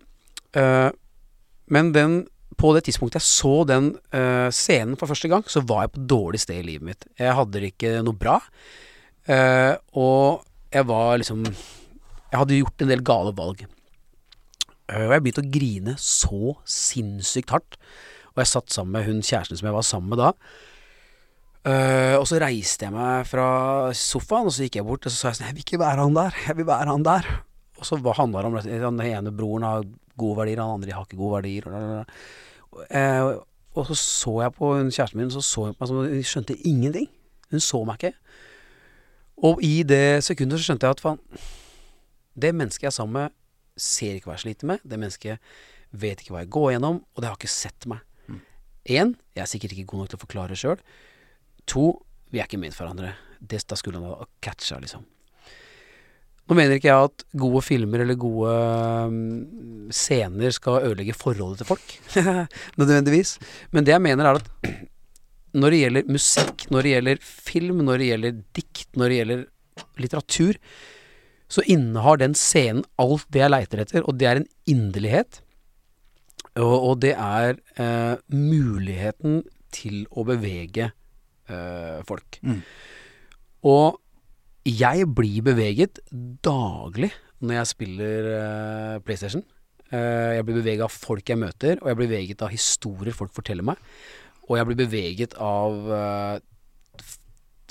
men 1.70 1.90
den 1.94 2.14
på 2.58 2.72
det 2.74 2.84
tidspunktet 2.86 3.20
jeg 3.20 3.28
så 3.28 3.52
den 3.68 3.92
uh, 4.14 4.48
scenen 4.52 4.96
for 4.98 5.10
første 5.10 5.30
gang, 5.30 5.44
så 5.48 5.62
var 5.66 5.84
jeg 5.84 5.94
på 5.94 6.06
dårlig 6.12 6.42
sted 6.42 6.60
i 6.60 6.66
livet 6.66 6.86
mitt. 6.86 7.06
Jeg 7.20 7.36
hadde 7.36 7.58
det 7.58 7.72
ikke 7.72 8.00
noe 8.06 8.18
bra. 8.18 8.38
Uh, 9.28 9.74
og 10.00 10.46
jeg 10.72 10.86
var 10.88 11.18
liksom 11.20 11.44
Jeg 11.44 12.38
hadde 12.38 12.56
gjort 12.60 12.82
en 12.82 12.90
del 12.90 13.04
gale 13.06 13.34
valg. 13.34 13.64
Eh, 14.86 15.02
og 15.02 15.14
jeg 15.16 15.22
begynte 15.22 15.42
å 15.42 15.50
grine 15.50 15.94
så 15.98 16.54
sinnssykt 16.62 17.50
hardt. 17.50 17.78
Og 18.36 18.42
jeg 18.44 18.52
satt 18.52 18.70
sammen 18.70 18.94
med 18.94 19.08
hun 19.08 19.18
kjæresten 19.18 19.58
som 19.58 19.66
jeg 19.66 19.74
var 19.74 19.86
sammen 19.86 20.12
med 20.12 20.22
da. 20.22 20.30
Og 22.16 22.24
så 22.30 22.38
reiste 22.40 22.86
jeg 22.86 22.94
meg 22.94 23.26
fra 23.28 23.90
sofaen, 23.98 24.46
og 24.46 24.54
så 24.54 24.64
gikk 24.64 24.78
jeg 24.78 24.86
bort 24.86 25.04
og 25.04 25.12
så 25.12 25.18
sa 25.18 25.32
jeg 25.32 25.40
sånn 25.40 25.50
Jeg 25.50 25.56
vil 25.58 25.66
ikke 25.66 25.82
være 25.82 26.06
han 26.06 26.14
der. 26.16 26.38
Jeg 26.46 26.60
vil 26.60 26.70
være 26.70 26.94
han 26.94 27.04
der. 27.04 27.26
Og 27.80 27.88
så 27.88 27.98
hva 28.00 28.14
handler 28.18 28.48
det 28.60 28.82
om 28.84 28.98
den 29.00 29.06
ene 29.08 29.32
broren 29.32 29.64
har 29.64 29.86
gode 30.20 30.42
verdier, 30.42 30.60
den 30.60 30.74
andre 30.76 30.92
har 30.92 31.06
ikke 31.06 31.20
gode 31.20 31.38
verdier. 31.40 32.04
Eh, 32.92 33.30
og 33.78 33.86
så 33.88 33.96
så 33.96 34.34
jeg 34.44 34.54
på 34.58 34.74
hun 34.74 34.92
kjæresten 34.92 35.20
min, 35.20 35.32
så 35.32 35.40
så 35.40 35.68
hun 35.68 35.74
på 35.74 35.84
meg 35.84 35.90
som 35.90 36.00
hun 36.02 36.28
skjønte 36.28 36.58
ingenting. 36.68 37.08
Hun 37.50 37.64
så 37.64 37.82
meg 37.88 38.00
ikke. 38.00 38.12
Og 39.48 39.62
i 39.64 39.80
det 39.88 40.20
sekundet 40.26 40.60
så 40.60 40.68
skjønte 40.68 40.86
jeg 40.86 40.98
at 40.98 41.00
faen 41.00 41.20
Det 42.36 42.52
mennesket 42.54 42.84
jeg 42.84 42.92
er 42.92 42.98
sammen 42.98 43.16
med, 43.16 43.36
ser 43.80 44.16
ikke 44.16 44.28
hva 44.28 44.36
jeg 44.36 44.44
sliter 44.44 44.68
med. 44.68 44.84
Det 44.84 44.98
mennesket 45.00 45.40
vet 45.90 46.20
ikke 46.20 46.34
hva 46.34 46.44
jeg 46.44 46.52
går 46.52 46.68
gjennom, 46.74 47.00
og 47.00 47.22
det 47.22 47.28
har 47.28 47.38
ikke 47.38 47.50
sett 47.50 47.88
meg. 47.90 48.04
Én, 48.88 49.14
jeg 49.36 49.42
er 49.42 49.48
sikkert 49.50 49.74
ikke 49.74 49.90
god 49.92 50.04
nok 50.04 50.12
til 50.12 50.18
å 50.18 50.22
forklare 50.22 50.56
sjøl. 50.56 50.80
To, 51.68 51.86
vi 52.32 52.40
er 52.40 52.48
ikke 52.48 52.60
ment 52.60 52.76
hverandre. 52.78 53.14
Det, 53.40 53.60
da 53.68 53.76
skulle 53.76 54.00
han 54.00 54.08
ha 54.08 54.28
catcha, 54.44 54.78
liksom. 54.80 55.04
Nå 56.50 56.56
mener 56.58 56.80
ikke 56.80 56.90
jeg 56.90 57.06
at 57.06 57.22
gode 57.38 57.60
filmer 57.62 58.02
eller 58.02 58.16
gode 58.18 58.52
mm, 59.12 59.90
scener 59.94 60.50
skal 60.50 60.88
ødelegge 60.88 61.14
forholdet 61.14 61.62
til 61.62 61.68
folk, 61.68 61.92
nødvendigvis. 62.80 63.36
Men 63.70 63.86
det 63.86 63.94
jeg 63.94 64.02
mener 64.02 64.26
er 64.26 64.40
at 64.40 64.72
når 65.54 65.70
det 65.70 65.78
gjelder 65.84 66.10
musikk, 66.10 66.64
når 66.74 66.82
det 66.82 66.94
gjelder 66.96 67.22
film, 67.22 67.84
når 67.86 68.02
det 68.02 68.08
gjelder 68.10 68.42
dikt, 68.58 68.88
når 68.98 69.12
det 69.12 69.20
gjelder 69.20 69.46
litteratur, 70.02 70.58
så 71.50 71.64
innehar 71.70 72.18
den 72.18 72.34
scenen 72.38 72.82
alt 73.02 73.30
det 73.30 73.44
jeg 73.44 73.54
leiter 73.54 73.84
etter, 73.84 74.04
og 74.06 74.18
det 74.18 74.28
er 74.30 74.42
en 74.42 74.50
inderlighet. 74.70 75.40
Og, 76.58 76.74
og 76.74 77.00
det 77.02 77.14
er 77.14 77.56
eh, 77.78 78.18
muligheten 78.34 79.42
til 79.74 80.02
å 80.10 80.26
bevege 80.26 80.90
eh, 81.46 81.98
folk. 82.06 82.42
Mm. 82.42 82.62
Og 83.70 84.00
jeg 84.66 85.06
blir 85.16 85.42
beveget 85.44 86.00
daglig 86.44 87.10
når 87.40 87.54
jeg 87.54 87.70
spiller 87.70 88.28
uh, 88.28 89.00
PlayStation. 89.04 89.44
Uh, 89.90 90.36
jeg 90.36 90.44
blir 90.46 90.60
beveget 90.60 90.84
av 90.84 90.92
folk 90.92 91.32
jeg 91.32 91.40
møter, 91.40 91.80
og 91.80 91.88
jeg 91.88 91.98
blir 91.98 92.10
beveget 92.10 92.44
av 92.44 92.52
historier 92.52 93.16
folk 93.16 93.32
forteller 93.34 93.64
meg. 93.66 93.80
Og 94.50 94.58
jeg 94.58 94.68
blir 94.68 94.80
beveget 94.82 95.36
av 95.40 95.72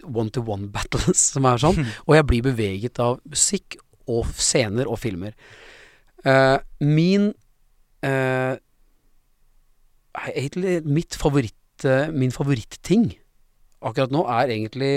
one-to-one 0.07 0.69
battles, 0.71 1.21
som 1.35 1.45
er 1.49 1.59
sånn. 1.59 1.81
Og 2.07 2.15
jeg 2.15 2.25
blir 2.29 2.45
beveget 2.45 3.01
av 3.03 3.17
musikk 3.27 3.75
og 4.07 4.29
scener 4.31 4.87
og 4.87 4.95
filmer. 5.01 5.35
Min 6.79 7.33
Egentlig 10.19 10.73
mitt 10.87 11.15
favoritt 11.19 11.83
Min 12.15 12.31
favoritting 12.31 13.09
akkurat 13.85 14.11
nå 14.11 14.23
er 14.27 14.51
egentlig 14.55 14.93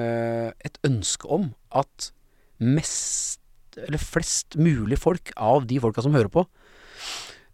et 0.00 0.78
ønske 0.86 1.28
om 1.30 1.52
at 1.70 2.10
mest, 2.58 3.40
eller 3.78 4.00
flest 4.02 4.56
mulig 4.58 4.98
folk 4.98 5.30
av 5.36 5.68
de 5.70 5.78
folka 5.82 6.02
som 6.04 6.14
hører 6.16 6.32
på, 6.32 6.44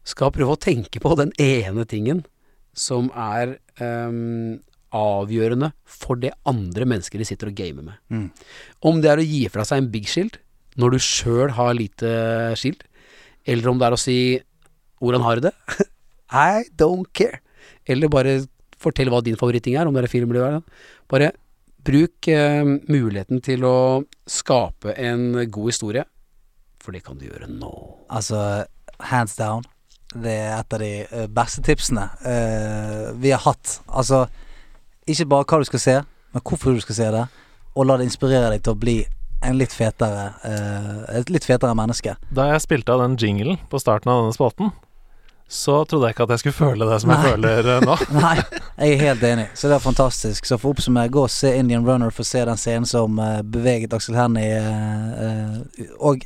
skal 0.07 0.33
prøve 0.35 0.57
å 0.57 0.61
tenke 0.61 1.03
på 1.03 1.13
den 1.19 1.33
ene 1.41 1.85
tingen 1.89 2.25
som 2.77 3.11
er 3.13 3.59
ehm, 3.83 4.61
avgjørende 4.97 5.73
for 5.87 6.19
det 6.19 6.33
andre 6.49 6.87
mennesker 6.89 7.21
de 7.21 7.27
sitter 7.29 7.51
og 7.51 7.59
gamer 7.59 7.87
med. 7.87 7.99
Mm. 8.11 8.29
Om 8.87 9.03
det 9.03 9.11
er 9.13 9.23
å 9.23 9.27
gi 9.27 9.43
fra 9.53 9.67
seg 9.67 9.83
en 9.83 9.91
big 9.93 10.09
shield 10.11 10.39
når 10.81 10.95
du 10.95 11.03
sjøl 11.03 11.53
har 11.57 11.75
lite 11.77 12.11
shield, 12.59 12.83
eller 13.49 13.71
om 13.71 13.81
det 13.81 13.89
er 13.89 13.97
å 13.97 14.01
si 14.01 14.19
hvordan 15.01 15.25
har 15.25 15.39
du 15.39 15.49
det? 15.49 15.55
I 16.31 16.67
don't 16.79 17.09
care. 17.17 17.41
Eller 17.89 18.13
bare 18.13 18.43
fortell 18.81 19.11
hva 19.13 19.23
din 19.25 19.39
favoritting 19.41 19.77
er, 19.77 19.89
om 19.89 19.97
det 19.97 20.05
er 20.05 20.13
film 20.13 20.31
eller 20.33 20.61
hva. 20.61 20.83
Bare 21.11 21.33
bruk 21.85 22.29
eh, 22.29 22.65
muligheten 22.91 23.41
til 23.45 23.65
å 23.67 23.77
skape 24.29 24.95
en 25.01 25.33
god 25.51 25.71
historie, 25.73 26.05
for 26.81 26.97
det 26.97 27.05
kan 27.07 27.19
du 27.21 27.27
gjøre 27.29 27.51
nå. 27.51 27.73
Altså, 28.13 28.65
hands 29.11 29.37
down. 29.39 29.65
Det 30.11 30.33
er 30.33 30.57
et 30.57 30.75
av 30.75 30.83
de 30.83 30.93
eh, 31.05 31.29
beste 31.31 31.63
tipsene 31.63 32.09
uh, 32.25 33.13
vi 33.21 33.31
har 33.31 33.43
hatt. 33.45 33.79
Altså, 33.87 34.25
ikke 35.07 35.29
bare 35.31 35.47
hva 35.47 35.61
du 35.61 35.69
skal 35.69 35.85
se, 35.85 35.97
men 36.35 36.45
hvorfor 36.47 36.75
du 36.75 36.83
skal 36.83 36.99
se 36.99 37.09
det. 37.15 37.25
Og 37.79 37.87
la 37.87 37.97
det 38.01 38.09
inspirere 38.09 38.51
deg 38.51 38.65
til 38.67 38.75
å 38.75 38.81
bli 38.81 38.99
en 39.47 39.57
litt 39.57 39.73
fetere 39.73 40.27
uh, 40.43 41.05
et 41.17 41.31
litt 41.33 41.47
fetere 41.47 41.77
menneske. 41.79 42.17
Da 42.35 42.51
jeg 42.51 42.65
spilte 42.67 42.97
av 42.97 43.05
den 43.05 43.17
jinglen 43.21 43.61
på 43.71 43.81
starten 43.81 44.11
av 44.11 44.25
denne 44.25 44.37
spalten, 44.37 44.75
så 45.51 45.81
trodde 45.89 46.07
jeg 46.07 46.15
ikke 46.15 46.27
at 46.29 46.33
jeg 46.37 46.43
skulle 46.45 46.59
føle 46.59 46.87
det 46.87 46.99
som 47.03 47.11
jeg 47.11 47.33
føler 47.33 47.69
eh, 47.73 47.81
nå. 47.83 47.97
Nei, 48.23 48.37
jeg 48.39 48.93
er 48.95 49.01
helt 49.01 49.25
enig. 49.27 49.49
Så 49.59 49.71
det 49.71 49.77
er 49.77 49.83
fantastisk. 49.83 50.47
Så 50.47 50.61
for 50.61 50.71
å 50.71 50.77
oppsummere, 50.77 51.11
gå 51.11 51.25
og 51.27 51.33
se 51.35 51.51
Indian 51.59 51.87
Runner 51.89 52.15
for 52.15 52.23
å 52.23 52.29
se 52.29 52.45
den 52.47 52.61
scenen 52.61 52.87
som 52.87 53.19
uh, 53.19 53.41
beveget 53.43 53.97
Aksel 53.97 54.19
Hennie. 54.19 54.61
Uh, 54.63 55.59
uh, 55.59 55.97
og 56.13 56.23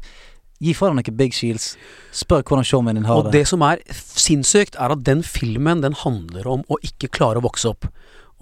gi 0.61 0.75
fra 0.77 0.91
deg 0.91 1.01
noen 1.01 1.18
big 1.18 1.37
shields. 1.37 1.72
Spør 2.12 2.45
hvordan 2.45 2.68
showmanen 2.68 3.01
din 3.01 3.09
har 3.09 3.22
Og 3.22 3.31
det. 3.31 3.41
det 3.41 3.49
som 3.49 3.64
er 3.64 3.81
sinnssykt, 3.97 4.77
er 4.77 4.93
at 4.93 5.07
den 5.09 5.25
filmen 5.25 5.81
den 5.85 5.97
handler 6.05 6.51
om 6.59 6.68
å 6.68 6.79
ikke 6.85 7.12
klare 7.16 7.41
å 7.41 7.47
vokse 7.49 7.72
opp. 7.72 7.89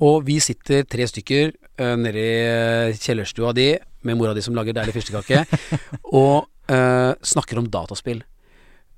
Og 0.02 0.26
vi 0.26 0.40
sitter 0.42 0.82
tre 0.90 1.06
stykker 1.06 1.54
uh, 1.78 1.94
nede 2.00 2.26
i 2.26 2.98
kjellerstua 2.98 3.54
di 3.54 3.70
med 4.02 4.18
mora 4.18 4.34
di 4.34 4.42
som 4.42 4.54
lager 4.58 4.74
deilig 4.74 4.96
fyrstekake, 4.96 5.44
og 6.22 6.48
eh, 6.66 7.12
snakker 7.22 7.60
om 7.60 7.68
dataspill. 7.70 8.22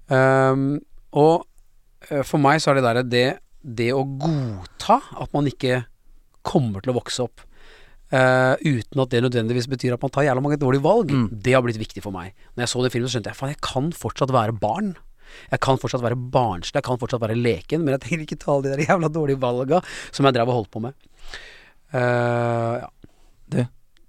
Um, 0.08 0.78
og 1.12 1.44
for 2.26 2.42
meg 2.42 2.60
så 2.62 2.72
er 2.72 2.78
det 2.80 2.84
der 2.86 3.02
det, 3.08 3.24
det 3.64 3.90
å 3.96 4.02
godta 4.04 5.00
at 5.22 5.32
man 5.34 5.46
ikke 5.50 5.82
kommer 6.44 6.84
til 6.84 6.92
å 6.92 6.98
vokse 6.98 7.24
opp 7.24 7.40
uh, 8.12 8.54
uten 8.60 9.00
at 9.00 9.10
det 9.14 9.22
nødvendigvis 9.24 9.68
betyr 9.72 9.94
at 9.96 10.02
man 10.04 10.12
tar 10.12 10.26
jævla 10.26 10.42
mange 10.44 10.58
dårlige 10.60 10.84
valg, 10.84 11.10
Mm. 11.14 11.28
det 11.32 11.54
har 11.56 11.62
blitt 11.64 11.80
viktig 11.80 12.02
for 12.04 12.12
meg. 12.12 12.34
Når 12.54 12.66
jeg 12.66 12.72
så 12.74 12.82
den 12.84 12.92
filmen, 12.92 13.08
så 13.08 13.16
skjønte 13.16 13.32
jeg 13.32 13.38
faen, 13.40 13.54
jeg 13.54 13.62
kan 13.64 13.90
fortsatt 13.96 14.32
være 14.34 14.52
barn. 14.60 14.94
Jeg 15.50 15.60
kan 15.64 15.78
fortsatt 15.80 16.04
være 16.04 16.18
barnslig, 16.30 16.76
jeg 16.76 16.84
kan 16.86 16.98
fortsatt 17.00 17.22
være 17.24 17.34
leken, 17.40 17.82
men 17.82 17.96
jeg 17.96 18.02
trenger 18.04 18.26
ikke 18.26 18.38
ta 18.44 18.52
alle 18.52 18.68
de 18.68 18.74
der 18.76 18.84
jævla 18.86 19.08
dårlige 19.10 19.40
valga 19.42 19.80
som 20.12 20.28
jeg 20.28 20.36
drev 20.36 20.52
og 20.52 20.58
holdt 20.60 20.70
på 20.76 20.82
med. 20.84 20.94
Uh, 21.94 22.84
ja. 22.84 22.88
Du, 23.50 23.58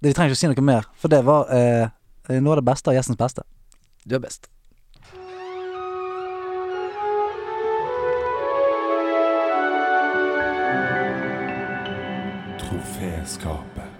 vi 0.02 0.12
trenger 0.12 0.32
ikke 0.34 0.38
å 0.38 0.42
si 0.44 0.50
noe 0.52 0.66
mer, 0.68 0.86
for 1.00 1.08
det 1.12 1.22
var 1.26 1.48
uh, 1.50 1.88
noe 2.36 2.52
av 2.54 2.60
det 2.60 2.66
beste 2.68 2.92
av 2.92 2.98
gjestens 2.98 3.18
beste. 3.18 3.42
Du 4.04 4.14
er 4.18 4.22
best. 4.22 4.46
Troféskapet. 12.66 13.92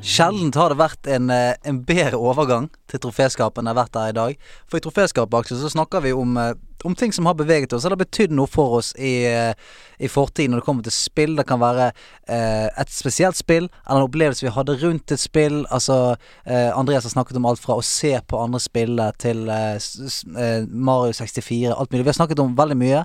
Sjelden 0.00 0.52
har 0.54 0.70
det 0.70 0.78
vært 0.78 1.08
en, 1.10 1.30
eh, 1.30 1.56
en 1.66 1.80
bedre 1.84 2.16
overgang 2.16 2.68
til 2.88 3.00
troféskapet 3.02 3.58
enn 3.58 3.66
det 3.66 3.74
har 3.74 3.84
vært 3.84 3.98
her 3.98 4.08
i 4.08 4.16
dag. 4.16 4.38
For 4.66 4.78
i 4.78 4.80
troféskapet 4.80 5.50
så 5.52 5.68
snakker 5.68 6.00
vi 6.02 6.12
om, 6.12 6.36
eh, 6.38 6.54
om 6.84 6.94
ting 6.94 7.12
som 7.12 7.26
har 7.26 7.34
beveget 7.34 7.72
oss, 7.72 7.84
eller 7.84 7.98
betydd 7.98 8.32
noe 8.34 8.46
for 8.50 8.78
oss 8.78 8.92
i, 8.96 9.26
eh, 9.26 9.54
i 9.98 10.08
fortiden 10.08 10.52
når 10.52 10.60
det 10.60 10.66
kommer 10.66 10.86
til 10.86 10.94
spill. 10.94 11.36
Det 11.38 11.46
kan 11.48 11.60
være 11.60 11.90
eh, 12.28 12.66
et 12.68 12.92
spesielt 12.92 13.38
spill, 13.38 13.68
eller 13.86 14.02
en 14.02 14.08
opplevelse 14.08 14.46
vi 14.46 14.52
hadde 14.54 14.76
rundt 14.82 15.14
et 15.14 15.22
spill. 15.22 15.60
Altså, 15.74 16.16
eh, 16.46 16.68
Andreas 16.78 17.06
har 17.08 17.14
snakket 17.14 17.40
om 17.40 17.48
alt 17.50 17.62
fra 17.62 17.78
å 17.78 17.84
se 17.84 18.14
på 18.26 18.42
andre 18.42 18.60
spille 18.62 19.08
til 19.18 19.48
eh, 19.52 19.78
eh, 19.78 20.68
Mario 20.68 21.16
64, 21.16 21.74
alt 21.74 21.92
mulig. 21.92 22.04
Vi 22.04 22.12
har 22.12 22.20
snakket 22.20 22.44
om 22.44 22.54
veldig 22.58 22.78
mye, 22.78 23.04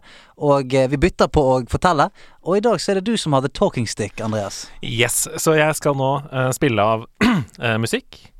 og 0.50 0.76
eh, 0.76 0.90
vi 0.92 1.02
bytter 1.08 1.32
på 1.34 1.48
å 1.54 1.58
fortelle. 1.70 2.10
Og 2.44 2.60
i 2.60 2.66
dag 2.66 2.82
så 2.82 2.92
er 2.92 3.00
det 3.00 3.08
du 3.08 3.18
som 3.18 3.34
har 3.34 3.46
the 3.46 3.52
talking 3.52 3.88
stick, 3.88 4.20
Andreas. 4.22 4.68
Yes, 4.82 5.26
så 5.38 5.56
jeg 5.58 5.80
skal 5.80 5.98
nå 5.98 6.12
spille 6.56 6.84
av 6.84 7.08
musikk 7.84 8.33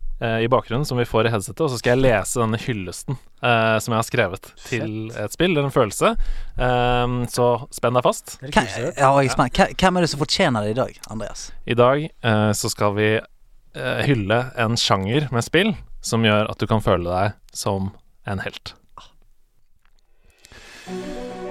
i 0.44 0.48
bakgrunnen 0.52 0.86
som 0.88 0.98
vi 1.00 1.06
får 1.10 1.28
i 1.28 1.32
headsetet, 1.34 1.62
og 1.66 1.70
så 1.74 1.78
skal 1.82 1.96
jeg 1.98 2.04
lese 2.06 2.40
denne 2.40 2.60
hyllesten 2.62 3.18
uh, 3.44 3.78
som 3.84 3.92
jeg 3.94 4.00
har 4.00 4.08
skrevet 4.08 4.50
til 4.68 5.10
et 5.20 5.34
spill 5.36 5.52
eller 5.52 5.68
en 5.68 5.74
følelse. 5.76 6.14
Um, 6.58 7.18
så 7.32 7.48
spenn 7.76 7.98
deg 8.00 8.06
fast. 8.06 8.38
Hvem, 8.44 8.70
ja, 8.98 9.10
jeg 9.20 9.32
er 9.32 9.36
spent. 9.36 9.58
Hvem- 9.60 9.76
Hvem 9.84 9.98
er 10.00 10.06
det 10.06 10.12
som 10.14 10.22
fortjener 10.24 10.64
det 10.68 10.76
i 10.76 10.80
dag, 10.80 11.00
Andreas? 11.12 11.48
I 11.68 11.76
dag 11.80 12.06
uh, 12.24 12.52
så 12.56 12.72
skal 12.72 12.96
vi 13.00 13.10
uh, 13.20 14.00
hylle 14.08 14.40
en 14.64 14.80
sjanger 14.80 15.28
med 15.34 15.44
spill 15.46 15.74
som 16.04 16.24
gjør 16.28 16.50
at 16.52 16.60
du 16.60 16.68
kan 16.72 16.82
føle 16.84 17.08
deg 17.10 17.36
som 17.56 17.92
en 18.28 18.40
helt. 18.44 18.74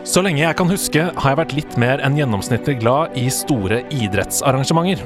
Så 0.04 0.20
lenge 0.24 0.42
jeg 0.42 0.56
kan 0.58 0.68
huske, 0.68 1.02
har 1.14 1.30
jeg 1.32 1.38
vært 1.38 1.52
litt 1.56 1.76
mer 1.80 2.00
enn 2.04 2.16
gjennomsnittlig 2.18 2.80
glad 2.82 3.14
i 3.16 3.28
store 3.32 3.82
idrettsarrangementer. 3.94 5.04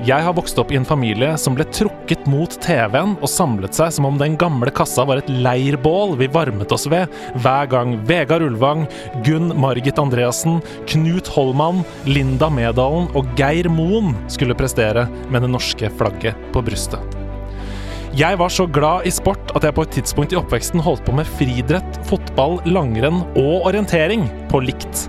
Jeg 0.00 0.24
har 0.24 0.32
vokst 0.32 0.56
opp 0.56 0.70
i 0.72 0.78
en 0.78 0.86
familie 0.88 1.34
som 1.36 1.52
ble 1.52 1.66
trukket 1.76 2.24
mot 2.30 2.54
TV-en 2.64 3.18
og 3.18 3.28
samlet 3.28 3.76
seg 3.76 3.92
som 3.92 4.06
om 4.08 4.16
den 4.16 4.38
gamle 4.40 4.72
kassa 4.72 5.04
var 5.04 5.20
et 5.20 5.28
leirbål 5.28 6.14
vi 6.16 6.30
varmet 6.32 6.72
oss 6.72 6.86
ved 6.88 7.12
hver 7.44 7.68
gang 7.68 7.92
Vegard 8.08 8.46
Ulvang, 8.46 8.86
Gunn 9.26 9.52
Margit 9.60 10.00
Andreassen, 10.00 10.62
Knut 10.88 11.28
Holman, 11.36 11.84
Linda 12.08 12.48
Medalen 12.48 13.10
og 13.12 13.28
Geir 13.36 13.68
Moen 13.68 14.14
skulle 14.32 14.56
prestere 14.56 15.04
med 15.28 15.44
det 15.44 15.52
norske 15.52 15.92
flagget 16.00 16.48
på 16.54 16.64
brystet. 16.64 17.20
Jeg 18.16 18.40
var 18.40 18.50
så 18.50 18.64
glad 18.66 19.04
i 19.06 19.12
sport 19.14 19.52
at 19.54 19.62
jeg 19.68 19.76
på 19.76 19.84
et 19.84 19.92
tidspunkt 20.00 20.32
i 20.32 20.40
oppveksten 20.40 20.80
holdt 20.82 21.04
på 21.06 21.12
med 21.14 21.28
friidrett, 21.36 22.00
fotball, 22.08 22.56
langrenn 22.66 23.20
og 23.38 23.68
orientering 23.68 24.24
på 24.50 24.64
likt. 24.64 25.04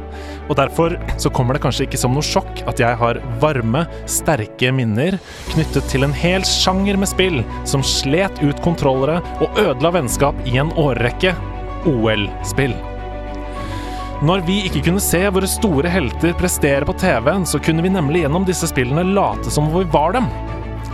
Og 0.51 0.57
derfor 0.59 0.97
så 1.21 1.31
kommer 1.31 1.55
det 1.55 1.63
kanskje 1.63 1.85
ikke 1.87 1.99
som 2.01 2.11
noe 2.11 2.25
sjokk 2.25 2.65
at 2.67 2.81
jeg 2.81 2.97
har 2.99 3.21
varme, 3.39 3.85
sterke 4.03 4.73
minner 4.75 5.15
knyttet 5.53 5.87
til 5.87 6.03
en 6.03 6.15
hel 6.15 6.43
sjanger 6.47 6.99
med 6.99 7.07
spill 7.07 7.39
som 7.63 7.85
slet 7.87 8.43
ut 8.43 8.59
kontrollere 8.65 9.21
og 9.39 9.61
ødela 9.61 9.93
vennskap 9.95 10.35
i 10.43 10.57
en 10.59 10.73
årrekke 10.75 11.31
OL-spill. 11.87 12.75
Når 14.21 14.43
vi 14.45 14.59
ikke 14.67 14.83
kunne 14.85 15.01
se 15.01 15.23
våre 15.33 15.47
store 15.49 15.89
helter 15.89 16.35
prestere 16.37 16.85
på 16.85 16.93
TV-en, 16.99 17.47
så 17.47 17.57
kunne 17.63 17.81
vi 17.81 17.89
nemlig 17.89 18.25
gjennom 18.25 18.43
disse 18.45 18.67
spillene 18.69 19.07
late 19.15 19.49
som 19.49 19.71
om 19.71 19.79
vi 19.79 19.87
var 19.95 20.19
dem. 20.19 20.27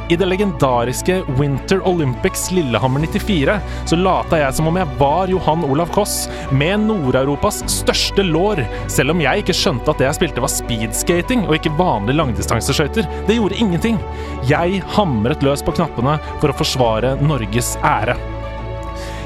I 0.10 0.16
det 0.16 0.26
legendariske 0.26 1.24
Winter 1.38 1.88
Olympics 1.88 2.52
Lillehammer 2.52 3.00
94 3.00 3.60
så 3.86 3.96
lata 3.96 4.40
jeg 4.40 4.56
som 4.56 4.70
om 4.70 4.78
jeg 4.80 4.88
var 5.00 5.28
Johan 5.28 5.66
Olav 5.68 5.92
Koss 5.92 6.30
med 6.52 6.86
Nord-Europas 6.86 7.60
største 7.72 8.24
lår, 8.24 8.64
selv 8.88 9.12
om 9.12 9.24
jeg 9.24 9.44
ikke 9.44 9.58
skjønte 9.58 9.92
at 9.92 10.00
det 10.00 10.08
jeg 10.08 10.20
spilte 10.22 10.46
var 10.46 10.54
speedskating 10.54 11.44
og 11.50 11.58
ikke 11.58 11.76
vanlig 11.76 12.16
langdistanseskøyter. 12.22 13.12
Det 13.28 13.36
gjorde 13.36 13.60
ingenting. 13.60 14.00
Jeg 14.48 14.80
hamret 14.96 15.44
løs 15.44 15.66
på 15.66 15.76
knappene 15.76 16.16
for 16.40 16.54
å 16.54 16.60
forsvare 16.64 17.18
Norges 17.20 17.76
ære. 17.84 18.16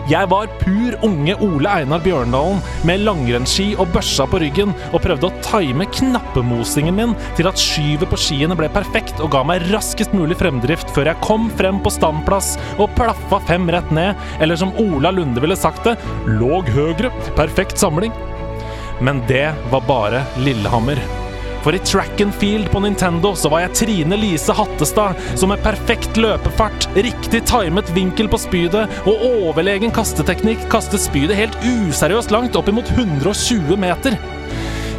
Jeg 0.10 0.30
var 0.32 0.50
pur 0.62 0.96
unge 1.06 1.36
Ole 1.46 1.70
Einar 1.70 2.02
Bjørndalen 2.02 2.62
med 2.88 3.04
langrennsski 3.06 3.68
og 3.78 3.92
børsa 3.94 4.26
på 4.30 4.40
ryggen 4.42 4.74
og 4.90 5.02
prøvde 5.04 5.30
å 5.30 5.44
time 5.46 5.86
knappemosingen 5.94 6.98
min 6.98 7.16
til 7.38 7.50
at 7.50 7.62
skyvet 7.62 8.10
på 8.10 8.20
skiene 8.20 8.58
ble 8.58 8.70
perfekt 8.74 9.22
og 9.22 9.32
ga 9.36 9.44
meg 9.48 9.68
raskest 9.70 10.16
mulig 10.18 10.40
fremdrift 10.42 10.92
før 10.96 11.12
jeg 11.12 11.22
kom 11.26 11.50
frem 11.60 11.82
på 11.84 11.94
standplass 11.94 12.56
og 12.78 12.92
plaffa 12.98 13.42
fem 13.48 13.70
rett 13.72 13.94
ned, 13.94 14.18
eller 14.42 14.58
som 14.60 14.74
Ola 14.82 15.14
Lunde 15.14 15.44
ville 15.44 15.58
sagt 15.60 15.86
det, 15.88 15.98
låg 16.28 16.70
høgre, 16.74 17.14
perfekt 17.38 17.82
samling. 17.82 18.16
Men 19.02 19.24
det 19.30 19.50
var 19.72 19.86
bare 19.88 20.26
Lillehammer. 20.42 21.02
For 21.62 21.76
i 21.78 21.80
track 21.86 22.22
and 22.22 22.34
field 22.34 22.72
på 22.72 22.80
Nintendo 22.80 23.36
så 23.38 23.50
var 23.54 23.66
jeg 23.66 23.76
Trine 23.78 24.18
Lise 24.18 24.54
Hattestad, 24.58 25.20
som 25.38 25.52
med 25.54 25.62
perfekt 25.62 26.18
løpefart, 26.18 26.88
riktig 26.98 27.44
timet 27.50 27.92
vinkel 27.96 28.30
på 28.32 28.40
spydet 28.42 28.88
og 29.06 29.26
overlegen 29.28 29.94
kasteteknikk 29.94 30.66
kastet 30.74 31.04
spydet 31.04 31.38
helt 31.38 31.58
useriøst 31.62 32.34
langt, 32.34 32.58
oppimot 32.58 32.90
120 32.98 33.78
meter. 33.78 34.18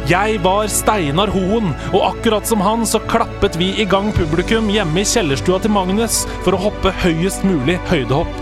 Jeg 0.07 0.39
var 0.43 0.67
Steinar 0.67 1.31
Hoen, 1.31 1.69
og 1.93 2.01
akkurat 2.09 2.47
som 2.47 2.63
han 2.63 2.83
så 2.87 2.99
klappet 3.07 3.55
vi 3.59 3.69
i 3.79 3.85
gang 3.87 4.09
publikum 4.15 4.67
hjemme 4.71 4.99
i 4.99 5.07
kjellerstua 5.07 5.61
til 5.63 5.71
Magnus 5.71 6.25
for 6.43 6.55
å 6.55 6.63
hoppe 6.65 6.91
høyest 7.05 7.45
mulig 7.47 7.77
høydehopp. 7.87 8.41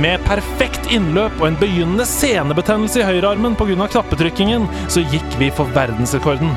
Med 0.00 0.24
perfekt 0.24 0.88
innløp 0.88 1.36
og 1.42 1.50
en 1.50 1.58
begynnende 1.60 2.08
senebetennelse 2.08 3.02
i 3.02 3.08
høyrearmen 3.10 3.58
pga. 3.60 3.88
knappetrykkingen, 3.92 4.64
så 4.88 5.04
gikk 5.12 5.36
vi 5.40 5.50
for 5.52 5.68
verdensrekorden. 5.76 6.56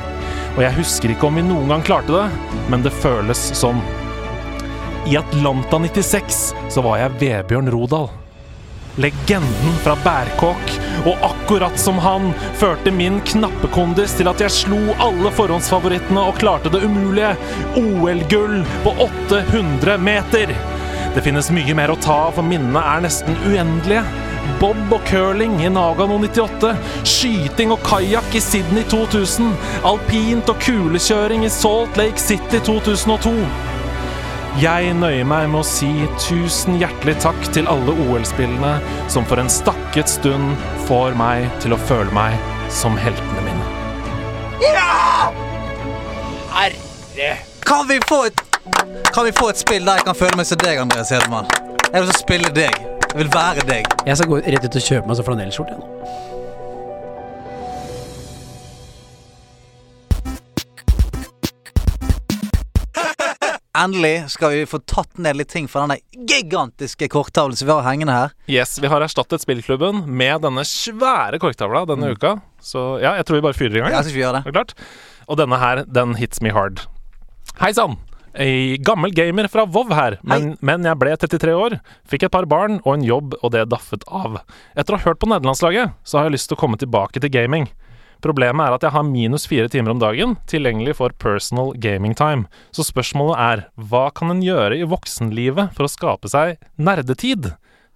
Og 0.55 0.63
jeg 0.63 0.75
husker 0.77 1.11
ikke 1.11 1.27
om 1.27 1.35
vi 1.35 1.43
noen 1.43 1.67
gang 1.73 1.83
klarte 1.83 2.15
det, 2.15 2.27
men 2.71 2.83
det 2.85 2.95
føles 3.03 3.41
sånn. 3.59 3.81
I 5.05 5.17
Atlanta 5.19 5.77
96 5.83 6.53
så 6.73 6.83
var 6.85 7.01
jeg 7.01 7.17
Vebjørn 7.19 7.67
Rodal. 7.73 8.07
Legenden 8.95 9.75
fra 9.83 9.97
Bærkåk. 9.99 10.71
Og 11.05 11.25
akkurat 11.27 11.75
som 11.79 11.99
han 11.99 12.31
førte 12.57 12.93
min 12.95 13.19
knappekondis 13.27 14.15
til 14.17 14.31
at 14.31 14.41
jeg 14.41 14.55
slo 14.55 14.79
alle 15.03 15.29
forhåndsfavorittene 15.35 16.23
og 16.23 16.39
klarte 16.39 16.71
det 16.73 16.85
umulige. 16.87 17.35
OL-gull 17.81 18.63
på 18.85 18.95
800 19.05 19.99
meter. 20.01 20.55
Det 21.15 21.23
finnes 21.23 21.51
mye 21.53 21.75
mer 21.77 21.91
å 21.91 21.99
ta 21.99 22.15
av, 22.29 22.37
for 22.39 22.47
minnene 22.47 22.81
er 22.95 23.03
nesten 23.05 23.37
uendelige. 23.45 24.24
Bob 24.59 24.93
og 24.93 25.01
curling 25.09 25.57
i 25.63 25.69
Nagano 25.69 26.17
98. 26.21 26.71
Skyting 27.03 27.73
og 27.75 27.83
kajakk 27.85 28.35
i 28.35 28.41
Sydney 28.43 28.83
2000. 28.91 29.53
Alpint 29.85 30.49
og 30.51 30.59
kulekjøring 30.63 31.45
i 31.45 31.51
Salt 31.53 31.97
Lake 31.99 32.21
City 32.21 32.61
2002. 32.65 33.33
Jeg 34.61 34.93
nøyer 34.95 35.27
meg 35.27 35.49
med 35.51 35.59
å 35.59 35.67
si 35.67 35.89
tusen 36.23 36.77
hjertelig 36.79 37.17
takk 37.25 37.41
til 37.51 37.67
alle 37.67 37.91
OL-spillene 38.05 38.77
som 39.11 39.27
for 39.27 39.41
en 39.41 39.51
stakket 39.51 40.07
stund 40.07 40.55
får 40.87 41.17
meg 41.19 41.49
til 41.59 41.75
å 41.75 41.81
føle 41.89 42.07
meg 42.15 42.39
som 42.71 42.95
heltene 42.95 43.43
mine. 43.43 43.71
Kan 47.65 47.87
vi 47.87 47.99
få 48.07 48.25
et 48.25 48.41
Kan 49.13 49.25
vi 49.25 49.31
få 49.31 49.49
et 49.49 49.59
spill 49.59 49.85
der 49.85 49.99
jeg 49.99 50.07
kan 50.07 50.15
føle 50.15 50.39
meg 50.39 50.47
som 50.47 50.57
deg, 50.57 50.79
Andreas 50.79 51.11
Hedemann? 51.11 51.45
Jeg 51.91 52.01
vil 52.01 52.13
spille 52.15 52.49
deg. 52.55 52.94
Jeg 53.15 53.23
vil 53.23 53.29
være 53.31 53.63
deg. 53.63 53.85
Jeg 54.03 54.17
skal 54.19 54.27
gå 54.27 54.37
rett 54.43 54.65
ut 54.65 54.73
og 54.75 54.83
kjøpe 54.83 55.07
meg 55.07 55.15
sånn 55.15 55.25
flanellskjorte 55.29 55.75
nå. 55.79 55.85
Endelig 63.71 64.11
skal 64.33 64.51
vi 64.51 64.65
få 64.67 64.81
tatt 64.83 65.15
ned 65.15 65.39
litt 65.39 65.47
ting 65.53 65.69
fra 65.71 65.85
denne 65.85 66.27
gigantiske 66.27 67.07
korktavlen 67.13 67.55
som 67.55 67.69
vi 67.69 67.77
har 67.77 67.87
hengende 67.87 68.17
her. 68.17 68.35
Yes, 68.51 68.75
vi 68.83 68.91
har 68.91 68.99
erstattet 69.07 69.45
spillklubben 69.45 70.03
med 70.11 70.43
denne 70.43 70.67
svære 70.67 71.39
korktavla 71.39 71.85
denne 71.87 72.11
uka. 72.11 72.33
Så 72.59 72.97
ja, 72.99 73.15
jeg 73.21 73.29
tror 73.29 73.39
vi 73.39 73.45
bare 73.47 73.55
fyrer 73.55 73.79
i 73.79 73.85
gang. 73.85 73.95
Jeg 73.95 74.09
skal 74.09 74.17
vi 74.17 74.25
gjøre 74.25 74.41
det. 74.41 74.43
Er 74.43 74.51
det 74.51 74.59
klart? 74.59 74.75
Og 75.31 75.39
denne 75.39 75.61
her, 75.63 75.85
den 75.87 76.19
hits 76.19 76.43
me 76.43 76.51
hard. 76.51 76.83
Hei 77.63 77.71
sann! 77.79 77.95
Ei 78.35 78.75
gammel 78.83 79.13
gamer 79.15 79.47
fra 79.47 79.63
Vov 79.69 79.93
her, 79.95 80.17
men, 80.27 80.53
men 80.59 80.83
jeg 80.83 80.99
ble 80.99 81.13
33 81.15 81.53
år, 81.55 81.77
fikk 82.09 82.27
et 82.27 82.33
par 82.33 82.47
barn 82.51 82.81
og 82.83 82.97
en 82.97 83.05
jobb, 83.07 83.37
og 83.39 83.53
det 83.55 83.63
daffet 83.71 84.03
av. 84.11 84.41
Etter 84.75 84.95
å 84.95 84.99
ha 84.99 85.07
hørt 85.07 85.21
på 85.21 85.29
nederlandslaget, 85.31 85.95
så 86.03 86.19
har 86.19 86.27
jeg 86.27 86.35
lyst 86.35 86.51
til 86.51 86.57
å 86.57 86.61
komme 86.65 86.79
tilbake 86.81 87.23
til 87.23 87.31
gaming. 87.31 87.69
Problemet 88.25 88.65
er 88.65 88.75
at 88.75 88.83
jeg 88.83 88.95
har 88.95 89.05
minus 89.07 89.45
fire 89.47 89.69
timer 89.71 89.93
om 89.93 90.01
dagen 90.01 90.35
tilgjengelig 90.49 90.95
for 90.99 91.13
personal 91.21 91.73
gaming 91.79 92.15
time. 92.17 92.49
Så 92.75 92.87
spørsmålet 92.87 93.39
er, 93.39 93.65
hva 93.77 94.07
kan 94.15 94.33
en 94.33 94.43
gjøre 94.43 94.79
i 94.79 94.87
voksenlivet 94.89 95.75
for 95.77 95.87
å 95.87 95.91
skape 95.91 96.31
seg 96.31 96.57
nerdetid? 96.75 97.53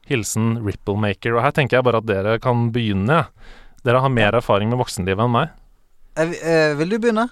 Hilsen 0.10 0.60
Ripplemaker. 0.66 1.36
Og 1.36 1.44
her 1.46 1.56
tenker 1.56 1.80
jeg 1.80 1.88
bare 1.88 2.02
at 2.02 2.10
dere 2.10 2.38
kan 2.42 2.70
begynne. 2.74 3.24
Dere 3.86 4.04
har 4.04 4.14
mer 4.14 4.38
erfaring 4.38 4.72
med 4.72 4.82
voksenlivet 4.82 5.26
enn 5.26 5.34
meg. 5.34 5.56
Eh, 6.20 6.38
eh, 6.44 6.78
vil 6.78 6.94
du 6.94 7.00
begynne? 7.00 7.30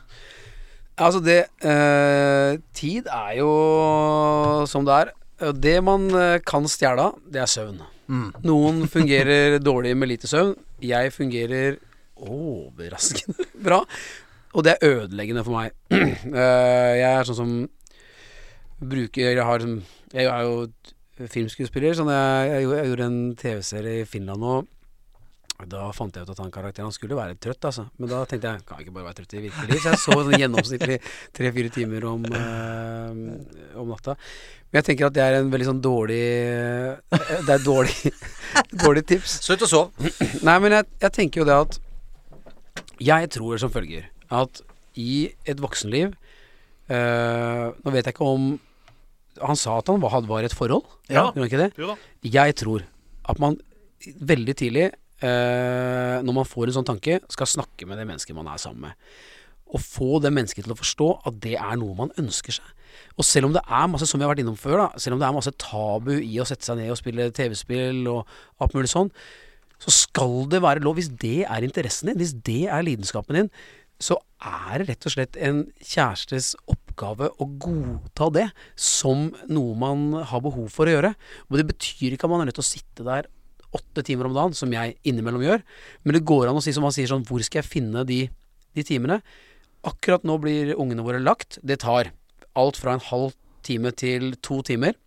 Altså, 0.97 1.21
det 1.21 1.39
eh, 1.61 2.57
Tid 2.77 3.09
er 3.13 3.37
jo 3.39 3.51
som 4.69 4.85
det 4.87 4.95
er. 5.03 5.11
Det 5.53 5.77
man 5.85 6.07
eh, 6.17 6.39
kan 6.45 6.65
stjele 6.69 7.11
av, 7.11 7.19
det 7.29 7.43
er 7.43 7.51
søvn. 7.51 7.81
Mm. 8.09 8.29
Noen 8.47 8.85
fungerer 8.95 9.59
dårlig 9.61 9.93
med 9.97 10.13
lite 10.13 10.29
søvn. 10.29 10.55
Jeg 10.81 11.13
fungerer 11.13 11.77
overraskende 12.17 13.45
bra. 13.67 13.83
Og 14.57 14.65
det 14.65 14.73
er 14.73 14.95
ødeleggende 15.03 15.45
for 15.45 15.59
meg. 15.59 15.75
Eh, 16.27 16.93
jeg 16.97 17.07
er 17.07 17.27
sånn 17.27 17.37
som 17.37 17.51
bruker 18.81 19.29
Jeg 19.29 19.45
har 19.45 19.61
sånn 19.63 19.77
Jeg 20.11 20.25
er 20.27 20.41
jo 20.43 21.27
filmskuespiller, 21.31 21.93
så 21.95 22.03
jeg, 22.09 22.49
jeg, 22.51 22.65
jeg 22.73 22.89
gjorde 22.89 23.07
en 23.07 23.19
TV-serie 23.39 24.01
i 24.01 24.07
Finland 24.09 24.43
nå. 24.43 24.55
Da 25.65 25.87
fant 25.95 26.13
jeg 26.13 26.21
ut 26.21 26.29
at 26.29 26.37
han 26.37 26.51
karakteren 26.53 26.85
Han 26.85 26.93
skulle 26.93 27.15
være 27.17 27.33
trøtt, 27.41 27.65
altså. 27.65 27.87
Men 27.97 28.11
da 28.11 28.19
tenkte 28.29 28.51
jeg 28.51 28.65
kan 28.67 28.77
jeg 28.77 28.85
ikke 28.85 28.93
bare 28.99 29.07
være 29.07 29.17
trøtt 29.17 29.33
i 29.33 29.39
virkelig. 29.47 29.79
Så 29.81 29.89
jeg 29.89 30.01
så 30.03 30.17
sånn 30.19 30.35
gjennomsnittlig 30.37 30.97
tre-fire 31.33 31.71
timer 31.73 32.05
om, 32.05 32.27
øh, 32.29 33.79
om 33.81 33.89
natta. 33.89 34.13
Men 34.67 34.79
jeg 34.81 34.87
tenker 34.91 35.07
at 35.07 35.15
det 35.15 35.23
er 35.23 35.39
en 35.39 35.49
veldig 35.49 35.69
sånn 35.71 35.81
dårlig 35.81 36.19
Det 37.47 37.55
er 37.55 37.63
dårlig, 37.63 38.11
dårlig 38.83 39.03
tips. 39.09 39.39
Slutt 39.47 39.65
å 39.65 39.71
sove. 39.71 40.11
Nei, 40.45 40.57
men 40.61 40.77
jeg, 40.77 40.89
jeg 41.07 41.15
tenker 41.17 41.41
jo 41.41 41.47
det 41.49 41.57
at 41.63 41.79
Jeg 43.09 43.31
tror 43.33 43.57
som 43.63 43.73
følger 43.73 44.09
at 44.29 44.61
i 44.99 45.29
et 45.47 45.61
voksenliv 45.61 46.11
øh, 46.91 47.65
Nå 47.71 47.93
vet 47.93 48.09
jeg 48.09 48.15
ikke 48.15 48.27
om 48.27 48.47
Han 49.45 49.59
sa 49.59 49.77
at 49.79 49.89
han 49.89 50.01
var, 50.03 50.19
var 50.27 50.45
i 50.45 50.49
et 50.49 50.57
forhold. 50.57 50.85
Ja. 51.07 51.29
Gjorde 51.31 51.41
han 51.41 51.49
ikke 51.49 51.63
det? 51.63 51.71
Jo 51.81 51.91
da. 51.93 51.97
Jeg 52.37 52.57
tror 52.61 52.85
at 53.27 53.41
man 53.41 53.57
veldig 54.05 54.55
tidlig, 54.55 54.85
eh, 54.87 54.95
når 55.21 56.35
man 56.35 56.45
får 56.45 56.69
en 56.69 56.77
sånn 56.79 56.87
tanke, 56.91 57.19
skal 57.33 57.49
snakke 57.49 57.87
med 57.89 57.97
det 57.97 58.05
mennesket 58.09 58.37
man 58.37 58.49
er 58.51 58.61
sammen 58.61 58.89
med. 58.89 59.07
Og 59.73 59.81
få 59.83 60.19
det 60.23 60.31
mennesket 60.31 60.63
til 60.63 60.75
å 60.75 60.79
forstå 60.79 61.07
at 61.27 61.39
det 61.43 61.55
er 61.59 61.79
noe 61.79 61.95
man 61.97 62.13
ønsker 62.21 62.55
seg. 62.55 62.67
Og 63.19 63.25
selv 63.27 63.49
om 63.49 63.55
det 63.55 63.63
er 63.65 63.89
masse, 63.91 64.07
som 64.07 64.19
vi 64.19 64.23
har 64.23 64.31
vært 64.31 64.43
innom 64.43 64.59
før, 64.59 64.85
da, 64.85 65.01
selv 65.01 65.17
om 65.17 65.21
det 65.21 65.27
er 65.27 65.35
masse 65.35 65.53
tabu 65.59 66.13
i 66.15 66.37
å 66.39 66.45
sette 66.47 66.65
seg 66.67 66.79
ned 66.79 66.93
og 66.93 66.99
spille 66.99 67.27
TV-spill 67.35 68.05
og 68.11 68.29
alt 68.63 68.77
mulig 68.77 68.91
sånn, 68.93 69.11
så 69.81 69.93
skal 69.93 70.47
det 70.49 70.63
være 70.63 70.81
lov. 70.85 70.97
Hvis 70.97 71.11
det 71.21 71.43
er 71.45 71.65
interessen 71.65 72.11
din, 72.11 72.21
hvis 72.21 72.37
det 72.47 72.63
er 72.71 72.85
lidenskapen 72.85 73.41
din, 73.41 73.51
så 74.01 74.19
er 74.45 74.83
det 74.83 74.91
rett 74.91 75.07
og 75.09 75.13
slett 75.13 75.37
en 75.41 75.63
kjærestes 75.81 76.51
oppgave 76.69 77.31
å 77.41 77.47
godta 77.59 78.29
det 78.33 78.45
som 78.79 79.31
noe 79.49 79.73
man 79.77 80.11
har 80.31 80.43
behov 80.45 80.69
for 80.73 80.87
å 80.87 80.93
gjøre. 80.93 81.15
Og 81.49 81.57
det 81.59 81.65
betyr 81.73 82.13
ikke 82.13 82.29
at 82.29 82.33
man 82.33 82.45
er 82.45 82.49
nødt 82.49 82.59
til 82.61 82.65
å 82.65 82.71
sitte 82.71 83.05
der 83.07 83.29
åtte 83.75 84.03
timer 84.07 84.29
om 84.29 84.35
dagen, 84.37 84.55
som 84.55 84.71
jeg 84.73 84.95
innimellom 85.07 85.43
gjør, 85.43 85.63
men 86.03 86.17
det 86.17 86.25
går 86.27 86.49
an 86.49 86.59
å 86.59 86.63
si 86.63 86.73
som 86.75 86.85
han 86.87 86.95
sier 86.95 87.09
sånn, 87.11 87.25
hvor 87.27 87.43
skal 87.45 87.61
jeg 87.61 87.71
finne 87.71 88.05
de, 88.07 88.21
de 88.77 88.85
timene? 88.87 89.19
Akkurat 89.87 90.25
nå 90.27 90.37
blir 90.41 90.73
ungene 90.77 91.05
våre 91.05 91.19
lagt. 91.21 91.59
Det 91.63 91.81
tar 91.83 92.11
alt 92.57 92.79
fra 92.79 92.95
en 92.95 93.05
halv 93.09 93.35
time 93.67 93.91
til 93.95 94.33
to 94.43 94.61
timer. 94.65 94.97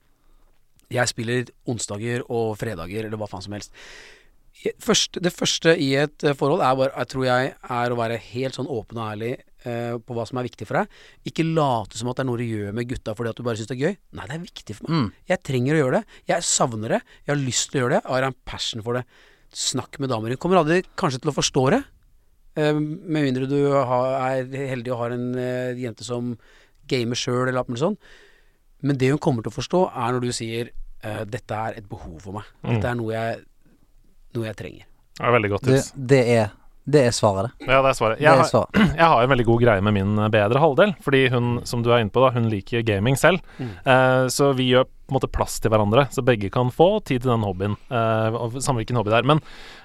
Jeg 0.91 1.11
spiller 1.11 1.51
onsdager 1.71 2.25
og 2.29 2.57
fredager, 2.61 3.07
eller 3.07 3.21
hva 3.21 3.29
faen 3.31 3.45
som 3.45 3.55
helst. 3.57 3.75
Først, 4.83 5.17
det 5.23 5.33
første 5.33 5.73
i 5.81 5.93
et 5.97 6.25
forhold 6.37 6.63
er 6.65 6.77
bare, 6.77 6.93
jeg 6.99 7.13
tror 7.13 7.27
jeg, 7.27 7.53
er 7.79 7.93
å 7.93 7.99
være 8.01 8.19
helt 8.31 8.59
sånn 8.59 8.69
åpen 8.71 8.99
og 9.01 9.13
ærlig 9.15 9.37
eh, 9.65 9.97
på 9.99 10.17
hva 10.17 10.25
som 10.29 10.41
er 10.41 10.47
viktig 10.49 10.67
for 10.69 10.81
deg. 10.81 11.01
Ikke 11.31 11.47
late 11.47 11.99
som 12.01 12.11
at 12.13 12.17
det 12.21 12.25
er 12.25 12.29
noe 12.31 12.41
du 12.41 12.47
gjør 12.47 12.75
med 12.77 12.89
gutta 12.91 13.15
fordi 13.19 13.33
at 13.33 13.41
du 13.41 13.45
bare 13.47 13.61
syns 13.61 13.71
det 13.71 13.77
er 13.79 13.83
gøy. 13.89 13.97
Nei, 14.19 14.27
det 14.31 14.37
er 14.39 14.45
viktig 14.47 14.77
for 14.79 14.89
meg. 14.89 15.13
Jeg 15.31 15.43
trenger 15.47 15.77
å 15.77 15.81
gjøre 15.83 16.01
det. 16.01 16.21
Jeg 16.33 16.47
savner 16.51 16.97
det. 16.97 17.01
Jeg 17.27 17.35
har 17.35 17.41
lyst 17.45 17.71
til 17.71 17.81
å 17.81 17.85
gjøre 17.85 17.95
det. 17.97 18.03
Jeg 18.07 18.15
har 18.17 18.29
en 18.31 18.39
passion 18.53 18.83
for 18.87 19.01
det. 19.01 19.05
Snakk 19.51 19.99
med 19.99 20.13
damer. 20.13 20.31
Hun 20.35 20.43
kommer 20.43 20.61
aldri 20.63 20.83
kanskje 21.01 21.21
til 21.25 21.33
å 21.33 21.37
forstå 21.37 21.65
det. 21.75 21.83
Eh, 22.59 22.75
med 22.75 23.23
mindre 23.29 23.47
du 23.51 23.59
har, 23.73 24.17
er 24.41 24.67
heldig 24.75 24.93
og 24.95 25.01
har 25.05 25.15
en 25.15 25.29
eh, 25.39 25.79
jente 25.79 26.07
som 26.07 26.35
gamer 26.91 27.19
sjøl, 27.19 27.47
eller 27.49 27.61
alt 27.63 27.71
sånt. 27.79 27.83
sånn. 27.85 27.99
Men 28.83 28.97
det 28.99 29.11
hun 29.13 29.21
kommer 29.23 29.45
til 29.45 29.53
å 29.53 29.59
forstå, 29.59 29.81
er 29.93 30.15
når 30.17 30.25
du 30.25 30.33
sier 30.35 30.71
eh, 31.05 31.25
'dette 31.25 31.55
er 31.55 31.79
et 31.79 31.89
behov 31.89 32.19
for 32.25 32.33
meg'. 32.39 32.49
Dette 32.65 32.89
er 32.91 32.97
noe 32.99 33.13
jeg, 33.13 33.43
noe 34.35 34.49
jeg 34.49 34.57
trenger. 34.57 34.87
Det 35.21 35.27
er 35.29 35.35
veldig 35.37 35.51
godt 35.53 35.67
Det, 35.69 35.77
tips. 35.77 35.93
det, 36.11 36.21
er, 36.39 36.51
det 36.93 37.03
er 37.09 37.15
svaret, 37.17 37.51
det. 37.59 37.69
Ja, 37.71 37.81
det 37.85 37.91
er 37.93 37.99
svaret. 37.99 38.19
det 38.21 38.25
Jeg 38.27 38.47
svaret. 38.51 38.77
har, 38.77 38.95
jeg 39.01 39.09
har 39.13 39.23
en 39.27 39.33
veldig 39.35 39.47
god 39.49 39.63
greie 39.65 39.85
med 39.87 39.97
min 39.97 40.19
eh, 40.19 40.31
bedre 40.35 40.63
halvdel, 40.63 40.95
fordi 41.05 41.23
hun, 41.35 41.51
som 41.69 41.85
du 41.87 41.91
er 41.95 42.03
inne 42.05 42.13
på, 42.15 42.23
da, 42.25 42.33
hun 42.37 42.51
liker 42.53 42.83
gaming 42.87 43.17
selv. 43.21 43.41
Eh, 43.61 44.27
så 44.33 44.53
vi 44.59 44.71
gjør 44.73 44.85
på 44.89 45.15
en 45.15 45.19
måte 45.19 45.31
plass 45.35 45.57
til 45.63 45.73
hverandre, 45.73 46.05
så 46.15 46.23
begge 46.23 46.53
kan 46.55 46.69
få 46.75 47.01
tid 47.03 47.25
til 47.25 47.33
den 47.33 47.43
hobbyen. 47.47 47.75
Eh, 47.91 48.39
samme 48.63 48.83
hvilken 48.85 48.99
hobby 49.01 49.11
det 49.11 49.23
er. 49.23 49.27
Men 49.33 49.41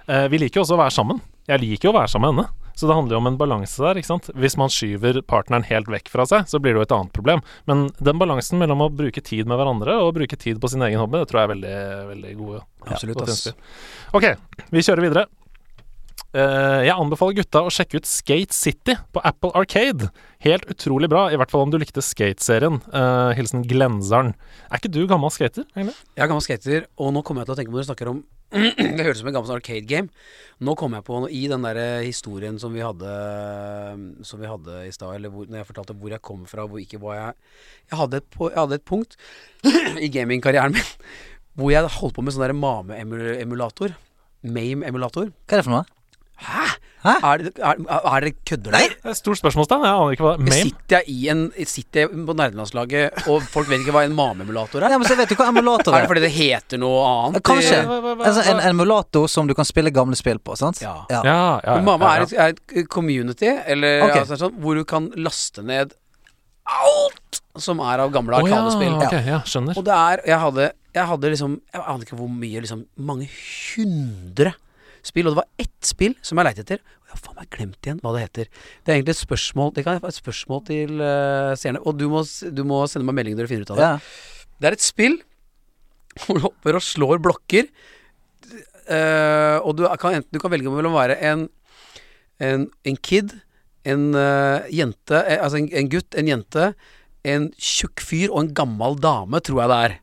eh, 0.06 0.27
vi 0.30 0.38
liker 0.44 0.61
jo 0.61 0.68
også 0.68 0.77
å 0.77 0.84
være 0.84 0.94
sammen. 0.94 1.23
Jeg 1.49 1.61
liker 1.61 1.90
jo 1.90 1.95
å 1.95 1.99
være 1.99 2.11
sammen 2.14 2.34
med 2.36 2.44
henne. 2.45 2.61
Så 2.76 2.90
det 2.90 2.95
handler 2.98 3.15
jo 3.15 3.19
om 3.22 3.27
en 3.30 3.38
balanse 3.40 3.80
der, 3.80 3.95
ikke 4.02 4.10
sant. 4.10 4.26
Hvis 4.36 4.57
man 4.60 4.68
skyver 4.73 5.22
partneren 5.23 5.64
helt 5.69 5.88
vekk 5.88 6.10
fra 6.11 6.26
seg, 6.27 6.44
så 6.52 6.60
blir 6.60 6.76
det 6.76 6.82
jo 6.82 6.86
et 6.90 6.91
annet 6.98 7.14
problem. 7.15 7.40
Men 7.72 7.86
den 8.03 8.19
balansen 8.19 8.60
mellom 8.60 8.84
å 8.84 8.90
bruke 8.91 9.23
tid 9.23 9.48
med 9.48 9.56
hverandre 9.61 9.95
og 10.03 10.11
bruke 10.18 10.36
tid 10.36 10.60
på 10.60 10.68
sin 10.73 10.84
egen 10.84 10.99
hobby, 10.99 11.22
det 11.22 11.30
tror 11.32 11.40
jeg 11.40 11.48
er 11.48 11.53
veldig, 11.53 11.77
veldig 12.10 12.34
gode. 12.41 12.60
Absolutt, 12.84 13.22
Ja, 13.23 13.32
ass. 13.32 14.11
Ok, 14.19 14.27
vi 14.76 14.84
kjører 14.84 15.06
videre. 15.07 15.26
Eh, 16.36 16.82
jeg 16.90 16.95
anbefaler 16.99 17.38
gutta 17.38 17.62
å 17.64 17.72
sjekke 17.72 18.02
ut 18.02 18.07
Skate 18.10 18.56
City 18.56 18.98
på 19.16 19.22
Apple 19.24 19.53
Arcade. 19.56 20.10
Helt 20.44 20.66
utrolig 20.68 21.07
bra, 21.12 21.30
i 21.32 21.38
hvert 21.40 21.52
fall 21.53 21.64
om 21.64 21.72
du 21.72 21.78
likte 21.80 22.03
Skate-serien. 22.03 22.82
Eh, 22.91 23.32
hilsen 23.38 23.64
Glenseren. 23.70 24.34
Er 24.68 24.82
ikke 24.82 24.91
du 24.91 25.06
gammel 25.07 25.32
skater, 25.32 25.64
egentlig? 25.72 25.95
Jeg 26.12 26.26
er 26.26 26.32
gammel 26.32 26.44
skater, 26.44 26.88
og 26.99 27.14
nå 27.16 27.24
kommer 27.24 27.44
jeg 27.44 27.48
til 27.48 27.56
å 27.56 27.60
tenke 27.62 27.72
på 27.72 27.78
når 27.78 27.86
du 27.86 27.91
snakker 27.91 28.12
om 28.12 28.24
Det 28.56 29.02
høres 29.02 29.18
ut 29.18 29.24
som 29.24 29.30
en 29.32 29.36
gammel 29.36 29.49
sånn 29.49 29.57
arcade 29.57 29.88
game. 29.90 30.12
Nå 30.64 30.76
kommer 30.80 30.99
jeg 30.99 31.07
på 31.07 31.22
i 31.34 31.45
den 31.49 31.64
der 31.66 31.80
historien 32.06 32.60
som 32.62 32.76
vi 32.76 32.84
hadde 32.86 33.16
Som 34.24 34.40
vi 34.40 34.48
hadde 34.48 34.84
i 34.86 34.91
stad, 34.94 35.16
eller 35.18 35.34
hvor, 35.34 35.48
når 35.49 35.64
jeg 35.64 35.70
fortalte 35.72 35.95
hvor 35.98 36.14
jeg 36.14 36.24
kom 36.24 36.45
fra, 36.48 36.68
hvor 36.70 36.80
ikke 36.80 37.02
var 37.02 37.18
jeg 37.18 37.34
Jeg 37.90 37.99
hadde 38.03 38.22
et, 38.22 38.38
jeg 38.38 38.60
hadde 38.62 38.78
et 38.78 38.86
punkt 38.86 39.18
i 40.06 40.12
gamingkarrieren 40.14 40.78
min 40.78 40.94
hvor 41.56 41.72
jeg 41.72 41.88
holdt 41.88 42.18
på 42.18 42.24
med 42.24 42.36
sånn 42.36 42.44
der 42.44 42.52
Mame-emulator. 42.52 43.94
Mame-emulator. 44.44 45.30
Hva 45.48 45.56
er 45.56 45.62
det 45.62 45.64
for 45.64 45.72
noe? 45.72 45.94
Hæ? 47.06 47.15
Er, 47.30 47.44
det, 47.45 47.52
er, 47.60 47.82
er 47.86 48.26
dere 48.26 48.32
kødder 48.49 48.76
dere? 48.76 48.94
Det 48.95 49.11
er 49.11 49.14
et 49.14 49.19
stort 49.19 49.40
spørsmålstegn. 49.40 49.86
Jeg 49.86 49.95
aner 49.95 50.15
ikke 50.15 50.26
hva 50.26 50.34
Mame? 50.41 50.60
Sitter 50.60 50.98
jeg 50.98 51.14
i 51.14 51.27
en 51.34 51.44
Sitter 51.69 52.06
jeg 52.06 52.23
på 52.30 52.36
nerdelandslaget, 52.38 53.19
og 53.32 53.45
folk 53.53 53.69
vet 53.69 53.84
ikke 53.84 53.95
hva 53.95 54.06
en 54.07 54.15
Mame-emulator 54.18 54.82
er? 54.82 54.95
Ja, 54.95 55.02
men 55.02 55.10
så 55.10 55.18
vet 55.19 55.30
du 55.30 55.36
hva 55.40 55.49
emulator 55.52 55.94
Er 55.94 55.99
er 55.99 56.07
det 56.07 56.11
fordi 56.14 56.23
det 56.26 56.32
heter 56.36 56.82
noe 56.82 57.03
annet? 57.10 57.45
Kanskje. 57.45 57.84
Altså, 58.15 58.45
en 58.53 58.64
emulator 58.72 59.30
som 59.32 59.49
du 59.49 59.53
kan 59.57 59.68
spille 59.68 59.94
gamle 59.94 60.18
spill 60.19 60.41
på, 60.41 60.57
sant? 60.60 60.82
Ja. 60.84 60.95
Ja, 61.11 61.22
ja, 61.22 61.38
ja, 61.64 61.77
ja, 61.77 62.10
er, 62.15 62.26
er 62.48 62.56
et 62.56 62.90
community, 62.91 63.52
eller 63.52 64.07
okay. 64.07 64.23
altså, 64.23 64.40
sånn, 64.45 64.57
hvor 64.64 64.80
du 64.80 64.86
kan 64.88 65.11
laste 65.19 65.64
ned 65.65 65.94
alt 66.65 67.41
som 67.61 67.80
er 67.86 68.02
av 68.03 68.11
gamle 68.14 68.40
arkadespill 68.40 68.90
ja, 68.90 68.98
okay, 68.98 69.22
ok, 69.22 69.32
ja, 69.36 69.40
skjønner. 69.48 69.77
Og 69.77 69.86
det 69.86 69.95
er 69.95 70.23
Jeg 70.26 70.40
hadde, 70.41 70.69
jeg 70.98 71.10
hadde 71.11 71.32
liksom 71.36 71.57
Jeg 71.72 71.84
aner 71.84 72.07
ikke 72.07 72.18
hvor 72.19 72.32
mye, 72.32 72.64
liksom 72.64 72.86
mange 72.98 73.27
hundre 73.30 74.56
spill. 75.07 75.27
Og 75.30 75.36
det 75.36 75.41
var 75.41 75.65
ett 75.65 75.88
spill 75.88 76.15
som 76.26 76.40
jeg 76.40 76.49
lette 76.49 76.65
etter. 76.65 76.82
Og 76.82 77.10
jeg 77.10 77.15
har 77.15 77.23
faen 77.23 77.40
meg 77.40 77.52
glemt 77.53 77.88
igjen 77.88 78.02
hva 78.03 78.14
det 78.15 78.23
heter. 78.26 78.49
Det 78.84 78.91
er 78.91 78.98
egentlig 78.98 79.15
et 79.15 79.22
spørsmål 79.22 79.73
Det 79.76 79.86
kan 79.86 79.99
være 79.99 80.14
et 80.14 80.19
spørsmål 80.19 80.64
til 80.69 81.02
uh, 81.02 81.53
seerne. 81.60 81.82
Og 81.86 81.98
du 81.99 82.07
må, 82.11 82.23
du 82.26 82.64
må 82.68 82.84
sende 82.91 83.07
meg 83.07 83.19
melding 83.19 83.38
når 83.38 83.48
du 83.48 83.53
finner 83.53 83.68
ut 83.68 83.73
av 83.76 83.82
det. 83.82 83.90
Ja. 83.90 84.45
Det 84.60 84.69
er 84.69 84.77
et 84.77 84.86
spill 84.86 85.19
hvor 86.23 86.38
du 86.38 86.45
hopper 86.48 86.80
og 86.80 86.86
slår 86.86 87.22
blokker. 87.23 87.69
uh, 88.90 89.57
og 89.65 89.76
du 89.77 89.86
kan 90.02 90.22
enten 90.22 90.32
du 90.34 90.41
kan 90.41 90.53
velge 90.53 90.72
mellom 90.72 90.95
å 90.95 91.02
være 91.02 91.18
en, 91.32 91.48
en, 92.44 92.69
en 92.86 92.98
kid, 93.02 93.34
en 93.86 94.14
uh, 94.18 94.65
jente 94.73 95.18
Altså 95.40 95.60
en, 95.60 95.69
en 95.69 95.90
gutt, 95.91 96.15
en 96.18 96.30
jente, 96.30 96.72
en 97.26 97.49
tjukk 97.57 98.02
fyr 98.06 98.32
og 98.32 98.44
en 98.44 98.53
gammel 98.57 98.98
dame, 99.02 99.41
tror 99.41 99.64
jeg 99.64 99.72
det 99.72 99.80
er. 99.88 99.98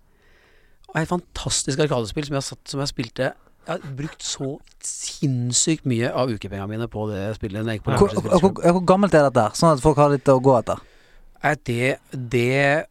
Og 0.92 0.98
et 1.00 1.08
fantastisk 1.08 1.80
arkadespill 1.80 2.26
som 2.28 2.36
jeg, 2.36 2.46
satt, 2.46 2.62
som 2.68 2.82
jeg 2.82 2.90
spilte 2.90 3.30
Jeg 3.62 3.78
har 3.78 3.92
brukt 3.98 4.24
så 4.26 4.48
sinnssykt 4.82 5.84
mye 5.86 6.08
av 6.10 6.30
ukepengene 6.32 6.70
mine 6.72 6.88
på 6.90 7.04
det 7.12 7.20
spillet. 7.36 7.68
Jeg 7.70 7.82
på 7.84 7.94
Hvor, 8.00 8.14
hvor, 8.42 8.56
hvor 8.58 8.84
gammelt 8.90 9.14
er 9.14 9.28
dette? 9.28 9.44
Sånn 9.58 9.76
at 9.76 9.84
folk 9.84 10.00
har 10.02 10.10
litt 10.10 10.30
å 10.32 10.40
gå 10.42 10.56
etter. 10.58 10.82
Er 11.42 11.58
det, 11.66 11.92
det 12.10 12.86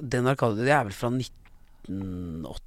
Den 0.00 0.28
arkade 0.28 0.64
Det 0.64 0.72
er 0.72 0.84
vel 0.88 0.96
fra 0.96 1.08
1980 1.12 2.65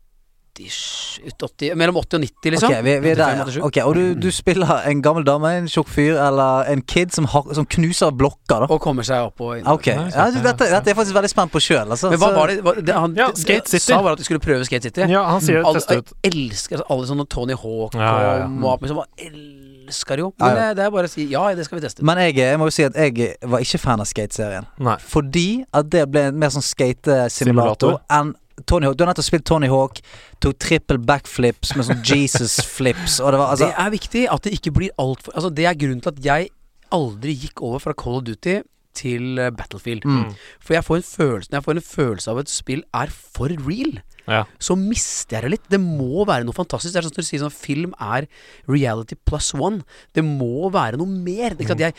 80, 0.60 1.76
Mellom 1.80 1.96
80 1.96 2.18
og 2.18 2.24
90, 2.26 2.52
liksom. 2.54 2.74
Ok, 2.74 2.84
vi, 2.86 2.94
vi 3.04 3.12
er 3.14 3.20
der, 3.20 3.40
ja. 3.40 3.64
okay, 3.66 3.84
Og 3.88 3.96
du, 3.96 4.02
du 4.20 4.28
spiller 4.34 4.84
en 4.90 5.02
gammel 5.06 5.26
dame, 5.28 5.52
en 5.62 5.70
tjukk 5.72 5.90
fyr 5.94 6.20
eller 6.20 6.70
en 6.74 6.82
kid 6.82 7.14
som, 7.16 7.28
har, 7.32 7.48
som 7.56 7.68
knuser 7.70 8.12
blokker, 8.16 8.66
da? 8.66 8.70
Og 8.70 8.82
kommer 8.84 9.08
seg 9.08 9.30
opp 9.30 9.44
og 9.46 9.58
inn. 9.60 9.68
Okay. 9.70 9.96
ja, 9.96 10.28
du, 10.34 10.42
dette, 10.44 10.68
dette 10.68 10.84
er 10.84 10.92
jeg 10.92 11.00
faktisk 11.00 11.18
veldig 11.20 11.32
spent 11.32 11.54
på 11.54 11.62
sjøl. 11.64 11.86
Altså, 11.96 12.12
Men 12.14 12.22
hva 12.22 12.32
var 12.36 12.52
det, 12.52 12.60
hva, 12.66 12.76
det 12.76 12.98
Han 12.98 13.16
Ja, 13.20 13.30
Skate 13.36 13.72
City. 13.72 13.86
sa 13.88 14.02
bare 14.04 14.18
at 14.18 14.24
du 14.24 14.28
skulle 14.28 14.44
prøve 14.44 14.68
Skate 14.68 14.90
City. 14.90 15.08
Ja, 15.12 15.24
han 15.30 15.44
sier 15.46 15.62
det, 15.62 15.66
alle, 15.70 15.84
teste 15.84 16.00
ut. 16.02 16.14
Jeg 16.26 16.34
elsker 16.34 16.80
altså, 16.80 16.90
alle 16.96 17.10
sånne 17.14 17.28
Tony 17.32 17.58
Hawk 17.60 17.96
Ja, 17.98 18.10
ja, 18.10 18.36
ja. 18.42 18.50
og 18.50 18.60
Map 18.66 18.84
liksom, 18.86 19.02
elsker 19.30 20.26
jo. 20.26 20.34
Men 20.42 20.60
ja. 20.60 20.68
eh, 20.68 20.76
det 20.78 20.86
er 20.86 20.94
bare 20.98 21.10
å 21.10 21.14
si 21.14 21.30
ja, 21.32 21.46
det 21.56 21.66
skal 21.68 21.80
vi 21.80 21.86
teste. 21.88 22.06
Men 22.06 22.22
jeg, 22.26 22.38
jeg 22.42 22.60
må 22.60 22.70
jo 22.70 22.76
si 22.76 22.86
at 22.88 23.00
jeg 23.00 23.34
var 23.48 23.64
ikke 23.66 23.82
fan 23.82 24.04
av 24.04 24.10
Skate-serien. 24.10 24.70
Fordi 25.10 25.48
at 25.76 25.90
det 25.94 26.06
ble 26.12 26.30
mer 26.36 26.54
sånn 26.54 26.66
skate-simulator 26.66 28.00
enn 28.20 28.36
Tony 28.68 28.88
Hawk. 28.90 28.98
Du 28.98 29.04
har 29.06 29.12
nettopp 29.12 29.28
spilt 29.28 29.46
Tony 29.48 29.70
Hawk, 29.72 30.02
tok 30.44 30.58
trippel 30.60 31.00
backflips 31.00 31.76
med 31.78 31.88
sånn 31.88 32.04
Jesus-flips, 32.06 33.20
og 33.24 33.32
det 33.34 33.40
var 33.42 33.54
altså 33.54 33.70
det 33.70 33.78
er 33.86 33.94
viktig 33.96 34.26
at 34.34 34.44
det 34.48 34.56
ikke 34.58 34.76
blir 34.80 34.92
altfor 35.00 35.36
Altså, 35.36 35.54
det 35.54 35.66
er 35.70 35.78
grunnen 35.80 36.02
til 36.04 36.14
at 36.16 36.22
jeg 36.26 36.50
aldri 36.96 37.36
gikk 37.46 37.62
over 37.62 37.80
fra 37.84 37.94
Call 37.94 38.20
of 38.20 38.28
Duty 38.28 38.60
til 39.00 39.38
eh, 39.40 39.52
Battlefield. 39.54 40.04
Mm. 40.10 40.32
For 40.60 40.74
jeg 40.76 40.84
får 40.84 40.98
en 41.00 41.06
følelse 41.06 41.52
Når 41.52 41.60
jeg 41.60 41.66
får 41.68 41.78
en 41.78 41.86
følelse 41.86 42.32
av 42.32 42.40
at 42.42 42.48
et 42.50 42.54
spill 42.54 42.82
er 42.98 43.12
for 43.14 43.54
real, 43.68 44.00
Ja. 44.30 44.44
så 44.60 44.76
mister 44.78 45.38
jeg 45.38 45.44
det 45.46 45.52
litt. 45.54 45.68
Det 45.72 45.80
må 45.82 46.26
være 46.28 46.44
noe 46.46 46.54
fantastisk. 46.58 46.94
Det 46.94 47.00
er 47.00 47.08
sånn 47.08 47.16
når 47.16 47.24
du 47.24 47.30
sier 47.30 47.44
sånn 47.46 47.54
film 47.56 47.94
er 48.02 48.28
reality 48.68 49.16
plus 49.26 49.54
one. 49.58 49.84
Det 50.14 50.26
må 50.26 50.70
være 50.74 51.00
noe 51.00 51.08
mer. 51.10 51.54
Det 51.56 51.64
er 51.64 51.70
ikke 51.70 51.78
at 51.78 51.86
jeg 51.88 51.96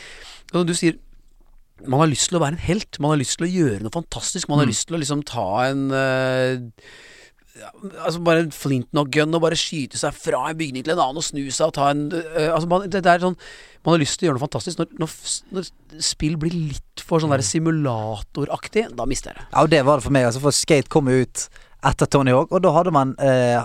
Når 0.52 0.66
du 0.66 0.74
sier 0.74 0.98
man 1.86 2.02
har 2.02 2.10
lyst 2.10 2.30
til 2.30 2.38
å 2.38 2.42
være 2.42 2.56
en 2.56 2.66
helt. 2.66 2.98
Man 3.00 3.14
har 3.14 3.20
lyst 3.20 3.38
til 3.38 3.46
å 3.46 3.52
gjøre 3.52 3.84
noe 3.84 3.94
fantastisk. 3.94 4.50
Man 4.50 4.60
har 4.62 4.68
lyst 4.68 4.88
til 4.88 4.98
å 4.98 5.00
liksom 5.00 5.24
ta 5.28 5.46
en 5.68 5.88
uh, 5.94 6.84
Altså 8.00 8.20
bare 8.24 8.44
en 8.44 8.52
flintlock 8.54 9.10
gun 9.12 9.36
og 9.36 9.42
bare 9.42 9.58
skyte 9.58 9.98
seg 9.98 10.14
fra 10.16 10.44
en 10.48 10.56
bygning 10.56 10.84
til 10.86 10.94
en 10.94 11.02
annen 11.02 11.18
og 11.20 11.24
snu 11.26 11.42
seg 11.50 11.66
og 11.66 11.74
ta 11.76 11.90
en 11.92 12.06
uh, 12.14 12.52
Altså 12.54 12.70
man, 12.70 12.86
det, 12.86 13.02
det 13.04 13.10
er 13.10 13.24
sånn 13.24 13.36
Man 13.82 13.96
har 13.96 14.00
lyst 14.00 14.20
til 14.20 14.26
å 14.26 14.30
gjøre 14.30 14.38
noe 14.38 14.46
fantastisk. 14.46 14.80
Når, 14.80 14.94
når, 15.00 15.16
når 15.56 15.72
spill 16.06 16.38
blir 16.40 16.54
litt 16.54 17.04
for 17.04 17.22
sånn 17.22 17.34
der 17.34 17.44
simulatoraktig, 17.44 18.86
da 18.96 19.08
mister 19.08 19.32
jeg 19.32 19.40
det. 19.40 19.48
Ja, 19.50 19.64
og 19.64 19.72
det 19.72 19.82
var 19.88 19.98
det 19.98 20.06
for 20.06 20.14
meg. 20.14 20.28
Altså, 20.28 20.42
for 20.44 20.54
Skate 20.54 20.92
kom 20.92 21.08
jo 21.10 21.24
ut 21.24 21.46
etter 21.88 22.10
Tony 22.12 22.34
Hawk, 22.36 22.52
og 22.52 22.60
da 22.60 22.74
hadde 22.76 22.92
man 22.92 23.14
eh, 23.24 23.56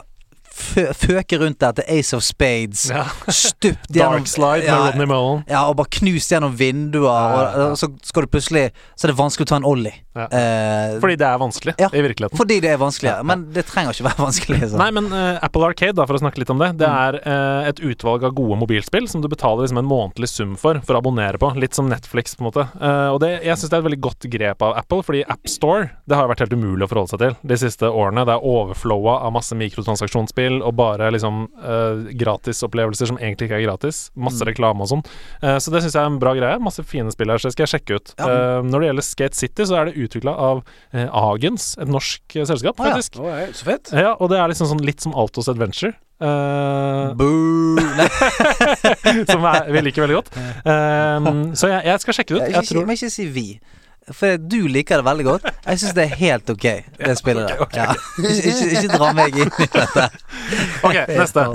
fø 0.56 0.86
føket 0.96 1.42
rundt 1.42 1.60
der 1.62 1.76
til 1.78 1.88
Ace 1.98 2.16
of 2.16 2.24
Spades. 2.26 2.86
Ja. 2.94 3.06
Stupt 3.28 3.90
gjennom 3.96 4.20
Dark 4.22 4.30
Slide 4.32 4.66
med 4.66 4.86
Rodney 4.86 5.10
Mullen. 5.10 5.44
Ja, 5.52 5.66
og 5.70 5.78
bare 5.80 5.92
knust 6.00 6.32
gjennom 6.32 6.56
vinduer, 6.58 7.10
Ja, 7.12 7.26
ja, 7.30 7.44
ja. 7.44 7.66
Og, 7.66 7.76
og 7.76 7.80
så 7.82 7.90
skal 8.06 8.26
du 8.26 8.32
plutselig 8.32 8.66
Så 8.96 9.06
er 9.08 9.12
det 9.14 9.18
vanskelig 9.20 9.48
å 9.48 9.52
ta 9.52 9.60
en 9.60 9.68
ollie. 9.68 9.94
Ja. 10.16 10.28
Eh, 10.32 10.96
Fordi 11.04 11.18
det 11.20 11.28
er 11.28 11.40
vanskelig 11.42 11.74
Ja. 11.82 11.90
i 11.92 12.02
virkeligheten. 12.06 12.38
fordi 12.40 12.60
det 12.64 12.70
er 12.72 12.78
vanskelig, 12.80 13.10
Ja, 13.12 13.18
ja. 13.20 13.24
Men 13.28 13.48
det 13.52 13.66
trenger 13.68 13.92
ikke 13.92 14.08
være 14.08 14.22
vanskelig. 14.24 14.62
Så. 14.72 14.80
Nei, 14.80 14.90
men 14.96 15.10
uh, 15.12 15.40
Apple 15.44 15.66
Arcade, 15.68 15.96
da, 15.98 16.06
for 16.08 16.16
å 16.16 16.22
snakke 16.24 16.40
litt 16.40 16.52
om 16.54 16.62
det, 16.62 16.72
det 16.80 16.88
er 16.88 17.20
uh, 17.26 17.68
et 17.68 17.82
utvalg 17.84 18.24
av 18.24 18.36
gode 18.38 18.58
mobilspill 18.62 19.10
som 19.12 19.22
du 19.24 19.28
betaler 19.32 19.66
liksom 19.66 19.82
en 19.82 19.90
månedlig 19.90 20.30
sum 20.32 20.56
for 20.60 20.80
for 20.86 20.96
å 20.96 21.02
abonnere 21.04 21.40
på. 21.42 21.52
Litt 21.60 21.76
som 21.76 21.90
Netflix, 21.92 22.36
på 22.38 22.44
en 22.46 22.50
måte. 22.50 22.68
Uh, 22.80 23.12
og 23.14 23.20
det, 23.24 23.34
jeg 23.44 23.58
syns 23.60 23.72
det 23.72 23.78
er 23.78 23.84
et 23.84 23.90
veldig 23.90 24.02
godt 24.08 24.28
grep 24.32 24.64
av 24.66 24.78
Apple, 24.80 25.04
fordi 25.04 25.24
AppStore 25.28 25.90
det 26.06 26.16
har 26.16 26.30
vært 26.32 26.46
helt 26.46 26.56
umulig 26.56 26.86
å 26.86 26.90
forholde 26.92 27.12
seg 27.12 27.20
til 27.26 27.36
de 27.52 27.58
siste 27.60 27.90
årene. 27.90 28.24
Det 28.28 28.36
er 28.36 28.48
overflowa 28.56 29.20
av 29.26 29.34
masse 29.36 29.56
mikrotransaksjonsspill 29.58 30.45
og 30.62 30.74
bare 30.78 31.10
liksom 31.16 31.46
uh, 31.60 32.06
gratisopplevelser 32.18 33.10
som 33.12 33.18
egentlig 33.22 33.50
ikke 33.50 33.60
er 33.60 33.66
gratis. 33.68 34.00
Masse 34.20 34.46
reklame 34.48 34.86
og 34.86 34.92
sånn. 34.92 35.04
Uh, 35.44 35.58
så 35.62 35.74
det 35.74 35.84
syns 35.86 35.96
jeg 35.98 36.02
er 36.04 36.12
en 36.12 36.20
bra 36.22 36.36
greie. 36.38 36.62
Masse 36.64 36.86
fine 36.88 37.12
spill 37.14 37.34
her, 37.34 37.42
så 37.42 37.50
det 37.50 37.56
skal 37.58 37.66
jeg 37.68 37.74
sjekke 37.76 38.00
ut. 38.00 38.14
Ja. 38.20 38.30
Uh, 38.30 38.60
når 38.70 38.86
det 38.86 38.90
gjelder 38.92 39.08
Skate 39.10 39.40
City, 39.42 39.68
så 39.70 39.80
er 39.82 39.90
det 39.92 39.98
utvikla 40.06 40.36
av 40.52 40.64
Agens, 40.96 41.74
et 41.82 41.90
norsk 41.92 42.38
selskap, 42.46 42.80
Ah, 42.80 42.92
ja. 42.92 42.98
faktisk. 42.98 43.20
så 43.60 43.68
fett. 43.68 43.92
Ja, 43.96 44.16
og 44.20 44.30
det 44.32 44.40
er 44.40 44.52
liksom 44.52 44.70
sånn 44.72 44.84
litt 44.86 45.04
som 45.04 45.16
Altos 45.18 45.50
Adventure. 45.52 45.94
Uh, 46.22 47.12
Boo! 47.20 47.76
Som 49.30 49.44
er, 49.50 49.66
vi 49.72 49.82
liker 49.84 50.06
veldig 50.06 50.16
godt. 50.16 50.30
Um, 50.64 51.56
så 51.58 51.70
jeg, 51.74 51.82
jeg 51.90 52.04
skal 52.04 52.18
sjekke 52.20 52.34
det 52.34 52.38
ut. 52.40 52.46
Jeg, 52.46 52.56
Jeg 52.56 52.70
tror 52.72 52.94
ikke 52.96 53.10
si 53.12 53.26
vi. 53.36 53.48
For 54.14 54.38
du 54.38 54.68
liker 54.70 55.02
det 55.02 55.06
veldig 55.08 55.26
godt. 55.26 55.46
Jeg 55.66 55.80
syns 55.82 55.94
det 55.98 56.04
er 56.04 56.18
helt 56.20 56.50
ok, 56.54 56.66
det 57.00 57.16
spillet 57.18 57.48
der. 57.50 57.64
Ja. 57.74 57.94
Ikke, 58.22 58.52
ikke, 58.52 58.68
ikke 58.82 58.98
dra 59.00 59.08
meg 59.18 59.40
inn 59.42 59.50
i 59.50 59.70
dette. 59.74 60.04
Ok, 60.86 61.00
neste. 61.10 61.46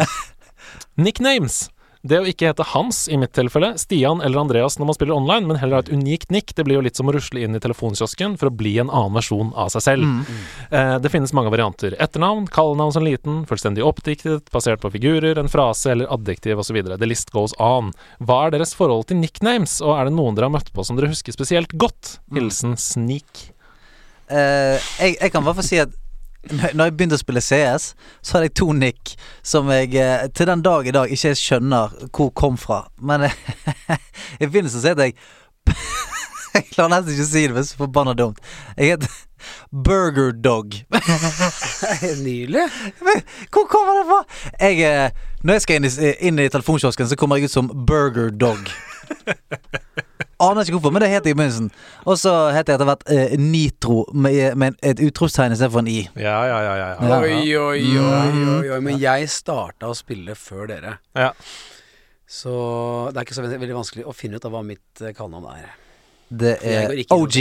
Nicknames. 1.07 1.61
Det 2.01 2.17
å 2.17 2.25
ikke 2.25 2.49
hete 2.49 2.65
Hans, 2.71 3.03
i 3.13 3.19
mitt 3.21 3.35
tilfelle, 3.37 3.75
Stian 3.77 4.23
eller 4.25 4.41
Andreas 4.41 4.79
når 4.81 4.89
man 4.89 4.97
spiller 4.97 5.19
online, 5.19 5.45
men 5.51 5.59
heller 5.61 5.81
ha 5.81 5.85
et 5.85 5.93
unikt 5.93 6.31
nikk. 6.33 6.55
Det 6.57 6.65
blir 6.65 6.79
jo 6.79 6.85
litt 6.87 6.97
som 6.97 7.11
å 7.11 7.13
rusle 7.13 7.43
inn 7.45 7.59
i 7.59 7.61
telefonkiosken 7.61 8.39
for 8.41 8.49
å 8.49 8.55
bli 8.57 8.79
en 8.81 8.89
annen 8.89 9.19
versjon 9.19 9.53
av 9.53 9.69
seg 9.75 9.85
selv. 9.85 10.09
Eh, 10.71 10.95
det 11.03 11.13
finnes 11.13 11.35
mange 11.37 11.53
varianter. 11.53 11.97
Etternavn, 12.01 12.47
kallenavn 12.55 12.95
som 12.97 13.05
liten, 13.05 13.43
fullstendig 13.51 13.85
oppdiktet, 13.85 14.49
basert 14.55 14.81
på 14.81 14.93
figurer, 14.95 15.37
en 15.41 15.53
frase 15.53 15.93
eller 15.93 16.09
adjektiv 16.15 16.63
osv. 16.63 16.81
The 16.89 17.09
list 17.09 17.35
goes 17.37 17.53
on. 17.61 17.93
Hva 18.25 18.47
er 18.47 18.57
deres 18.57 18.73
forhold 18.79 19.11
til 19.11 19.21
nicknames, 19.21 19.81
og 19.85 19.99
er 19.99 20.09
det 20.09 20.17
noen 20.17 20.39
dere 20.39 20.49
har 20.49 20.57
møtt 20.57 20.73
på 20.73 20.87
som 20.87 20.97
dere 20.97 21.13
husker 21.13 21.37
spesielt 21.37 21.77
godt? 21.77 22.17
Hilsen 22.33 22.79
Sneak. 22.81 23.51
Uh, 24.31 24.79
jeg, 25.03 25.19
jeg 25.19 25.35
kan 25.35 25.43
i 25.43 25.51
hvert 25.51 25.59
fall 25.59 25.69
si 25.69 25.83
at 25.83 26.00
når 26.49 26.89
jeg 26.89 26.95
begynte 26.97 27.19
å 27.19 27.21
spille 27.21 27.43
CS, 27.45 27.91
så 28.25 28.37
hadde 28.37 28.49
jeg 28.49 28.57
to 28.61 28.71
nikk 28.73 29.15
som 29.47 29.69
jeg 29.73 29.93
eh, 30.01 30.27
til 30.35 30.49
den 30.49 30.63
dag 30.65 30.89
i 30.89 30.95
dag 30.97 31.13
ikke 31.13 31.35
skjønner 31.37 31.97
hvor 32.09 32.31
kom 32.33 32.57
fra. 32.61 32.87
Men 32.97 33.29
i 34.41 34.47
begynnelsen 34.47 34.81
så 34.81 34.95
het 34.95 35.05
jeg 35.05 35.19
Jeg 36.51 36.65
klarer 36.73 36.91
nesten 36.91 37.13
ikke 37.15 37.23
å 37.23 37.31
si 37.31 37.43
det, 37.45 37.55
det 37.55 37.61
er 37.61 37.67
så 37.69 37.77
forbanna 37.79 38.15
dumt. 38.19 38.41
Jeg 38.75 38.97
het 38.97 39.05
Burger 39.87 40.33
Dog. 40.35 40.75
Nydelig. 42.25 42.65
Hvor 43.55 43.69
kommer 43.71 44.01
det 44.01 44.07
fra? 44.09 44.19
Jeg, 44.59 44.81
eh, 44.83 45.37
når 45.45 45.61
jeg 45.61 45.65
skal 45.67 45.79
inn 45.79 45.87
i, 45.87 46.11
inn 46.27 46.43
i 46.43 46.49
telefonkiosken, 46.51 47.07
så 47.07 47.19
kommer 47.21 47.39
jeg 47.39 47.51
ut 47.51 47.55
som 47.55 47.71
Burger 47.87 48.35
Dog. 48.35 48.73
Aner 50.41 50.65
ikke 50.65 50.79
hvorfor, 50.79 50.93
men 50.97 51.05
det 51.05 51.11
het 51.13 51.27
jeg 51.29 51.35
i 51.35 51.39
begynnelsen. 51.39 51.69
Og 52.09 52.17
så 52.21 52.33
het 52.55 52.71
jeg 52.71 52.79
etter 52.79 52.89
hvert 52.89 53.03
eh, 53.13 53.35
Nitro 53.41 54.05
med, 54.17 54.57
med 54.61 54.79
et 54.87 55.03
utropstegn 55.05 55.53
istedenfor 55.53 55.83
en 55.85 55.91
I. 55.93 55.99
Ja, 56.17 56.39
ja, 56.49 56.61
ja. 56.65 56.75
ja, 56.81 56.89
ja. 56.97 57.19
Oi, 57.21 57.35
oi, 57.59 57.83
oi, 58.01 58.39
oi, 58.55 58.71
oi. 58.73 58.81
Men 58.87 58.97
jeg 59.03 59.29
starta 59.33 59.91
å 59.91 59.97
spille 59.99 60.37
før 60.39 60.71
dere. 60.73 60.97
Ja. 61.19 61.31
Så 62.31 62.53
det 63.11 63.21
er 63.21 63.27
ikke 63.27 63.37
så 63.37 63.45
veldig 63.47 63.77
vanskelig 63.77 64.07
å 64.09 64.15
finne 64.15 64.39
ut 64.39 64.45
av 64.47 64.55
hva 64.55 64.65
mitt 64.67 65.03
eh, 65.03 65.13
kallenavn 65.17 65.51
er. 65.57 65.73
Det 66.31 66.57
er 66.63 66.95
OG. 67.11 67.37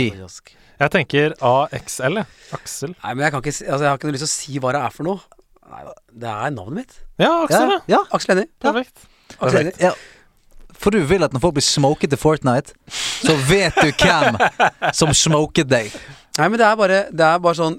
Jeg 0.80 0.90
tenker 0.90 1.34
AXL, 1.44 2.22
jeg. 2.22 2.38
Aksel. 2.56 2.94
Nei, 2.96 3.12
men 3.14 3.26
jeg 3.26 3.34
kan 3.34 3.42
ikke 3.44 3.52
Altså, 3.52 3.84
jeg 3.84 3.90
har 3.90 3.98
ikke 4.00 4.08
noe 4.08 4.16
lyst 4.16 4.24
til 4.24 4.30
å 4.30 4.34
si 4.34 4.62
hva 4.64 4.72
det 4.74 4.80
er 4.82 4.94
for 4.96 5.06
noe. 5.06 5.42
Nei, 5.70 5.82
det 6.24 6.30
er 6.32 6.54
navnet 6.56 6.80
mitt. 6.80 6.96
Ja, 7.20 7.34
Aksel, 7.44 7.76
ja. 7.76 7.82
Ja, 7.92 8.00
Aksel 8.16 8.34
Hennie. 8.34 8.50
Perfekt. 8.64 9.04
Aksel 9.36 9.70
Perfekt. 9.70 9.84
ja. 9.84 9.92
For 10.80 10.94
du 10.94 11.02
vil 11.04 11.26
at 11.26 11.34
når 11.36 11.42
folk 11.44 11.58
blir 11.58 11.66
smoket 11.66 12.12
til 12.14 12.20
Fortnite, 12.20 12.72
så 12.88 13.36
vet 13.50 13.76
du 13.76 13.92
hvem 14.00 14.40
som 14.96 15.12
smoket 15.16 15.68
deg. 15.68 15.92
Nei, 16.38 16.46
men 16.48 16.56
det 16.60 16.64
er 16.64 16.76
bare 16.78 16.98
Det 17.10 17.24
er 17.26 17.40
bare 17.42 17.58
sånn 17.58 17.74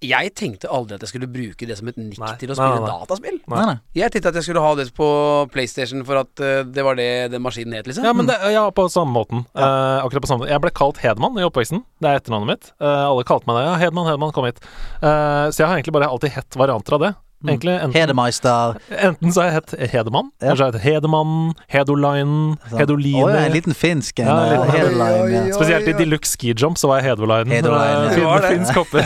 Jeg 0.00 0.30
tenkte 0.34 0.70
aldri 0.72 0.96
at 0.96 1.02
jeg 1.04 1.10
skulle 1.12 1.28
bruke 1.30 1.66
det 1.68 1.76
som 1.76 1.90
et 1.90 1.98
nikk 2.00 2.18
Nei. 2.22 2.30
til 2.40 2.50
å 2.50 2.56
spille 2.56 2.78
nei, 2.80 2.86
nei. 2.86 2.88
dataspill. 2.88 3.36
Nei, 3.52 3.64
nei. 3.68 3.74
Jeg 4.00 4.14
tenkte 4.14 4.32
at 4.32 4.38
jeg 4.40 4.46
skulle 4.46 4.62
ha 4.64 4.70
det 4.78 4.86
på 4.96 5.08
PlayStation 5.52 6.00
for 6.08 6.22
at 6.22 6.40
uh, 6.40 6.62
det 6.64 6.86
var 6.86 6.96
det 6.96 7.08
den 7.34 7.44
maskinen 7.44 7.76
het, 7.76 7.86
liksom. 7.90 8.08
Ja, 8.08 8.14
men 8.16 8.30
det, 8.30 8.38
ja, 8.54 8.64
på 8.72 8.86
samme 8.90 9.12
måten. 9.12 9.44
Eh, 9.52 9.98
akkurat 10.00 10.24
på 10.24 10.30
samme 10.32 10.46
måten. 10.46 10.54
Jeg 10.54 10.64
ble 10.64 10.72
kalt 10.80 11.02
Hedman 11.04 11.36
i 11.36 11.44
oppveksten. 11.44 11.84
Det 12.00 12.08
er 12.08 12.22
etternavnet 12.22 12.48
mitt. 12.54 12.72
Uh, 12.80 13.10
alle 13.10 13.26
kalte 13.28 13.50
meg 13.50 13.60
det. 13.60 13.66
Ja, 13.68 13.76
Hedman, 13.84 14.08
Hedman, 14.08 14.32
kom 14.32 14.48
hit. 14.48 14.64
Eh, 15.04 15.44
så 15.52 15.60
jeg 15.60 15.68
har 15.68 15.76
egentlig 15.76 15.94
bare 16.00 16.08
alltid 16.08 16.32
hett 16.38 16.58
varianter 16.64 16.96
av 16.96 17.04
det. 17.04 17.12
Egentlig 17.48 17.72
enten, 17.80 17.92
Hedemeister. 17.96 18.76
enten 18.90 19.32
så 19.32 19.40
har 19.40 19.46
jeg 19.50 19.54
hett 19.54 19.90
Hedemann, 19.94 20.30
Ja. 20.42 20.46
eller 20.50 20.56
så 20.56 20.64
har 20.66 20.72
jeg 20.72 20.80
hett 20.82 20.92
Hedemann, 20.94 21.54
Hedolainen, 21.72 22.58
Sånn. 22.68 22.78
Hedoline. 22.78 23.22
Å 23.24 23.30
ja, 23.32 23.44
en 23.46 23.52
liten 23.54 23.74
finsk 23.74 24.20
en. 24.20 24.26
Ja, 24.26 24.34
en 24.44 24.60
liten- 24.60 24.74
Hedeline, 24.76 25.46
ja. 25.48 25.54
Spesielt 25.56 25.88
i 25.88 25.92
Deluxe 25.96 26.34
Ski 26.36 26.52
Jump 26.54 26.76
så 26.76 26.88
var 26.88 27.00
jeg 27.00 27.10
Hedolainen. 27.16 27.52
Hedolainen, 27.52 28.18
ja. 28.18 28.38
Det 28.38 28.42
det. 28.42 28.50
finsk 28.58 28.74
hopper. 28.74 29.02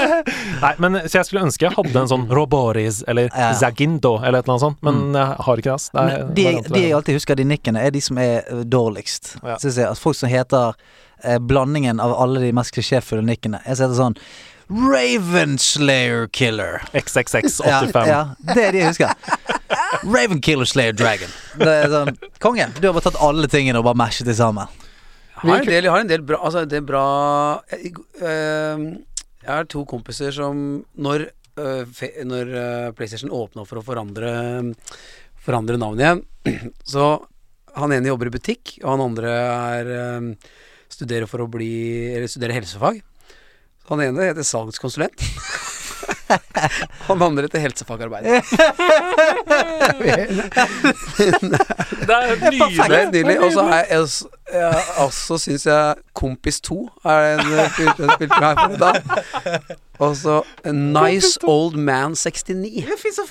Nei, 0.64 0.74
men 0.78 0.92
Så 1.08 1.18
jeg 1.20 1.24
skulle 1.30 1.44
ønske 1.46 1.66
jeg 1.68 1.72
hadde 1.76 1.96
en 2.02 2.08
sånn 2.12 2.28
Roboris 2.28 3.02
eller 3.08 3.30
Ja. 3.32 3.52
Zagindo 3.56 4.18
eller 4.22 4.38
et 4.40 4.44
eller 4.44 4.56
annet 4.58 4.66
sånt, 4.66 4.82
men 4.82 5.12
jeg 5.14 5.36
har 5.46 5.56
ikke 5.56 5.76
det. 5.78 6.34
det 6.34 6.46
er 6.46 6.62
de, 6.62 6.74
de 6.74 6.80
jeg 6.84 6.92
alltid 6.92 7.14
husker, 7.16 7.36
de 7.36 7.44
nikkene, 7.44 7.80
er 7.86 7.90
de 7.90 8.00
som 8.00 8.18
er 8.18 8.42
eh, 8.44 8.62
dårligst. 8.64 9.36
Ja. 9.42 9.56
syns 9.56 9.76
jeg. 9.80 9.88
At 9.88 9.98
folk 9.98 10.16
som 10.16 10.28
heter 10.28 10.74
eh, 11.24 11.38
blandingen 11.38 12.00
av 12.00 12.12
alle 12.20 12.40
de 12.40 12.52
mest 12.52 12.72
klisjéfulle 12.76 13.24
nikkene. 13.24 13.60
Jeg 13.66 13.76
heter 13.76 13.96
sånn 13.96 14.16
Ravenslayer 14.70 16.28
Killer. 16.30 16.82
XXX85. 16.92 18.06
Ja, 18.06 18.06
ja, 18.06 18.54
det 18.54 18.64
er 18.64 18.72
de 18.72 18.82
jeg 18.82 18.92
husker. 18.92 19.14
Ravenkiller 20.06 20.68
Slayer 20.68 20.94
Dragon. 20.94 21.32
Det 21.58 21.70
er 21.70 21.90
sånn 21.90 22.12
Konge. 22.42 22.68
Du 22.78 22.86
har 22.86 22.94
bare 22.94 23.08
tatt 23.08 23.18
alle 23.22 23.50
tingene 23.50 23.80
og 23.80 23.88
bare 23.88 23.98
mashet 23.98 24.30
det 24.30 24.36
sammen. 24.38 24.70
Jeg 25.40 25.48
har 25.48 25.64
en 25.64 25.70
del, 25.72 25.86
jeg 25.88 25.94
har 25.94 26.04
en 26.04 26.10
del 26.10 26.24
bra 26.28 26.38
Altså, 26.44 26.66
det 26.68 26.82
er 26.82 26.84
bra 26.84 27.04
jeg, 27.72 27.94
øh, 28.20 28.82
jeg 29.40 29.48
har 29.48 29.68
to 29.72 29.86
kompiser 29.88 30.34
som 30.36 30.82
Når, 31.00 31.24
øh, 31.56 31.84
fe, 31.96 32.10
når 32.28 32.50
øh, 32.60 32.88
PlayStation 32.92 33.32
åpna 33.32 33.64
for 33.64 33.80
å 33.80 33.84
forandre 33.86 34.32
Forandre 35.40 35.80
navnet 35.80 36.04
igjen, 36.04 36.72
så 36.92 37.14
han 37.78 37.94
ene 37.94 38.10
jobber 38.10 38.28
i 38.28 38.34
butikk, 38.34 38.74
og 38.82 38.90
han 38.92 39.02
andre 39.04 39.30
er 39.30 39.90
eh, 39.94 40.48
studerer 40.90 41.30
for 41.30 41.44
å 41.44 41.48
bli 41.48 41.70
Eller 42.10 42.28
studerer 42.28 42.58
helsefag. 42.58 42.98
Han 43.88 44.00
ene 44.04 44.28
heter 44.30 44.42
salgskonsulent. 44.46 45.20
Han 47.08 47.22
andre 47.22 47.42
heter 47.48 47.58
helsefagarbeider. 47.64 48.40
Det 50.00 50.08
er 52.14 52.34
Det 52.34 52.52
nydelig. 52.52 52.96
er 52.96 53.10
nydelig. 53.10 53.40
Og 53.40 53.52
så 53.52 53.60
er 53.60 53.84
jeg 53.90 54.00
jeg, 54.00 54.26
ja, 54.52 54.70
også 55.04 55.38
syns 55.38 55.66
jeg 55.66 55.94
Kompis 56.14 56.60
2 56.60 56.88
er 57.04 57.38
en 57.38 57.52
eh, 57.54 57.70
fyr 57.76 57.90
som 57.96 58.10
her 58.42 58.54
for 58.58 58.68
i 58.74 58.76
dag. 58.80 59.02
Og 60.00 60.16
så 60.16 60.42
Nice 60.72 61.38
Old 61.46 61.76
Man 61.76 62.14
69. 62.16 62.84
altså. 63.18 63.22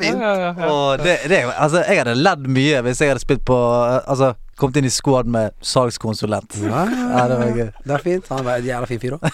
Ja, 0.00 0.10
ja, 0.10 0.34
ja, 0.40 0.52
ja. 0.60 0.96
Det, 1.02 1.18
det 1.28 1.38
er 1.38 1.42
jo 1.42 1.50
Altså, 1.56 1.84
jeg 1.88 1.98
hadde 1.98 2.14
ledd 2.14 2.46
mye 2.48 2.80
hvis 2.86 3.00
jeg 3.00 3.08
hadde 3.12 3.20
spilt 3.24 3.44
på 3.44 3.56
eh, 3.56 4.00
Altså, 4.06 4.32
kommet 4.56 4.76
inn 4.80 4.88
i 4.88 4.90
squad 4.92 5.28
med 5.30 5.54
salgskonsulent. 5.60 6.56
Ja, 6.64 6.84
Ja, 7.16 7.24
det 7.28 7.38
var 7.40 7.50
gøy. 7.56 7.70
Det 7.84 7.94
er 7.96 8.02
fint. 8.04 8.28
Han 8.32 8.46
er 8.46 8.60
en 8.60 8.68
jævla 8.68 8.88
fin 8.90 9.00
fyr 9.02 9.16
òg. 9.16 9.26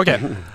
Ok, 0.00 0.10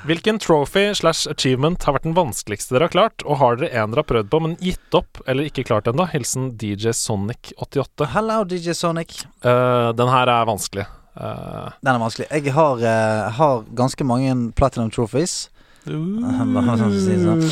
Hvilken 0.09 0.39
trophy 0.41 0.87
slash 0.97 1.29
achievement 1.31 1.83
har 1.85 1.95
vært 1.97 2.07
den 2.07 2.15
vanskeligste 2.17 2.75
dere 2.75 2.87
har 2.89 2.93
klart, 2.93 3.25
og 3.25 3.39
har 3.41 3.59
dere 3.59 3.71
en 3.83 3.93
dere 3.93 4.03
har 4.03 4.09
prøvd 4.09 4.31
på, 4.31 4.41
men 4.45 4.55
gitt 4.63 4.97
opp 4.97 5.21
eller 5.29 5.49
ikke 5.49 5.65
klart 5.69 5.89
ennå? 5.89 6.07
Hilsen 6.11 6.53
DJ 6.59 6.93
Sonic88. 6.97 8.09
Hello, 8.15 8.41
DJ 8.47 8.75
Sonic. 8.77 9.23
Uh, 9.45 9.91
den 9.97 10.11
her 10.11 10.31
er 10.33 10.49
vanskelig. 10.49 10.87
Uh... 11.19 11.69
Den 11.83 11.93
er 11.95 12.01
vanskelig. 12.01 12.29
Jeg 12.31 12.53
har, 12.55 12.83
uh, 12.83 13.29
har 13.39 13.63
ganske 13.77 14.07
mange 14.07 14.35
platinum 14.57 14.91
trophies. 14.93 15.47
Bare 15.85 16.77
sånn 16.79 16.89
å 16.89 17.01
si 17.01 17.17
sånn. 17.21 17.43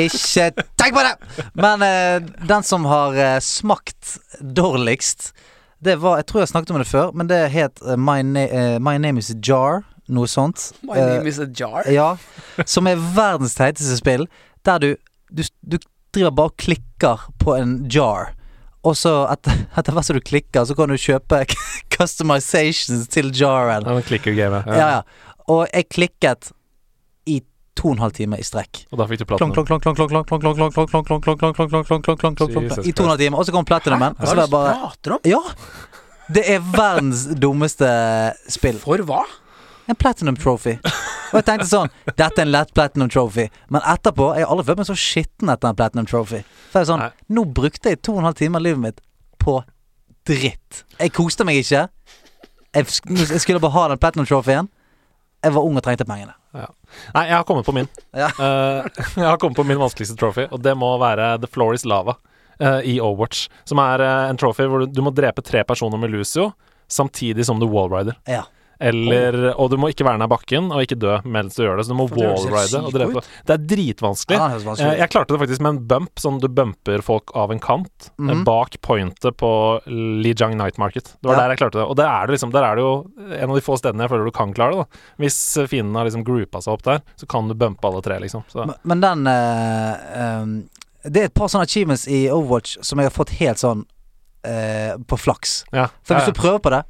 Ikke 0.00 0.46
tenk 0.80 0.96
på 0.96 1.04
det! 1.04 1.14
Men 1.58 1.84
eh, 1.84 2.20
den 2.48 2.66
som 2.66 2.86
har 2.88 3.16
eh, 3.18 3.38
smakt 3.44 4.16
dårligst, 4.40 5.32
det 5.84 5.98
var 6.00 6.22
Jeg 6.22 6.26
tror 6.30 6.40
jeg 6.40 6.48
snakket 6.54 6.70
om 6.72 6.80
det 6.80 6.88
før, 6.88 7.10
men 7.12 7.28
det 7.28 7.42
het 7.52 7.82
eh, 7.84 7.98
My, 8.00 8.22
na 8.24 8.46
eh, 8.46 8.76
My 8.80 8.96
Name 8.98 9.20
Is 9.20 9.34
Jar. 9.44 9.82
Noe 10.08 10.28
sånt. 10.28 10.70
My 10.84 10.98
name 11.00 11.28
is 11.28 11.38
a 11.40 11.46
jar. 11.48 11.86
Ja. 11.88 12.10
Som 12.68 12.88
er 12.90 13.00
verdens 13.16 13.54
teiteste 13.56 13.96
spill, 13.96 14.26
der 14.68 14.80
du, 14.82 14.90
du, 15.32 15.40
du 15.64 15.78
driver 16.12 16.34
bare 16.36 16.52
og 16.52 16.58
klikker 16.60 17.22
på 17.40 17.54
en 17.56 17.78
jar. 17.88 18.34
Og 18.84 18.98
så 19.00 19.14
etter, 19.32 19.64
etter 19.80 19.96
hvert 19.96 20.08
som 20.08 20.18
du 20.18 20.24
klikker, 20.24 20.66
så 20.68 20.76
kan 20.76 20.92
du 20.92 21.00
kjøpe 21.00 21.44
customizations 21.96 23.08
til 23.12 23.32
jaren. 23.32 23.88
ja, 23.88 24.04
Clicker-gamet. 24.10 24.68
Ja, 24.68 24.90
ja. 24.98 25.40
Og 25.48 25.64
jeg 25.72 25.88
klikket 25.92 26.52
to 27.74 27.88
og 27.90 27.96
en 27.96 28.02
halv 28.04 28.12
time 28.16 28.38
i 28.38 28.44
strekk. 28.46 28.84
Og 28.92 28.98
da 29.00 29.06
fikk 29.10 29.18
du 29.20 29.24
platinum. 29.28 29.54
Jesus 32.64 32.86
I 32.86 32.92
to 32.92 33.02
og 33.02 33.06
en 33.06 33.12
halv 33.14 33.22
time, 33.24 33.36
og 33.40 33.46
så 33.48 33.52
kom 33.56 33.64
platinumen. 33.68 34.14
Hva 34.18 34.30
er 34.30 34.40
det 34.40 34.44
du 34.50 34.56
prater 34.80 35.16
om? 35.16 35.20
Ja! 35.28 35.40
Det 36.34 36.44
er 36.54 36.60
verdens 36.72 37.26
dummeste 37.36 37.88
spill. 38.48 38.78
For 38.80 38.96
hva? 39.04 39.24
En 39.90 39.98
platinum 40.00 40.36
trophy. 40.40 40.78
Og 41.34 41.40
jeg 41.40 41.44
tenkte 41.44 41.66
sånn 41.68 41.90
Dette 42.06 42.30
er 42.30 42.46
en 42.46 42.52
lett 42.54 42.70
platinum 42.72 43.10
trophy. 43.12 43.48
Men 43.68 43.82
etterpå 43.90 44.30
Jeg 44.38 44.46
har 44.46 44.52
aldri 44.54 44.64
følt 44.70 44.78
meg 44.80 44.86
så 44.88 44.94
skitten 44.96 45.50
etter 45.52 45.68
en 45.68 45.76
platinum 45.76 46.06
trophy. 46.08 46.40
For 46.70 46.78
jeg 46.80 46.86
er 46.86 46.88
sånn 46.94 47.02
Nei. 47.04 47.10
Nå 47.36 47.44
brukte 47.58 47.90
jeg 47.92 48.00
to 48.06 48.14
og 48.14 48.22
en 48.22 48.28
halv 48.30 48.38
time 48.38 48.56
av 48.56 48.64
livet 48.64 48.80
mitt 48.80 49.02
på 49.42 49.58
dritt. 50.24 50.84
Jeg 51.02 51.12
koste 51.12 51.44
meg 51.44 51.58
ikke. 51.60 51.82
Jeg, 52.74 52.86
sk- 52.88 53.12
jeg 53.34 53.42
skulle 53.44 53.60
bare 53.60 53.74
ha 53.76 53.84
den 53.92 54.00
platinum 54.00 54.24
trophyen. 54.30 54.70
Jeg 55.44 55.52
var 55.52 55.66
ung 55.68 55.76
og 55.76 55.84
trengte 55.84 56.06
pengene. 56.08 56.32
Nei, 56.54 57.24
jeg 57.28 57.34
har 57.34 57.46
kommet 57.48 57.66
på 57.66 57.74
min. 57.74 57.88
Ja. 58.14 58.30
Uh, 58.38 58.86
jeg 59.18 59.26
har 59.26 59.40
kommet 59.42 59.58
på 59.58 59.66
min 59.66 59.80
vanskeligste 59.80 60.16
trophy, 60.20 60.46
og 60.50 60.62
det 60.62 60.76
må 60.78 60.92
være 61.02 61.34
The 61.42 61.50
Floor 61.50 61.74
Is 61.76 61.86
Lava 61.88 62.16
uh, 62.62 62.80
i 62.86 63.00
Overwatch. 63.00 63.48
Som 63.68 63.82
er 63.82 64.04
uh, 64.04 64.28
en 64.30 64.40
trophy 64.40 64.68
hvor 64.70 64.84
du, 64.84 64.90
du 64.90 65.02
må 65.04 65.12
drepe 65.14 65.44
tre 65.44 65.64
personer 65.66 66.00
med 66.00 66.14
Lucio 66.14 66.52
samtidig 66.90 67.46
som 67.46 67.60
du 67.60 67.66
wallrider. 67.66 68.16
Ja. 68.28 68.44
Eller, 68.80 69.54
Og 69.60 69.70
du 69.70 69.76
må 69.80 69.90
ikke 69.92 70.06
være 70.06 70.18
nær 70.18 70.30
bakken 70.30 70.70
og 70.72 70.82
ikke 70.82 70.98
dø 70.98 71.18
mens 71.24 71.56
du 71.56 71.64
gjør 71.64 71.78
det. 71.78 71.86
Så 71.86 71.94
du 71.94 71.98
må 71.98 72.08
wallride 72.10 72.80
og 72.80 72.94
drepe. 72.94 73.22
Det 73.46 73.54
er 73.56 73.66
dritvanskelig. 73.74 74.38
Ja, 74.38 74.48
det 74.48 74.66
er 74.66 74.72
Eh. 74.74 74.98
Jeg 74.98 75.10
klarte 75.10 75.34
det 75.34 75.40
faktisk 75.40 75.62
med 75.64 75.70
en 75.74 75.80
bump, 75.88 76.20
sånn 76.20 76.40
du 76.42 76.48
bumper 76.48 77.02
folk 77.04 77.30
av 77.36 77.52
en 77.52 77.60
kant 77.60 78.10
mm 78.18 78.30
-hmm. 78.30 78.44
bak 78.44 78.80
pointet 78.80 79.36
på 79.36 79.80
Lijiang 79.86 80.56
Night 80.56 80.78
Market. 80.78 81.16
Det 81.20 81.28
var 81.28 81.34
Ja. 81.34 81.40
der 81.40 81.48
jeg 81.50 81.58
klarte 81.58 81.78
det. 81.78 81.86
Og 81.86 81.96
det 81.96 82.04
er 82.04 82.26
det 82.26 82.32
liksom, 82.32 82.52
der 82.52 82.64
er 82.64 82.74
det 82.74 82.82
jo 82.82 83.06
en 83.38 83.50
av 83.50 83.56
de 83.56 83.60
få 83.60 83.78
stedene 83.78 84.02
jeg 84.02 84.10
føler 84.10 84.24
du 84.24 84.30
kan 84.30 84.54
klare 84.54 84.72
det. 84.72 84.78
da 84.78 84.86
Hvis 85.18 85.68
fiendene 85.68 85.98
har 85.98 86.04
liksom 86.04 86.24
groupa 86.24 86.60
seg 86.60 86.72
opp 86.72 86.82
der, 86.82 87.02
så 87.16 87.26
kan 87.26 87.48
du 87.48 87.54
bumpe 87.54 87.84
alle 87.86 88.02
tre, 88.02 88.18
liksom. 88.18 88.44
Så. 88.48 88.66
Men, 88.66 88.74
men 88.82 89.00
den 89.00 89.26
uh, 89.26 90.42
um, 90.42 90.68
Det 91.04 91.20
er 91.20 91.24
et 91.24 91.34
par 91.34 91.48
sånne 91.48 91.64
achievements 91.64 92.08
i 92.08 92.30
Overwatch 92.30 92.78
som 92.80 92.98
jeg 92.98 93.06
har 93.06 93.10
fått 93.10 93.30
helt 93.30 93.58
sånn 93.58 93.84
uh, 94.46 94.96
på 95.06 95.18
flaks. 95.18 95.64
Ja. 95.72 95.88
For 96.02 96.16
hvis 96.16 96.32
du 96.32 96.32
prøver 96.32 96.58
på 96.58 96.70
det, 96.70 96.82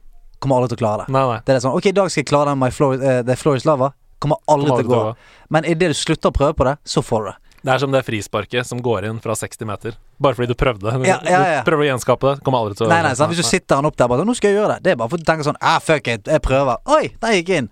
kommer 0.45 0.61
alle 0.61 0.71
til 0.71 0.79
å 0.79 0.83
klare 0.85 1.05
det. 1.07 1.15
Nei, 1.17 1.25
nei. 1.33 1.39
Det 1.45 1.57
er 1.57 1.63
sånn 1.65 1.75
Ok, 1.79 1.89
i 1.91 1.97
dag 1.97 2.11
skal 2.13 2.23
jeg 2.23 2.29
klare 2.31 2.53
den 2.53 2.61
My 2.61 2.71
Floor, 2.75 3.01
uh, 3.01 3.23
The 3.27 3.37
Floor 3.41 3.57
is 3.61 3.65
Lava. 3.69 3.91
Kommer 4.23 4.39
aldri 4.49 4.71
Kommer 4.71 4.85
til 4.85 4.93
å 4.93 4.95
gå. 4.95 5.01
aldri 5.09 5.51
Men 5.57 5.67
idet 5.69 5.91
du 5.93 5.97
slutter 5.99 6.31
å 6.31 6.37
prøve 6.37 6.55
på 6.57 6.65
det, 6.69 6.77
så 6.89 7.03
får 7.05 7.25
du 7.25 7.31
det. 7.33 7.37
Det 7.65 7.73
er 7.73 7.81
som 7.81 7.93
det 7.95 8.03
frisparket 8.05 8.67
som 8.69 8.81
går 8.85 9.07
inn 9.09 9.21
fra 9.25 9.33
60 9.41 9.65
meter. 9.65 9.95
Bare 10.21 10.37
fordi 10.37 10.51
du 10.53 10.55
prøvde. 10.61 10.93
Ja, 11.09 11.17
ja, 11.25 11.39
ja. 11.49 11.63
Du 11.65 11.71
prøver 11.71 11.87
å 11.87 11.89
gjenskape 11.95 12.29
det. 12.29 12.45
Kommer 12.45 12.61
aldri 12.61 12.77
til 12.77 12.85
å 12.87 12.91
Nei, 12.93 12.99
nei, 13.07 13.15
sant? 13.17 13.33
Hvis 13.33 13.41
du 13.41 13.49
sitter 13.49 13.81
han 13.81 13.89
opp 13.89 13.97
der 13.97 14.11
bare 14.11 14.21
sånn, 14.21 14.29
'Nå 14.29 14.37
skal 14.37 14.51
jeg 14.53 14.59
gjøre 14.61 14.75
det.' 14.77 14.83
Det 14.85 14.93
er 14.93 14.97
bare 15.01 15.09
for 15.09 15.17
du 15.17 15.25
tenker 15.25 15.49
sånn 15.49 15.57
'Ah, 15.63 15.79
fuck 15.81 16.09
it, 16.09 16.29
jeg 16.29 16.43
prøver'. 16.45 16.77
Oi, 16.93 17.17
der 17.21 17.33
gikk 17.41 17.49
inn. 17.57 17.71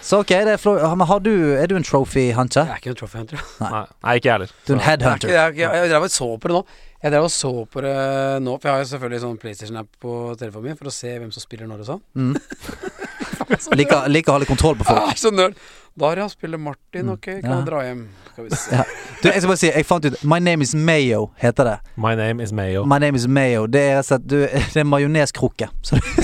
Så 0.00 0.20
ok, 0.22 0.28
det 0.46 0.52
er 0.54 0.56
flott. 0.62 0.78
Men 0.96 1.06
har 1.10 1.18
du, 1.18 1.32
er 1.58 1.66
du 1.66 1.74
en 1.76 1.82
trophy 1.82 2.30
hunter? 2.32 2.64
Jeg 2.64 2.70
er 2.70 2.78
ikke 2.78 2.90
en 2.94 3.00
trophy 3.00 3.18
hunter. 3.18 3.42
Nei, 3.60 3.84
nei, 4.04 4.14
ikke 4.20 4.28
jeg 4.30 4.32
heller. 4.36 4.52
Du 4.66 4.72
er 4.72 4.76
en 4.76 4.78
Jeg, 4.78 4.86
er 4.86 4.90
headhunter? 4.90 5.28
jeg, 5.34 5.56
jeg, 5.58 5.70
jeg 5.74 5.90
drev 5.90 6.02
og 6.06 6.10
så 6.14 6.28
på 6.38 6.48
det 6.48 6.54
nå. 6.54 6.62
Jeg 6.98 7.12
drev 7.14 7.28
og 7.28 7.30
så 7.30 7.50
på 7.70 7.82
det 7.84 7.94
nå, 8.42 8.56
for 8.58 8.66
jeg 8.68 8.74
har 8.74 8.80
jo 8.82 8.88
selvfølgelig 8.92 9.20
sånn 9.22 9.36
PlayStation-app 9.38 9.90
på 10.02 10.14
telefonen 10.40 10.72
min 10.72 10.78
for 10.80 10.90
å 10.90 10.94
se 10.94 11.12
hvem 11.14 11.30
som 11.34 11.44
spiller 11.44 11.68
når 11.70 11.84
og 11.84 11.90
sånn. 11.92 12.00
Mm. 12.18 12.34
Liker, 13.78 14.08
like 14.10 14.28
å 14.30 14.34
ha 14.34 14.40
litt 14.42 14.50
kontroll 14.50 14.74
på 14.80 14.84
folk. 14.88 15.04
Ah, 15.06 15.14
så 15.16 15.30
nerd. 15.32 15.54
Daria 15.98 16.26
spiller 16.30 16.58
Martin, 16.62 17.08
ok, 17.14 17.28
kan 17.42 17.50
Ja. 17.54 17.60
dra 17.66 17.82
hjem. 17.86 18.02
Skal 18.32 18.44
vi 18.44 18.50
se. 18.56 18.74
Ja. 18.76 18.84
Du, 19.22 19.28
jeg 19.28 19.40
skal 19.40 19.48
bare 19.50 19.58
si, 19.62 19.70
jeg 19.70 19.86
fant 19.86 20.04
ut 20.06 20.18
My 20.22 20.38
name 20.38 20.62
is 20.62 20.74
Mayo, 20.74 21.30
heter 21.42 21.64
det. 21.70 21.76
My 21.96 22.14
name 22.18 22.42
is 22.42 22.52
Mayo. 22.52 22.84
My 22.86 22.98
name 23.02 23.16
is 23.18 23.26
Mayo. 23.26 23.66
Det 23.66 23.80
er 23.82 23.96
rett 23.98 24.04
og 24.04 24.10
slett 24.12 24.26
du, 24.30 24.36
Det 24.74 24.82
er 24.82 24.86
majoneskrukke. 24.86 25.70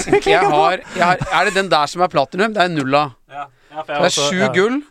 Jeg 0.07 0.23
jeg 0.27 0.51
har 0.51 0.83
Er 1.33 1.45
det 1.49 1.55
den 1.57 1.71
der 1.73 1.87
som 1.91 2.03
er 2.07 2.11
platinum? 2.13 2.55
Det 2.55 2.63
er 2.63 2.69
nulla. 2.75 3.05
Ja, 3.31 3.47
Det 3.83 3.99
er 3.99 4.15
sju 4.15 4.43
gull, 4.55 4.83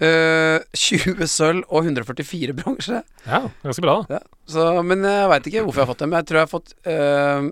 Ja. 0.00 0.06
eh, 0.06 0.60
20 0.74 1.26
sølv 1.30 1.64
og 1.68 1.84
144 1.84 2.54
bronse. 2.62 3.02
Ja, 3.26 3.42
ganske 3.64 3.82
bra, 3.84 4.00
da. 4.08 4.18
Ja. 4.18 4.42
Så, 4.48 4.68
men 4.86 5.02
jeg 5.04 5.28
veit 5.34 5.46
ikke 5.50 5.64
hvorfor 5.66 5.82
jeg 5.82 5.86
har 5.88 5.92
fått 5.94 6.04
dem. 6.06 6.12
Jeg 6.16 6.26
tror 6.30 6.38
jeg 6.40 6.46
har 6.46 6.52
fått 6.54 6.74
uh, 6.88 7.48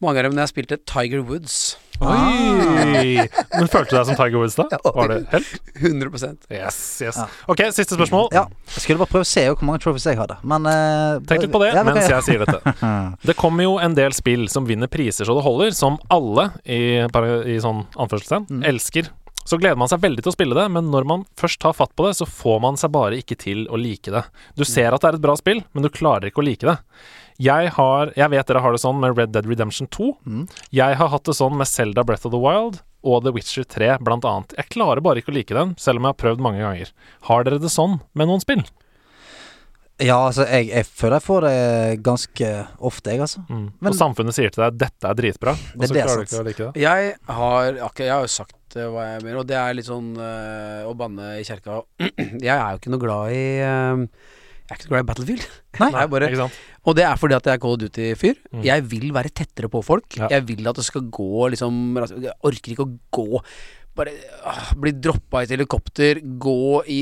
mange 0.00 0.18
av 0.22 0.24
dem 0.30 0.34
når 0.38 0.46
jeg 0.46 0.52
spilte 0.54 0.78
Tiger 0.88 1.20
Woods. 1.28 1.76
Oi! 2.00 3.20
Men 3.52 3.66
følte 3.68 3.90
du 3.92 3.96
deg 3.98 4.06
som 4.08 4.16
Tiger 4.16 4.38
Woods 4.40 4.54
da? 4.56 4.64
Var 4.96 5.10
det 5.10 5.18
helt? 5.34 5.50
100 5.82 6.30
Yes, 6.48 6.78
yes. 7.04 7.18
Ok, 7.50 7.60
siste 7.76 7.92
spørsmål. 7.98 8.30
Ja. 8.32 8.46
Jeg 8.72 8.84
skulle 8.86 9.02
bare 9.02 9.12
prøve 9.12 9.26
å 9.26 9.28
se 9.28 9.44
hvor 9.50 9.66
mange 9.68 9.82
trophies 9.84 10.06
jeg 10.08 10.16
hadde, 10.16 10.38
men 10.48 10.64
uh, 10.64 11.20
Tenk 11.28 11.44
litt 11.44 11.52
på 11.52 11.60
det 11.60 11.74
mens 11.84 12.08
jeg 12.08 12.24
sier 12.24 12.46
dette. 12.46 12.74
Det 13.28 13.36
kommer 13.36 13.66
jo 13.68 13.74
en 13.84 13.92
del 13.98 14.16
spill 14.16 14.46
som 14.48 14.64
vinner 14.68 14.88
priser 14.88 15.28
så 15.28 15.36
det 15.36 15.44
holder, 15.44 15.76
som 15.76 15.98
alle 16.08 16.48
i, 16.64 16.80
i 17.04 17.58
sånn 17.60 17.84
anførselstegn 18.00 18.48
Mm. 18.50 18.64
elsker. 18.72 19.10
Så 19.48 19.56
gleder 19.58 19.78
man 19.80 19.88
seg 19.90 20.02
veldig 20.02 20.22
til 20.22 20.30
å 20.30 20.34
spille 20.36 20.54
det, 20.54 20.66
men 20.70 20.90
når 20.92 21.06
man 21.08 21.24
først 21.40 21.58
tar 21.62 21.72
fatt 21.74 21.94
på 21.96 22.04
det, 22.06 22.12
så 22.18 22.26
får 22.28 22.60
man 22.62 22.76
seg 22.80 22.92
bare 22.94 23.16
ikke 23.18 23.38
til 23.40 23.64
å 23.72 23.78
like 23.80 24.12
det. 24.12 24.22
Du 24.54 24.64
ser 24.68 24.92
at 24.92 25.00
det 25.02 25.08
er 25.10 25.18
et 25.18 25.24
bra 25.24 25.34
spill, 25.38 25.62
men 25.72 25.82
du 25.86 25.88
klarer 25.90 26.28
ikke 26.28 26.42
å 26.42 26.46
like 26.46 26.66
det. 26.68 26.76
Jeg 27.40 27.70
har 27.72 28.12
Jeg 28.16 28.30
vet 28.30 28.46
dere 28.46 28.60
har 28.60 28.72
det 28.76 28.82
sånn 28.82 29.00
med 29.00 29.16
Red 29.16 29.32
Dead 29.32 29.46
Redemption 29.48 29.88
2. 29.88 30.10
Mm. 30.26 30.44
Jeg 30.76 30.98
har 31.00 31.08
hatt 31.08 31.24
det 31.24 31.34
sånn 31.38 31.56
med 31.56 31.66
Zelda 31.70 32.04
Breath 32.04 32.28
of 32.28 32.34
the 32.36 32.42
Wild 32.42 32.82
og 33.02 33.24
The 33.24 33.32
Witcher 33.32 33.64
3, 33.64 33.94
blant 34.04 34.26
annet. 34.28 34.52
Jeg 34.58 34.68
klarer 34.76 35.00
bare 35.00 35.22
ikke 35.22 35.32
å 35.32 35.38
like 35.38 35.56
den, 35.56 35.72
selv 35.80 35.98
om 36.02 36.04
jeg 36.04 36.12
har 36.12 36.20
prøvd 36.20 36.44
mange 36.44 36.60
ganger. 36.60 36.92
Har 37.30 37.44
dere 37.48 37.58
det 37.62 37.72
sånn 37.72 38.00
med 38.12 38.28
noen 38.28 38.44
spill? 38.44 38.60
Ja, 40.00 40.16
altså, 40.30 40.46
jeg, 40.48 40.68
jeg 40.70 40.86
føler 40.88 41.18
jeg 41.18 41.24
får 41.26 41.44
det 41.44 41.56
ganske 42.04 42.50
ofte, 42.88 43.12
jeg, 43.12 43.20
altså. 43.24 43.42
Mm. 43.48 43.66
Men- 43.80 43.92
og 43.92 43.98
samfunnet 43.98 44.36
sier 44.36 44.52
til 44.52 44.64
deg 44.64 44.78
'dette 44.80 45.08
er 45.08 45.14
dritbra', 45.18 45.56
og 45.56 45.80
Det 45.80 45.84
er 45.84 45.88
så 45.88 45.94
det 45.94 46.04
klarer 46.04 46.16
du 46.16 46.24
ikke 46.24 46.40
å 46.40 46.46
like 46.48 46.72
det. 46.72 46.80
Jeg 46.80 47.16
har 47.28 47.72
Jeg 48.00 48.10
har 48.12 48.20
jo 48.20 48.26
sagt 48.28 48.54
eh, 48.78 48.88
hva 48.92 49.06
jeg 49.14 49.22
mener, 49.24 49.38
og 49.42 49.46
det 49.50 49.56
er 49.58 49.74
litt 49.78 49.88
sånn 49.88 50.12
eh, 50.20 50.82
å 50.86 50.92
banne 50.98 51.32
i 51.40 51.46
kjerka. 51.46 51.80
jeg 52.46 52.52
er 52.54 52.68
jo 52.74 52.80
ikke 52.80 52.92
noe 52.94 53.02
glad 53.02 53.32
i 53.34 53.40
eh, 53.64 54.04
Jeg 54.70 54.74
er 54.74 54.78
ikke 54.78 54.86
noe 54.88 54.92
glad 54.94 55.02
i 55.04 55.08
Battlefield. 55.10 55.46
Nei. 55.82 55.90
Nei 55.96 56.04
bare, 56.12 56.28
Ikke 56.30 56.42
sant? 56.44 56.60
og 56.84 56.96
det 56.98 57.04
er 57.08 57.18
fordi 57.20 57.36
at 57.38 57.48
jeg 57.50 57.58
er 57.58 57.62
Call 57.62 57.74
of 57.76 57.80
Duty-fyr. 57.82 58.38
Mm. 58.52 58.62
Jeg 58.68 58.86
vil 58.92 59.08
være 59.16 59.32
tettere 59.42 59.68
på 59.72 59.82
folk. 59.86 60.06
Ja. 60.20 60.28
Jeg 60.36 60.46
vil 60.48 60.70
at 60.70 60.78
det 60.80 60.86
skal 60.86 61.08
gå 61.12 61.48
liksom 61.54 61.80
Jeg 62.22 62.36
orker 62.46 62.72
ikke 62.76 62.86
å 62.86 62.94
gå 63.18 63.42
Bare 63.98 64.12
øh, 64.14 64.68
bli 64.80 64.92
droppa 65.02 65.40
i 65.42 65.48
et 65.48 65.52
helikopter, 65.56 66.20
gå 66.40 66.58
i 66.88 67.00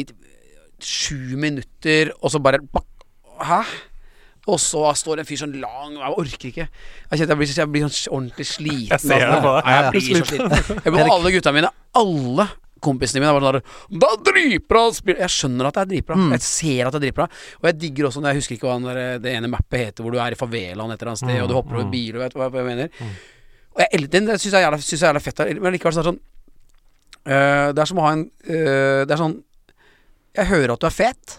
sju 0.81 1.37
minutter, 1.37 2.15
og 2.23 2.33
så 2.33 2.41
bare 2.43 2.63
bak- 2.65 3.05
Hæ? 3.45 3.61
Og 4.49 4.57
så 4.63 4.81
står 4.97 5.19
det 5.19 5.25
en 5.25 5.29
fyr 5.29 5.41
sånn 5.43 5.59
lang 5.61 5.99
Jeg 5.99 6.15
orker 6.23 6.49
ikke. 6.49 6.65
Jeg 7.11 7.21
kjenner 7.21 7.35
jeg 7.35 7.41
blir, 7.43 7.51
jeg 7.59 7.73
blir 7.75 7.85
sånn 7.89 8.15
ordentlig 8.17 8.47
sliten. 8.49 8.95
Jeg 8.95 9.05
ser 9.05 9.27
det 9.29 9.43
på 9.45 9.53
deg. 9.59 9.69
Jeg 9.75 9.93
blir 9.93 10.07
så 10.07 10.31
sliten. 10.31 10.81
Jeg 10.87 10.95
blir, 10.95 11.13
alle 11.19 11.33
gutta 11.35 11.53
mine, 11.59 11.71
alle 12.01 12.47
kompisene 12.81 13.21
mine, 13.25 13.35
bare 13.35 13.61
sånn 13.61 13.99
Det 14.01 14.09
er 14.09 14.21
dritbra 14.29 14.83
spill! 14.95 15.19
Jeg 15.19 15.35
skjønner 15.35 15.69
at 15.69 15.77
det 15.77 15.83
er 15.83 15.91
dritbra. 15.93 16.19
Mm. 16.21 16.33
Jeg 16.37 16.45
ser 16.47 16.89
at 16.89 16.95
det 16.95 17.01
er 17.01 17.05
dritbra. 17.09 17.27
Og 17.61 17.69
jeg 17.69 17.79
digger 17.83 18.09
også 18.09 18.23
når 18.23 18.33
jeg 18.33 18.41
husker 18.43 18.57
ikke 18.57 18.71
hva 18.71 18.79
der, 18.95 19.01
det 19.25 19.35
ene 19.35 19.51
mappet 19.53 19.83
heter, 19.83 20.07
hvor 20.07 20.15
du 20.15 20.21
er 20.23 20.37
i 20.37 20.39
favelaen 20.39 20.95
et 20.95 21.03
eller 21.03 21.13
annet 21.13 21.23
sted, 21.25 21.35
Mm, 21.35 21.43
og 21.43 21.51
du 21.51 21.57
hopper 21.59 21.81
over 21.81 21.91
bil 21.93 22.17
Og 22.17 22.23
vet 22.25 22.39
hva 22.39 22.49
jeg 22.55 22.69
mener. 22.71 22.89
Og 23.75 23.83
jeg, 23.85 24.09
den 24.11 24.31
syns 24.39 24.55
jeg 24.55 24.65
er 24.65 24.79
synes 24.79 24.95
jeg 25.03 25.07
er 25.07 25.13
jævla 25.13 25.23
fett, 25.23 25.45
men 25.61 25.75
likevel 25.77 25.95
så 25.95 26.01
er 26.01 26.07
det 26.07 26.13
sånn 26.13 26.23
øh, 27.29 27.69
Det 27.75 27.83
er 27.85 27.91
som 27.91 28.01
å 28.01 28.07
ha 28.07 28.15
en 28.17 28.25
øh, 28.49 29.03
Det 29.07 29.15
er 29.15 29.21
sånn 29.21 29.37
Jeg 30.39 30.51
hører 30.55 30.73
at 30.75 30.83
du 30.83 30.89
er 30.89 30.95
fet, 30.95 31.37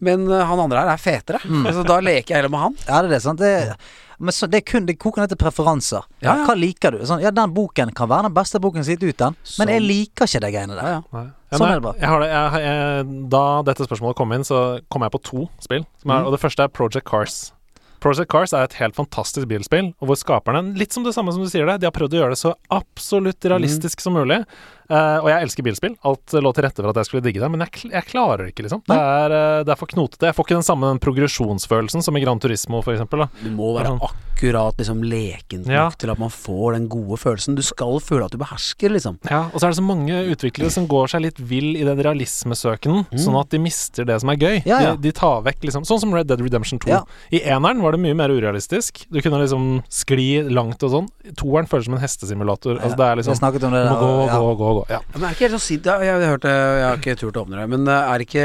men 0.00 0.26
øh, 0.28 0.44
han 0.48 0.62
andre 0.66 0.84
her 0.84 0.92
er 0.94 1.00
fetere. 1.00 1.40
Mm. 1.44 1.66
Så 1.76 1.82
da 1.88 1.98
leker 2.04 2.34
jeg 2.34 2.40
heller 2.42 2.52
med 2.54 2.64
han. 2.66 2.78
Ja, 2.86 3.00
det 3.02 3.10
er 3.10 3.14
det, 3.16 3.22
sant. 3.24 3.40
Det, 3.42 3.76
men 4.20 4.34
så, 4.36 4.44
det 4.52 4.58
er 4.60 4.64
kun 4.68 4.84
Det 4.88 4.98
koker 5.00 5.22
ned 5.22 5.30
til 5.32 5.38
preferanser. 5.40 6.04
Ja, 6.20 6.34
ja. 6.34 6.46
Hva 6.48 6.56
liker 6.58 6.92
du? 6.92 7.04
Sånn, 7.08 7.22
ja, 7.24 7.30
den 7.32 7.54
boken 7.56 7.92
kan 7.96 8.10
være 8.10 8.28
den 8.28 8.34
beste 8.36 8.60
boken 8.60 8.84
sitt 8.84 9.00
ut, 9.04 9.16
den, 9.16 9.36
men 9.60 9.72
jeg 9.72 9.80
Sånn. 9.80 9.86
liker 9.88 10.28
ikke 10.28 10.42
de 10.44 10.50
greiene 10.56 10.76
der. 10.76 10.90
Ja, 10.90 10.98
ja. 11.14 11.22
Sånn 11.56 11.66
er 11.70 11.78
det 11.80 11.86
bare. 11.86 11.98
Jeg 11.98 12.10
har 12.12 12.20
det, 12.22 12.28
jeg, 12.30 12.66
jeg, 12.66 13.14
da 13.32 13.44
dette 13.70 13.86
spørsmålet 13.88 14.18
kom 14.20 14.34
inn, 14.36 14.44
så 14.46 14.58
kom 14.92 15.02
jeg 15.06 15.14
på 15.16 15.22
to 15.30 15.46
spill. 15.64 15.86
Som 16.02 16.12
er, 16.14 16.20
Mm. 16.20 16.28
Og 16.28 16.36
det 16.36 16.42
første 16.44 16.62
er 16.68 16.68
Project 16.68 17.08
Cars. 17.08 17.38
Project 18.00 18.30
Cars 18.32 18.52
er 18.56 18.64
et 18.64 18.76
helt 18.80 18.96
fantastisk 18.96 19.48
bilspill, 19.50 19.90
og 20.00 20.08
hvor 20.08 20.16
skaperne, 20.16 20.62
litt 20.78 20.92
som 20.94 21.04
det 21.04 21.12
samme 21.12 21.34
som 21.36 21.42
du 21.44 21.50
sier 21.52 21.66
det, 21.68 21.80
de 21.82 21.88
har 21.88 21.92
prøvd 21.92 22.14
å 22.16 22.20
gjøre 22.22 22.32
det 22.36 22.38
så 22.40 22.54
absolutt 22.72 23.44
realistisk 23.50 24.00
som 24.00 24.14
mulig. 24.16 24.38
Eh, 24.90 25.18
og 25.22 25.28
jeg 25.30 25.46
elsker 25.46 25.66
bilspill. 25.66 25.94
Alt 26.08 26.34
lå 26.34 26.50
til 26.56 26.66
rette 26.66 26.82
for 26.82 26.90
at 26.90 26.98
jeg 27.00 27.08
skulle 27.10 27.24
digge 27.26 27.42
det, 27.42 27.50
men 27.52 27.62
jeg, 27.62 27.84
jeg 27.92 28.08
klarer 28.08 28.44
det 28.46 28.54
ikke, 28.54 28.66
liksom. 28.66 28.82
Det 28.90 28.96
er, 28.96 29.34
uh, 29.34 29.60
det 29.66 29.74
er 29.74 29.78
for 29.78 29.90
knotete. 29.90 30.26
Jeg 30.30 30.36
får 30.36 30.48
ikke 30.48 30.58
den 30.58 30.66
samme 30.66 30.90
den 30.90 31.02
progresjonsfølelsen 31.02 32.02
som 32.02 32.18
i 32.18 32.24
Gran 32.24 32.42
Turismo, 32.42 32.82
eksempel. 32.82 33.28
Du 33.44 33.50
må 33.54 33.70
være 33.76 33.92
Sånn. 33.94 34.00
akkurat 34.10 34.80
liksom 34.80 35.04
leken 35.06 35.62
nok 35.66 35.70
Ja. 35.76 35.86
til 35.90 36.10
at 36.10 36.18
man 36.18 36.32
får 36.32 36.74
den 36.74 36.88
gode 36.90 37.18
følelsen. 37.20 37.54
Du 37.54 37.62
skal 37.62 38.00
føle 38.02 38.24
at 38.26 38.34
du 38.34 38.38
behersker, 38.40 38.90
liksom. 38.90 39.18
Ja, 39.30 39.44
og 39.52 39.60
så 39.60 39.68
er 39.68 39.74
det 39.74 39.78
så 39.78 39.86
mange 39.86 40.16
utviklere 40.32 40.72
som 40.74 40.88
går 40.90 41.12
seg 41.14 41.22
litt 41.22 41.38
vill 41.38 41.76
i 41.76 41.84
den 41.86 42.00
realismesøkenen, 42.02 43.06
sånn 43.14 43.38
at 43.38 43.50
de 43.54 43.60
mister 43.62 44.04
det 44.08 44.18
som 44.20 44.32
er 44.32 44.40
gøy. 44.40 44.62
Ja, 44.66 44.80
ja. 44.80 44.96
De, 44.96 45.10
de 45.10 45.12
tar 45.12 45.42
vekk 45.46 45.62
liksom 45.68 45.86
Sånn 45.90 46.00
som 46.02 46.12
Red 46.14 46.28
Dead 46.28 46.40
Redemption 46.40 46.78
2. 46.82 46.90
Ja. 46.90 47.00
I 47.32 47.40
eneren 47.50 47.80
var 47.82 47.92
det 47.92 48.00
mye 48.02 48.14
mer 48.14 48.30
urealistisk. 48.30 49.06
Du 49.10 49.20
kunne 49.22 49.40
liksom 49.42 49.82
skli 49.90 50.42
langt 50.50 50.82
og 50.86 50.92
sånn. 50.92 51.08
Toeren 51.38 51.66
føles 51.70 51.88
som 51.88 51.96
en 51.96 52.02
hestesimulator. 52.02 52.78
Altså 52.78 52.98
det 53.00 53.06
er 53.06 53.20
liksom 53.20 53.38
det 53.40 53.60
Du 53.60 53.68
må 53.70 53.98
gå, 54.00 54.10
gå, 54.30 54.54
gå, 54.60 54.72
gå. 54.79 54.79
Ja. 54.88 55.00
Ja, 55.00 55.00
Men 55.14 55.28
er 55.28 55.36
ikke 55.36 55.48
helt 55.48 55.60
sånn 55.60 55.80
Jeg, 55.80 56.10
jeg, 56.10 56.42
det, 56.42 56.52
jeg 56.52 56.84
har 56.86 57.00
ikke 57.00 57.16
turt 57.20 57.38
å 57.38 57.46
åpne 57.46 57.60
det, 57.60 57.70
men 57.72 57.88
uh, 57.88 58.12
er 58.12 58.22
det 58.22 58.28
ikke 58.28 58.44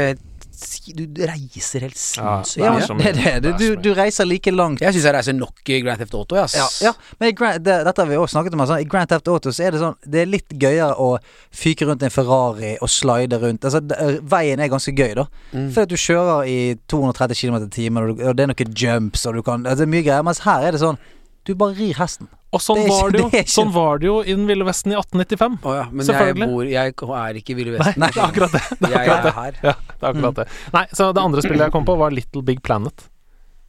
Du 0.96 1.20
reiser 1.28 1.84
helt 1.84 1.98
sinnssykt 2.00 2.62
Ja, 2.62 2.72
er 2.76 3.16
det 3.16 3.30
er 3.30 3.40
det. 3.44 3.52
Du, 3.60 3.66
du, 3.80 3.90
reiser 3.96 4.28
like 4.28 4.52
langt. 4.54 4.80
Jeg 4.80 4.94
syns 4.96 5.06
jeg 5.08 5.14
reiser 5.16 5.36
nok 5.36 5.72
i 5.72 5.80
Grand 5.84 6.00
Theft 6.00 6.16
Auto, 6.16 6.38
Yes. 6.38 6.56
Ja, 6.56 6.66
ja. 6.88 6.92
Men 7.20 7.32
i 7.32 7.34
Grand, 7.36 7.60
det, 7.64 7.76
dette 7.88 8.02
har 8.02 8.08
vi 8.08 8.18
også 8.20 8.38
snakket 8.38 8.56
om. 8.56 8.62
Altså. 8.64 8.78
I 8.80 8.88
Grand 8.88 9.10
Theft 9.10 9.28
Auto 9.32 9.52
så 9.52 9.66
er 9.66 9.76
det 9.76 9.82
sånn 9.82 9.98
Det 10.04 10.22
er 10.22 10.30
litt 10.30 10.56
gøyere 10.56 10.94
å 11.02 11.10
fyke 11.54 11.88
rundt 11.88 12.06
en 12.06 12.14
Ferrari 12.14 12.76
og 12.80 12.92
slide 12.92 13.40
rundt. 13.42 13.68
Altså, 13.68 13.82
det, 13.84 14.00
veien 14.32 14.62
er 14.62 14.72
ganske 14.72 14.96
gøy, 14.96 15.12
da. 15.18 15.26
Mm. 15.52 15.68
Fordi 15.74 15.84
at 15.84 15.92
du 15.92 16.00
kjører 16.06 16.48
i 16.52 16.58
230 16.88 17.42
km 17.42 17.58
i 17.60 17.70
timen, 17.76 18.02
og, 18.14 18.24
og 18.24 18.38
det 18.38 18.46
er 18.46 18.52
noen 18.52 18.80
jumps, 18.84 19.26
og 19.28 19.36
du 19.36 19.44
kan 19.46 19.66
altså, 19.66 19.84
Det 19.84 19.88
er 19.90 19.94
mye 19.98 20.08
greier. 20.08 20.26
Mens 20.26 20.44
her 20.46 20.64
er 20.64 20.76
det 20.76 20.84
sånn 20.84 21.00
Du 21.46 21.54
bare 21.58 21.76
rir 21.78 22.00
hesten. 22.00 22.32
Og 22.56 22.62
sånn 22.64 22.80
Det 22.80 22.86
er 22.86 22.90
ikke- 22.90 23.00
var 23.02 23.10
det 23.12 23.20
jo 23.20 23.28
det 23.28 23.38
er 23.40 23.44
ikke- 23.44 23.54
Sånn 23.56 23.72
var 23.74 23.98
det 24.00 24.06
jo 24.08 24.14
i 24.22 24.32
Den 24.36 24.46
ville 24.48 24.64
vesten 24.64 24.92
i 24.92 24.96
1895. 24.96 25.58
Oh, 25.62 25.74
ja, 25.76 25.84
men 25.90 26.06
jeg 26.06 26.38
bor 26.40 26.64
Jeg 26.64 26.94
er 26.96 27.40
ikke 27.40 27.52
i 27.52 27.58
Ville 27.58 27.76
Nei, 27.76 27.82
Vesten. 27.84 28.00
det 28.06 28.16
er 28.16 28.30
akkurat 28.30 28.56
det. 28.56 28.62
det, 28.80 28.88
er 28.88 28.96
Jeg 28.96 29.02
akkurat 29.02 29.18
er 29.18 29.28
det. 29.28 29.34
her. 29.36 29.60
Ja, 29.62 29.74
det 29.92 30.00
er 30.02 30.08
akkurat 30.14 30.40
det. 30.40 30.46
Nei, 30.78 30.86
så 30.96 31.10
det 31.12 31.22
andre 31.22 31.44
spillet 31.44 31.66
jeg 31.68 31.72
kom 31.76 31.84
på, 31.84 31.98
var 32.00 32.10
Little 32.16 32.42
Big 32.42 32.62
Planet. 32.64 33.06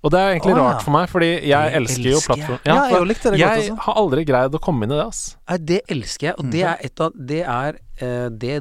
Og 0.05 0.11
det 0.13 0.19
er 0.21 0.29
egentlig 0.35 0.53
oh, 0.53 0.59
ja. 0.61 0.65
rart 0.71 0.83
for 0.85 0.93
meg, 0.93 1.07
fordi 1.09 1.29
jeg 1.49 1.71
Det 1.71 1.79
elsker 1.81 2.03
jo 2.05 2.17
elsker 2.19 2.37
jeg. 2.37 2.45
plattform... 2.47 2.59
Ja, 2.69 2.75
jeg 2.93 3.07
likte 3.09 3.31
det 3.33 3.39
godt 3.41 3.57
jeg 3.57 3.71
også. 3.71 3.77
har 3.87 3.95
aldri 4.03 4.25
greid 4.29 4.53
å 4.55 4.61
komme 4.61 4.85
inn 4.85 4.93
i 4.93 4.99
det, 4.99 5.07
ass. 5.07 5.21
Nei, 5.49 5.57
det 5.71 5.79
elsker 5.95 6.27
jeg, 6.29 6.35
og 6.37 6.51
det 6.53 6.61
er 6.69 6.83
et 6.85 7.01
av 7.01 7.17
Det 7.31 7.39
er 7.41 7.79
uh, 8.03 8.29
det 8.29 8.57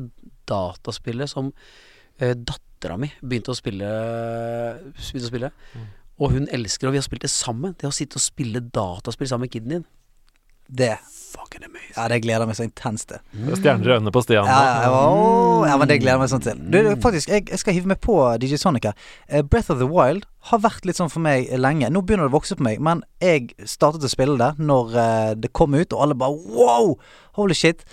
dataspillet 0.48 1.30
som 1.30 1.52
uh, 1.52 2.32
dattera 2.32 2.96
mi 2.98 3.10
begynte 3.20 3.52
å 3.52 3.58
spille 3.58 3.90
Begynte 4.96 5.28
å 5.28 5.30
spille. 5.30 5.52
Og 6.16 6.32
hun 6.32 6.48
elsker, 6.48 6.88
og 6.88 6.96
vi 6.96 7.02
har 7.02 7.04
spilt 7.04 7.26
det 7.26 7.30
sammen. 7.32 7.74
Det 7.76 7.84
å 7.90 7.92
sitte 7.94 8.16
og 8.16 8.24
spille 8.24 8.62
dataspill 8.72 9.28
sammen 9.28 9.44
med 9.44 9.52
kiden 9.52 9.74
din. 9.74 9.84
Det 10.68 10.96
Fucking 11.36 11.64
amazing. 11.66 11.92
Ja, 11.96 12.06
det 12.08 12.22
gleder 12.24 12.40
jeg 12.46 12.48
meg 12.48 12.56
så 12.56 12.64
intenst 12.64 13.08
til. 13.10 13.18
Er 13.50 13.56
Stjerner 13.58 13.90
i 13.90 13.92
øynene 13.98 14.12
på 14.14 14.22
Stian. 14.24 14.46
Ja, 14.48 14.60
ja, 14.64 14.86
ja, 14.88 15.66
ja, 15.68 15.74
men 15.76 15.88
det 15.90 15.98
gleder 16.00 16.16
jeg 16.16 16.22
meg 16.22 16.30
sånn 16.32 16.44
til. 16.46 16.62
Du, 16.72 16.78
Mm. 16.94 17.02
faktisk, 17.02 17.28
jeg, 17.28 17.44
jeg 17.50 17.58
skal 17.60 17.74
hive 17.76 17.86
meg 17.92 18.00
på 18.00 18.16
DJ 18.40 18.56
Sonic 18.56 18.84
her. 18.88 18.94
Eh, 19.28 19.42
Breath 19.42 19.70
of 19.70 19.78
the 19.82 19.86
Wild 19.90 20.24
har 20.48 20.58
vært 20.64 20.86
litt 20.88 20.96
sånn 20.96 21.10
for 21.12 21.20
meg 21.20 21.50
lenge. 21.60 21.90
Nå 21.92 22.00
begynner 22.06 22.24
det 22.26 22.32
å 22.32 22.38
vokse 22.38 22.56
på 22.56 22.64
meg, 22.64 22.80
men 22.80 23.02
jeg 23.20 23.52
startet 23.68 24.02
å 24.06 24.08
spille 24.08 24.38
det 24.40 24.54
når 24.64 24.96
eh, 24.96 25.34
det 25.34 25.52
kom 25.52 25.74
ut, 25.76 25.92
og 25.92 26.02
alle 26.06 26.14
bare 26.16 26.32
wow! 26.56 26.96
Holy 27.36 27.54
shit. 27.54 27.84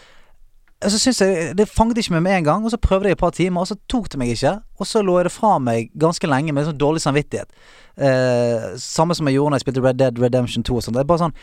Og 0.83 0.91
så 0.91 0.99
synes 0.99 1.19
jeg 1.23 1.53
Det 1.55 1.69
fanget 1.71 1.97
ikke 1.97 2.11
meg 2.17 2.23
med 2.23 2.37
en 2.37 2.43
gang, 2.43 2.63
og 2.65 2.71
så 2.71 2.77
prøvde 2.77 3.07
jeg 3.07 3.15
et 3.15 3.19
par 3.21 3.31
timer, 3.31 3.61
og 3.61 3.67
så 3.67 3.75
tok 3.91 4.09
det 4.09 4.19
meg 4.19 4.33
ikke. 4.35 4.61
Og 4.79 4.87
så 4.87 5.03
lå 5.03 5.19
jeg 5.19 5.25
det 5.29 5.35
fra 5.35 5.57
meg 5.59 5.91
ganske 5.99 6.27
lenge 6.27 6.51
med 6.55 6.65
sånn 6.67 6.77
dårlig 6.79 6.99
samvittighet. 7.03 7.47
Eh, 7.95 8.73
samme 8.81 9.13
som 9.15 9.27
jeg 9.29 9.35
gjorde 9.37 9.51
når 9.53 9.59
jeg 9.61 9.65
spilte 9.67 9.83
Red 9.85 9.99
Dead 10.01 10.19
Redemption 10.19 10.63
2 10.65 10.75
og 10.75 10.83
sånn. 10.83 10.95
Det 10.97 11.03
er 11.03 11.07
bare 11.11 11.21
sånn 11.27 11.35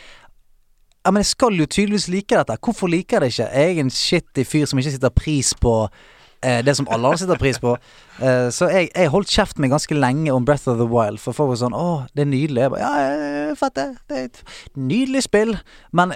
ja, 1.05 1.11
men 1.11 1.23
jeg 1.23 1.31
skal 1.31 1.57
jo 1.57 1.65
tydeligvis 1.65 2.07
like 2.13 2.37
dette. 2.37 2.57
Hvorfor 2.61 2.87
liker 2.91 3.17
jeg 3.17 3.21
det 3.21 3.31
ikke? 3.33 3.49
Jeg 3.51 3.77
er 3.77 3.83
en 3.83 3.89
shitty 3.89 4.43
fyr 4.45 4.65
som 4.69 4.79
ikke 4.79 4.93
sitter 4.93 5.13
pris 5.15 5.53
på 5.57 5.75
det 6.41 6.73
som 6.77 6.87
alle 6.89 7.11
andre 7.11 7.21
setter 7.21 7.39
pris 7.41 7.59
på. 7.61 7.75
Eh, 8.21 8.49
så 8.53 8.67
jeg, 8.69 8.89
jeg 8.93 9.09
holdt 9.09 9.31
kjeft 9.33 9.59
med 9.61 9.71
ganske 9.71 9.95
lenge 9.97 10.33
om 10.33 10.45
Breath 10.45 10.69
of 10.69 10.77
the 10.77 10.85
Wild, 10.85 11.17
for 11.21 11.33
folk 11.33 11.53
var 11.53 11.59
sånn 11.61 11.77
'Å, 11.77 12.07
det 12.13 12.25
er 12.25 12.29
nydelig'. 12.29 12.61
Jeg 12.61 12.71
bare, 12.73 12.81
ja, 12.81 13.55
fett 13.57 13.75
det. 13.75 13.87
Det 14.09 14.17
er 14.17 14.27
et 14.29 14.43
nydelig 14.77 15.23
spill. 15.25 15.55
Men 15.91 16.13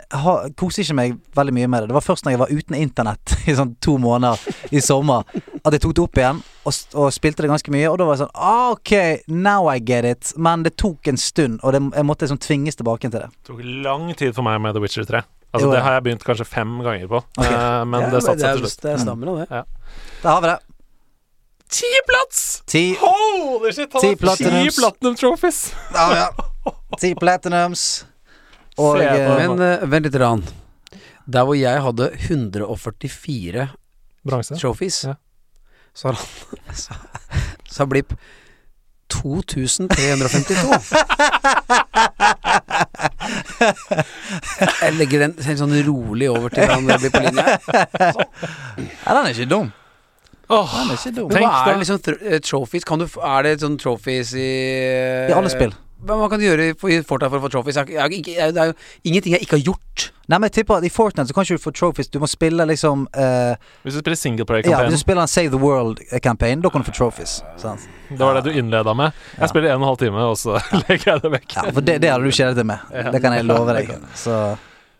koser 0.60 0.84
ikke 0.84 0.98
meg 0.98 1.18
veldig 1.36 1.56
mye 1.56 1.70
med 1.72 1.84
det. 1.84 1.90
Det 1.90 1.98
var 1.98 2.06
først 2.06 2.26
når 2.26 2.36
jeg 2.36 2.42
var 2.44 2.54
uten 2.54 2.76
internett 2.78 3.36
i 3.50 3.56
sånn 3.58 3.76
to 3.82 3.98
måneder 4.02 4.38
i 4.72 4.84
sommer, 4.84 5.26
at 5.66 5.74
jeg 5.74 5.82
tok 5.82 5.96
det 5.96 6.06
opp 6.06 6.22
igjen 6.22 6.44
og, 6.66 6.74
og 6.94 7.14
spilte 7.14 7.46
det 7.46 7.52
ganske 7.54 7.74
mye. 7.74 7.90
Og 7.90 7.98
da 7.98 8.08
var 8.08 8.18
jeg 8.18 8.26
sånn 8.26 8.36
ah, 8.36 8.74
OK, 8.76 8.94
now 9.28 9.70
I 9.72 9.80
get 9.80 10.06
it. 10.06 10.34
Men 10.38 10.66
det 10.66 10.76
tok 10.82 11.08
en 11.08 11.18
stund, 11.18 11.62
og 11.64 11.74
det, 11.74 11.82
jeg 11.96 12.06
måtte 12.06 12.28
liksom 12.28 12.42
tvinges 12.44 12.78
tilbake 12.78 13.10
til 13.10 13.22
det. 13.24 13.32
Det 13.42 13.54
tok 13.54 13.66
lang 13.86 14.12
tid 14.14 14.36
for 14.36 14.46
meg 14.46 14.62
med 14.62 14.78
The 14.78 14.84
Witcher 14.84 15.08
3. 15.10 15.26
Altså, 15.56 15.66
Jo, 15.66 15.72
ja. 15.72 15.76
det 15.78 15.84
har 15.86 15.94
jeg 15.98 16.04
begynt 16.10 16.24
kanskje 16.28 16.46
fem 16.52 16.72
ganger 16.84 17.08
på, 17.12 17.20
okay. 17.40 17.52
eh, 17.56 17.84
men 17.88 18.06
Ja, 18.06 18.10
det 18.14 18.22
satte 18.26 18.44
seg 18.44 18.58
til 18.60 18.66
slutt. 18.66 18.82
Det 18.86 18.92
er 18.94 19.04
stammen 19.04 19.32
av 19.32 19.38
det. 19.42 19.62
Da 20.24 20.34
har 20.36 20.42
vi 20.46 20.50
det. 20.52 20.58
Tiplats! 21.76 22.42
Ti, 22.70 22.84
Holy 23.02 23.72
shit! 23.74 23.90
Han 23.96 24.02
Ti 24.04 24.12
har 24.14 24.20
platinums. 24.22 24.76
ti 24.76 24.82
platinum 24.82 25.16
trophies! 25.20 25.62
ja, 25.96 26.06
ja. 26.20 26.76
Ti 27.02 27.14
platinums. 27.20 27.86
Og 28.78 29.00
eh, 29.02 29.32
Men 29.40 29.56
uh, 29.62 29.86
vent 29.90 30.06
litt. 30.10 30.16
Rann. 30.22 30.44
Der 31.26 31.48
hvor 31.48 31.56
jeg 31.58 31.82
hadde 31.82 32.12
144 32.28 33.70
Bransje. 34.28 34.58
trophies, 34.62 35.04
Ja. 35.08 35.16
så 35.96 36.12
har 36.12 36.20
han 36.20 36.76
har 37.80 37.86
Blipp 37.90 38.14
2352. 39.10 40.96
Jeg 44.82 44.94
legger 45.00 45.26
den 45.26 45.34
helt 45.46 45.62
sånn 45.62 45.76
rolig 45.88 46.30
over 46.34 46.54
til 46.54 46.70
han 46.70 46.86
blir 46.90 47.14
på 47.14 47.22
linje. 47.24 47.46
Ja, 47.96 49.16
den 49.16 49.24
er 49.26 49.32
ikke 49.34 49.50
dum. 49.50 49.72
Oh, 50.46 50.70
Den 50.70 50.92
er 50.94 51.00
ikke 51.00 51.16
dum. 51.16 51.30
Tenk 51.34 51.48
hva 51.48 51.64
da. 51.66 51.72
er 51.74 51.80
liksom 51.82 51.98
eh, 52.22 52.38
trophies? 52.46 52.84
Kan 52.86 53.02
du, 53.02 53.08
er 53.10 53.48
det 53.48 53.56
sånn 53.64 53.80
trophies 53.82 54.36
i 54.38 54.50
I 55.32 55.34
alle 55.34 55.50
spill. 55.50 55.74
Hva 56.06 56.28
kan 56.30 56.42
du 56.42 56.46
gjøre 56.46 56.70
i 56.70 56.74
Fortnite 56.78 57.30
for 57.32 57.40
å 57.40 57.44
få 57.48 57.50
trophies? 57.50 57.80
Jeg, 57.82 57.96
jeg, 57.96 58.20
jeg, 58.30 58.54
det 58.54 58.62
er 58.62 58.72
jo 58.72 58.76
ingenting 59.10 59.34
jeg 59.36 59.46
ikke 59.46 59.58
har 59.58 59.64
gjort. 59.72 60.04
Nei, 60.30 60.38
men 60.38 60.48
jeg 60.50 60.56
tipper 60.60 60.80
at 60.80 60.86
i 60.86 60.92
Fortnite 60.94 61.30
så 61.30 61.36
kan 61.38 61.46
ikke 61.48 61.58
du 61.58 61.64
få 61.64 61.74
trophies. 61.74 62.10
Du 62.14 62.20
må 62.22 62.30
spille 62.30 62.66
liksom 62.70 63.08
uh, 63.14 63.54
Hvis 63.86 63.98
du 63.98 64.02
spiller 64.02 64.62
Ja, 64.70 64.84
hvis 64.86 65.00
du 65.00 65.02
spiller 65.02 65.26
en 65.26 65.32
Save 65.32 65.54
the 65.54 65.62
World-campaign, 65.62 66.62
da 66.62 66.72
kan 66.74 66.84
du 66.86 66.90
få 66.90 66.96
trophies. 66.98 67.40
Sant? 67.62 67.88
det 68.10 68.22
var 68.22 68.38
det 68.38 68.46
du 68.46 68.60
innleda 68.60 68.94
med. 68.98 69.18
Ja. 69.36 69.42
Jeg 69.46 69.54
spiller 69.54 69.74
en 69.74 69.80
og 69.80 69.82
en 69.82 69.90
halv 69.90 70.02
time, 70.04 70.28
og 70.30 70.38
så 70.42 70.60
legger 70.86 71.12
jeg 71.16 71.26
det 71.26 71.34
vekk. 71.40 71.58
Ja, 71.58 71.66
for 71.72 71.90
det, 71.90 71.98
det 72.04 72.14
hadde 72.14 72.30
du 72.30 72.38
kjedet 72.38 72.60
deg 72.62 72.70
med. 72.70 72.94
Ja. 72.94 73.14
Det 73.16 73.22
kan 73.24 73.38
jeg 73.38 73.48
love 73.50 73.78
deg. 73.78 73.94
Så 74.26 74.38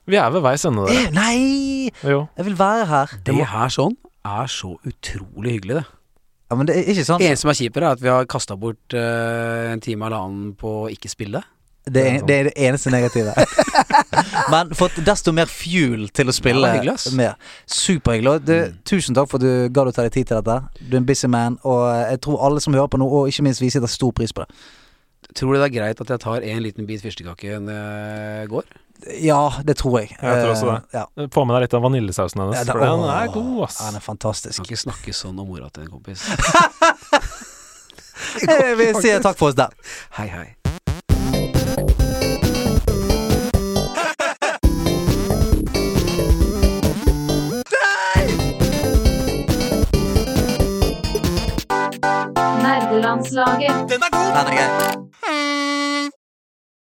Vi 0.10 0.18
er 0.22 0.34
ved 0.34 0.46
veis 0.46 0.66
ende, 0.70 0.86
dere. 0.86 1.06
eh, 1.06 1.14
Nei! 1.14 1.92
Jo. 2.06 2.26
Jeg 2.38 2.50
vil 2.50 2.58
være 2.60 2.90
her. 2.90 3.16
Det 3.26 3.38
her 3.54 3.74
sånn 3.74 3.98
er 4.26 4.50
så 4.50 4.76
utrolig 4.86 5.60
hyggelig, 5.60 5.82
det. 5.82 5.86
Ja, 6.46 6.56
men 6.56 6.70
det 6.70 6.78
er 6.78 6.90
ikke 6.94 7.06
sånn 7.08 7.22
Det 7.22 7.32
eneste 7.32 7.48
som 7.48 7.52
er 7.52 7.58
kjipere, 7.58 7.90
er 7.90 7.98
at 7.98 8.04
vi 8.04 8.12
har 8.12 8.28
kasta 8.30 8.58
bort 8.60 8.94
uh, 8.94 9.72
en 9.72 9.82
time 9.82 10.06
eller 10.06 10.20
annen 10.20 10.52
på 10.60 10.74
å 10.86 10.90
ikke 10.94 11.10
spille. 11.10 11.42
Det 11.86 12.02
er, 12.02 12.22
det 12.26 12.36
er 12.36 12.48
det 12.48 12.54
eneste 12.58 12.90
negative. 12.90 13.34
Men 14.54 14.72
fått 14.74 14.98
desto 15.06 15.30
mer 15.38 15.50
fuel 15.50 16.08
til 16.18 16.32
å 16.32 16.34
spille 16.34 16.72
Ja, 16.82 16.96
mer. 17.14 17.36
Superhyggelig. 17.70 18.40
Du, 18.46 18.56
Tusen 18.90 19.18
takk 19.18 19.30
for 19.30 19.38
at 19.38 19.46
du 19.46 19.70
ga 19.74 19.84
deg 19.86 19.94
ta 19.98 20.06
deg 20.08 20.16
tid 20.16 20.32
til 20.32 20.40
dette. 20.40 20.56
Du 20.82 20.96
er 20.96 21.04
en 21.04 21.06
busy 21.06 21.30
man, 21.30 21.60
og 21.62 21.84
jeg 21.94 22.24
tror 22.26 22.42
alle 22.48 22.64
som 22.64 22.74
hører 22.74 22.90
på 22.90 23.02
nå, 23.02 23.06
og 23.06 23.30
ikke 23.30 23.46
minst 23.46 23.62
vi, 23.62 23.70
setter 23.74 23.92
stor 23.92 24.16
pris 24.18 24.34
på 24.34 24.46
det. 24.46 24.66
Tror 25.38 25.54
du 25.54 25.60
det 25.60 25.68
er 25.68 25.76
greit 25.76 26.02
at 26.02 26.16
jeg 26.16 26.24
tar 26.24 26.46
en 26.48 26.64
liten 26.64 26.90
bit 26.90 27.06
fyrstekake 27.06 27.60
når 27.62 27.78
jeg 27.78 28.52
går? 28.56 28.74
Ja, 29.22 29.54
det 29.64 29.78
tror 29.78 30.00
jeg. 30.00 30.10
Jeg 30.22 30.42
tror 30.42 30.52
også 30.56 30.66
det. 30.72 30.82
Eh, 30.94 31.00
Ja. 31.00 31.06
Få 31.32 31.46
med 31.46 31.56
deg 31.56 31.62
litt 31.68 31.74
av 31.78 31.82
vaniljesausen 31.86 32.42
hennes, 32.42 32.58
Ja, 32.58 32.64
det- 32.64 32.72
for 32.72 32.80
den 32.80 33.04
er 33.10 33.28
god, 33.34 33.64
ass. 33.68 33.78
Den 33.78 33.96
er 33.96 34.00
fantastisk. 34.00 34.56
Kan 34.58 34.66
ikke 34.66 34.78
snakke 34.82 35.14
sånn 35.14 35.40
om 35.40 35.48
mora 35.48 35.70
til 35.70 35.84
en 35.84 35.90
kompis. 35.92 36.22
Jeg 38.42 38.78
vil 38.78 38.96
si 39.02 39.20
takk 39.20 39.38
for 39.38 39.50
oss 39.50 39.56
der. 39.56 39.70
Hei, 40.18 40.28
hei. 40.28 40.56
Nerdelandslaget. 52.64 53.90
Den 53.90 54.04
er 54.04 54.10
grei. 54.10 54.66